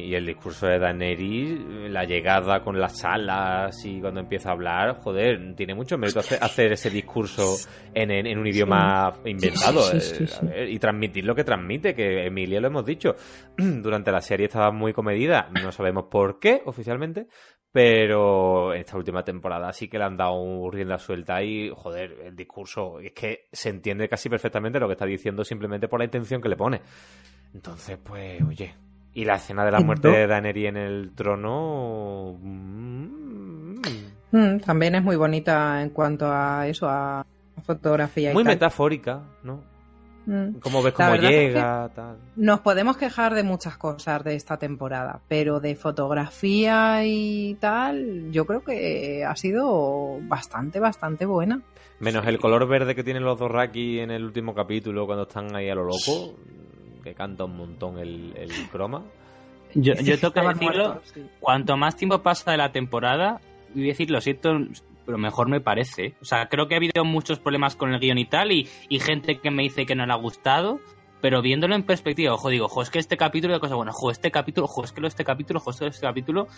[0.07, 1.59] y el discurso de Daenerys,
[1.91, 6.39] la llegada con las alas y cuando empieza a hablar, joder, tiene mucho mérito hacer,
[6.43, 7.57] hacer ese discurso
[7.95, 11.35] en, en- en un idioma inventado Sí, sí, sí, eh, sí, ver, y transmitir lo
[11.35, 13.17] que transmite, que Emilia lo hemos dicho,
[13.57, 17.27] durante la serie estaba muy comedida, no sabemos por qué oficialmente,
[17.73, 22.37] pero en esta última temporada sí que le han dado rienda suelta y, joder, el
[22.37, 26.41] discurso, es que se entiende casi perfectamente lo que está diciendo simplemente por la intención
[26.41, 26.81] que le pone.
[27.55, 28.75] Entonces, pues, oye.
[29.19, 32.37] Y la escena de la muerte de Daenerys en el trono.
[32.41, 33.75] mm,
[34.31, 37.25] Mm, también es muy bonita en cuanto a eso, a
[37.65, 38.53] fotografía y muy tal.
[38.55, 39.63] metafórica, ¿no?
[40.27, 40.59] Mm.
[40.61, 42.19] Como ves cómo verdad es que- llega, tal.
[42.37, 48.45] Nos podemos quejar de muchas cosas de esta temporada, pero de fotografía y tal, yo
[48.45, 51.63] creo que ha sido bastante, bastante buena.
[51.99, 55.71] Menos el color verde que tienen los Dorraki en el último capítulo cuando están ahí
[55.71, 56.37] a lo loco,
[57.09, 59.03] que canta un montón el, el croma.
[59.75, 61.27] Yo, yo tengo que decirlo, sí.
[61.41, 63.41] cuanto más tiempo pasa de la temporada,
[63.75, 64.51] voy a decir, lo siento,
[65.05, 66.15] pero mejor me parece.
[66.21, 69.01] O sea, creo que ha habido muchos problemas con el guion y tal, y, y
[69.01, 70.81] gente que me dice que no le ha gustado,
[71.21, 74.11] pero viéndolo en perspectiva, ojo, digo, ojo, es que este capítulo de cosas buenas, ojo,
[74.11, 76.49] este capítulo, ojo, es que este capítulo, ojo, este capítulo,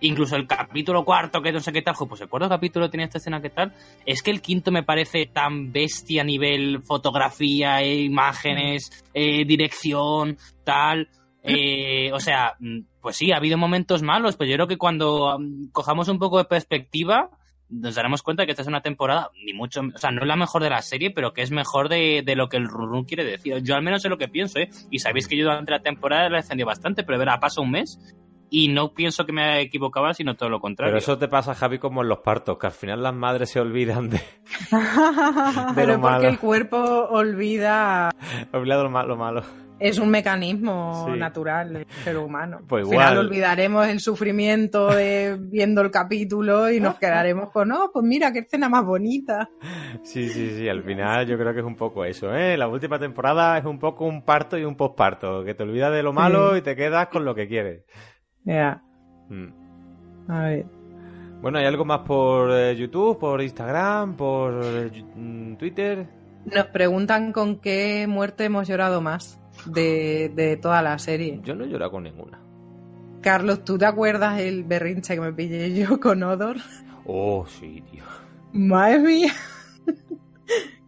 [0.00, 3.04] incluso el capítulo cuarto, que no sé qué tal, ojo, pues el cuarto capítulo tiene
[3.04, 3.74] esta escena que tal,
[4.04, 10.38] es que el quinto me parece tan bestia a nivel fotografía, eh, imágenes, eh, dirección,
[10.64, 11.08] tal.
[11.48, 15.38] Eh, o sea, mm, pues sí, ha habido momentos malos, pero yo creo que cuando
[15.38, 17.30] mm, cojamos un poco de perspectiva,
[17.68, 20.36] nos daremos cuenta que esta es una temporada, ni mucho, o sea, no es la
[20.36, 23.24] mejor de la serie, pero que es mejor de, de lo que el Run quiere
[23.24, 23.62] decir.
[23.62, 24.68] Yo al menos sé lo que pienso, ¿eh?
[24.90, 27.98] Y sabéis que yo durante la temporada la he bastante, pero verá, pasa un mes
[28.50, 30.92] y no pienso que me equivocaba, sino todo lo contrario.
[30.92, 33.60] Pero eso te pasa, Javi, como en los partos, que al final las madres se
[33.60, 34.20] olvidan de.
[35.74, 36.28] Pero lo porque malo.
[36.28, 36.78] el cuerpo
[37.10, 38.10] olvida,
[38.52, 39.08] olvidan lo malo.
[39.08, 39.65] Lo malo.
[39.78, 41.18] Es un mecanismo Sí.
[41.18, 42.60] natural del ser humano.
[42.66, 43.26] Pues Al final igual.
[43.26, 48.38] olvidaremos el sufrimiento de viendo el capítulo y nos quedaremos con, oh, pues mira, qué
[48.40, 49.48] escena más bonita.
[50.02, 52.56] Sí, sí, sí, al final yo creo que es un poco eso, ¿eh?
[52.56, 56.02] La última temporada es un poco un parto y un posparto, que te olvidas de
[56.02, 56.58] lo malo Sí.
[56.58, 57.84] y te quedas con lo que quieres.
[58.44, 58.82] Ya,
[59.28, 59.48] Mm.
[60.30, 60.66] a ver.
[61.42, 64.90] Bueno, ¿hay algo más por eh, YouTube, por Instagram, por eh,
[65.58, 66.06] Twitter?
[66.46, 71.40] Nos preguntan con qué muerte hemos llorado más de, de toda la serie.
[71.42, 72.40] Yo no he llorado con ninguna.
[73.22, 76.56] Carlos, ¿tú te acuerdas el berrinche que me pillé yo con Odor?
[77.06, 78.04] Oh, sí, tío.
[78.52, 79.32] Madre mía.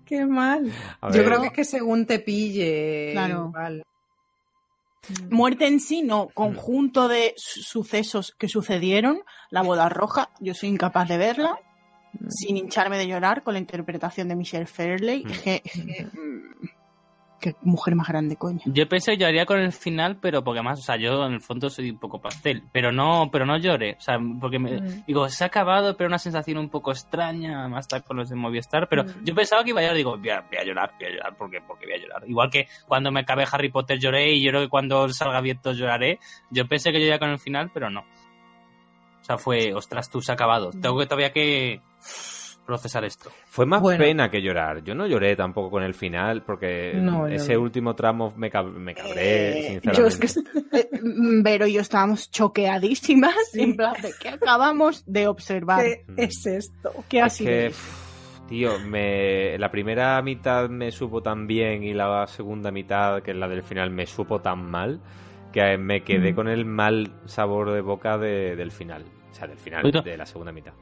[0.05, 0.71] Qué mal.
[1.01, 3.11] A Yo ver, creo que es que según te pille.
[3.13, 3.47] Claro.
[3.49, 3.83] igual.
[5.31, 6.29] Muerte en sí, no.
[6.35, 9.21] Conjunto de su- sucesos que sucedieron.
[9.51, 11.59] La boda roja, yo soy incapaz de verla.
[12.29, 15.25] Sin hincharme de llorar con la interpretación de Michelle Fairley.
[15.25, 15.31] Mm.
[16.19, 16.28] Mm,
[17.41, 18.61] Qué mujer más grande, coño.
[18.65, 21.41] Yo pensé que lloraría con el final, pero porque más, o sea, yo en el
[21.41, 25.05] fondo soy un poco pastel, pero no, pero no lloré, o sea, porque me, Mm.
[25.07, 28.35] digo, se ha acabado, pero una sensación un poco extraña, además está con los de
[28.35, 29.25] Movistar, pero Mm.
[29.25, 31.37] yo pensaba que iba a llorar, digo, voy a, voy a llorar, voy a llorar,
[31.37, 32.23] porque, porque voy a llorar.
[32.29, 35.73] Igual que cuando me acabé Harry Potter lloré y yo creo que cuando salga abierto
[35.73, 36.19] lloraré,
[36.51, 38.01] yo pensé que lloraría con el final, pero no.
[38.01, 41.81] O sea, fue, ostras, tú se ha acabado, tengo que todavía que
[42.69, 43.31] procesar esto.
[43.47, 44.05] Fue más Bueno.
[44.05, 44.85] pena que llorar.
[44.85, 47.63] Yo no lloré tampoco con el final porque No, ese no.
[47.63, 49.99] último tramo me, cab- me cabré, Eh, sinceramente.
[49.99, 53.63] yo es que eh, mm, yo estábamos choqueadísimas Sí.
[53.63, 55.83] en plan de que acabamos de observar.
[55.83, 56.93] ¿Qué es esto?
[57.09, 57.51] ¿Qué ha Es sido?
[57.51, 57.73] que,
[58.51, 63.37] tío, me, la primera mitad me supo tan bien y la segunda mitad, que es
[63.39, 65.01] la del final, me supo tan mal
[65.55, 66.35] que me quedé Mm.
[66.35, 69.05] con el mal sabor de boca de- del final.
[69.31, 70.75] O sea, del final, de la segunda mitad.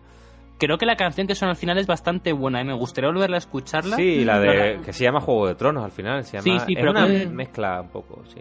[0.58, 2.64] Creo que la canción que suena al final es bastante buena, ¿eh?
[2.64, 3.96] me gustaría volverla a escucharla.
[3.96, 6.24] Sí, la de que se llama Juego de Tronos al final.
[6.24, 8.40] Se Sí, llama, sí, es pero una que- mezcla un poco, sí.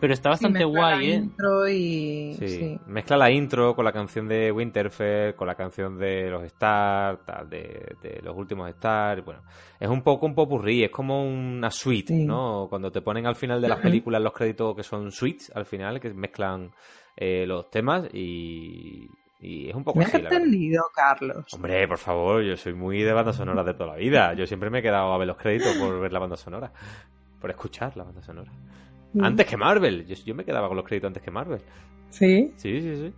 [0.00, 1.14] Pero está bastante Sí, mezcla la guay, ¿eh?
[1.16, 2.34] intro y...
[2.38, 2.48] Sí.
[2.48, 2.78] sí.
[2.86, 7.50] Mezcla la intro con la canción de Winterfell, con la canción de los Stars, tal,
[7.50, 9.24] de, de los últimos Stars.
[9.24, 9.40] Bueno,
[9.80, 12.24] es un poco un popurrí, es como una suite, Sí.
[12.24, 12.68] ¿no?
[12.70, 15.98] Cuando te ponen al final de las películas los créditos que son suites, al final,
[15.98, 16.70] que mezclan
[17.16, 19.08] eh, los temas y,
[19.40, 21.44] y es un poco Me has así, entendido, Carlos.
[21.52, 24.34] Hombre, por favor, yo soy muy de bandas sonoras de toda la vida.
[24.34, 26.72] Yo siempre me he quedado a ver los créditos por ver la banda sonora,
[27.40, 28.50] por escuchar la banda sonora.
[29.12, 29.24] Mm.
[29.24, 30.06] Antes que Marvel.
[30.06, 31.60] Yo, yo me quedaba con los créditos antes que Marvel.
[32.10, 32.52] Sí.
[32.56, 33.12] Sí, sí, sí.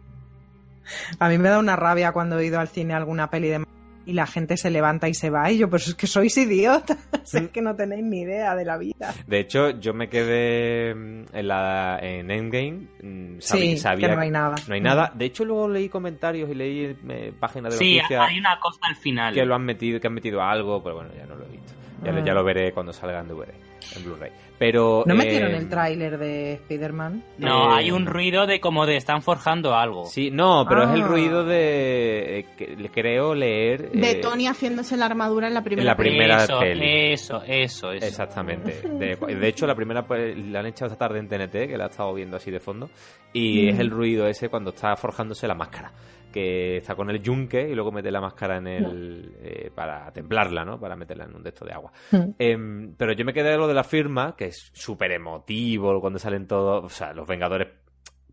[1.18, 3.64] A mí me da una rabia cuando he ido al cine a alguna peli de
[4.10, 6.98] y la gente se levanta y se va y yo, pues es que sois idiotas,
[7.32, 9.14] es que no tenéis ni idea de la vida.
[9.26, 12.88] De hecho, yo me quedé mm, en, la, en Endgame.
[13.02, 14.56] mm, sabi- Sí, sabía que no hay nada.
[14.68, 15.12] No hay nada.
[15.14, 18.80] De hecho, luego leí comentarios y leí eh, páginas de Sí, noticias hay una cosa
[18.82, 19.32] al final.
[19.34, 21.72] que lo han metido, que han metido algo, pero bueno, ya no lo he visto.
[22.02, 22.24] Ya, lo- Ah.
[22.24, 23.52] ya lo veré cuando salga en DVD,
[23.96, 24.30] en Blu-ray.
[24.58, 27.24] Pero ¿No eh, metieron el tráiler de Spider-Man?
[27.38, 30.04] No, Eh, hay un ruido de como de están forjando algo.
[30.06, 31.06] Sí, no, pero es el Ah.
[31.06, 35.86] ruido de eh, creo leer De eh, Tony haciéndose la armadura en la primera en
[35.86, 36.36] la película.
[36.36, 37.12] primera eso, peli.
[37.12, 38.06] eso, eso, eso.
[38.06, 38.80] Exactamente.
[39.00, 41.84] De, de hecho, la primera pues, la han echado esta tarde en TNT, que la
[41.86, 42.90] he estado viendo así de fondo,
[43.32, 45.90] y es el ruido ese cuando está forjándose la máscara,
[46.30, 50.64] que está con el yunque y luego mete la máscara en el eh, para templarla,
[50.64, 50.78] ¿no?
[50.78, 51.92] Para meterla en un estos de agua.
[52.10, 52.30] Mm.
[52.38, 56.18] Em, pero yo me quedé de lo de la firma, que es súper emotivo cuando
[56.18, 57.68] salen todos, o sea, los Vengadores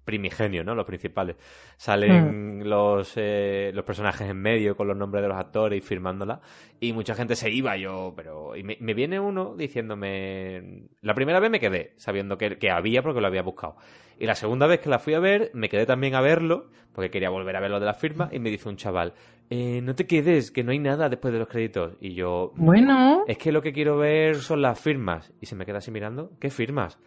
[0.08, 0.74] primigenios, ¿no?
[0.74, 1.36] Los principales.
[1.76, 6.40] Salen los, eh, los personajes en medio con los nombres de los actores y firmándola.
[6.80, 8.56] Y mucha gente se iba, yo, pero...
[8.56, 10.86] Y me, me viene uno diciéndome...
[11.02, 13.76] La primera vez me quedé, sabiendo que, que había porque lo había buscado.
[14.18, 17.12] Y la segunda vez que la fui a ver, me quedé también a verlo, porque
[17.12, 19.14] quería volver a ver lo de la firma, y me dice un chaval,
[19.50, 21.94] eh, no te quedes, que no hay nada después de los créditos.
[22.00, 25.34] Y yo, Bueno, es que lo que quiero ver son las firmas.
[25.42, 26.98] Y se me queda así mirando, ¿qué firmas?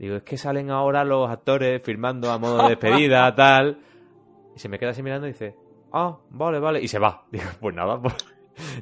[0.00, 3.78] Digo, es que salen ahora los actores firmando a modo de despedida, tal.
[4.56, 5.54] Y se me queda así mirando y dice,
[5.92, 6.80] ah, vale, vale.
[6.80, 7.26] Y se va.
[7.30, 8.14] Digo, pues nada, pues,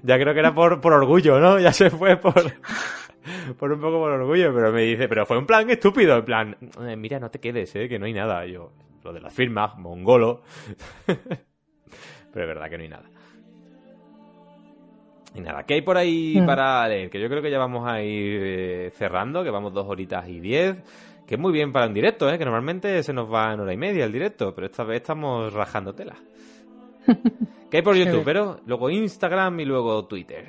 [0.05, 1.59] ya creo que era por, por orgullo, ¿no?
[1.59, 2.35] Ya se fue por,
[3.59, 4.55] por un poco por orgullo.
[4.55, 7.75] Pero me dice, pero fue un plan estúpido, en plan, "Eh, mira, no te quedes,
[7.75, 7.89] ¿eh?
[7.89, 8.47] Que no hay nada.
[8.47, 8.71] Y yo,
[9.03, 10.43] lo de las firmas, mongolo.
[11.07, 13.11] pero es verdad que no hay nada.
[15.35, 16.47] Y nada, ¿qué hay por ahí Mm.
[16.47, 17.11] para leer?
[17.11, 20.41] Que yo creo que ya vamos a ir eh, cerrando, que vamos dos horitas y
[20.41, 20.77] diez.
[21.27, 22.39] Que es muy bien para un directo, ¿eh?
[22.39, 25.53] Que normalmente se nos va en hora y media el directo, pero esta vez estamos
[25.53, 26.17] rajando tela.
[27.71, 28.23] ¿Qué hay por YouTube?
[28.25, 30.47] Pero luego Instagram y luego Twitter.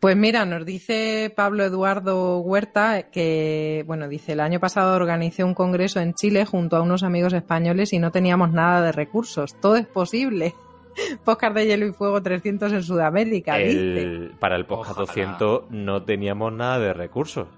[0.00, 5.52] Pues mira, nos dice Pablo Eduardo Huerta que, bueno, dice, el año pasado organicé un
[5.52, 9.54] congreso en Chile junto a unos amigos españoles y no teníamos nada de recursos.
[9.60, 10.54] Todo es posible.
[11.24, 14.30] Podcast de Hielo y Fuego 300 en Sudamérica, dice.
[14.38, 15.06] Para el podcast Ojalá.
[15.06, 17.48] 200 no teníamos nada de recursos.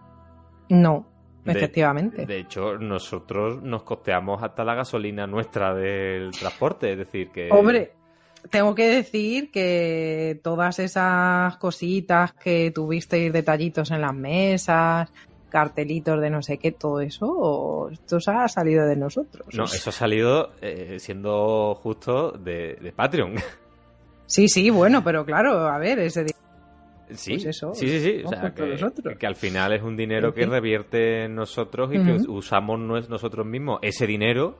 [0.68, 1.06] No,
[1.44, 2.24] De- efectivamente.
[2.26, 7.48] De hecho, nosotros nos costeamos hasta la gasolina nuestra del transporte, es decir, que...
[7.50, 7.92] Hombre,
[8.50, 15.12] tengo que decir que todas esas cositas que tuvisteis detallitos en las mesas,
[15.52, 19.46] cartelitos de no sé qué, todo eso, esto se ha salido de nosotros.
[19.54, 23.34] No, eso ha salido eh, siendo justo de, de Patreon.
[24.24, 26.32] Sí, sí, bueno, pero claro, a ver, ese di-
[27.14, 28.22] Sí, Pues eso, sí, sí, sí.
[28.24, 32.12] O sea, que, que al final es un dinero que revierte en nosotros y que
[32.14, 32.32] Ujú.
[32.38, 34.56] usamos nues- nosotros mismos ese dinero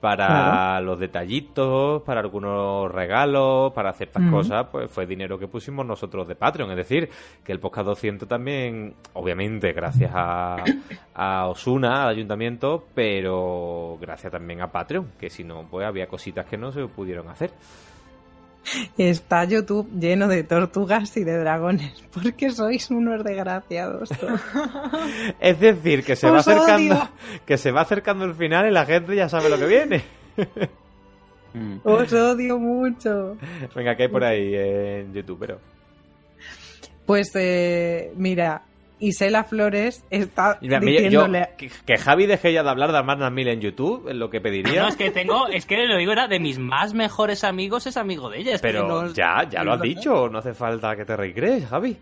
[0.00, 0.84] para Claro.
[0.86, 4.30] los detallitos, para algunos regalos, para ciertas Ujú.
[4.30, 6.70] cosas, pues fue dinero que pusimos nosotros de Patreon.
[6.70, 7.08] Es decir,
[7.42, 10.64] que el podcast 200 también, obviamente, gracias a,
[11.14, 16.46] a Osuna, al ayuntamiento, pero gracias también a Patreon, que si no, pues había cositas
[16.46, 17.50] que no se pudieron hacer.
[18.98, 24.08] Está YouTube lleno de tortugas y de dragones, porque sois unos desgraciados.
[24.08, 24.40] todos.
[25.40, 27.10] Es decir, que se va acercando, odio.
[27.44, 30.02] que se va acercando el final y la gente ya sabe lo que viene.
[31.54, 31.78] Mm.
[31.84, 33.36] Os odio mucho.
[33.74, 35.38] Venga, ¿qué hay por ahí en YouTube?
[35.40, 35.58] Pero...
[37.06, 38.62] Pues eh, mira,
[38.98, 41.40] Isela Flores está Mira, diciéndole...
[41.50, 44.30] yo, que, que Javi deje ya de hablar de Armand Mil en YouTube, es lo
[44.30, 44.82] que pediría.
[44.82, 47.96] No, es que tengo, es que lo digo, era de mis más mejores amigos, es
[47.98, 48.54] amigo de ella.
[48.54, 51.96] es Pero no- ya, ya lo has dicho, no hace falta que te recrees, Javi.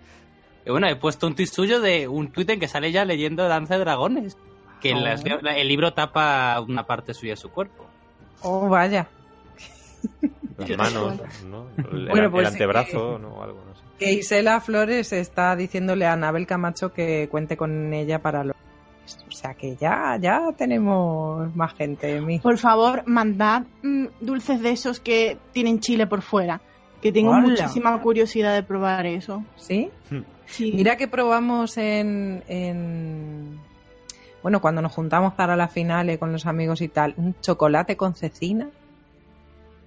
[0.66, 3.74] Bueno, he puesto un tuit suyo de un tuit en que sale ya leyendo Danza
[3.74, 4.38] de Dragones.
[4.80, 5.48] Que las- Oh.
[5.48, 7.86] el libro tapa una parte suya de su cuerpo.
[8.42, 9.08] Oh, vaya.
[10.58, 11.66] Las manos, ¿no?
[11.78, 13.82] El, Bueno, el pues, antebrazo, no, algo, no sé.
[13.98, 18.56] Que Isela Flores está diciéndole a Anabel Camacho que cuente con ella para los...
[19.28, 22.38] O sea que ya, ya tenemos más gente en mí.
[22.38, 26.60] Por favor, mandad mm, dulces de esos que tienen chile por fuera.
[27.02, 27.40] Que tengo Hola.
[27.40, 29.44] muchísima curiosidad de probar eso.
[29.56, 29.90] ¿Sí?
[30.46, 30.72] Sí.
[30.74, 33.60] Mira que probamos en, en-
[34.42, 38.14] Bueno, cuando nos juntamos para la finale con los amigos y tal, un chocolate con
[38.14, 38.68] cecina.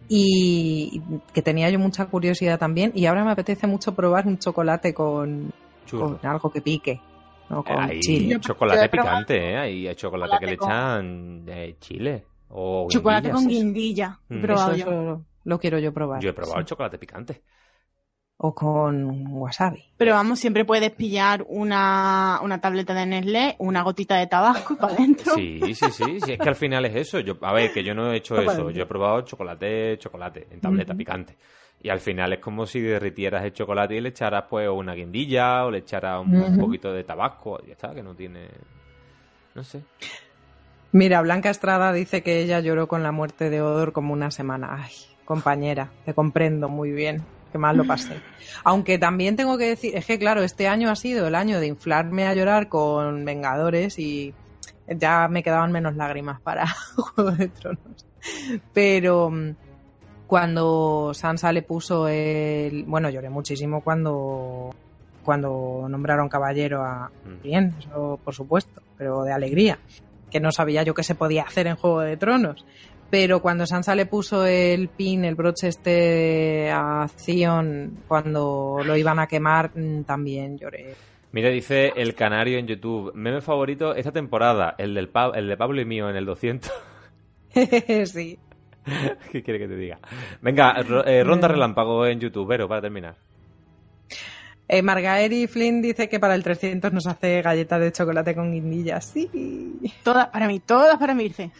[0.10, 1.02] Y
[1.34, 2.92] que tenía yo mucha curiosidad también.
[2.96, 5.52] Y ahora me apetece mucho probar un chocolate con,
[5.90, 7.02] con algo que pique.
[7.50, 7.64] ¿no?
[7.64, 8.34] Con Hay chile.
[8.34, 9.58] Yo- chocolate picante, ¿eh?
[9.58, 12.26] Hay chocolate que le chocolate echan eh, chile.
[12.50, 13.42] O Chocolate guindillas.
[13.44, 14.20] con guindilla.
[14.30, 14.42] Mm.
[14.42, 14.92] probado Eso, yo.
[14.92, 16.22] eso lo quiero yo probar.
[16.22, 16.60] Yo he probado sí.
[16.60, 17.42] el chocolate picante.
[18.40, 19.84] O con wasabi.
[19.98, 24.94] Pero vamos, siempre puedes pillar una, una tableta de Nestlé, una gotita de tabasco para
[24.94, 25.34] adentro.
[25.34, 27.20] Sí, sí, sí, sí, es que al final es eso.
[27.20, 28.70] Yo, a ver, que yo no he hecho eso.
[28.70, 31.36] Yo he probado chocolate, chocolate, en tableta picante.
[31.82, 35.66] Y al final es como si derritieras el chocolate y le echaras pues una guindilla
[35.66, 37.62] o le echaras un, un poquito de tabasco.
[37.66, 38.50] Ya está, que no tiene...
[39.54, 39.82] No sé.
[40.92, 44.84] Mira, Blanca Estrada dice que ella lloró con la muerte de Odor como una semana.
[44.84, 44.92] Ay,
[45.26, 47.24] compañera, te comprendo muy bien.
[47.52, 48.18] Qué mal lo pasé.
[48.64, 51.68] Aunque también tengo que decir, es que claro, este año ha sido el año de
[51.68, 54.34] inflarme a llorar con Vengadores y
[54.88, 58.06] ya me quedaban menos lágrimas para Juego de Tronos.
[58.74, 59.56] Pero mm,
[60.28, 62.84] cuando Sansa le puso el...
[62.84, 64.76] Bueno, lloré muchísimo cuando
[65.24, 67.42] cuando nombraron caballero a Mm.
[67.44, 69.78] bien, eso por supuesto, pero de alegría,
[70.32, 72.66] que no sabía yo qué se podía hacer en Juego de Tronos.
[73.10, 79.20] Pero cuando Sansa le puso el pin, el broche este a Theon, cuando lo iban
[79.20, 80.94] a quemar, mm, también lloré.
[81.32, 83.12] Mira, dice el canario en YouTube.
[83.16, 86.72] Meme favorito esta temporada, el, del Pa- el de Pablo y mío en el 200.
[88.06, 88.38] sí.
[89.32, 90.00] ¿Qué quiere que te diga?
[90.42, 90.76] Venga,
[91.06, 93.16] eh, ronda relámpago en YouTube, Vero, para terminar.
[94.70, 99.06] Eh, Margaery Flynn dice que para el 300 nos hace galletas de chocolate con guindillas.
[99.06, 99.30] Sí.
[100.04, 101.52] Todas para mí, todas para mí, Irce.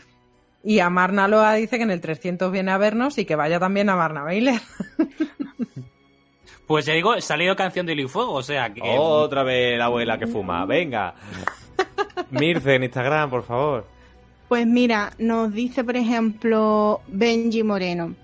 [0.68, 3.58] Y a Marna Loa dice que en el 300 viene a vernos y que vaya
[3.58, 4.60] también a Marna Bailey.
[6.68, 8.82] Pues ya digo, salió canción de Hilo y Fuego, o sea que...
[8.84, 10.66] Otra vez la abuela que fuma.
[10.66, 11.16] Venga.
[12.32, 13.88] Mirce en Instagram, por favor.
[14.50, 18.16] Pues mira, nos dice, por ejemplo, Benji Moreno.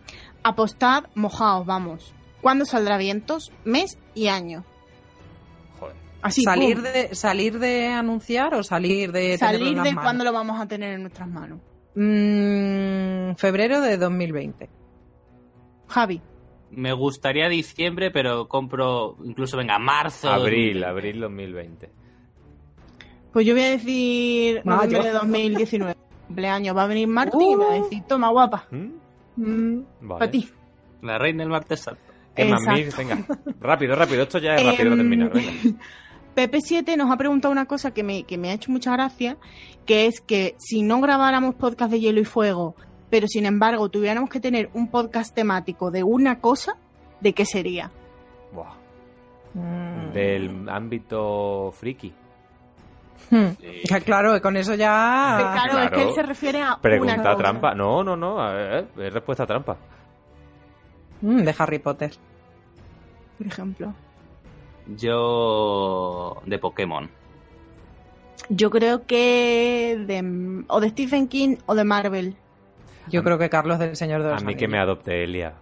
[0.44, 2.14] Apostad, mojaos, vamos.
[2.42, 3.54] ¿Cuándo saldrá vientos?
[3.64, 4.66] Mes y año.
[5.80, 5.96] Joder.
[6.22, 6.84] Así, salir pum.
[6.84, 10.04] de salir de anunciar o salir de tenerlo en salir las de manos?
[10.04, 11.60] cuándo lo vamos a tener en nuestras manos.
[11.96, 14.70] Mm, febrero de 2020.
[15.88, 16.22] Javi.
[16.72, 20.30] Me gustaría diciembre, pero compro incluso, venga, marzo.
[20.30, 21.92] Abril, abril 2020.
[23.32, 24.82] Pues yo voy a decir Mayo.
[24.84, 25.96] noviembre de 2019.
[26.28, 26.76] Cumpleaños.
[26.76, 27.84] Va a venir Martín y me va a Uh.
[27.84, 28.88] decir, toma guapa, ¿Mm?
[29.36, 30.20] Mm, Vale.
[30.20, 30.50] para ti.
[31.02, 32.02] La reina del martes santo.
[32.36, 32.58] Venga.
[33.60, 34.24] Rápido, rápido.
[34.24, 35.32] Esto ya es rápido para Em, terminar.
[35.34, 35.52] Venga.
[36.36, 39.38] Pepe7 nos ha preguntado una cosa que me, que me ha hecho mucha gracia,
[39.86, 42.76] que es que si no grabáramos podcast de hielo y fuego,
[43.10, 46.76] pero sin embargo tuviéramos que tener un podcast temático de una cosa,
[47.22, 47.92] ¿de qué sería?
[48.52, 48.74] Buah.
[49.54, 50.12] mm.
[50.14, 52.14] Del ámbito friki.
[53.30, 53.50] Hmm.
[53.90, 55.38] Ya, claro, con eso ya.
[55.54, 55.96] claro, es claro.
[55.96, 57.38] que él se refiere a una Pregunta cosa.
[57.38, 57.74] trampa.
[57.74, 58.36] No, no, no.
[58.36, 59.78] ver, Es respuesta trampa.
[61.22, 62.12] Mm, de Harry Potter.
[63.38, 63.94] Por ejemplo.
[64.88, 66.42] Yo...
[66.46, 67.10] de Pokémon.
[68.50, 72.36] Yo creo que de, o de Stephen King o de Marvel.
[73.10, 75.54] Yo creo que Carlos del Señor de A los mí que me adopte Elia.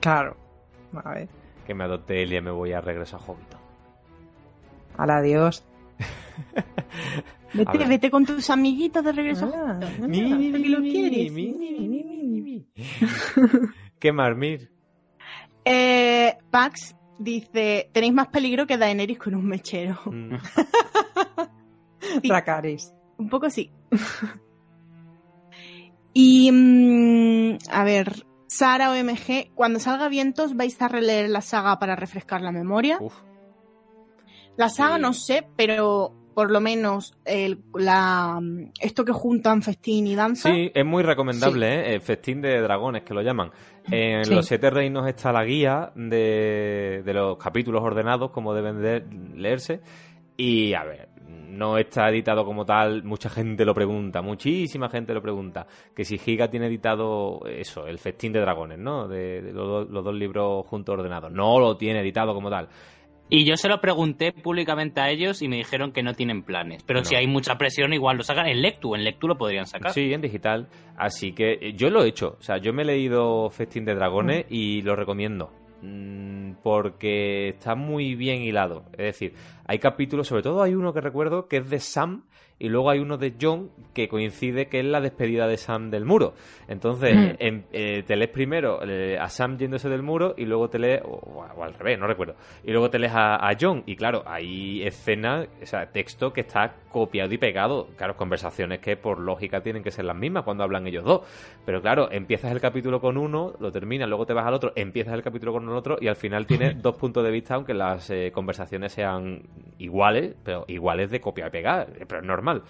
[0.00, 0.36] Claro.
[1.04, 1.28] A ver.
[1.66, 3.54] Que me adopte Elia y me voy a regresar a Hobbit.
[4.96, 5.64] Al adiós.
[6.54, 6.62] A
[7.54, 9.52] Vete, vete con tus amiguitos de regreso.
[9.54, 11.30] Ah, Mi, mi, lo quieres.
[11.30, 12.66] mi, mi.
[13.98, 14.72] ¿Qué más, Mir?
[15.64, 20.00] Eh, Pax dice, tenéis más peligro que Daenerys con un mechero.
[20.06, 20.36] Mm.
[22.20, 22.28] Sí.
[22.28, 22.92] Dracarys.
[23.16, 23.70] Un poco sí.
[26.12, 31.96] y, mm, a ver, Sara OMG, cuando salga Vientos, ¿vais a releer la saga para
[31.96, 32.98] refrescar la memoria?
[33.00, 33.14] Uf.
[34.56, 35.02] La saga Sí.
[35.02, 38.40] no sé, pero por lo menos el, la,
[38.80, 40.50] esto que juntan festín y danza.
[40.50, 41.94] Sí, es muy recomendable, ¿eh?
[41.94, 43.50] El festín de dragones, que lo llaman.
[43.90, 44.34] En Sí.
[44.34, 49.04] los siete reinos está la guía de, de los capítulos ordenados, como deben de
[49.36, 49.80] leerse.
[50.36, 51.08] Y, a ver,
[51.48, 53.04] no está editado como tal.
[53.04, 55.66] Mucha gente lo pregunta, muchísima gente lo pregunta.
[55.94, 59.06] Que si Giga tiene editado eso, el festín de dragones, ¿no?
[59.08, 61.30] De, de los, los dos libros juntos ordenados.
[61.30, 62.68] No lo tiene editado como tal.
[63.28, 66.82] Y yo se lo pregunté públicamente a ellos y me dijeron que no tienen planes.
[66.84, 67.04] Pero No.
[67.06, 68.94] si hay mucha presión, igual lo sacan en Lectu.
[68.94, 69.92] En Lectu lo podrían sacar.
[69.92, 70.68] Sí, en digital.
[70.96, 72.36] Así que eh, yo lo he hecho.
[72.38, 75.50] O sea, yo me he leído Festín de Dragones y lo recomiendo.
[75.80, 78.84] Mm, Porque está muy bien hilado.
[78.92, 79.32] Es decir,
[79.66, 82.24] hay capítulos, sobre todo hay uno que recuerdo que es de Sam
[82.62, 86.04] y luego hay uno de John que coincide que es la despedida de Sam del
[86.04, 86.34] muro.
[86.68, 87.36] Entonces, Mm.
[87.40, 91.02] em- eh, te lees primero eh, a Sam yéndose del muro y luego te lees,
[91.04, 91.10] o,
[91.56, 93.82] o al revés, no recuerdo, y luego te lees a, a John.
[93.84, 97.88] Y claro, hay escenas, o sea, texto que está copiado y pegado.
[97.96, 101.22] Claro, conversaciones que por lógica tienen que ser las mismas cuando hablan ellos dos.
[101.64, 105.14] Pero claro, empiezas el capítulo con uno, lo terminas, luego te vas al otro, empiezas
[105.14, 108.08] el capítulo con el otro y al final tienes dos puntos de vista, aunque las
[108.10, 109.42] eh, conversaciones sean
[109.78, 112.62] iguales, pero iguales de copiar y pegar, pero es normal.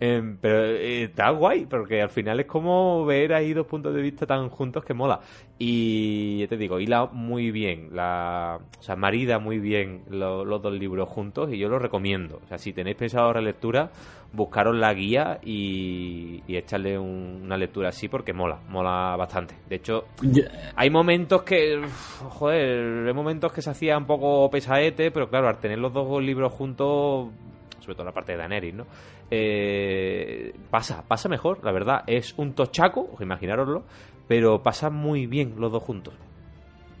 [0.00, 4.00] Em, pero eh, está guay, porque al final es como ver ahí dos puntos de
[4.00, 5.18] vista tan juntos que mola.
[5.58, 10.62] Y ya te digo, hila muy bien, la, o sea, marida muy bien lo- los
[10.62, 12.40] dos libros juntos y yo los recomiendo.
[12.44, 13.90] O sea, si tenéis pensado relectura,
[14.32, 19.56] buscaros la guía y, y echarle un- una lectura así porque mola, mola bastante.
[19.68, 20.04] De hecho,
[20.76, 21.80] hay momentos que,
[22.28, 26.22] joder, hay momentos que se hacía un poco pesaete, pero claro, al tener los dos
[26.22, 27.30] libros juntos,
[27.88, 28.86] sobre todo la parte de Daenerys, ¿no?
[29.30, 32.04] Eh, pasa, pasa mejor, la verdad.
[32.06, 33.84] Es un tochaco, imaginároslo,
[34.26, 36.12] pero pasa muy bien los dos juntos.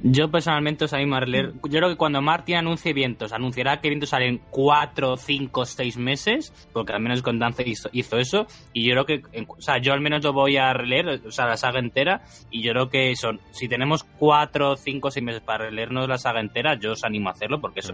[0.00, 1.54] Yo personalmente os animo a leer.
[1.64, 6.68] Yo creo que cuando Martin anuncie vientos, anunciará que vientos salen 4, 5, 6 meses,
[6.72, 8.46] porque al menos con Dance hizo, hizo eso.
[8.72, 11.46] Y yo creo que, o sea, yo al menos lo voy a releer, o sea,
[11.46, 12.22] la saga entera.
[12.50, 16.40] Y yo creo que son, si tenemos 4, 5, 6 meses para releernos la saga
[16.40, 17.92] entera, yo os animo a hacerlo, porque eso,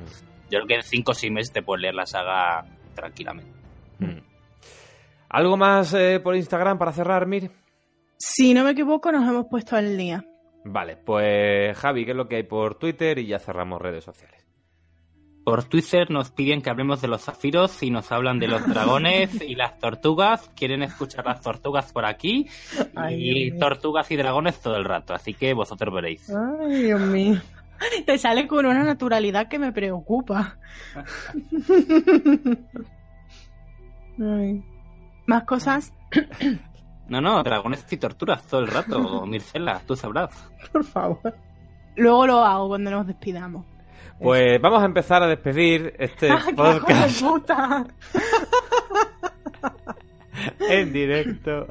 [0.50, 3.52] yo creo que en 5 o 6 meses te puedes leer la saga tranquilamente.
[3.98, 4.18] Mm.
[5.28, 7.50] ¿Algo más eh, por Instagram para cerrar, Mir?
[8.16, 10.24] Si no me equivoco, nos hemos puesto al día.
[10.64, 13.18] Vale, pues Javi, ¿qué es lo que hay por Twitter?
[13.18, 14.46] Y ya cerramos redes sociales.
[15.44, 19.42] Por Twitter nos piden que hablemos de los zafiros y nos hablan de los dragones
[19.42, 20.48] y las tortugas.
[20.56, 22.48] Quieren escuchar las tortugas por aquí
[22.94, 25.12] Ay, y tortugas y dragones todo el rato.
[25.12, 26.30] Así que vosotros veréis.
[26.30, 27.42] Ay, Dios mío.
[28.06, 30.58] Te sale con una naturalidad que me preocupa.
[34.20, 34.62] Ay.
[35.26, 35.92] Más cosas.
[37.06, 39.26] No, no, dragones y tortugas todo el rato.
[39.30, 40.30] Mircela, tú sabrás.
[40.72, 41.34] Por favor.
[41.96, 43.66] Luego lo hago cuando nos despidamos.
[44.18, 47.86] Pues vamos a empezar a despedir este ¡Ah, qué podcast puta!
[50.60, 51.66] en directo.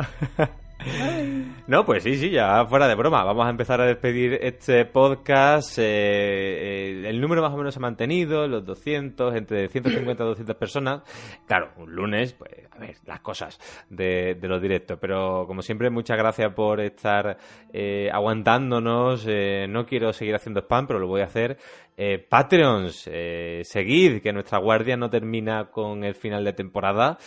[1.66, 3.24] No, pues sí, sí, ya fuera de broma.
[3.24, 5.80] Vamos a empezar a despedir este podcast.
[5.80, 10.28] eh, eh, el número más o menos se ha mantenido, los 200, entre 150 y
[10.28, 11.02] 200 personas.
[11.48, 13.58] Claro, un lunes, pues, a ver, las cosas
[13.90, 14.98] de, de los directos.
[15.00, 17.38] Pero como siempre, muchas gracias por estar
[17.72, 19.26] eh, aguantándonos.
[19.28, 21.58] Eh, no quiero seguir haciendo spam, pero lo voy a hacer.
[21.96, 27.18] Eh, Patreons, eh, seguid, que nuestra guardia no termina con el final de temporada.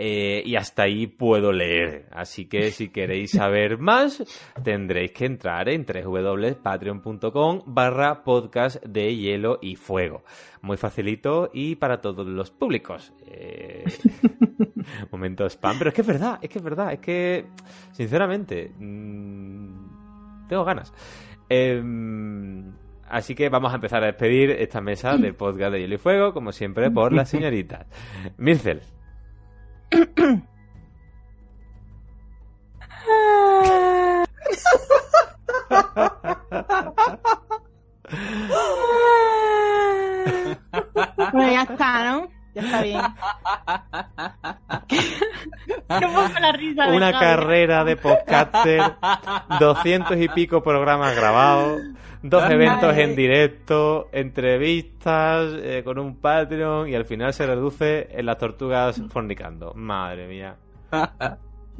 [0.00, 2.06] Eh, y hasta ahí puedo leer.
[2.12, 4.22] Así que si queréis saber más,
[4.62, 10.22] tendréis que entrar en www.patreon.com barra podcast de hielo y fuego.
[10.62, 13.12] Muy facilito y para todos los públicos.
[13.26, 13.86] Eh,
[15.10, 15.76] momento spam.
[15.78, 17.46] Pero es que es verdad, es que es verdad, es que,
[17.90, 20.94] sinceramente, mm, tengo ganas.
[21.48, 22.72] Em,
[23.08, 26.32] así que vamos a empezar a despedir esta mesa de podcast de hielo y fuego,
[26.32, 27.88] como siempre, por las señoritas.
[28.38, 28.80] Mircel.
[41.32, 42.37] Bueno, ya está, ¿no?
[42.58, 43.00] Ya está bien.
[45.88, 47.18] no pongo la risa de Una Javi.
[47.24, 48.82] carrera de podcaster,
[49.60, 51.80] 200 y pico programas grabados,
[52.22, 52.54] dos Ay.
[52.54, 58.38] eventos en directo, entrevistas eh, con un Patreon y al final se reduce en las
[58.38, 59.72] tortugas fornicando.
[59.74, 60.56] Madre mía.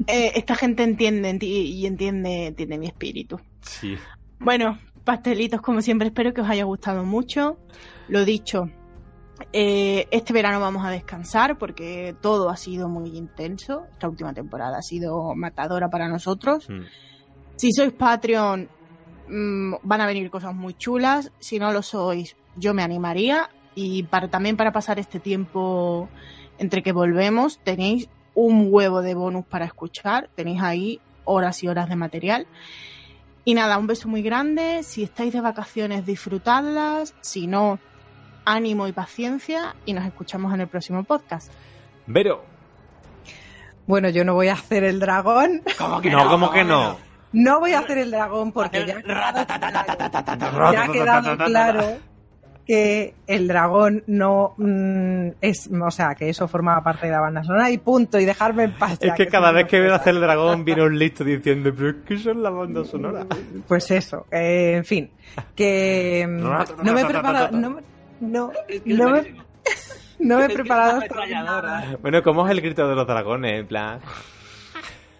[0.07, 3.39] Eh, esta gente entiende enti- y entiende, entiende mi espíritu.
[3.61, 3.97] Sí.
[4.39, 7.57] Bueno, pastelitos, como siempre, espero que os haya gustado mucho.
[8.07, 8.69] Lo dicho,
[9.53, 13.85] eh, este verano vamos a descansar porque todo ha sido muy intenso.
[13.91, 16.69] Esta última temporada ha sido matadora para nosotros.
[16.69, 16.83] Mm.
[17.55, 18.69] Si sois Patreon,
[19.27, 21.31] mm, van a venir cosas muy chulas.
[21.39, 23.49] Si no lo sois, yo me animaría.
[23.75, 26.09] Y para, también para pasar este tiempo
[26.57, 30.29] entre que volvemos, tenéis un huevo de bonus para escuchar.
[30.35, 32.47] Tenéis ahí horas y horas de material.
[33.45, 34.83] Y nada, un beso muy grande.
[34.83, 37.15] Si estáis de vacaciones, disfrutadlas.
[37.21, 37.79] Si no,
[38.49, 39.75] ánimo y paciencia.
[39.85, 41.51] Y nos escuchamos en el próximo podcast.
[42.07, 42.43] Vero.
[43.85, 45.61] Bueno, yo no voy a hacer el dragón.
[45.77, 46.97] ¿Cómo No, ¿cómo que no?
[47.31, 51.97] No voy a hacer el dragón porque ya ha quedado claro, ya ha quedado claro
[52.65, 57.43] que el dragón no mm, es, o sea, que eso formaba parte de la banda
[57.43, 58.99] sonora y punto, y dejarme en paz.
[59.01, 61.95] Es que cada vez que veo hacer el dragón viene un listo diciendo, pero es
[62.05, 63.25] que eso es la banda sonora.
[63.67, 65.09] Pues eso, eh, en fin,
[65.55, 67.81] que mm, no me he preparado, no, me-
[68.19, 68.51] no,
[68.85, 69.35] no me,
[70.19, 71.97] no me he preparado nada.
[72.01, 73.59] Bueno, ¿cómo es el grito de los dragones?
[73.59, 73.99] En plan...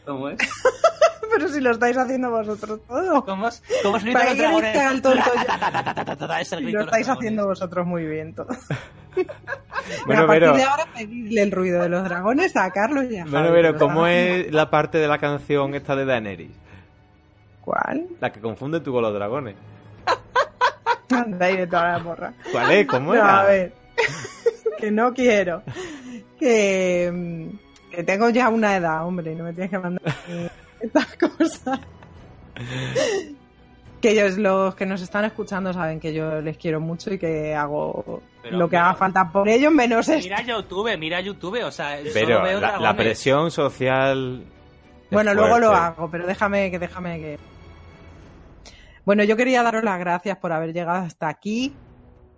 [0.05, 0.37] ¿Cómo es?
[1.31, 3.23] pero si lo estáis haciendo vosotros todo.
[3.23, 3.63] ¿Cómo es?
[3.83, 5.31] ¿Cómo es el ¿Para grito de qué queréis que haga el tonto yo?
[5.33, 6.41] dragones?
[6.41, 7.09] Es el Y grito lo estáis dragones.
[7.09, 8.47] haciendo vosotros muy bien todo.
[10.05, 13.25] Bueno, a partir de ahora pedirle el ruido de los dragones a Carlos y a
[13.25, 16.51] bueno, lo ¿cómo es la parte de la canción esta de Daenerys?
[17.61, 18.05] ¿Cuál?
[18.21, 19.55] La que confunde tú con los dragones.
[21.11, 22.33] Anda ahí de toda la porra.
[22.51, 22.87] ¿Cuál es?
[22.87, 23.39] ¿Cómo No, era?
[23.39, 23.73] a ver.
[24.77, 25.63] que no quiero.
[26.39, 27.09] Que.
[27.13, 30.01] mm, Que tengo ya una edad, hombre, no me tienes que mandar
[30.79, 31.79] estas cosas.
[34.01, 37.53] que ellos, los que nos están escuchando, saben que yo les quiero mucho y que
[37.53, 40.23] hago Pero lo que haga falta por ellos, menos esto.
[40.23, 44.43] Mira YouTube, mira YouTube, o sea, solo Pero veo la, la presión social.
[45.11, 47.39] Bueno, luego lo hago, pero déjame que déjame que.
[49.05, 51.73] Bueno, yo quería daros las gracias por haber llegado hasta aquí,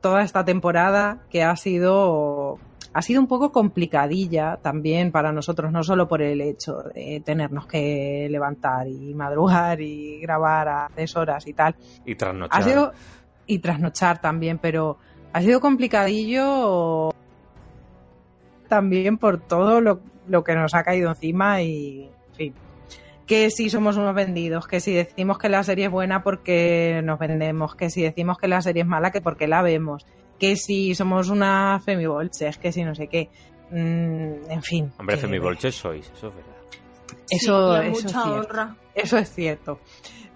[0.01, 2.59] toda esta temporada que ha sido
[2.93, 7.65] ha sido un poco complicadilla también para nosotros, no solo por el hecho de tenernos
[7.65, 11.75] que levantar y madrugar y grabar a tres horas y tal,
[12.05, 12.59] Y trasnochar.
[12.59, 12.91] ha sido
[13.47, 14.97] y trasnochar también, pero
[15.31, 17.13] ha sido complicadillo
[18.67, 22.53] también por todo lo, lo que nos ha caído encima y en fin.
[23.31, 27.17] Que si somos unos vendidos, que si decimos que la serie es buena porque nos
[27.17, 30.05] vendemos, que si decimos que la serie es mala que porque la vemos,
[30.37, 33.29] que si somos una femibolches, que si no sé qué.
[33.69, 34.91] Mm, en fin.
[34.99, 36.51] Hombre, que- Femibolches sois, eso es verdad.
[37.29, 38.33] Eso, Sí, eso es mucha cierto.
[38.49, 38.75] honra.
[38.93, 39.79] Eso es cierto.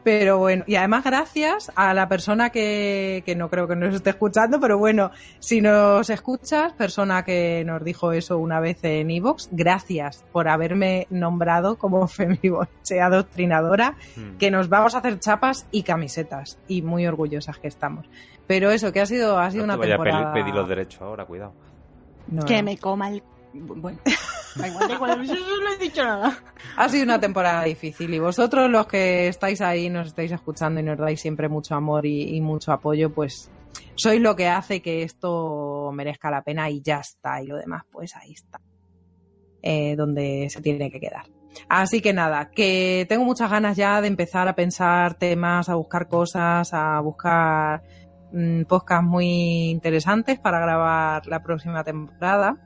[0.06, 4.11] Pero bueno, y además gracias a la persona que, que no creo que nos esté
[4.11, 5.09] escuchando, pero bueno,
[5.40, 11.08] si nos escuchas, persona que nos dijo eso una vez en Evox, gracias por haberme
[11.09, 14.38] nombrado como femiboche adoctrinadora, Mm.
[14.38, 18.06] que nos vamos a hacer chapas y camisetas, y muy orgullosas que estamos.
[18.45, 20.34] Pero eso, que ha sido, ha sido No una te vaya a temporada...
[20.34, 21.53] pedir, pedir los derechos ahora, cuidado.
[22.27, 22.64] No, Que no.
[22.64, 23.24] me coma el.
[23.61, 24.00] Bueno,
[24.56, 26.38] da igual, da igual, yo no he dicho nada.
[26.77, 30.84] Ha sido una temporada difícil y vosotros los que estáis ahí, nos estáis escuchando y
[30.84, 33.50] nos dais siempre mucho amor y, y mucho apoyo, pues
[33.95, 37.42] sois lo que hace que esto merezca la pena y ya está.
[37.42, 38.59] Y lo demás, pues ahí está.
[39.61, 41.25] Eh, donde se tiene que quedar.
[41.69, 46.08] Así que nada, que tengo muchas ganas ya de empezar a pensar temas, a buscar
[46.08, 47.82] cosas, a buscar
[48.32, 52.58] mm, podcasts muy interesantes para grabar la próxima temporada.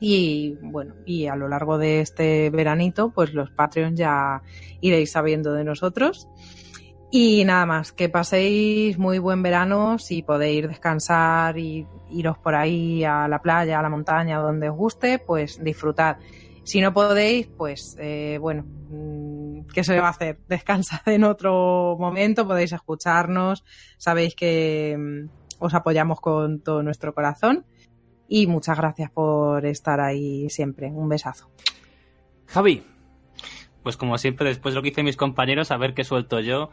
[0.00, 4.42] Y bueno, y a lo largo de este veranito, pues los Patreons ya
[4.80, 6.26] iréis sabiendo de nosotros.
[7.12, 13.02] Y nada más, que paséis muy buen verano, si podéis descansar y iros por ahí
[13.04, 16.18] a la playa, a la montaña, donde os guste, pues disfrutad.
[16.62, 20.38] Si no podéis, pues eh, bueno, mm, ¿qué se va a hacer?
[20.48, 23.64] Descansad en otro momento, podéis escucharnos,
[23.98, 27.66] sabéis que mm, os apoyamos con todo nuestro corazón.
[28.30, 30.86] Y muchas gracias por estar ahí siempre.
[30.86, 31.50] Un besazo.
[32.46, 32.82] Javi,
[33.82, 36.70] Pues como siempre, después de lo que hice mis compañeros, a ver qué suelto yo.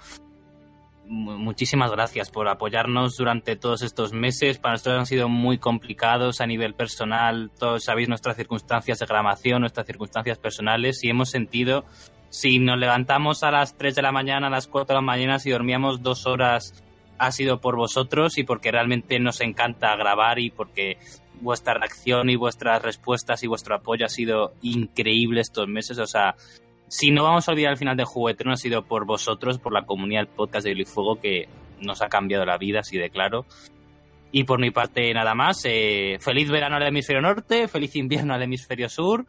[1.06, 4.58] Mu- Muchísimas gracias por apoyarnos durante todos estos meses.
[4.60, 7.50] Para nosotros han sido muy complicados a nivel personal.
[7.58, 11.86] Todos sabéis nuestras circunstancias de grabación, nuestras circunstancias personales y hemos sentido,
[12.30, 15.40] si nos levantamos a las 3 de la mañana, a las 4 de la mañana,
[15.40, 16.84] si dormíamos dos horas,
[17.20, 20.98] ha sido por vosotros y porque realmente nos encanta grabar y porque
[21.42, 26.00] vuestra reacción y vuestras respuestas y vuestro apoyo ha sido increíble estos meses.
[26.00, 26.36] O sea,
[26.88, 28.06] si no vamos a olvidar el final de
[28.38, 31.48] Tronos ha sido por vosotros, por la comunidad del podcast de Fuego que
[31.82, 33.46] nos ha cambiado la vida, así de claro.
[34.32, 35.62] Y por mi parte, nada más.
[35.66, 39.26] eh, feliz verano al hemisferio norte, feliz invierno al hemisferio sur.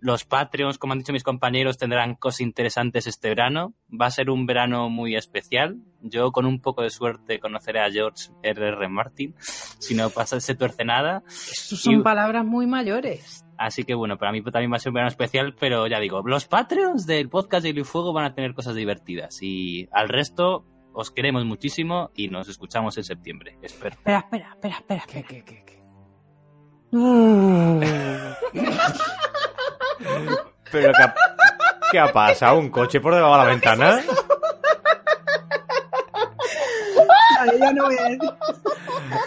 [0.00, 3.74] Los Patreons, como han dicho mis compañeros, tendrán cosas interesantes este verano.
[3.90, 5.76] Va a ser un verano muy especial.
[6.02, 8.88] Yo, con un poco de suerte, conoceré a George R.R.
[8.88, 9.34] Martin.
[9.80, 11.22] Si no pasa, se tuerce nada.
[11.28, 13.44] Son Y- palabras muy mayores.
[13.56, 16.20] Así que bueno, para mí también va a ser un verano especial, pero ya digo,
[16.24, 19.38] los Patreons del podcast de y Fuego van a tener cosas divertidas.
[19.42, 23.58] Y al resto, os queremos muchísimo y nos escuchamos en septiembre.
[23.62, 23.96] Espero.
[23.96, 25.04] Espera, espera, espera, espera.
[25.06, 25.44] ¿Qué, espera.
[25.44, 25.78] qué, qué, qué?
[30.70, 31.14] ¿Pero qué ha,
[31.90, 32.58] qué ha pasado?
[32.58, 34.00] ¿Un coche por debajo de la ventana?
[37.38, 38.20] Vale, ya no voy a decir.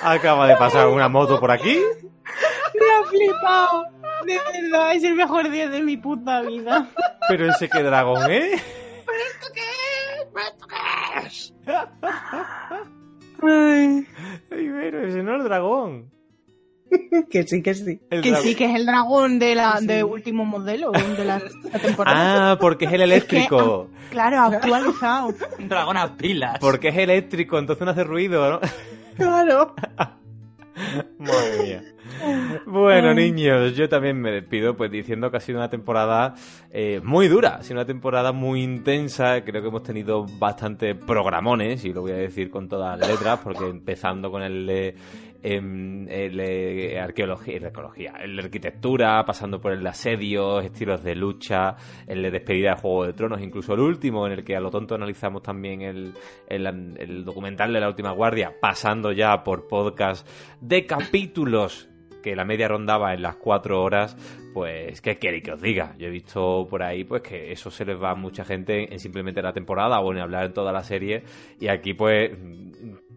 [0.03, 1.81] ¿Acaba de pasar una moto por aquí?
[2.79, 3.85] Me ha flipado.
[4.25, 6.87] De verdad, es el mejor día de mi puta vida.
[7.27, 8.61] ¿Pero ese qué dragón, eh?
[13.43, 14.07] Ay,
[14.51, 16.11] Ay, pero ese no es dragón.
[17.29, 17.99] que sí, que sí.
[18.09, 18.47] El Que dragón.
[18.47, 19.87] sí, que es el dragón de la Sí.
[19.87, 22.51] de último modelo de la, la temporada.
[22.51, 23.89] Ah, porque es el eléctrico.
[24.09, 25.33] Claro, actualizado.
[25.59, 26.57] Un dragón a pilas.
[26.59, 28.59] Porque es eléctrico, entonces no hace ruido, ¿no?
[29.17, 29.75] Claro.
[31.19, 31.83] Madre mía.
[32.65, 36.33] Bueno, niños, yo también me despido pues diciendo que ha sido una temporada
[36.71, 41.83] eh, muy dura, ha sido una temporada muy intensa, creo que hemos tenido bastante programones,
[41.85, 44.95] y lo voy a decir con todas las letras, porque empezando con el
[45.41, 50.63] de em, el de arqueología, de arqueología, el de arquitectura, pasando por el de asedios,
[50.63, 51.75] estilos de lucha,
[52.07, 54.71] el de despedida de Juego de Tronos, incluso el último, en el que a lo
[54.71, 56.13] tonto analizamos también el,
[56.47, 56.65] el,
[56.97, 60.27] el documental de la última guardia, pasando ya por podcast
[60.59, 61.87] de capítulos
[62.21, 64.15] que la media rondaba en las cuatro horas,
[64.53, 65.95] pues, ¿qué quiere que os diga?
[65.97, 68.99] Yo he visto por ahí, pues, que eso se les va a mucha gente en
[68.99, 71.23] simplemente la temporada o en hablar en toda la serie.
[71.59, 72.31] Y aquí, pues,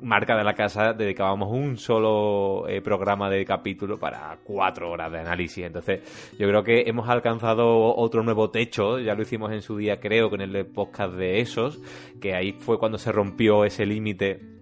[0.05, 5.21] marca de la casa, dedicábamos un solo eh, programa de capítulo para cuatro horas de
[5.21, 5.65] análisis.
[5.65, 8.99] Entonces, yo creo que hemos alcanzado otro nuevo techo.
[8.99, 11.81] Ya lo hicimos en su día, creo, con el podcast de esos,
[12.21, 14.55] que ahí fue cuando se rompió ese límite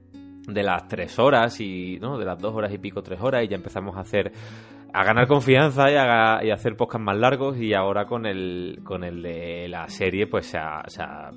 [0.46, 3.48] de las tres horas y no de las dos horas y pico tres horas y
[3.48, 4.32] ya empezamos a hacer
[4.92, 9.22] a ganar confianza y a, hacer podcasts más largos y ahora con el con el
[9.22, 11.30] de la serie pues se ha, se ha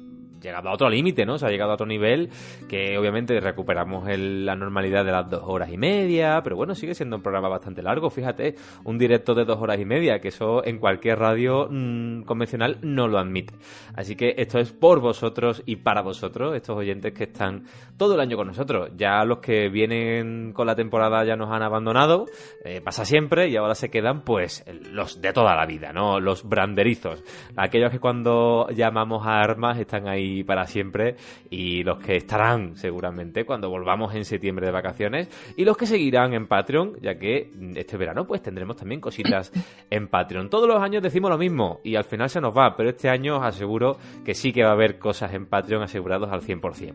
[0.45, 1.37] llegado a otro límite, ¿no?
[1.37, 2.29] Se ha llegado a otro nivel
[2.69, 6.93] que obviamente recuperamos el, la normalidad de las dos horas y media, pero bueno, sigue
[6.93, 10.65] siendo un programa bastante largo, fíjate, un directo de dos horas y media, que eso
[10.65, 13.53] en cualquier radio mmm, convencional no lo admite.
[13.95, 17.63] Así que esto es por vosotros y para vosotros, estos oyentes que están
[17.97, 18.91] todo el año con nosotros.
[18.95, 22.25] Ya los que vienen con la temporada ya nos han abandonado,
[22.63, 26.19] eh, pasa siempre, y ahora se quedan pues los de toda la vida, ¿no?
[26.19, 27.23] Los branderizos,
[27.55, 31.15] aquellos que cuando llamamos a armas están ahí para siempre
[31.49, 36.33] y los que estarán seguramente cuando volvamos en septiembre de vacaciones y los que seguirán
[36.33, 39.51] en Patreon, ya que este verano pues tendremos también cositas
[39.89, 40.49] en Patreon.
[40.49, 43.37] Todos los años decimos lo mismo y al final se nos va, pero este año
[43.37, 46.93] os aseguro que sí que va a haber cosas en Patreon asegurados al 100%.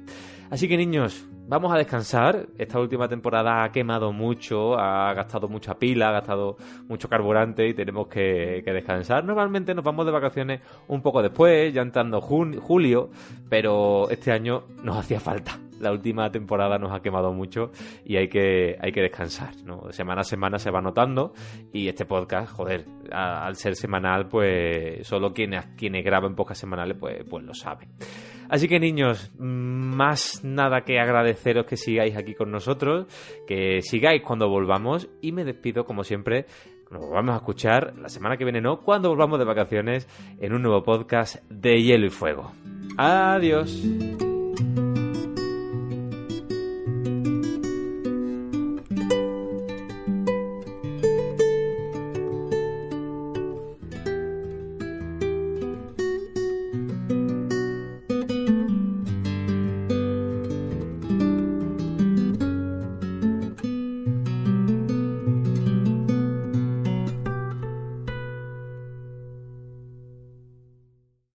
[0.51, 2.47] Así que niños, vamos a descansar.
[2.57, 6.57] Esta última temporada ha quemado mucho, ha gastado mucha pila, ha gastado
[6.89, 9.25] mucho carburante y tenemos que, que descansar.
[9.25, 13.11] Normalmente nos vamos de vacaciones un poco después, ya entrando julio,
[13.49, 15.59] pero este año nos hacía falta.
[15.81, 17.73] La última temporada nos ha quemado mucho
[18.05, 19.55] y hay que, hay que descansar.
[19.65, 19.91] ¿no?
[19.91, 21.33] Semana a semana se va notando
[21.73, 27.25] y este podcast, joder, al ser semanal, pues solo quienes, quienes graban pocas semanales, pues,
[27.29, 27.89] pues lo saben.
[28.51, 33.07] Así que niños, más nada que agradeceros que sigáis aquí con nosotros,
[33.47, 36.47] que sigáis cuando volvamos y me despido como siempre.
[36.91, 40.09] Nos volvamos a escuchar la semana que viene, no, cuando volvamos de vacaciones
[40.41, 42.51] en un nuevo podcast de Hielo y Fuego.
[42.99, 43.87] Adiós.